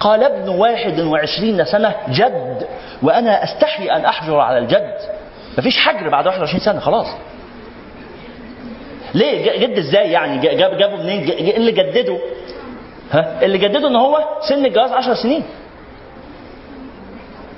قال 0.00 0.24
ابن 0.24 0.48
واحد 0.48 1.00
وعشرين 1.00 1.64
سنة 1.64 1.94
جد. 2.08 2.66
وأنا 3.02 3.44
أستحي 3.44 3.90
أن 3.90 4.04
أحجر 4.04 4.38
على 4.40 4.58
الجد. 4.58 4.94
مفيش 5.58 5.78
حجر 5.78 6.08
بعد 6.08 6.26
21 6.26 6.60
سنة 6.60 6.80
خلاص. 6.80 7.06
ليه؟ 9.14 9.58
جد 9.66 9.78
إزاي 9.78 10.10
يعني؟ 10.12 10.38
جاب 10.56 10.76
جابوا 10.78 10.98
منين؟ 10.98 11.24
ج- 11.26 11.30
اللي 11.30 11.72
جدده؟ 11.72 12.18
ها؟ 13.12 13.38
اللي 13.42 13.58
جدده 13.58 13.88
إن 13.88 13.96
هو 13.96 14.24
سن 14.48 14.66
الجواز 14.66 14.92
10 14.92 15.14
سنين. 15.14 15.42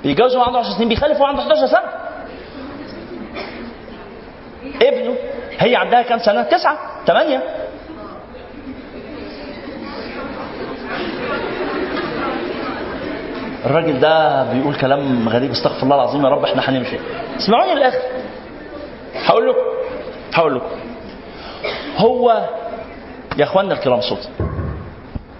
بيتجوز 0.03 0.35
وهو 0.35 0.45
عنده 0.45 0.59
10 0.59 0.71
سنين 0.77 0.89
بيخلف 0.89 1.17
وهو 1.21 1.25
عنده 1.25 1.41
11 1.41 1.67
سنة. 1.67 1.89
ابنه 4.81 5.15
هي 5.59 5.75
عندها 5.75 6.01
كام 6.01 6.19
سنة؟ 6.19 6.43
تسعة 6.43 6.77
ثمانية 7.07 7.43
الراجل 13.65 13.99
ده 13.99 14.43
بيقول 14.53 14.75
كلام 14.75 15.29
غريب 15.29 15.51
استغفر 15.51 15.83
الله 15.83 15.95
العظيم 15.95 16.23
يا 16.25 16.29
رب 16.29 16.43
إحنا 16.43 16.69
هنمشي. 16.69 16.97
اسمعوني 17.37 17.75
للآخر. 17.75 17.99
هقول 19.25 19.49
لكم 19.49 19.59
هقول 20.33 20.55
لكم. 20.55 20.65
هو 21.97 22.49
يا 23.37 23.43
اخواننا 23.43 23.73
الكرام 23.73 24.01
صوت. 24.01 24.29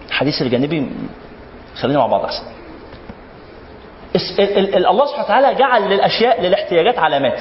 الحديث 0.07 0.41
الجانبي 0.41 0.91
خلينا 1.75 1.99
مع 1.99 2.07
بعض 2.07 2.23
أحسن. 2.25 2.43
الله 4.75 5.05
سبحانه 5.05 5.25
وتعالى 5.25 5.55
جعل 5.55 5.89
للأشياء 5.89 6.41
للاحتياجات 6.41 6.99
علامات. 6.99 7.39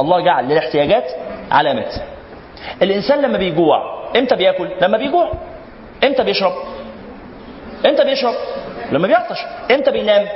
الله 0.00 0.20
جعل 0.20 0.44
للاحتياجات 0.44 1.04
علامات. 1.50 1.94
الإنسان 2.82 3.22
لما 3.22 3.38
بيجوع 3.38 4.06
إمتى 4.16 4.36
بياكل؟ 4.36 4.68
لما 4.82 4.98
بيجوع. 4.98 5.32
إمتى 6.04 6.24
بيشرب؟ 6.24 6.52
إمتى 7.86 8.04
بيشرب؟ 8.04 8.34
لما 8.92 9.06
بيعطش. 9.06 9.38
إمتى 9.70 9.90
بينام؟ 9.90 10.26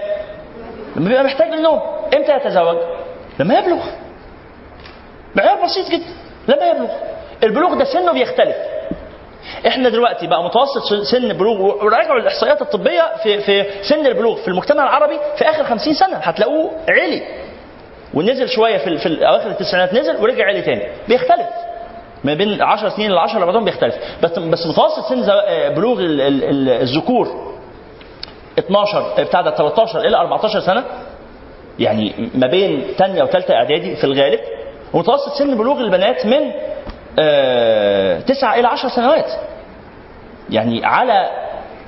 لما 0.97 1.09
بيبقى 1.09 1.24
محتاج 1.24 1.48
للنوم. 1.52 1.81
إمتى 2.16 2.36
يتزوج؟ 2.36 2.77
لما 3.40 3.59
يبلغ. 3.59 3.85
معيار 5.35 5.64
بسيط 5.64 5.90
جدا. 5.90 6.05
لما 6.48 6.66
يبلغ. 6.66 6.90
البلوغ 7.43 7.74
ده 7.74 7.85
سنه 7.85 8.12
بيختلف. 8.12 8.56
إحنا 9.66 9.89
دلوقتي 9.89 10.27
بقى 10.27 10.44
متوسط 10.44 10.94
سن 11.02 11.32
بلوغ. 11.32 11.85
وراجعوا 11.85 12.18
الاحصائيات 12.20 12.62
الطبية 12.62 13.02
في 13.22 13.40
في 13.40 13.64
سن 13.82 14.06
البلوغ 14.06 14.36
في 14.43 14.48
المجتمع 14.48 14.82
العربي 14.82 15.18
في 15.39 15.44
آخر 15.44 15.64
50 15.64 15.94
سنة. 15.94 16.16
هتلاقوه 16.16 16.70
علي 16.89 17.22
ونزل 18.14 18.48
شوية 18.48 18.78
في 18.78 18.98
في 18.98 19.27
أواخر 19.28 19.51
التسعينات 19.51 19.94
نزل 19.94 20.16
ورجع 20.16 20.44
علي 20.47 20.62
تاني. 20.62 20.86
بيختلف. 21.09 21.47
ما 22.24 22.35
بين 22.35 22.62
10 22.62 22.89
سنين 22.89 23.10
ل 23.10 23.18
10 23.18 23.35
اللي 23.35 23.47
بعدهم 23.47 23.64
بيختلف. 23.64 23.94
بس 24.22 24.31
بس 24.39 24.66
متوسط 24.66 25.09
سن 25.09 25.31
آه، 25.31 25.68
بلوغ 25.68 25.98
ال- 26.01 26.20
ال- 26.20 26.44
ال- 26.44 26.68
الذكور. 26.82 27.51
12 28.59 29.14
بتاع 29.24 29.40
ده 29.40 29.51
13 29.56 30.01
إلى 30.01 30.16
14 30.16 30.60
سنة. 30.60 30.85
يعني 31.78 32.31
ما 32.35 32.47
بين 32.47 32.85
ثانية 32.98 33.22
وثالثه 33.22 33.55
إعدادي 33.55 33.97
في 33.97 34.05
الغالب. 34.05 34.40
ومتوسط 34.93 35.32
سن 35.39 35.56
بلوغ 35.59 35.81
البنات 35.81 36.27
من 36.27 36.52
آه، 37.18 38.20
9 38.20 38.55
إلى 38.60 38.68
10 38.68 38.89
سنوات. 38.89 39.31
يعني 40.51 40.85
على 40.86 41.31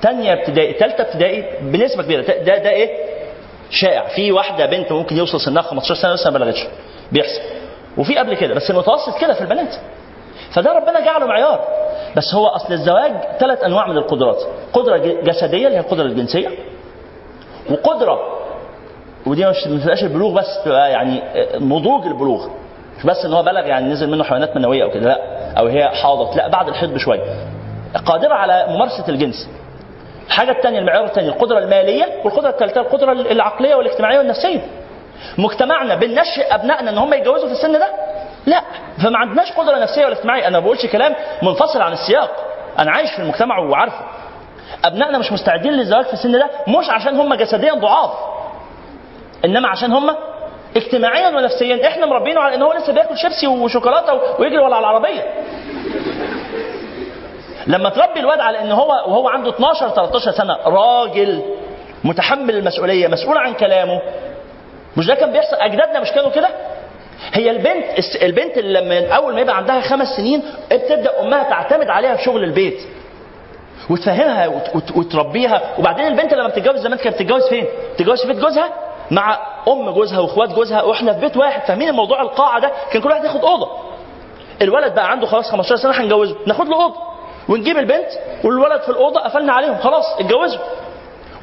ثانية 0.01 0.33
ابتدائي 0.33 0.73
ثالثه 0.73 1.03
ابتدائي 1.03 1.45
بنسبة 1.61 2.03
كبيرة. 2.03 2.21
ده 2.21 2.57
ده 2.57 2.69
إيه؟ 2.69 2.89
شائع. 3.69 4.07
في 4.07 4.31
واحدة 4.31 4.65
بنت 4.65 4.91
ممكن 4.91 5.17
يوصل 5.17 5.41
سنها 5.41 5.61
15 5.61 5.95
سنة 5.95 6.13
لسه 6.13 6.31
ما 6.31 6.39
بلغتش. 6.39 6.67
بيحصل. 7.11 7.41
وفي 7.97 8.15
قبل 8.17 8.33
كده 8.35 8.53
بس 8.53 8.71
المتوسط 8.71 9.17
كده 9.21 9.33
في 9.33 9.41
البنات. 9.41 9.75
فده 10.53 10.71
ربنا 10.73 10.99
جعله 11.05 11.25
معيار. 11.25 11.59
بس 12.17 12.33
هو 12.33 12.47
أصل 12.47 12.73
الزواج 12.73 13.11
ثلاث 13.39 13.63
أنواع 13.63 13.87
من 13.87 13.97
القدرات. 13.97 14.37
قدرة 14.73 14.97
جسدية 14.97 15.67
اللي 15.67 15.77
هي 15.77 15.81
القدرة 15.81 16.05
الجنسية 16.05 16.49
وقدرة 17.71 18.19
ودي 19.25 19.45
مش 19.45 19.67
ما 19.67 19.79
تبقاش 19.83 20.03
البلوغ 20.03 20.33
بس 20.33 20.63
تبقى 20.65 20.91
يعني 20.91 21.21
آه، 21.23 21.57
نضوج 21.57 22.05
البلوغ. 22.05 22.47
مش 22.99 23.05
بس 23.05 23.25
إن 23.25 23.33
هو 23.33 23.43
بلغ 23.43 23.65
يعني 23.67 23.89
نزل 23.93 24.09
منه 24.09 24.23
حيوانات 24.23 24.55
منوية 24.55 24.83
أو 24.83 24.89
كده 24.91 25.05
لا. 25.09 25.19
أو 25.59 25.67
هي 25.67 25.89
حاضت 25.89 26.35
لا 26.35 26.47
بعد 26.47 26.67
الحيض 26.67 26.93
بشوية. 26.93 27.21
قادرة 28.05 28.33
على 28.33 28.65
ممارسة 28.69 29.03
الجنس. 29.09 29.49
الحاجة 30.27 30.51
الثانية 30.51 30.79
المعيار 30.79 31.05
الثاني 31.05 31.27
القدرة 31.27 31.59
المالية 31.59 32.05
والقدرة 32.23 32.49
الثالثه 32.49 32.81
القدرة 32.81 33.11
العقلية 33.11 33.75
والإجتماعية 33.75 34.17
والنفسية. 34.17 34.59
مجتمعنا 35.37 35.95
بننشئ 35.95 36.55
أبنائنا 36.55 36.89
إن 36.91 36.97
هم 36.97 37.13
يتجوزوا 37.13 37.47
في 37.47 37.51
السن 37.53 37.71
ده 37.73 37.87
لا 38.45 38.61
فما 39.03 39.17
عندناش 39.17 39.51
قدرة 39.51 39.77
نفسية 39.77 40.05
ولا 40.05 40.13
اجتماعية. 40.13 40.47
أنا 40.47 40.59
ما 40.59 40.65
بقولش 40.65 40.85
كلام 40.85 41.15
منفصل 41.41 41.81
عن 41.81 41.91
السياق. 41.93 42.31
أنا 42.79 42.91
عايش 42.91 43.11
في 43.11 43.19
المجتمع 43.21 43.59
وعارفه. 43.59 44.05
أبنائنا 44.85 45.17
مش 45.17 45.31
مستعدين 45.31 45.73
للزواج 45.73 46.05
في 46.05 46.13
السن 46.13 46.31
ده 46.31 46.49
مش 46.67 46.89
عشان 46.89 47.15
هم 47.15 47.33
جسديا 47.33 47.73
ضعاف 47.73 48.11
إنما 49.45 49.67
عشان 49.67 49.91
هم 49.91 50.15
اجتماعيا 50.75 51.27
ونفسيا. 51.29 51.87
إحنا 51.87 52.05
مربينه 52.05 52.41
على 52.41 52.55
إن 52.55 52.61
هو 52.61 52.73
لسه 52.73 52.93
بياكل 52.93 53.17
شيبسي 53.17 53.47
وشوكولاتة 53.47 54.13
ويجري 54.39 54.57
ورا 54.59 54.79
العربية. 54.79 55.23
لما 57.67 57.89
تربي 57.89 58.19
الواد 58.19 58.39
على 58.39 58.61
إن 58.61 58.71
هو 58.71 58.87
وهو 58.87 59.29
عنده 59.29 59.49
12 59.49 59.89
13 59.89 60.31
سنة 60.31 60.57
راجل 60.65 61.41
متحمل 62.03 62.55
المسؤولية 62.57 63.07
مسؤول 63.07 63.37
عن 63.37 63.53
كلامه. 63.53 64.01
مش 64.97 65.07
ده 65.07 65.15
كان 65.15 65.31
بيحصل؟ 65.31 65.55
أجدادنا 65.55 65.99
مش 65.99 66.11
كانوا 66.11 66.29
كده؟ 66.31 66.49
هي 67.33 67.51
البنت 67.51 68.15
البنت 68.21 68.57
اللي 68.57 68.79
لما 68.79 69.07
أول 69.15 69.33
ما 69.35 69.41
يبقى 69.41 69.57
عندها 69.57 69.81
خمس 69.81 70.07
سنين 70.07 70.43
بتبدأ 70.71 71.19
أمها 71.21 71.43
تعتمد 71.43 71.89
عليها 71.89 72.15
في 72.15 72.23
شغل 72.23 72.43
البيت. 72.43 72.79
وتفهمها 73.89 74.47
وت- 74.47 74.75
وت- 74.75 74.97
وتربيها. 74.97 75.61
وبعدين 75.79 76.07
البنت 76.07 76.33
لما 76.33 76.47
بتتجوز 76.47 76.79
زمان 76.79 76.97
كانت 76.97 77.15
بتتجوز 77.15 77.49
فين؟ 77.49 77.65
بتتجوز 77.93 78.21
في 78.21 78.27
بيت 78.27 78.37
جوزها؟ 78.37 78.69
مع 79.11 79.37
أم 79.67 79.89
جوزها 79.91 80.19
وإخوات 80.19 80.49
جوزها. 80.49 80.81
وإحنا 80.81 81.13
في 81.13 81.19
بيت 81.19 81.37
واحد. 81.37 81.61
فاهمين 81.67 81.89
الموضوع؟ 81.89 82.21
القاعه 82.21 82.59
ده 82.59 82.71
كان 82.91 83.01
كل 83.01 83.09
واحد 83.09 83.23
ياخد 83.25 83.43
أوضة. 83.45 83.69
الولد 84.61 84.95
بقى 84.95 85.11
عنده 85.11 85.27
خلاص 85.27 85.51
15 85.51 85.75
سنة 85.75 85.91
هنجوزه. 85.91 86.35
ناخد 86.47 86.67
له 86.67 86.83
أوضة. 86.83 86.95
ونجيب 87.49 87.77
البنت 87.77 88.07
والولد 88.43 88.81
في 88.81 88.89
الأوضة 88.89 89.19
قفلنا 89.21 89.53
عليهم. 89.53 89.77
خلاص 89.77 90.05
اتجوزوا. 90.19 90.59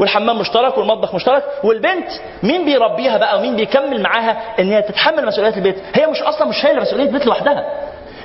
والحمام 0.00 0.38
مشترك 0.38 0.78
والمطبخ 0.78 1.14
مشترك 1.14 1.44
والبنت 1.64 2.08
مين 2.42 2.64
بيربيها 2.64 3.18
بقى 3.18 3.38
ومين 3.38 3.56
بيكمل 3.56 4.02
معاها 4.02 4.54
إن 4.58 4.72
هي 4.72 4.82
تتحمل 4.82 5.26
مسؤوليات 5.26 5.56
البيت؟ 5.56 5.76
هي 5.94 6.06
مش 6.06 6.22
أصلا 6.22 6.48
مش 6.48 6.56
شايلة 6.62 6.80
مسؤولية 6.80 7.04
البيت 7.04 7.26
لوحدها. 7.26 7.66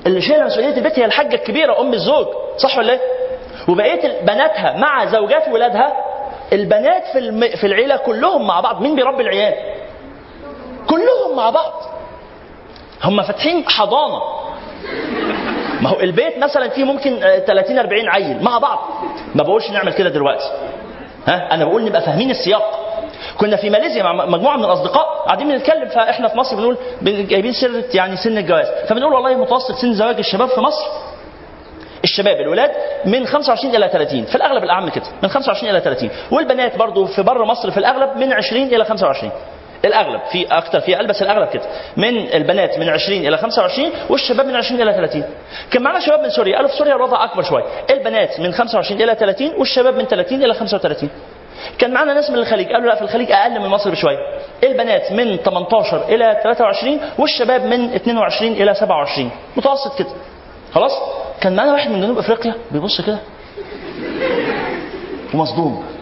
اللي 0.08 0.22
شايلة 0.22 0.46
مسؤولية 0.46 0.78
البيت 0.78 1.00
هي 1.00 1.06
الحاجة 1.06 1.36
الكبيرة 1.36 1.82
أم 1.82 1.94
الزوج 1.94 2.26
صح 2.58 2.78
ولا 2.78 2.94
إيه؟ 2.94 3.00
وبقية 3.68 4.22
بناتها 4.22 4.78
مع 4.78 5.06
زوجات 5.06 5.48
ولادها 5.48 5.94
البنات 6.54 7.04
في 7.14 7.20
الم... 7.20 7.42
في 7.56 7.68
العيلة 7.68 7.98
كلهم 7.98 8.48
مع 8.48 8.60
بعض. 8.60 8.82
مين 8.82 8.96
بيربي 8.96 9.24
العيال؟ 9.24 9.54
كلهم 10.88 11.36
مع 11.36 11.50
بعض. 11.50 11.74
هم 13.04 13.22
فاتحين 13.22 13.70
حضانة. 13.70 14.20
ما 15.82 15.90
هو 15.90 16.00
البيت 16.00 16.38
مثلا 16.38 16.70
فيه 16.70 16.84
ممكن 16.84 17.24
آه، 17.24 17.40
30 17.40 17.80
40 17.80 18.10
عيل 18.10 18.44
مع 18.44 18.58
بعض. 18.58 18.80
ما 19.36 19.44
بقولش 19.44 19.70
نعمل 19.72 19.94
كده 19.94 20.10
دلوقتي. 20.10 20.52
ها؟ 21.28 21.48
أنا 21.54 21.66
بقول 21.66 21.86
نبقى 21.86 22.02
فاهمين 22.02 22.30
السياق. 22.32 22.80
كنا 23.38 23.56
في 23.56 23.70
ماليزيا 23.70 24.04
مع 24.04 24.26
مجموعة 24.26 24.58
من 24.58 24.66
الأصدقاء 24.66 25.06
قاعدين 25.26 25.48
بنتكلم 25.48 25.88
فإحنا 25.90 26.28
في 26.28 26.38
مصر 26.38 26.56
بنقول 26.56 26.78
بن- 27.02 27.28
جايبين 27.28 27.54
سيره 27.54 27.84
يعني 27.94 28.18
سن 28.18 28.38
الجواز. 28.38 28.68
فبنقول 28.88 29.14
والله 29.14 29.36
متوسط 29.36 29.76
سن 29.76 29.94
زواج 29.94 30.18
الشباب 30.18 30.50
في 30.50 30.62
مصر 30.62 30.86
الشباب 32.04 32.36
الولاد 32.42 32.72
من 33.06 33.26
25 33.28 33.76
إلى 33.76 33.90
30 33.90 34.26
في 34.26 34.36
الأغلب 34.36 34.64
الأعم 34.64 34.90
كده 34.90 35.04
من 35.24 35.30
25 35.30 35.72
إلى 35.72 35.80
30 35.82 36.10
والبنات 36.32 36.78
برضو 36.78 37.06
في 37.06 37.22
بره 37.24 37.46
مصر 37.46 37.72
في 37.72 37.78
الأغلب 37.78 38.18
من 38.18 38.34
20 38.34 38.64
إلى 38.64 38.86
25 38.86 39.32
الأغلب 39.86 40.22
في 40.32 40.46
أكتر 40.52 40.80
في 40.80 40.96
أقل 40.96 41.08
بس 41.08 41.22
الأغلب 41.22 41.50
كده. 41.50 41.64
من 41.98 42.34
البنات 42.34 42.80
من 42.80 42.90
20 42.90 43.28
إلى 43.28 43.38
25 43.38 43.92
والشباب 44.10 44.46
من 44.46 44.56
20 44.56 44.82
إلى 44.82 44.94
30 44.94 45.24
كان 45.72 45.84
معانا 45.84 46.00
شباب 46.00 46.20
من 46.20 46.30
سوريا. 46.30 46.56
قالوا 46.56 46.70
في 46.70 46.78
سوريا 46.78 46.96
الوضع 46.96 47.24
أكبر 47.24 47.44
شوية. 47.44 47.64
البنات 47.90 48.40
من 48.40 48.52
25 48.52 49.02
إلى 49.02 49.16
30 49.16 49.52
والشباب 49.58 49.98
من 49.98 50.06
30 50.06 50.44
إلى 50.44 50.54
35 50.54 51.10
كان 51.78 51.94
معانا 51.94 52.14
ناس 52.14 52.30
من 52.30 52.38
الخليج. 52.38 52.68
قالوا 52.68 52.88
لا 52.88 52.96
في 52.96 53.02
الخليج 53.02 53.32
أقل 53.32 53.60
من 53.60 53.68
مصر 53.68 53.90
بشوية. 53.90 54.18
البنات 54.64 55.12
من 55.12 55.38
18 55.38 56.06
إلى 56.10 56.40
23 56.44 57.00
والشباب 57.18 57.66
من 57.66 57.94
22 57.94 58.52
إلى 58.52 58.74
27 58.74 59.32
متوسط 59.58 59.98
كده. 60.00 60.10
خلاص؟ 60.74 60.92
كان 61.42 61.56
معانا 61.56 61.72
واحد 61.72 61.92
من 61.92 62.02
جنوب 62.02 62.18
أفريقيا 62.18 62.54
بيبص 62.72 63.02
كده. 63.02 63.18
ومصدوم. 65.34 65.95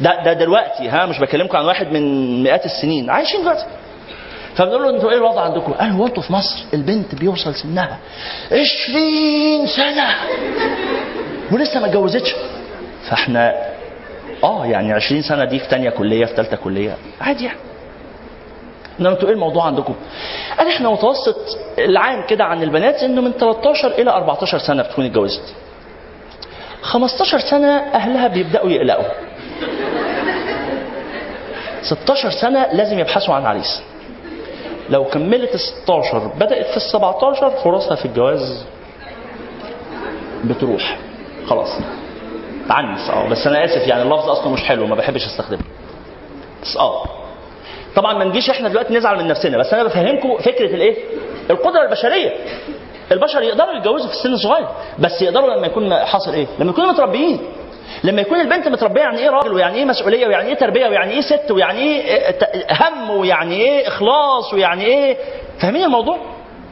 ده 0.00 0.24
ده 0.24 0.32
دلوقتي 0.32 0.88
ها 0.88 1.06
مش 1.06 1.18
بكلمكم 1.20 1.56
عن 1.58 1.64
واحد 1.64 1.92
من 1.92 2.42
مئات 2.42 2.64
السنين 2.64 3.10
عايشين 3.10 3.40
دلوقتي 3.40 3.64
فبنقول 4.56 4.82
له 4.82 4.90
أنتوا 4.90 5.10
إيه 5.10 5.16
الوضع 5.16 5.40
عندكم؟ 5.42 5.72
قال 5.72 5.90
هو 5.90 6.06
أنتوا 6.06 6.22
في 6.22 6.32
مصر 6.32 6.64
البنت 6.74 7.14
بيوصل 7.14 7.54
سنها 7.54 7.98
20 8.52 9.66
سنة 9.66 10.04
ولسه 11.52 11.80
ما 11.80 11.86
اتجوزتش 11.86 12.34
فاحنا 13.10 13.54
آه 14.44 14.66
يعني 14.66 14.92
20 14.92 15.22
سنة 15.22 15.44
دي 15.44 15.58
في 15.58 15.64
ثانية 15.68 15.90
كلية 15.90 16.24
في 16.26 16.36
ثالثه 16.36 16.56
كلية 16.56 16.96
عادي 17.20 17.44
يعني 17.44 17.58
إنما 19.00 19.10
أنتوا 19.10 19.28
إيه 19.28 19.34
الموضوع 19.34 19.66
عندكم؟ 19.66 19.94
قال 20.58 20.68
إحنا 20.68 20.90
متوسط 20.90 21.36
العام 21.78 22.26
كده 22.26 22.44
عن 22.44 22.62
البنات 22.62 23.02
إنه 23.02 23.20
من 23.20 23.32
13 23.32 23.88
إلى 23.90 24.10
14 24.10 24.58
سنة 24.58 24.82
بتكون 24.82 25.04
اتجوزت. 25.04 25.54
15 26.82 27.38
سنة 27.38 27.76
أهلها 27.78 28.28
بيبدأوا 28.28 28.70
يقلقوا. 28.70 29.04
16 31.82 32.30
سنة 32.30 32.66
لازم 32.72 32.98
يبحثوا 32.98 33.34
عن 33.34 33.46
عريس. 33.46 33.82
لو 34.90 35.04
كملت 35.04 35.54
ال 35.54 35.60
16 35.60 36.18
بدأت 36.18 36.66
في 36.66 36.76
ال 36.76 36.82
17 36.82 37.50
فرصها 37.50 37.94
في 37.96 38.04
الجواز 38.04 38.64
بتروح. 40.44 40.98
خلاص. 41.46 41.68
عنس 42.70 43.10
آه 43.10 43.28
بس 43.28 43.46
أنا 43.46 43.64
آسف 43.64 43.86
يعني 43.86 44.02
اللفظ 44.02 44.28
أصلا 44.30 44.52
مش 44.52 44.62
حلو 44.64 44.86
ما 44.86 44.94
بحبش 44.94 45.26
أستخدمه. 45.26 45.60
بس 46.62 46.76
آه. 46.76 47.04
طبعا 47.96 48.18
ما 48.18 48.24
نجيش 48.24 48.50
إحنا 48.50 48.68
دلوقتي 48.68 48.94
نزعل 48.94 49.16
من 49.18 49.28
نفسنا 49.28 49.58
بس 49.58 49.74
أنا 49.74 49.84
بفهمكم 49.84 50.38
فكرة 50.38 50.74
الإيه؟ 50.74 50.96
القدرة 51.50 51.82
البشرية. 51.82 52.32
البشر 53.12 53.42
يقدروا 53.42 53.72
يتجوزوا 53.76 54.06
في 54.08 54.12
السن 54.14 54.32
الصغير 54.32 54.66
بس 54.98 55.22
يقدروا 55.22 55.54
لما 55.54 55.66
يكون 55.66 55.94
حاصل 55.94 56.32
إيه؟ 56.32 56.46
لما 56.58 56.70
يكونوا 56.70 56.92
متربيين. 56.92 57.40
لما 58.04 58.20
يكون 58.20 58.40
البنت 58.40 58.68
متربية 58.68 59.00
يعني 59.00 59.18
إيه 59.18 59.30
راجل 59.30 59.52
ويعني 59.52 59.78
إيه 59.78 59.84
مسؤولية 59.84 60.26
ويعني 60.26 60.48
إيه 60.48 60.54
تربية 60.54 60.88
ويعني 60.88 61.12
إيه 61.12 61.20
ست 61.20 61.50
ويعني 61.50 61.80
إيه 61.80 62.34
هم 62.70 63.10
ويعني 63.10 63.56
إيه 63.56 63.88
إخلاص 63.88 64.54
ويعني 64.54 64.84
إيه 64.84 65.16
فاهمين 65.60 65.84
الموضوع؟ 65.84 66.18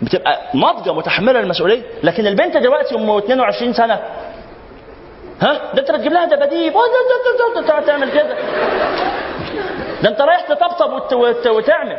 بتبقى 0.03 0.39
ناضجه 0.55 0.93
متحملة 0.95 1.41
المسؤولية. 1.41 1.83
لكن 2.03 2.27
البنت 2.27 2.57
دلوقتي 2.57 2.95
أم 2.95 3.11
22 3.19 3.73
سنة 3.73 3.95
ها؟ 5.41 5.61
ده 5.75 5.81
أنت 5.83 5.91
بتجيب 5.91 6.13
لها 6.13 6.25
دباديب. 6.25 6.73
تعمل 7.87 8.11
كده. 8.11 8.37
ده 10.03 10.09
أنت 10.09 10.21
رايح 10.21 10.41
تطبطب 10.41 10.93
وت... 10.93 11.13
وت... 11.13 11.47
وتعمل. 11.47 11.99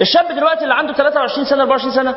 الشاب 0.00 0.32
دلوقتي 0.36 0.62
اللي 0.62 0.74
عنده 0.74 0.92
23 0.92 1.44
سنة 1.46 1.62
24 1.62 1.94
سنة 1.94 2.14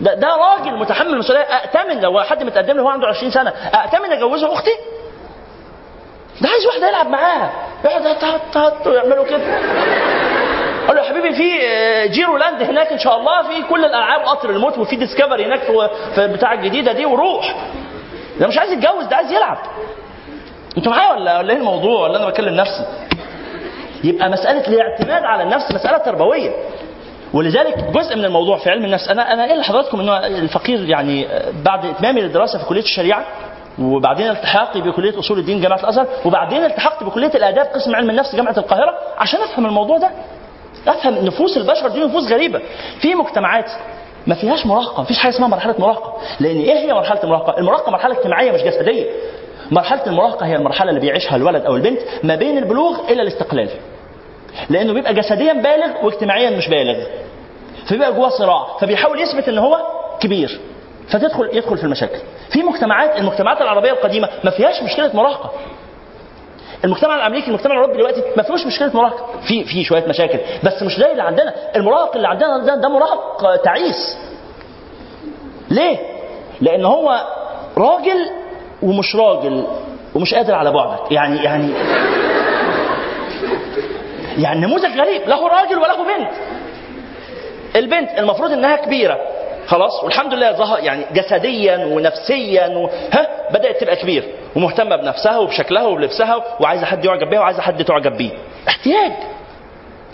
ده 0.00 0.14
ده 0.14 0.28
راجل 0.36 0.76
متحمل 0.78 1.12
المسؤوليه 1.12 1.42
اتمن 1.64 2.00
لو 2.00 2.20
حد 2.20 2.42
متقدم 2.42 2.76
له 2.76 2.82
هو 2.82 2.88
عنده 2.88 3.06
20 3.06 3.30
سنة. 3.32 3.52
اتمن 3.74 4.12
أجوزه 4.12 4.52
أختي؟ 4.52 4.70
ده 6.40 6.48
عايز 6.48 6.66
واحدة 6.66 6.88
يلعب 6.88 7.08
معاها. 7.08 7.50
يقعد 7.84 8.06
هت 8.06 8.24
هت 8.56 8.86
ويعملوا 8.86 9.24
كده. 9.24 9.58
قال 10.86 10.96
له 10.96 11.02
يا 11.02 11.08
حبيبي 11.08 11.32
في 11.34 11.66
آه، 11.68 12.06
Gero 12.06 12.36
Land 12.36 12.62
هناك 12.62 12.92
إن 12.92 12.98
شاء 12.98 13.16
الله. 13.16 13.42
في 13.42 13.62
كل 13.62 13.84
الألعاب 13.84 14.20
قطر 14.20 14.50
الموت 14.50 14.78
وفي 14.78 14.96
Discovery 14.96 15.44
هناك 15.44 15.60
في 16.14 16.28
بتاع 16.28 16.52
الجديدة 16.52 16.92
دي 16.92 17.06
وروح. 17.06 17.54
ده 18.40 18.46
مش 18.46 18.58
عايز 18.58 18.72
يتجوز 18.72 19.04
ده 19.04 19.16
عايز 19.16 19.32
يلعب. 19.32 19.58
أنتوا 20.76 20.92
معايا 20.92 21.12
ولا 21.12 21.38
ولا 21.38 21.52
إيه 21.52 21.58
الموضوع؟ 21.58 22.00
ولا 22.00 22.16
أنا 22.18 22.26
بكلم 22.26 22.54
نفسي؟ 22.54 22.86
يبقى 24.04 24.28
مسألة 24.30 24.66
الاعتماد 24.68 25.22
على 25.24 25.42
النفس 25.42 25.72
مسألة 25.72 25.98
تربوية. 25.98 26.50
ولذلك 27.34 27.78
جزء 27.78 28.16
من 28.16 28.24
الموضوع 28.24 28.58
في 28.58 28.70
علم 28.70 28.84
النفس. 28.84 29.08
أنا 29.08 29.32
أنا 29.32 29.42
قايل 29.44 29.58
لحضراتكم 29.58 30.00
انه 30.00 30.26
الفقير 30.26 30.88
يعني 30.88 31.26
بعد 31.64 31.84
اتمامي 31.86 32.20
للدراسه 32.20 32.58
في 32.58 32.64
كلية 32.64 32.82
الشريعة 32.82 33.24
وبعدين 33.78 34.30
التحاقي 34.30 34.80
بكلية 34.80 35.18
أصول 35.18 35.38
الدين 35.38 35.60
جامعة 35.60 35.80
الأزهر 35.80 36.06
وبعدين 36.24 36.64
التحقت 36.64 37.02
بكلية 37.04 37.34
الآداب 37.34 37.66
قسم 37.66 37.94
علم 37.96 38.10
النفس 38.10 38.34
جامعة 38.36 38.54
القاهرة 38.58 38.94
عشان 39.18 39.40
أفهم 39.40 39.66
الموضوع 39.66 39.98
ده. 39.98 40.10
أفهم 40.88 41.14
نفوس 41.24 41.56
البشر 41.56 41.88
دي 41.88 42.04
نفوس 42.04 42.32
غريبة. 42.32 42.60
في 43.00 43.14
مجتمعات 43.14 43.70
ما 44.26 44.34
فيهاش 44.34 44.66
مراهقة 44.66 45.02
مفيش 45.02 45.18
حاجة 45.18 45.32
اسمها 45.34 45.48
مرحلة 45.48 45.74
مراهقة. 45.78 46.16
لأن 46.40 46.56
إيه 46.56 46.74
هي 46.78 46.92
مرحلة 46.94 47.22
المراهقة؟ 47.24 47.58
المراهقة 47.58 47.90
مرحلة 47.92 48.18
اجتماعية 48.18 48.52
مش 48.52 48.62
جسدية. 48.62 49.06
مرحلة 49.70 50.06
المراهقة 50.06 50.46
هي 50.46 50.56
المرحلة 50.56 50.88
اللي 50.90 51.00
بيعيشها 51.00 51.36
الولد 51.36 51.64
أو 51.64 51.76
البنت 51.76 51.98
ما 52.22 52.34
بين 52.34 52.58
البلوغ 52.58 53.00
إلى 53.10 53.22
الاستقلال. 53.22 53.70
لأنه 54.70 54.92
بيبقى 54.92 55.14
جسديا 55.14 55.52
بالغ 55.52 56.04
واجتماعيا 56.04 56.50
مش 56.50 56.68
بالغ. 56.68 57.04
فبيبقى 57.86 58.12
جواه 58.12 58.28
صراع 58.28 58.66
فبيحاول 58.80 59.20
يثبت 59.20 59.48
إن 59.48 59.58
هو 59.58 59.76
كبير. 60.20 60.60
فتدخل 61.08 61.48
يدخل 61.52 61.78
في 61.78 61.84
المشاكل. 61.84 62.18
في 62.52 62.62
مجتمعات 62.62 63.18
المجتمعات 63.18 63.60
العربية 63.62 63.90
القديمة 63.92 64.28
ما 64.44 64.50
فيهاش 64.50 64.82
مشكلة 64.82 65.10
مراهقة. 65.16 65.50
المجتمع 66.84 67.16
الأمريكي 67.16 67.48
المجتمع 67.48 67.72
الأوروبي 67.72 67.96
دلوقتي 67.98 68.22
ما 68.36 68.42
فيهوش 68.42 68.66
مشكلة 68.66 68.90
مراهقة. 68.94 69.26
في 69.48 69.64
في 69.64 69.84
شوية 69.84 70.04
مشاكل 70.06 70.38
بس 70.64 70.82
مش 70.82 70.96
زي 70.96 71.12
اللي 71.12 71.22
عندنا. 71.22 71.54
المراهق 71.76 72.16
اللي 72.16 72.28
عندنا 72.28 72.58
ده, 72.58 72.74
ده 72.74 72.88
مراهق 72.88 73.56
تعيس. 73.64 74.18
ليه؟ 75.70 75.98
لأن 76.60 76.84
هو 76.84 77.26
راجل 77.78 78.30
ومش 78.82 79.16
راجل 79.16 79.66
ومش 80.14 80.34
قادر 80.34 80.54
على 80.54 80.72
بعدك. 80.72 81.12
يعني 81.12 81.44
يعني 81.44 81.72
يعني 84.38 84.60
نموذج 84.60 85.00
غريب 85.00 85.28
له 85.28 85.48
راجل 85.48 85.78
وله 85.78 86.04
بنت. 86.04 86.30
البنت 87.76 88.18
المفروض 88.18 88.52
إنها 88.52 88.76
كبيرة. 88.76 89.18
خلاص؟ 89.66 90.04
والحمد 90.04 90.34
لله 90.34 90.52
ظهر 90.52 90.78
يعني 90.78 91.04
جسديا 91.12 91.76
ونفسيا 91.84 92.66
و... 92.66 92.90
ها؟ 93.12 93.26
بدأت 93.50 93.80
تبقى 93.80 93.96
كبير. 93.96 94.24
ومهتمة 94.56 94.96
بنفسها 94.96 95.38
وبشكلها 95.38 95.86
وبلبسها 95.86 96.44
وعايزة 96.60 96.86
حد 96.86 97.04
يعجب 97.04 97.30
بيها 97.30 97.40
وعايزة 97.40 97.62
حد 97.62 97.84
تعجب 97.84 98.16
بيه. 98.16 98.30
احتياج. 98.68 99.12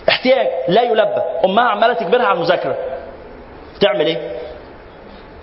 احتياج. 0.09 0.47
لا 0.67 0.81
يلبى. 0.81 1.21
أمها 1.45 1.63
عمالة 1.63 1.93
تجبرها 1.93 2.25
على 2.25 2.37
المذاكرة. 2.37 2.75
تعمل 3.81 4.05
إيه؟ 4.05 4.31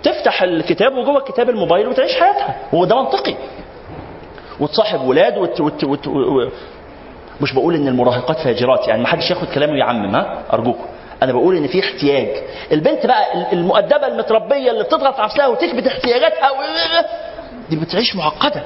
تفتح 0.03 0.41
الكتاب 0.41 0.97
وجوه 0.97 1.17
الكتاب 1.17 1.49
الموبايل 1.49 1.87
وتعيش 1.87 2.19
حياتها. 2.19 2.55
وده 2.73 2.95
منطقي. 2.95 3.35
وتصاحب 4.59 5.01
ولاد 5.01 5.37
وت... 5.37 5.61
وت... 5.61 5.83
وت... 5.83 6.07
مش 7.41 7.53
بقول 7.53 7.75
إن 7.75 7.87
المراهقات 7.87 8.39
فاجرات 8.39 8.87
يعني 8.87 9.01
ما 9.01 9.07
حدش 9.07 9.29
ياخد 9.29 9.47
كلامي 9.47 9.73
ويعمم 9.73 10.15
ها 10.15 10.43
أرجوكم. 10.53 10.85
أنا 11.23 11.33
بقول 11.33 11.55
إن 11.57 11.67
في 11.67 11.79
احتياج. 11.79 12.27
البنت 12.71 13.05
بقى 13.05 13.53
المؤدبة 13.53 14.07
المتربية 14.07 14.71
اللي 14.71 14.83
بتضغط 14.83 15.15
على 15.19 15.25
نفسها 15.25 15.47
وتكبت 15.47 15.87
احتياجاتها 15.87 16.51
و... 16.51 16.55
دي 17.69 17.75
بتعيش 17.75 18.15
معقدة. 18.15 18.63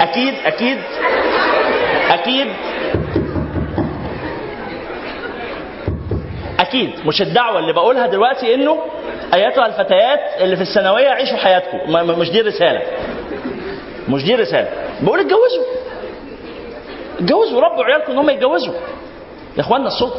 أكيد 0.00 0.34
أكيد. 0.44 0.78
أكيد. 2.10 2.46
مش 7.06 7.22
الدعوة 7.22 7.58
اللي 7.58 7.72
بقولها 7.72 8.06
دلوقتي 8.06 8.54
إنه 8.54 8.78
ايتها 9.34 9.66
الفتيات 9.66 10.20
اللي 10.40 10.56
في 10.56 10.62
الثانوية 10.62 11.08
عيشوا 11.08 11.36
حياتكم. 11.36 11.78
مش 12.18 12.30
دي 12.30 12.40
الرسالة. 12.40 12.82
مش 14.08 14.24
دي 14.24 14.34
الرسالة. 14.34 14.68
بقول 15.02 15.20
اتجوزوا. 15.20 15.64
اتجوزوا. 17.18 17.60
ربوا 17.60 17.84
عيالكم 17.84 18.12
إن 18.12 18.18
هم 18.18 18.30
يتجوزوا. 18.30 18.74
يا 19.56 19.60
اخوانا 19.60 19.86
الصوت 19.86 20.12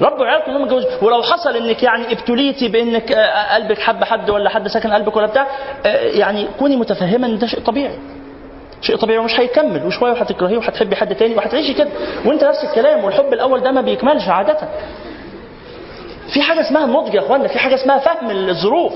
ربوا 0.00 0.26
عيالكم 0.26 0.50
إن 0.50 0.56
هم 0.56 0.62
يتجوزوا. 0.62 0.90
ولو 1.02 1.22
حصل 1.22 1.56
إنك 1.56 1.82
يعني 1.82 2.12
ابتليتي 2.12 2.68
بإنك 2.68 3.12
آه، 3.12 3.54
قلبك 3.54 3.78
حب 3.78 4.04
حد 4.04 4.30
ولا 4.30 4.50
حد 4.50 4.68
سكن 4.68 4.92
قلبك 4.92 5.16
ولا 5.16 5.26
بتاع 5.26 5.46
آه، 5.86 5.96
يعني 6.02 6.48
كوني 6.58 6.76
متفهمه 6.76 7.26
إن 7.26 7.38
ده 7.38 7.46
شيء 7.46 7.60
طبيعي. 7.60 7.98
شيء 8.82 8.96
طبيعي 8.96 9.18
ومش 9.18 9.40
هيكمل. 9.40 9.86
وشوية 9.86 10.12
وهتكرهيه 10.12 10.58
وهتحبي 10.58 10.96
حد 10.96 11.14
تاني 11.14 11.34
وهتعيشي 11.34 11.74
كده. 11.74 11.88
وأنت 12.24 12.44
نفس 12.44 12.64
الكلام. 12.64 13.04
والحب 13.04 13.32
الأول 13.32 13.60
ده 13.60 13.72
ما 13.72 13.80
بيكملش 13.80 14.28
عادة. 14.28 14.56
في 16.34 16.42
حاجة 16.42 16.60
اسمها 16.60 16.84
النضج 16.84 17.14
يا 17.14 17.20
اخوانا 17.20 17.48
في 17.48 17.58
حاجة 17.58 17.74
اسمها 17.74 17.98
فهم 17.98 18.30
الظروف. 18.30 18.92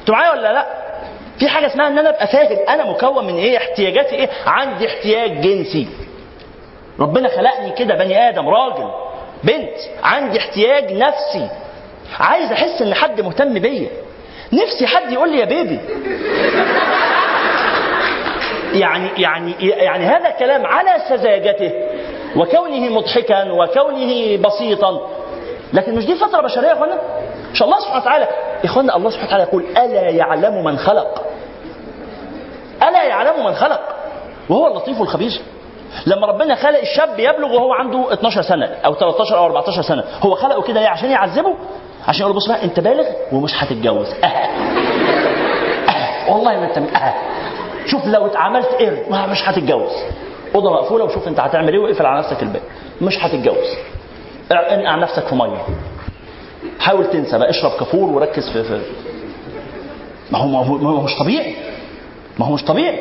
أنتوا 0.00 0.14
معايا 0.14 0.32
ولا 0.32 0.52
لأ؟ 0.52 0.66
في 1.38 1.48
حاجة 1.48 1.66
اسمها 1.66 1.86
إن 1.86 1.98
أنا 1.98 2.08
أبقى 2.08 2.26
فاهم 2.26 2.58
أنا 2.68 2.90
مكون 2.90 3.26
من 3.26 3.34
إيه 3.36 3.56
احتياجاتي 3.56 4.14
إيه؟ 4.16 4.28
عندي 4.46 4.86
احتياج 4.88 5.40
جنسي. 5.40 5.88
ربنا 7.00 7.28
خلقني 7.28 7.70
كده 7.70 7.94
بني 7.94 8.28
آدم 8.28 8.48
راجل 8.48 8.90
بنت 9.44 9.76
عندي 10.02 10.38
احتياج 10.38 10.92
نفسي. 10.92 11.48
عايز 12.20 12.52
أحس 12.52 12.82
إن 12.82 12.94
حد 12.94 13.20
مهتم 13.20 13.58
بيا. 13.58 13.88
نفسي 14.52 14.86
حد 14.86 15.12
يقول 15.12 15.30
لي 15.32 15.38
يا 15.38 15.44
بيبي. 15.44 15.80
يعني 18.72 19.08
يعني 19.18 19.54
يعني 19.60 20.04
هذا 20.04 20.28
الكلام 20.28 20.66
على 20.66 20.90
سذاجته. 21.08 21.72
وكونه 22.36 22.88
مضحكا 22.88 23.52
وكونه 23.52 24.36
بسيطا. 24.36 25.10
لكن 25.72 25.94
مش 25.94 26.06
دي 26.06 26.14
فطره 26.14 26.42
بشريه 26.42 26.68
يا 26.68 26.72
إخوانا؟ 26.72 26.98
مش 27.52 27.62
الله 27.62 27.80
سبحانه 27.80 28.00
وتعالى. 28.02 28.24
يا 28.24 28.64
إخوانا 28.64 28.96
الله 28.96 29.10
سبحانه 29.10 29.26
وتعالى 29.28 29.42
يقول 29.44 29.64
ألا 29.76 30.08
يعلم 30.10 30.64
من 30.64 30.78
خلق؟ 30.78 31.22
ألا 32.82 33.02
يعلم 33.04 33.44
من 33.46 33.54
خلق؟ 33.54 33.80
وهو 34.48 34.66
اللطيف 34.66 35.00
الخبير. 35.00 35.40
لما 36.06 36.26
ربنا 36.26 36.54
خلق 36.54 36.78
الشاب 36.78 37.18
يبلغ 37.18 37.52
وهو 37.54 37.72
عنده 37.72 38.12
12 38.12 38.42
سنة 38.42 38.66
أو 38.84 38.94
13 38.94 39.38
أو 39.38 39.44
14 39.44 39.82
سنة 39.82 40.04
هو 40.22 40.34
خلقه 40.34 40.62
كده 40.62 40.80
ليه 40.80 40.88
عشان 40.88 41.10
يعذبه؟ 41.10 41.54
عشان 42.08 42.20
يقول 42.22 42.36
بص 42.36 42.48
بقى 42.48 42.64
أنت 42.64 42.80
بالغ 42.80 43.04
ومش 43.32 43.62
هتتجوز. 43.64 44.06
أه. 44.24 44.26
أه. 44.26 44.48
والله 46.32 46.52
ما 46.60 46.64
أنت 46.76 46.96
أه. 46.96 47.14
شوف 47.86 48.06
لو 48.06 48.26
اتعملت 48.26 48.66
قرد 48.66 49.30
مش 49.30 49.48
هتتجوز. 49.48 49.92
أوضة 50.54 50.70
مقفولة 50.72 51.04
وشوف 51.04 51.28
أنت 51.28 51.40
هتعمل 51.40 51.72
إيه 51.72 51.78
وإقفل 51.80 52.06
على 52.06 52.18
نفسك 52.18 52.42
الباب. 52.42 52.62
مش 53.02 53.24
هتتجوز. 53.24 53.76
انقع 54.58 54.94
نفسك 54.96 55.26
في 55.26 55.34
مية. 55.34 55.66
حاول 56.80 57.10
تنسى 57.10 57.38
بقى 57.38 57.50
اشرب 57.50 57.70
كافور 57.78 58.08
وركز 58.12 58.50
في, 58.50 58.64
في 58.64 58.80
ما 60.30 60.38
هو 60.38 60.46
ما 60.78 60.90
هو 60.90 61.00
مش 61.02 61.14
طبيعي. 61.18 61.54
ما 62.38 62.46
هو 62.46 62.54
مش 62.54 62.64
طبيعي. 62.64 62.98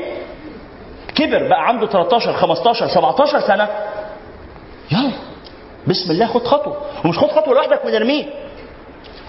كبر 1.15 1.49
بقى 1.49 1.68
عنده 1.68 1.88
13 1.88 2.34
15 2.34 2.88
17 2.88 3.40
سنة. 3.40 3.68
يلا. 4.91 5.11
بسم 5.88 6.11
الله 6.11 6.26
خد 6.28 6.44
خطوة. 6.45 6.78
ومش 7.06 7.18
خد 7.19 7.30
خطوة 7.32 7.53
لوحدك 7.53 7.86
ونرميه 7.86 8.26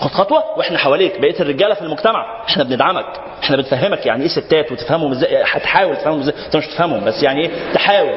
خد 0.00 0.10
خطوة. 0.10 0.58
وإحنا 0.58 0.78
حواليك 0.78 1.20
بقية 1.20 1.40
الرجالة 1.40 1.74
في 1.74 1.82
المجتمع 1.82 2.44
إحنا 2.48 2.64
بندعمك. 2.64 3.06
إحنا 3.42 3.56
بنفهمك 3.56 4.06
يعني 4.06 4.22
إيه 4.22 4.28
ستات 4.28 4.72
وتفهمهم 4.72 5.10
إزاي 5.12 5.42
هتحاول 5.46 5.96
تفهمهم 5.96 6.20
إزاي. 6.20 6.34
انت 6.46 6.56
مش 6.56 6.66
تفهمهم 6.66 7.04
بس 7.04 7.22
يعني 7.22 7.40
إيه؟ 7.40 7.50
تحاول. 7.74 8.14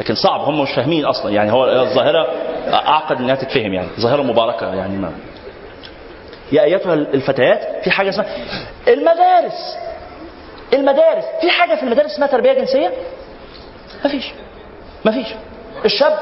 لكن 0.00 0.14
صعب 0.14 0.40
هم 0.40 0.60
مش 0.60 0.70
فاهمين 0.72 1.04
أصلا. 1.04 1.32
يعني 1.32 1.52
هو 1.52 1.64
الظاهرة 1.64 2.26
أعقد 2.72 3.16
إنها 3.16 3.34
تتفهم 3.34 3.74
يعني. 3.74 3.88
ظاهرة 4.00 4.22
مباركة 4.22 4.74
يعني 4.74 4.96
ما. 4.96 5.12
يا 6.52 6.62
أيتها 6.62 6.94
الفتيات 6.94 7.84
في 7.84 7.90
حاجة 7.90 8.08
اسمها 8.08 8.26
المدارس. 8.88 9.76
المدارس. 10.74 11.24
في 11.40 11.50
حاجة 11.50 11.74
في 11.74 11.82
المدارس 11.82 12.10
اسمها 12.10 12.28
تربية 12.28 12.52
جنسية؟ 12.52 12.92
مفيش 14.04 14.32
مفيش 15.04 15.26
الشاب 15.84 16.18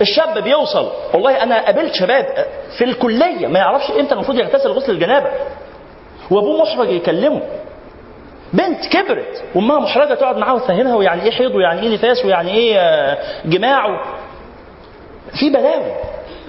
الشاب 0.00 0.38
بيوصل. 0.38 0.92
والله 1.14 1.42
أنا 1.42 1.64
قابلت 1.64 1.94
شباب 1.94 2.46
في 2.78 2.84
الكلية 2.84 3.46
ما 3.46 3.58
يعرفش 3.58 3.90
إمتى 3.90 4.14
المفروض 4.14 4.38
يغتسل 4.38 4.70
غسل 4.70 4.92
الجنابة. 4.92 5.30
وأبوه 6.30 6.62
محرج 6.62 6.90
يكلمه. 6.90 7.42
بنت 8.54 8.86
كبرت 8.86 9.44
وأمها 9.54 9.78
محرجة 9.80 10.14
تقعد 10.14 10.36
معاها 10.36 10.52
وتفهمها 10.52 10.94
ويعني 10.96 11.22
إيه 11.22 11.30
حيض 11.30 11.54
ويعني 11.54 11.82
إيه 11.82 11.94
نفاس 11.94 12.24
ويعني 12.24 12.50
إيه 12.50 12.76
آه، 12.78 13.18
جماع. 13.44 14.00
في 15.40 15.50
بلاوي. 15.50 15.92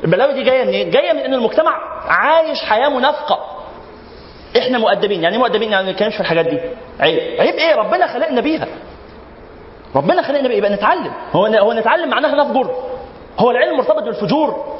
البلاوي 0.03 0.33
دي 0.33 0.43
جاية 0.43 0.63
منين؟ 0.65 0.89
جاية 0.89 1.13
من 1.13 1.19
إن 1.19 1.33
المجتمع 1.33 1.71
عايش 2.07 2.61
حياة 2.61 2.89
منافقة. 2.89 3.39
إحنا 4.57 4.77
مؤدبين. 4.77 5.23
يعني 5.23 5.35
إيه 5.35 5.41
مؤدبين؟ 5.41 5.71
يعني 5.71 5.85
ما 5.85 5.91
نتكلمش 5.91 6.13
في 6.15 6.21
الحاجات 6.21 6.45
دي. 6.45 6.59
عيب. 6.99 7.41
عيب 7.41 7.53
إيه؟ 7.55 7.75
ربنا 7.75 8.07
خلقنا 8.07 8.41
بيها. 8.41 8.67
ربنا 9.95 10.21
خلقنا 10.21 10.47
بيها. 10.47 10.57
يبقى 10.57 10.69
نتعلم. 10.73 11.11
هو 11.33 11.45
هو 11.45 11.73
نتعلم 11.73 12.09
معناها 12.09 12.35
نفجر 12.45 12.75
هو 13.39 13.51
العلم 13.51 13.77
مرتبط 13.77 14.03
بالفجور. 14.03 14.75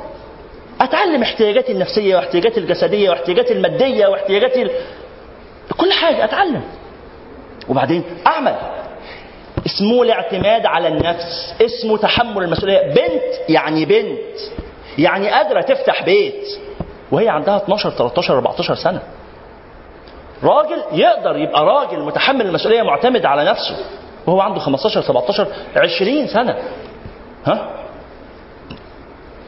أتعلم 0.81 1.21
احتياجاتي 1.21 1.71
النفسية 1.71 2.15
واحتياجاتي 2.15 2.59
الجسدية 2.59 3.09
واحتياجاتي 3.09 3.53
المادية 3.53 4.07
واحتياجاتي 4.07 4.61
ال... 4.61 4.71
كل 5.77 5.91
حاجة 5.93 6.23
أتعلم. 6.23 6.61
وبعدين 7.69 8.03
أعمل. 8.27 8.55
اسمه 9.65 10.01
الاعتماد 10.03 10.65
على 10.65 10.87
النفس 10.87 11.55
اسمه 11.61 11.97
تحمل 11.97 12.43
المسؤولية. 12.43 12.81
بنت 12.81 13.49
يعني 13.49 13.85
بنت. 13.85 14.39
يعني 14.97 15.29
قادرة 15.29 15.61
تفتح 15.61 16.03
بيت. 16.03 16.59
وهي 17.11 17.29
عندها 17.29 17.57
12 17.57 17.89
13 17.89 18.33
14 18.33 18.75
سنة. 18.75 19.01
راجل 20.43 20.83
يقدر 20.91 21.37
يبقى 21.37 21.65
راجل 21.65 21.99
متحمل 22.03 22.41
المسؤولية 22.45 22.81
معتمد 22.81 23.25
على 23.25 23.43
نفسه. 23.45 23.75
وهو 24.27 24.41
عنده 24.41 24.59
15 24.59 25.01
17 25.01 25.47
20 25.75 26.27
سنة. 26.27 26.57
ها؟ 27.45 27.71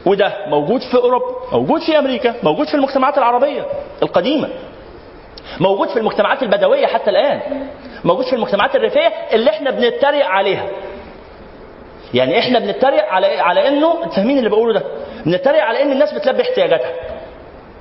وده 0.06 0.32
موجود 0.46 0.80
في 0.80 0.94
اوروبا 0.96 1.26
موجود 1.52 1.80
في 1.80 1.98
أمريكا 1.98 2.34
موجود 2.42 2.66
في 2.68 2.74
المجتمعات 2.74 3.18
العربية 3.18 3.66
القديمة. 4.02 4.48
موجود 5.60 5.88
في 5.88 5.98
المجتمعات 5.98 6.42
البدوية 6.42 6.86
حتى 6.86 7.10
الآن. 7.10 7.66
موجود 8.04 8.24
في 8.24 8.32
المجتمعات 8.36 8.76
الريفية 8.76 9.12
اللي 9.32 9.50
إحنا 9.50 9.70
بنتريق 9.70 10.26
عليها. 10.26 10.66
يعني 12.14 12.38
إحنا 12.38 12.58
بنتريق 12.58 13.04
على 13.04 13.26
على 13.40 13.68
إنه 13.68 14.08
فاهمين 14.08 14.38
اللي 14.38 14.50
بقوله 14.50 14.72
ده؟ 14.72 14.82
بنتريق 15.26 15.62
على 15.64 15.82
إن 15.82 15.92
الناس 15.92 16.12
بتلبي 16.14 16.42
احتياجاتها. 16.42 16.92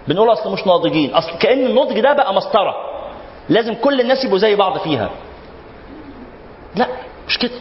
بنقول 0.07 0.31
أصل 0.33 0.53
مش 0.53 0.67
ناضجين. 0.67 1.15
أصل 1.15 1.37
كأن 1.37 1.65
النضج 1.65 1.99
ده 1.99 2.13
بقى 2.13 2.33
مسطرة. 2.33 2.75
لازم 3.49 3.73
كل 3.75 4.01
الناس 4.01 4.23
يبقوا 4.25 4.37
زي 4.39 4.55
بعض 4.55 4.77
فيها. 4.77 5.09
لا 6.75 6.87
مش 7.27 7.37
كده. 7.37 7.51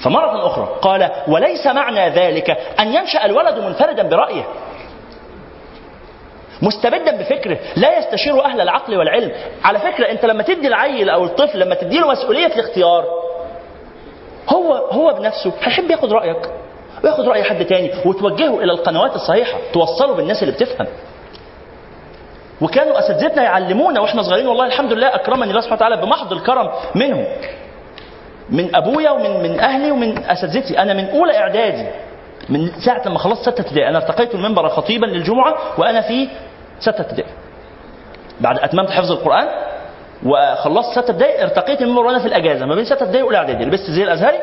فمرة 0.00 0.46
أخرى 0.46 0.68
قال 0.82 1.10
وليس 1.28 1.66
معنى 1.66 2.08
ذلك 2.10 2.50
أن 2.80 2.94
ينشأ 2.94 3.24
الولد 3.24 3.58
منفردا 3.58 4.02
برأيه. 4.08 4.44
مستبدا 6.62 7.16
بفكره 7.16 7.58
لا 7.76 7.98
يستشير 7.98 8.44
أهل 8.44 8.60
العقل 8.60 8.96
والعلم. 8.96 9.32
على 9.64 9.78
فكرة 9.78 10.10
أنت 10.10 10.24
لما 10.24 10.42
تدي 10.42 10.68
العيل 10.68 11.10
أو 11.10 11.24
الطفل 11.24 11.58
لما 11.60 11.74
تدي 11.74 11.98
له 11.98 12.08
مسؤولية 12.10 12.46
الاختيار 12.46 13.04
هو 14.48 14.74
هو 14.74 15.14
بنفسه 15.14 15.52
هيحب 15.62 15.90
ياخد 15.90 16.12
رأيك 16.12 16.50
وياخد 17.04 17.28
رأي 17.28 17.44
حد 17.44 17.64
تاني 17.64 17.90
وتوجهه 18.04 18.58
إلى 18.62 18.72
القنوات 18.72 19.14
الصحيحة 19.14 19.58
توصله 19.72 20.14
بالناس 20.14 20.42
اللي 20.42 20.54
بتفهم. 20.54 20.86
وكانوا 22.60 22.98
أساتذتنا 22.98 23.42
يعلمونا 23.42 24.00
وإحنا 24.00 24.22
صغيرين 24.22 24.46
والله 24.46 24.66
الحمد 24.66 24.92
لله 24.92 25.14
أكرمني 25.14 25.50
الله 25.50 25.60
سبحانه 25.60 25.76
وتعالى 25.76 25.96
بمحض 25.96 26.32
الكرم 26.32 26.70
منهم. 26.94 27.24
من 28.50 28.76
أبويا 28.76 29.10
ومن 29.10 29.42
من 29.42 29.60
أهلي 29.60 29.90
ومن 29.90 30.24
أساتذتي. 30.24 30.78
أنا 30.78 30.94
من 30.94 31.08
أولى 31.10 31.36
إعدادي 31.38 31.86
من 32.48 32.70
ساعة 32.84 33.02
لما 33.08 33.18
خلصت 33.18 33.42
ستة 33.42 33.60
ابتدائي. 33.60 33.88
أنا 33.88 33.98
ارتقيت 33.98 34.34
المنبر 34.34 34.68
خطيبا 34.68 35.06
للجمعة 35.06 35.54
وأنا 35.78 36.00
في 36.00 36.28
ستة 36.80 37.00
ابتدائي 37.00 37.30
بعد 38.40 38.58
أتممت 38.58 38.90
حفظ 38.90 39.12
القرآن 39.12 39.48
وخلصت 40.26 40.90
ستة 40.90 41.10
ابتدائي 41.10 41.42
ارتقيت 41.42 41.82
المنبر 41.82 42.06
وأنا 42.06 42.18
في 42.18 42.26
الأجازة. 42.26 42.66
ما 42.66 42.74
بين 42.74 42.84
ستة 42.84 43.02
ابتدائي 43.02 43.22
واولى 43.22 43.38
اعدادي 43.38 43.64
لبست 43.64 43.90
زي 43.90 44.02
الأزهري 44.02 44.38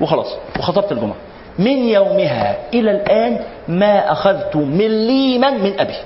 وخلاص 0.00 0.36
وخطبت 0.58 0.92
الجمعة. 0.92 1.16
من 1.58 1.88
يومها 1.88 2.56
إلى 2.74 2.90
الآن 2.90 3.44
ما 3.68 4.12
أخذت 4.12 4.56
مليما 4.56 5.50
من 5.50 5.80
أبي. 5.80 5.96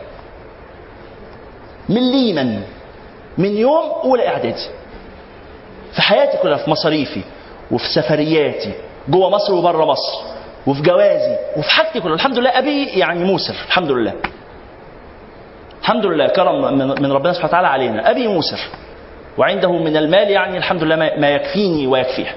مليما 1.89 2.63
من 3.39 3.57
يوم 3.57 3.91
أولى 4.05 4.29
إعدادي. 4.29 4.67
في 5.93 6.03
حياتي 6.03 6.37
كلها 6.39 6.57
في 6.57 6.71
مصاريفي 6.71 7.23
وفي 7.71 7.89
سفرياتي 7.95 8.73
جوه 9.09 9.31
مصر 9.31 9.55
وبره 9.55 9.85
مصر 9.85 10.23
وفي 10.67 10.83
جوازي 10.83 11.37
وفي 11.57 11.71
حاجتي 11.71 12.01
كلها. 12.01 12.15
الحمد 12.15 12.39
لله 12.39 12.59
أبي 12.59 12.85
يعني 12.85 13.25
موسر. 13.25 13.55
الحمد 13.67 13.91
لله. 13.91 14.15
الحمد 15.81 16.07
لله 16.07 16.27
كرم 16.29 16.79
من 16.79 17.13
ربنا 17.13 17.33
سبحانه 17.33 17.49
وتعالى 17.49 17.67
علينا. 17.69 18.11
أبي 18.11 18.29
موسر 18.29 18.59
وعنده 19.39 19.73
من 19.73 19.97
المال 19.97 20.31
يعني 20.31 20.59
الحمد 20.59 20.83
لله 20.83 20.97
ما 20.97 21.31
يكفيني 21.31 21.87
ويكفيه 21.87 22.35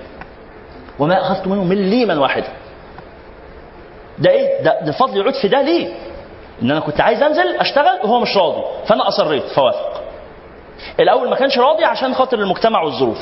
وما 0.99 1.21
أخذت 1.21 1.47
منه 1.47 1.63
مليما 1.63 2.19
واحدا 2.19 2.47
ده 4.19 4.29
إيه؟ 4.29 4.61
ده, 4.63 4.79
ده 4.81 4.91
فضل 4.91 5.33
في 5.33 5.47
ده 5.47 5.61
ليه؟ 5.61 5.93
إن 6.61 6.71
أنا 6.71 6.79
كنت 6.79 7.01
عايز 7.01 7.23
أنزل 7.23 7.55
أشتغل 7.55 7.99
وهو 8.03 8.19
مش 8.19 8.37
راضي. 8.37 8.61
فأنا 8.87 9.07
أصريت 9.07 9.43
فوافق. 9.43 10.01
الأول 10.99 11.29
ما 11.29 11.35
كانش 11.35 11.57
راضي 11.57 11.85
عشان 11.85 12.13
خاطر 12.13 12.39
المجتمع 12.39 12.81
والظروف. 12.81 13.17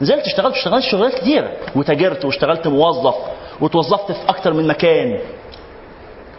نزلت 0.00 0.26
اشتغلت 0.26 0.54
اشتغلت 0.54 0.82
شغلات 0.84 1.14
كتيره 1.14 1.50
وتاجرت 1.76 2.24
واشتغلت 2.24 2.66
موظف 2.66 3.14
وتوظفت 3.60 4.12
في 4.12 4.28
أكتر 4.28 4.52
من 4.52 4.66
مكان. 4.66 5.18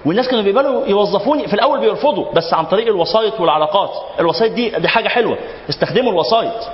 والناس 0.06 0.28
كانوا 0.28 0.44
بيقبلوا 0.44 0.88
يوظفوني. 0.88 1.48
في 1.48 1.54
الأول 1.54 1.80
بيرفضوا 1.80 2.34
بس 2.34 2.54
عن 2.54 2.66
طريق 2.66 2.88
الوسائط 2.88 3.40
والعلاقات. 3.40 3.90
الوسائط 4.20 4.52
دي 4.52 4.70
دي 4.70 4.88
حاجة 4.88 5.08
حلوة. 5.08 5.38
استخدموا 5.70 6.12
الوسائط 6.12 6.70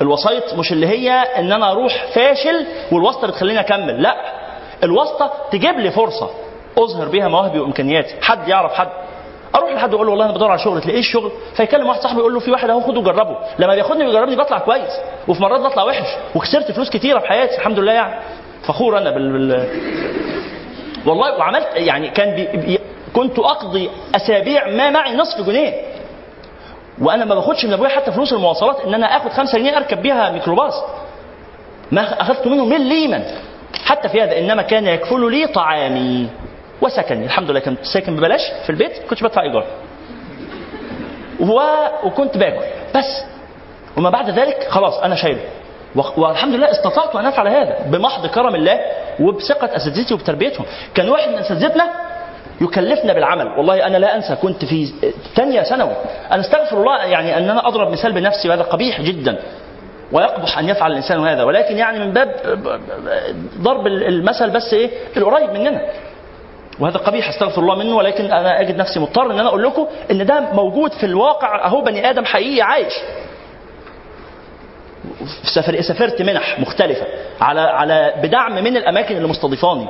الوسائط 0.00 0.54
مش 0.54 0.72
اللي 0.72 0.86
هي 0.86 1.10
إن 1.10 1.52
أنا 1.52 1.72
أروح 1.72 2.06
فاشل 2.14 2.66
والواسطة 2.92 3.26
بتخليني 3.26 3.60
أكمل 3.60 4.02
لأ. 4.02 4.16
الواسطة 4.82 5.30
تجيب 5.50 5.78
لي 5.78 5.90
فرصة 5.90 6.30
أظهر 6.78 7.08
بيها 7.08 7.28
مواهبي 7.28 7.58
وإمكانياتي. 7.58 8.14
حد 8.22 8.48
يعرف 8.48 8.72
حد؟ 8.72 8.88
أروح 9.54 9.72
لحد 9.72 9.94
أقول 9.94 10.06
له 10.06 10.10
والله 10.10 10.24
أنا 10.24 10.34
بدور 10.34 10.50
على 10.50 10.58
شغل 10.58 10.80
تلاقيه 10.80 10.98
الشغل؟ 10.98 11.30
فيكلم 11.56 11.88
واحد 11.88 12.00
صاحبي 12.00 12.18
يقول 12.20 12.34
له 12.34 12.40
في 12.40 12.50
واحد 12.50 12.70
أهو 12.70 12.80
خده 12.80 13.00
جربه. 13.00 13.36
لما 13.58 13.74
بياخدني 13.74 14.06
ويجربني 14.06 14.36
بطلع 14.36 14.58
كويس 14.58 14.90
وفي 15.28 15.42
مرات 15.42 15.60
بطلع 15.60 15.84
وحش. 15.84 16.16
وخسرت 16.34 16.72
فلوس 16.72 16.90
كتيرة 16.90 17.18
في 17.18 17.26
حياتي 17.26 17.56
الحمد 17.56 17.78
لله 17.78 17.92
يعني. 17.92 18.14
فخور 18.62 18.98
أنا 18.98 19.10
بال... 19.10 19.68
والله 21.06 21.38
وعملت 21.38 21.68
يعني 21.74 22.10
كان 22.10 22.34
بي... 22.34 22.56
بي... 22.56 22.78
كنت 23.14 23.38
أقضي 23.38 23.90
أسابيع 24.14 24.68
ما 24.68 24.90
معي 24.90 25.16
نصف 25.16 25.40
جنيه. 25.46 25.72
وأنا 27.00 27.24
ما 27.24 27.34
باخدش 27.34 27.64
من 27.64 27.72
أبويا 27.72 27.88
حتى 27.88 28.12
فلوس 28.12 28.32
المواصلات 28.32 28.80
إن 28.80 28.94
أنا 28.94 29.06
آخد 29.16 29.30
خمسة 29.30 29.58
جنيه 29.58 29.76
أركب 29.76 30.02
بيها 30.02 30.30
ميكروباص. 30.30 30.74
ما 31.92 32.20
أخذت 32.20 32.46
منه 32.46 32.64
مليما 32.64 33.24
حتى 33.84 34.08
في 34.08 34.22
هذا 34.22 34.38
إنما 34.38 34.62
كان 34.62 34.86
يكفل 34.86 35.30
لي 35.30 35.46
طعامي. 35.46 36.28
وسكني. 36.82 37.24
الحمد 37.24 37.50
لله 37.50 37.60
كنت 37.60 37.84
ساكن 37.84 38.16
ببلاش 38.16 38.40
في 38.64 38.70
البيت 38.70 38.98
كنتش 39.10 39.22
بدفع 39.22 39.42
إيجار. 39.42 39.66
و... 41.40 41.60
وكنت 42.04 42.36
باكل. 42.38 42.64
بس. 42.94 43.24
وما 43.96 44.10
بعد 44.10 44.30
ذلك 44.30 44.66
خلاص 44.70 44.98
أنا 44.98 45.14
شايله. 45.14 45.40
والحمد 45.96 46.54
لله 46.54 46.70
استطعت 46.70 47.16
أن 47.16 47.26
أفعل 47.26 47.48
هذا 47.48 47.76
بمحض 47.86 48.26
كرم 48.26 48.54
الله 48.54 48.80
وبثقة 49.20 49.76
أساتذتي 49.76 50.14
وبتربيتهم. 50.14 50.66
كان 50.94 51.08
واحد 51.08 51.28
من 51.28 51.38
أساتذتنا 51.38 51.90
يكلفنا 52.60 53.12
بالعمل. 53.12 53.46
والله 53.46 53.86
أنا 53.86 53.96
لا 53.96 54.16
أنسى 54.16 54.36
كنت 54.36 54.64
في 54.64 54.92
ثانية 55.36 55.62
ثانوي. 55.62 55.92
أنا 56.30 56.40
أستغفر 56.40 56.76
الله 56.76 57.04
يعني 57.04 57.38
أن 57.38 57.50
أنا 57.50 57.68
أضرب 57.68 57.90
مثال 57.90 58.12
بنفسي 58.12 58.48
وهذا 58.48 58.62
قبيح 58.62 59.00
جدا. 59.00 59.38
ويقبح 60.12 60.58
أن 60.58 60.68
يفعل 60.68 60.90
الإنسان 60.90 61.26
هذا. 61.26 61.42
ولكن 61.42 61.78
يعني 61.78 61.98
من 61.98 62.12
باب 62.12 62.34
ضرب 63.60 63.86
المثل 63.86 64.50
بس 64.50 64.74
إيه؟ 64.74 64.90
القريب 65.16 65.50
مننا. 65.50 65.80
وهذا 66.80 66.98
قبيح 66.98 67.28
أستغفر 67.28 67.62
الله 67.62 67.74
منه 67.74 67.96
ولكن 67.96 68.24
أنا 68.24 68.60
أجد 68.60 68.76
نفسي 68.76 69.00
مضطر 69.00 69.30
إن 69.30 69.38
أنا 69.38 69.48
أقول 69.48 69.62
لكم 69.62 69.86
إن 70.10 70.26
ده 70.26 70.40
موجود 70.40 70.92
في 70.92 71.06
الواقع 71.06 71.66
أهو 71.66 71.80
بني 71.80 72.10
آدم 72.10 72.24
حقيقي 72.24 72.62
عايش. 72.62 72.92
سافر 75.54 75.80
سافرت 75.80 76.22
منح 76.22 76.60
مختلفة. 76.60 77.06
على 77.40 77.60
على 77.60 78.14
بدعم 78.22 78.64
من 78.64 78.76
الأماكن 78.76 79.16
اللي 79.16 79.28
مستضيفاني. 79.28 79.88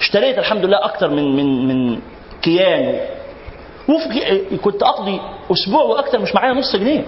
اشتريت 0.00 0.38
الحمد 0.38 0.64
لله 0.64 0.84
أكتر 0.84 1.08
من 1.10 1.36
من 1.36 1.68
من 1.68 1.98
كيان. 2.42 3.00
وفي 3.88 4.38
كنت 4.56 4.82
أقضي 4.82 5.20
أسبوع 5.52 5.82
وأكتر 5.82 6.18
مش 6.18 6.34
معايا 6.34 6.52
نص 6.52 6.76
جنيه. 6.76 7.02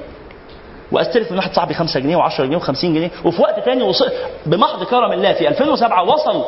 وأستلف 0.93 1.31
من 1.33 1.37
واحد 1.39 1.53
صاحبي 1.53 1.75
5 1.75 2.01
جنيه 2.01 2.17
و10 2.17 2.41
جنيه 2.41 2.59
و50 2.59 2.85
جنيه. 2.85 3.11
وفي 3.25 3.43
وقت 3.43 3.61
تاني 3.65 3.83
وصل 3.83 4.11
بمحض 4.47 4.85
كرم 4.85 5.13
الله 5.13 5.33
في 5.33 5.49
2007 5.49 6.03
وصل 6.13 6.45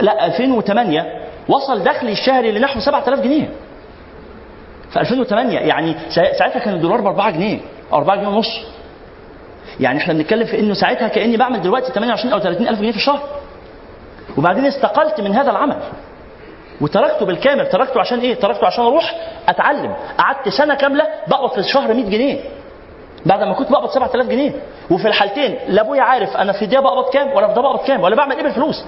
لا 0.00 0.26
2008 0.26 1.26
وصل 1.48 1.82
دخلي 1.84 2.12
الشهري 2.12 2.52
لنحو 2.52 2.80
7000 2.80 3.20
جنيه. 3.20 3.50
في 4.90 5.00
2008 5.00 5.58
يعني 5.58 5.94
سا- 6.08 6.32
ساعتها 6.38 6.58
كان 6.58 6.74
الدولار 6.74 7.00
ب 7.00 7.06
4 7.06 7.30
جنيه. 7.30 7.58
4 7.92 8.16
جنيه 8.16 8.28
ونص. 8.28 8.60
يعني 9.80 9.98
إحنا 9.98 10.14
بنتكلم 10.14 10.46
في 10.46 10.60
إنه 10.60 10.74
ساعتها 10.74 11.08
كأني 11.08 11.36
بعمل 11.36 11.62
دلوقتي 11.62 11.92
28 11.92 12.32
أو 12.32 12.38
30 12.40 12.68
ألف 12.68 12.78
جنيه 12.80 12.90
في 12.90 12.96
الشهر. 12.96 13.22
وبعدين 14.38 14.66
استقلت 14.66 15.20
من 15.20 15.34
هذا 15.34 15.50
العمل. 15.50 15.76
وتركته 16.80 17.26
بالكامل. 17.26 17.68
تركته 17.68 18.00
عشان 18.00 18.18
إيه؟ 18.18 18.34
تركته 18.34 18.66
عشان 18.66 18.84
أروح 18.84 19.14
أتعلم. 19.48 19.96
قعدت 20.18 20.48
سنة 20.48 20.74
كاملة 20.74 21.04
بقبض 21.28 21.50
في 21.52 21.58
الشهر 21.58 21.94
100 21.94 22.04
جنيه. 22.04 22.40
بعد 23.26 23.42
ما 23.42 23.54
كنت 23.54 23.72
بقبض 23.72 23.90
7000 23.90 24.26
جنيه. 24.26 24.52
وفي 24.90 25.08
الحالتين 25.08 25.58
لا 25.68 25.82
أبويا 25.82 26.02
عارف 26.02 26.36
أنا 26.36 26.52
في 26.52 26.66
ده 26.66 26.80
بقبض 26.80 27.10
كام 27.10 27.32
ولا 27.32 27.48
في 27.48 27.54
ده 27.54 27.60
بقبض 27.60 27.84
كام 27.86 28.00
ولا 28.00 28.16
بعمل 28.16 28.36
إيه 28.36 28.42
بالفلوس. 28.42 28.84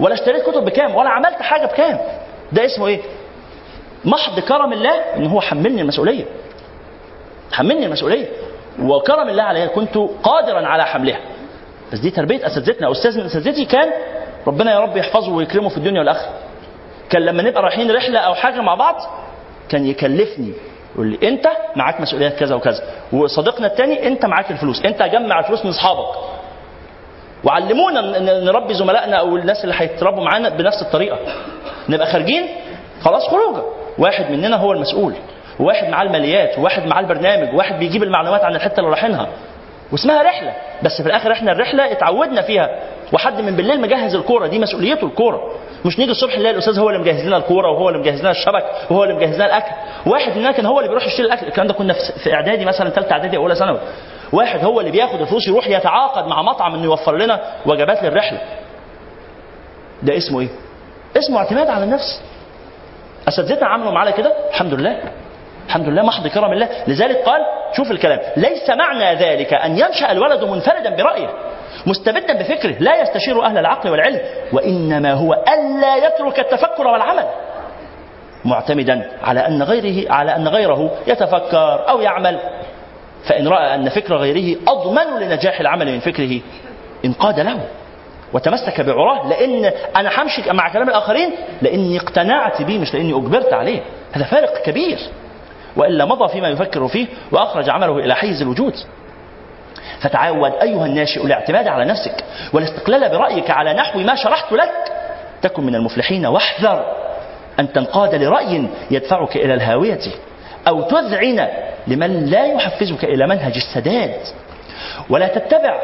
ولا 0.00 0.14
اشتريت 0.14 0.42
كتب 0.42 0.64
بكام 0.64 0.94
ولا 0.94 1.08
عملت 1.08 1.42
حاجة 1.42 1.66
بكام. 1.66 1.98
ده 2.52 2.64
اسمه 2.64 2.86
إيه؟ 2.86 3.00
محض 4.04 4.40
كرم 4.40 4.72
الله 4.72 4.94
إن 5.16 5.26
هو 5.26 5.40
حملني 5.40 5.80
المسؤولية. 5.82 6.24
حملني 7.52 7.86
المسؤولية. 7.86 8.26
وكرم 8.80 9.28
الله 9.28 9.42
علي 9.42 9.68
كنت 9.68 9.96
قادرا 10.22 10.66
على 10.66 10.84
حملها. 10.84 11.20
بس 11.92 11.98
دي 11.98 12.10
تربية 12.10 12.46
أساتذتنا. 12.46 12.92
أستاذ 12.92 13.18
من 13.18 13.24
أساتذتي 13.24 13.64
كان 13.64 13.88
ربنا 14.46 14.72
يا 14.72 14.80
رب 14.80 14.96
يحفظه 14.96 15.32
ويكرمه 15.32 15.68
في 15.68 15.76
الدنيا 15.76 15.98
والآخرة. 16.00 16.30
كان 17.10 17.22
لما 17.22 17.42
نبقى 17.42 17.62
رايحين 17.62 17.90
رحلة 17.90 18.18
أو 18.18 18.34
حاجة 18.34 18.60
مع 18.60 18.74
بعض 18.74 18.94
كان 19.68 19.86
يكلفني 19.86 20.52
يقول 20.94 21.06
لي 21.06 21.28
أنت 21.28 21.48
معاك 21.76 22.00
مسؤوليات 22.00 22.36
كذا 22.36 22.54
وكذا. 22.54 22.82
وصديقنا 23.12 23.66
الثاني 23.66 24.06
أنت 24.06 24.26
معاك 24.26 24.50
الفلوس. 24.50 24.84
أنت 24.84 25.02
جمع 25.02 25.38
الفلوس 25.38 25.64
من 25.64 25.70
أصحابك. 25.70 26.18
وعلمونا 27.44 28.00
نربي 28.40 28.74
زملائنا 28.74 29.16
أو 29.16 29.36
الناس 29.36 29.64
اللي 29.64 29.74
هيتربوا 29.78 30.24
معانا 30.24 30.48
بنفس 30.48 30.82
الطريقة. 30.82 31.18
نبقى 31.88 32.06
خارجين 32.06 32.46
خلاص 33.02 33.28
خروجة. 33.28 33.62
واحد 33.98 34.30
مننا 34.30 34.56
هو 34.56 34.72
المسؤول. 34.72 35.14
وواحد 35.60 35.88
معاه 35.88 36.02
الماليات 36.02 36.58
وواحد 36.58 36.86
معاه 36.86 37.00
البرنامج 37.00 37.54
وواحد 37.54 37.78
بيجيب 37.78 38.02
المعلومات 38.02 38.44
عن 38.44 38.54
الحتة 38.56 38.80
اللي 38.80 38.90
رايحينها. 38.90 39.26
واسمها 39.92 40.22
رحلة. 40.22 40.54
بس 40.82 41.02
في 41.02 41.06
الآخر 41.08 41.32
إحنا 41.32 41.52
الرحلة 41.52 41.92
اتعودنا 41.92 42.42
فيها. 42.42 42.70
وحد 43.12 43.40
من 43.40 43.56
بالليل 43.56 43.80
مجهز 43.80 44.14
الكورة. 44.14 44.46
دي 44.46 44.58
مسؤوليته 44.58 45.06
الكورة. 45.06 45.40
مش 45.84 45.98
نيجي 45.98 46.10
الصبح 46.10 46.38
نلاقي 46.38 46.52
الأستاذ 46.54 46.78
هو 46.78 46.88
اللي 46.88 47.00
مجهز 47.00 47.26
لنا 47.26 47.36
الكورة 47.36 47.70
وهو 47.70 47.88
اللي 47.88 48.00
مجهز 48.00 48.20
لنا 48.20 48.30
الشبك 48.30 48.64
وهو 48.90 49.04
اللي 49.04 49.14
مجهز 49.14 49.34
لنا 49.34 49.46
الأكل. 49.46 49.70
واحد 50.06 50.36
مننا 50.36 50.52
كان 50.52 50.66
هو 50.66 50.78
اللي 50.78 50.88
بيروح 50.88 51.06
يشتري 51.06 51.26
الأكل. 51.26 51.46
الكلام 51.46 51.66
ده 51.66 51.74
كنا 51.74 51.92
في- 52.24 52.34
إعدادي 52.34 52.64
مثلا 52.64 52.90
ثالثه 52.90 53.12
إعدادي 53.12 53.36
أو 53.36 53.42
أولى 53.42 53.54
ثانوي. 53.54 53.78
واحد 54.32 54.64
هو 54.64 54.80
اللي 54.80 54.90
بياخد 54.90 55.20
الفلوس 55.20 55.48
يروح 55.48 55.68
يتعاقد 55.68 56.26
مع 56.26 56.42
مطعم 56.42 56.74
إنه 56.74 56.84
يوفر 56.84 57.16
لنا 57.16 57.40
وجبات 57.66 58.02
للرحلة. 58.02 58.38
ده 60.02 60.16
اسمه 60.16 60.40
إيه؟ 60.40 60.48
اسمه 61.16 61.38
اعتماد 61.38 61.68
على 61.68 61.84
النفس. 61.84 62.22
اساتذتنا 63.28 63.68
عملوا 63.68 63.92
معانا 63.92 64.10
كده؟ 64.10 64.32
الحمد 64.50 64.74
لله. 64.74 64.98
الحمد 65.66 65.88
لله 65.88 66.02
محض 66.02 66.26
كرم 66.26 66.52
الله. 66.52 66.68
لذلك 66.86 67.16
قال 67.16 67.40
شوف 67.76 67.90
الكلام 67.90 68.18
ليس 68.36 68.70
معنى 68.70 69.14
ذلك 69.14 69.54
أن 69.54 69.78
ينشأ 69.78 70.12
الولد 70.12 70.44
منفردا 70.44 70.96
برأيه 70.96 71.28
مستبدا 71.86 72.38
بفكره 72.38 72.76
لا 72.80 73.02
يستشير 73.02 73.44
أهل 73.44 73.58
العقل 73.58 73.90
والعلم 73.90 74.20
وإنما 74.52 75.12
هو 75.12 75.32
ألا 75.32 75.96
يترك 75.96 76.40
التفكر 76.40 76.86
والعمل. 76.86 77.24
معتمدا 78.44 79.10
على 79.22 79.46
أن 79.46 79.62
غيره 79.62 80.12
على 80.12 80.36
أن 80.36 80.48
غيره 80.48 80.90
يتفكر 81.06 81.88
أو 81.88 82.00
يعمل. 82.00 82.38
فإن 83.24 83.48
رأى 83.48 83.74
أن 83.74 83.88
فكر 83.88 84.16
غيره 84.16 84.58
أضمن 84.68 85.20
لنجاح 85.20 85.60
العمل 85.60 85.92
من 85.92 86.00
فكره 86.00 86.40
انقاد 87.04 87.40
له 87.40 87.58
وتمسك 88.32 88.80
بعراه. 88.80 89.28
لأن 89.28 89.72
أنا 89.96 90.22
همشي 90.22 90.52
مع 90.52 90.72
كلام 90.72 90.88
الآخرين 90.88 91.30
لأني 91.62 91.96
اقتنعت 92.00 92.62
به 92.62 92.78
مش 92.78 92.94
لأني 92.94 93.12
أجبرت 93.12 93.52
عليه. 93.52 93.80
هذا 94.12 94.24
فارق 94.24 94.62
كبير. 94.62 94.98
وإلا 95.76 96.04
مضى 96.04 96.28
فيما 96.28 96.48
يفكر 96.48 96.88
فيه 96.88 97.06
وأخرج 97.32 97.70
عمله 97.70 97.98
إلى 97.98 98.14
حيز 98.14 98.42
الوجود. 98.42 98.74
فتعود 100.00 100.52
أيها 100.62 100.86
الناشئ 100.86 101.26
الاعتماد 101.26 101.66
على 101.68 101.84
نفسك 101.84 102.24
والاستقلال 102.52 103.08
برأيك 103.08 103.50
على 103.50 103.74
نحو 103.74 103.98
ما 103.98 104.14
شرحت 104.14 104.52
لك. 104.52 104.72
تكن 105.42 105.62
من 105.62 105.74
المفلحين 105.74 106.26
واحذر 106.26 106.84
أن 107.60 107.72
تنقاد 107.72 108.14
لرأي 108.14 108.66
يدفعك 108.90 109.36
إلى 109.36 109.54
الهاوية 109.54 110.00
أو 110.68 110.82
تذعن 110.82 111.48
لمن 111.86 112.26
لا 112.26 112.46
يحفزك 112.46 113.04
إلى 113.04 113.26
منهج 113.26 113.52
السداد. 113.56 114.16
ولا 115.10 115.26
تتبع 115.26 115.80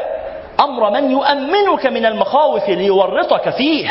أمر 0.59 0.89
من 0.89 1.11
يؤمنك 1.11 1.85
من 1.85 2.05
المخاوف 2.05 2.69
ليورطك 2.69 3.49
فيه. 3.49 3.89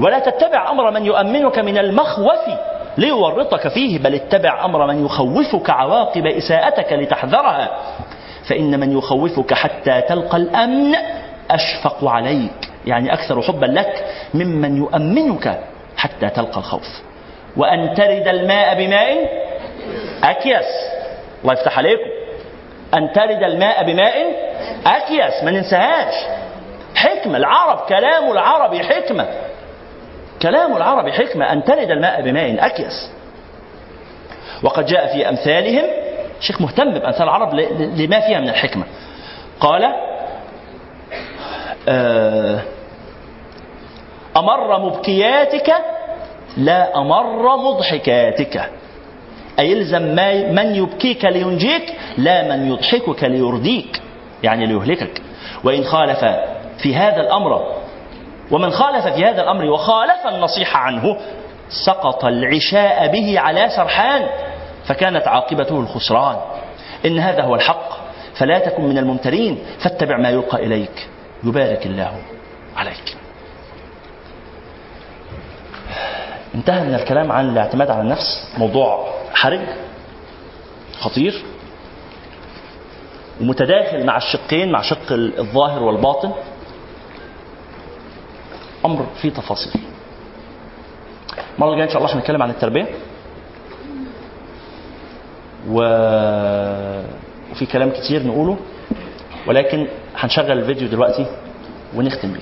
ولا 0.00 0.18
تتبع 0.18 0.70
أمر 0.70 0.90
من 0.90 1.06
يؤمنك 1.06 1.58
من 1.58 1.78
المخوف 1.78 2.40
ليورطك 2.98 3.68
فيه 3.68 3.98
بل 3.98 4.14
اتبع 4.14 4.64
أمر 4.64 4.86
من 4.86 5.04
يخوفك 5.04 5.70
عواقب 5.70 6.26
إساءتك 6.26 6.92
لتحذرها. 6.92 7.70
فإن 8.48 8.80
من 8.80 8.98
يخوفك 8.98 9.54
حتى 9.54 10.00
تلقى 10.00 10.36
الأمن 10.36 10.94
أشفق 11.50 12.08
عليك. 12.08 12.70
يعني 12.86 13.12
أكثر 13.12 13.42
حبا 13.42 13.66
لك 13.66 14.04
ممن 14.34 14.76
يؤمنك 14.76 15.60
حتى 15.96 16.28
تلقى 16.28 16.58
الخوف. 16.58 17.02
وأن 17.56 17.94
ترد 17.94 18.28
الماء 18.28 18.74
بماء 18.74 19.28
اكيس 20.24 20.66
الله 21.42 21.52
يفتح 21.52 21.78
عليكم. 21.78 22.10
أن 22.94 23.12
ترد 23.12 23.42
الماء 23.42 23.84
بماء 23.84 24.14
أكيس 24.86 25.44
ما 25.44 25.50
ننساهاش. 25.50 26.14
حكمة. 26.94 27.36
العرب 27.36 27.78
كلام 27.88 28.30
العرب 28.30 28.76
حكمة. 28.76 29.26
كلام 30.42 30.76
العرب 30.76 31.08
حكمة 31.08 31.52
أن 31.52 31.64
ترد 31.64 31.90
الماء 31.90 32.22
بماء 32.22 32.66
أكيس 32.66 33.10
وقد 34.62 34.86
جاء 34.86 35.12
في 35.12 35.28
أمثالهم 35.28 35.84
شيخ 36.40 36.60
مهتم 36.60 36.90
بأمثال 36.90 37.22
العرب 37.22 37.54
لما 37.96 38.20
فيها 38.20 38.40
من 38.40 38.48
الحكمة. 38.48 38.84
قال 39.60 39.94
آه، 41.88 42.60
أمر 44.36 44.78
مبكياتك 44.78 45.74
لا 46.56 46.98
أمر 46.98 47.56
مضحكاتك. 47.56 48.70
أي 49.58 49.72
إلزم 49.72 50.02
من 50.54 50.74
يبكيك 50.74 51.24
لينجيك 51.24 51.94
لا 52.18 52.48
من 52.48 52.72
يضحكك 52.72 53.24
ليرديك 53.24 54.02
يعني 54.42 54.66
ليهلكك. 54.66 55.22
وإن 55.64 55.84
خالف 55.84 56.24
في 56.78 56.96
هذا 56.96 57.20
الأمر 57.20 57.83
ومن 58.50 58.70
خالف 58.70 59.06
في 59.06 59.24
هذا 59.24 59.42
الأمر 59.42 59.64
وخالف 59.64 60.26
النصيحة 60.28 60.78
عنه 60.78 61.16
سقط 61.68 62.24
العشاء 62.24 63.12
به 63.12 63.40
على 63.40 63.68
سرحان 63.76 64.28
فكانت 64.86 65.28
عاقبته 65.28 65.80
الخسران. 65.80 66.36
إن 67.06 67.18
هذا 67.18 67.42
هو 67.42 67.54
الحق 67.54 67.88
فلا 68.34 68.58
تكن 68.58 68.84
من 68.84 68.98
الممترين 68.98 69.58
فاتبع 69.78 70.16
ما 70.16 70.30
يلقى 70.30 70.66
إليك. 70.66 71.08
يبارك 71.44 71.86
الله 71.86 72.12
عليك. 72.76 73.16
انتهى 76.54 76.84
من 76.84 76.94
الكلام 76.94 77.32
عن 77.32 77.48
الاعتماد 77.48 77.90
على 77.90 78.00
النفس. 78.00 78.54
موضوع 78.58 79.14
حرج 79.34 79.60
خطير 81.00 81.42
ومتداخل 83.40 84.06
مع 84.06 84.16
الشقين 84.16 84.72
مع 84.72 84.82
شق 84.82 85.12
الظاهر 85.12 85.82
والباطن. 85.82 86.32
أمر 88.84 89.06
فيه 89.22 89.30
تفاصيل. 89.30 89.72
المرة 91.56 91.70
الجاية 91.70 91.84
إن 91.84 91.90
شاء 91.90 91.98
الله 91.98 92.08
عشان 92.08 92.20
نتكلم 92.20 92.42
عن 92.42 92.50
التربية. 92.50 92.86
وفي 95.70 97.66
كلام 97.72 97.90
كتير 97.90 98.26
نقوله 98.26 98.56
ولكن 99.46 99.88
هنشغل 100.16 100.52
الفيديو 100.52 100.88
دلوقتي 100.88 101.26
ونختم 101.94 102.32
بيه. 102.32 102.40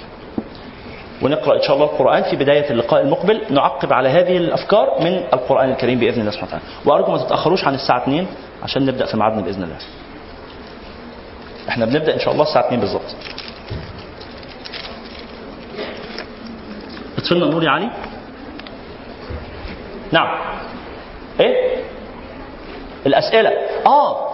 ونقرأ 1.23 1.57
إن 1.57 1.63
شاء 1.63 1.77
الله 1.77 1.87
القرآن 1.87 2.23
في 2.23 2.37
بداية 2.37 2.71
اللقاء 2.71 3.03
المقبل. 3.03 3.43
نعقب 3.51 3.93
على 3.93 4.09
هذه 4.09 4.37
الأفكار 4.37 5.01
من 5.01 5.17
القرآن 5.33 5.71
الكريم 5.71 5.99
بإذن 5.99 6.21
الله 6.21 6.31
سبحانه 6.31 6.49
وتعالى. 6.49 6.65
وأرجو 6.85 7.13
ما 7.13 7.19
تتأخروش 7.19 7.65
عن 7.65 7.75
الساعة 7.75 8.03
2 8.03 8.27
عشان 8.63 8.87
نبدأ 8.87 9.07
في 9.07 9.17
ميعادنا 9.17 9.41
بإذن 9.41 9.63
الله. 9.63 9.79
إحنا 11.69 11.85
بنبدأ 11.85 12.15
إن 12.15 12.19
شاء 12.19 12.33
الله 12.33 12.45
الساعة 12.45 12.67
2 12.67 12.81
بالظبط. 12.81 13.17
اطفلنا 17.23 17.45
النور 17.45 17.65
يا 17.65 17.71
علي؟ 17.71 17.91
نعم. 20.13 20.29
إيه؟ 21.41 21.77
الأسئلة. 23.07 23.51
آه. 23.87 24.29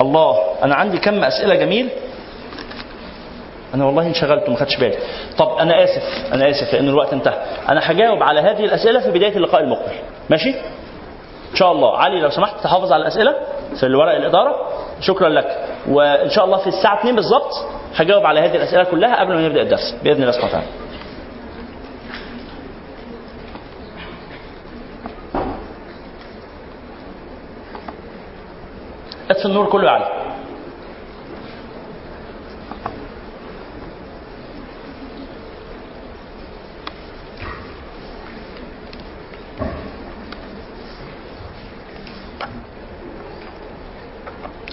الله 0.00 0.38
أنا 0.62 0.74
عندي 0.74 0.98
كم 0.98 1.24
أسئلة 1.24 1.54
جميل؟ 1.54 1.88
أنا 3.74 3.84
والله 3.84 4.06
انشغلت 4.06 4.48
وما 4.48 4.56
خدتش 4.56 4.76
بالي. 4.76 4.96
طب 5.38 5.56
أنا 5.58 5.84
آسف 5.84 6.32
أنا 6.32 6.50
آسف 6.50 6.74
لأن 6.74 6.88
الوقت 6.88 7.12
انتهى. 7.12 7.42
أنا 7.68 7.90
هجاوب 7.90 8.22
على 8.22 8.40
هذه 8.40 8.64
الأسئلة 8.64 9.00
في 9.00 9.10
بداية 9.10 9.36
اللقاء 9.36 9.60
المقبل. 9.62 9.92
ماشي؟ 10.30 10.50
إن 11.50 11.56
شاء 11.56 11.72
الله. 11.72 11.98
علي 11.98 12.20
لو 12.20 12.30
سمحت 12.30 12.64
تحافظ 12.64 12.92
على 12.92 13.02
الأسئلة 13.02 13.34
في 13.80 13.86
الورق 13.86 14.14
الإدارة. 14.14 14.68
شكرا 15.00 15.28
لك. 15.28 15.64
وإن 15.88 16.30
شاء 16.30 16.44
الله 16.44 16.58
في 16.58 16.66
الساعة 16.66 16.98
2 17.00 17.14
بالظبط 17.16 17.52
هجاوب 17.96 18.26
على 18.26 18.40
هذه 18.40 18.56
الأسئلة 18.56 18.84
كلها 18.84 19.20
قبل 19.20 19.34
ما 19.34 19.48
نبدا 19.48 19.62
الدرس. 19.62 19.96
بإذن 20.04 20.20
الله 20.20 20.32
سبحانه 20.32 20.50
وتعالى 20.50 20.81
اطفي 29.42 29.50
النور 29.52 29.66
كله 29.66 29.84
يا 29.84 29.90
علي 29.90 30.06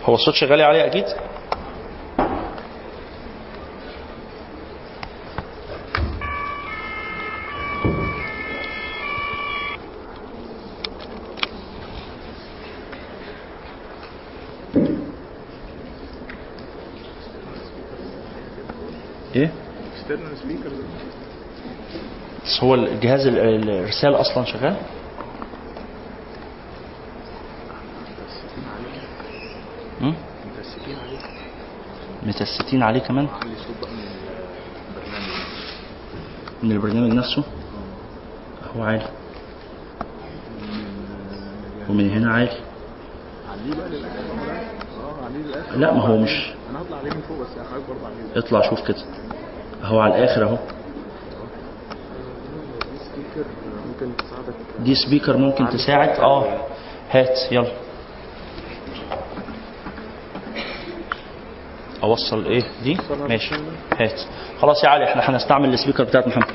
هو 0.04 0.14
الصوت 0.16 0.36
شغال 0.36 0.62
عليه 0.62 0.86
أكيد 0.86 1.06
إيه 19.36 19.52
external 19.94 20.38
speaker 20.38 20.72
بس 22.60 22.64
هو 22.64 22.76
الجهاز 22.76 23.28
ال- 23.28 23.40
ال- 23.40 23.70
الرسالة 23.70 24.22
أصلا 24.22 24.46
شغال؟ 24.46 24.76
متستين 32.24 32.84
عليه 32.84 33.00
كمان؟ 33.00 33.28
من 36.64 36.72
البرنامج 36.72 37.14
نفسه؟ 37.14 37.44
هو 38.76 38.84
عالي. 38.84 39.08
ومن 41.90 42.10
هنا 42.10 42.34
عالي. 42.34 42.52
لا 45.76 45.94
ما 45.94 46.02
هو 46.02 46.18
مش 46.18 46.54
أنا 46.70 46.82
هطلع 46.82 46.98
عليه 46.98 47.10
من 47.12 47.22
فوق 47.22 47.38
بس 47.42 47.48
حضرتك 47.48 47.88
برضه 47.90 48.06
عليه. 48.06 48.40
اطلع 48.46 48.70
شوف 48.70 48.88
كده. 48.88 49.04
اهو 49.84 50.00
على 50.00 50.16
الآخر 50.18 50.44
أهو 50.44 50.56
دي 50.56 50.62
سبيكر 53.14 53.50
ممكن 54.02 54.18
تساعدك. 54.18 54.54
دي 54.80 54.96
سبيكر 54.96 55.38
ممكن 55.38 55.70
تساعد؟ 55.70 56.10
آه 56.10 56.46
هات 57.12 57.52
يلا. 57.52 57.72
أوصل 62.04 62.46
إيه؟ 62.46 62.64
دي؟ 62.84 62.98
ماشي. 63.30 63.56
هات. 64.00 64.20
خلاص 64.62 64.84
يا 64.84 64.90
علي 64.90 65.04
إحنا 65.06 65.30
هنستعمل 65.30 65.74
السبيكر 65.74 66.04
بتاعت 66.04 66.28
محمد. 66.28 66.46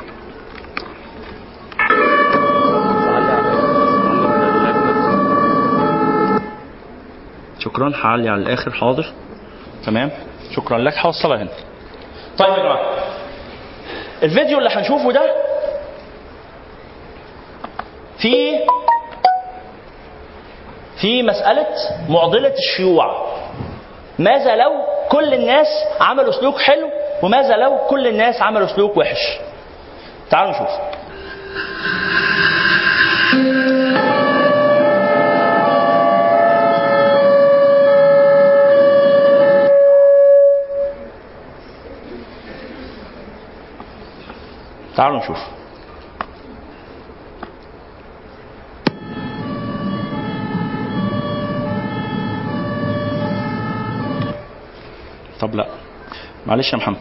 شكرا 7.59 7.93
هعلي 7.95 8.29
على 8.29 8.43
الآخر 8.43 8.71
حاضر؟ 8.71 9.13
تمام. 9.87 10.11
شكرا 10.57 10.79
لك 10.79 10.99
هوصلها 10.99 11.43
هنا. 11.43 11.51
طيب 12.39 12.49
يا 12.51 12.57
جماعة 12.59 12.95
الفيديو 14.23 14.59
اللي 14.59 14.71
هنشوفه 14.71 15.13
ده 15.13 15.34
في 18.25 18.59
في 21.01 21.23
مسألة 21.23 21.67
معضلة 22.09 22.53
الشيوع. 22.59 23.27
ماذا 24.19 24.57
لو 24.57 24.71
كل 25.09 25.35
الناس 25.35 25.67
عملوا 26.01 26.33
سلوك 26.33 26.59
حلو 26.59 26.91
وماذا 27.23 27.57
لو 27.57 27.79
كل 27.91 28.07
الناس 28.07 28.43
عملوا 28.43 28.67
سلوك 28.67 28.97
وحش؟ 28.97 29.39
تعالوا 30.31 30.51
نشوف. 30.51 30.69
تعالوا 44.97 45.19
نشوف. 45.19 45.54
معلش 56.48 56.74
يا 56.74 56.78
محمد 56.78 56.98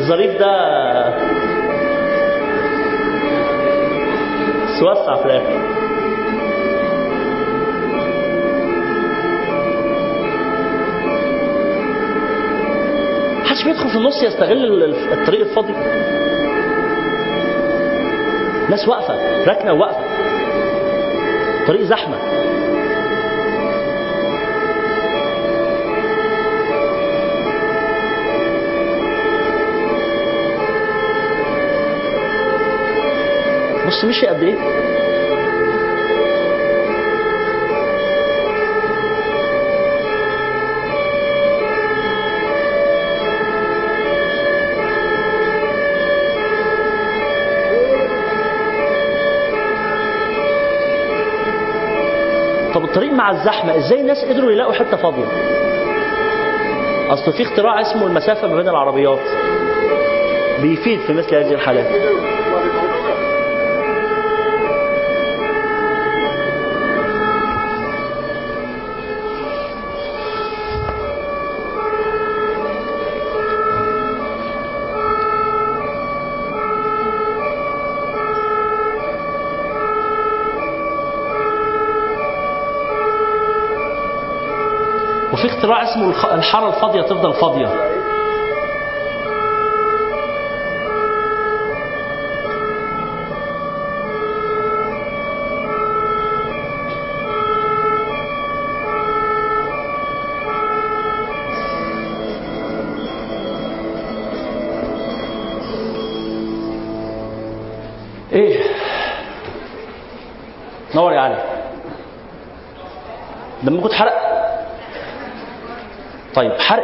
الظريف 0.00 0.38
ده 0.38 0.50
بس 4.64 4.82
وسع 4.82 5.14
في 5.14 5.24
الآخر. 5.26 5.60
محدش 13.44 13.64
بيدخل 13.64 13.88
في 13.88 13.96
النص 13.96 14.22
يستغل 14.22 14.64
ال- 14.82 15.12
الطريق 15.12 15.40
الفاضي. 15.40 15.72
ناس 18.70 18.88
واقفة 18.88 19.44
راكنه 19.48 19.72
واقفة. 19.72 20.04
طريق 21.66 21.82
زحمة. 21.82 22.16
بص 33.90 34.04
مشي 34.04 34.26
قد 34.26 34.42
إيه 34.42 34.56
طب 52.74 52.84
الطريق 52.84 53.12
مع 53.12 53.30
الزحمة 53.30 53.76
إزاي 53.76 54.00
الناس 54.00 54.24
قدروا 54.24 54.52
يلاقوا 54.52 54.72
حتة 54.72 54.96
فاضية؟ 54.96 55.24
أصل 57.12 57.32
في 57.32 57.42
اختراع 57.42 57.80
اسمه 57.80 58.06
المسافة 58.06 58.48
ما 58.48 58.56
بين 58.56 58.68
العربيات. 58.68 59.18
بيفيد 60.62 61.00
في 61.00 61.12
مثل 61.12 61.34
هذه 61.34 61.52
الحالات. 61.52 61.86
اختراع 85.70 85.82
اسمه 85.92 86.34
الحاره 86.34 86.68
الفاضية 86.68 87.02
تفضل 87.02 87.32
فاضية. 87.32 87.89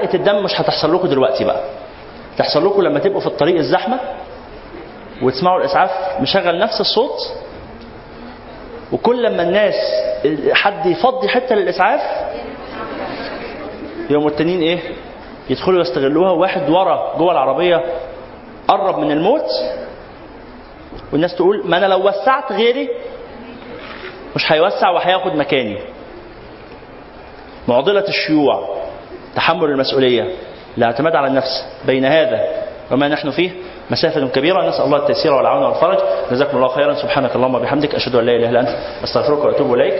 حرقة 0.07 0.17
الدم 0.17 0.45
مش 0.45 0.61
هتحصل 0.61 0.95
لكم 0.95 1.09
دلوقتي 1.09 1.45
بقى. 1.45 1.61
تحصل 2.39 2.67
لكم 2.67 2.83
لما 2.83 2.99
تبقوا 2.99 3.21
في 3.21 3.27
الطريق 3.27 3.57
الزحمة 3.57 4.01
وتسمعوا 5.23 5.61
الإسعاف 5.61 6.21
مشغل 6.21 6.59
نفس 6.59 6.81
الصوت. 6.81 7.19
وكل 8.93 9.23
لما 9.23 9.43
الناس 9.43 9.75
حد 10.53 10.87
يفضي 10.87 11.29
حتة 11.29 11.55
للإسعاف 11.55 12.01
يوم 14.11 14.27
التانيين 14.27 14.61
إيه؟ 14.63 14.79
يدخلوا 15.51 15.81
يستغلوها. 15.81 16.31
واحد 16.31 16.71
ورا 16.71 17.15
جوه 17.19 17.33
العربية 17.33 17.85
قرب 18.69 18.99
من 18.99 19.11
الموت. 19.11 19.49
والناس 21.13 21.35
تقول 21.35 21.63
ما 21.65 21.77
أنا 21.77 21.87
لو 21.87 22.09
وسعت 22.09 22.53
غيري 22.53 22.89
مش 24.37 24.53
هيوسع 24.53 24.91
وهياخد 24.91 25.35
مكاني. 25.37 25.79
معضلة 27.69 28.05
الشيوع. 28.09 28.76
تحمل 29.37 29.65
المسؤولية. 29.65 30.25
الاعتماد 30.79 31.17
على 31.17 31.27
النفس 31.27 31.67
بين 31.87 32.05
هذا 32.05 32.41
وما 32.91 33.09
نحن 33.09 33.31
فيه. 33.31 33.51
مسافة 33.91 34.29
كبيرة. 34.29 34.69
نسأل 34.69 34.85
الله 34.85 34.99
التيسير 34.99 35.33
والعون 35.33 35.63
والفرج. 35.63 35.99
جزاكم 36.31 36.57
الله 36.57 36.69
خيرا. 36.69 36.95
سبحانك 36.95 37.37
اللهم 37.37 37.55
وبحمدك. 37.55 37.95
أشهد 37.95 38.15
أن 38.15 38.27
لا 38.27 38.33
إله 38.33 38.49
إلا 38.49 38.61
أنت. 38.61 38.69
أستغفرك 39.05 39.45
وأتوب 39.45 39.75
إليك. 39.75 39.95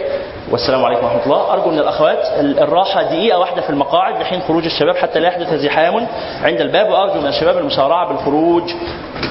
والسلام 0.51 0.85
عليكم 0.85 1.05
ورحمة 1.05 1.25
الله. 1.27 1.53
أرجو 1.53 1.71
من 1.71 1.79
الأخوات 1.79 2.19
الراحة 2.41 3.03
دقيقة 3.03 3.39
واحدة 3.39 3.63
في 3.63 3.71
المقاعد 3.71 4.21
لحين 4.21 4.41
خروج 4.41 4.65
الشباب 4.65 4.97
حتى 4.97 5.21
لا 5.21 5.29
يحدث 5.29 5.55
زحام 5.55 6.07
عند 6.43 6.61
الباب. 6.61 6.91
وأرجو 6.91 7.21
من 7.21 7.29
الشباب 7.29 7.59
المسارعة 7.59 8.09
بالخروج. 8.09 8.73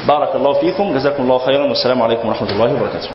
بارك 0.07 0.36
الله 0.36 0.53
فيكم. 0.53 0.94
جزاكم 0.94 1.23
الله 1.23 1.38
خيرا. 1.38 1.64
والسلام 1.64 2.02
عليكم 2.02 2.27
ورحمة 2.27 2.49
الله 2.52 2.73
وبركاته. 2.73 3.14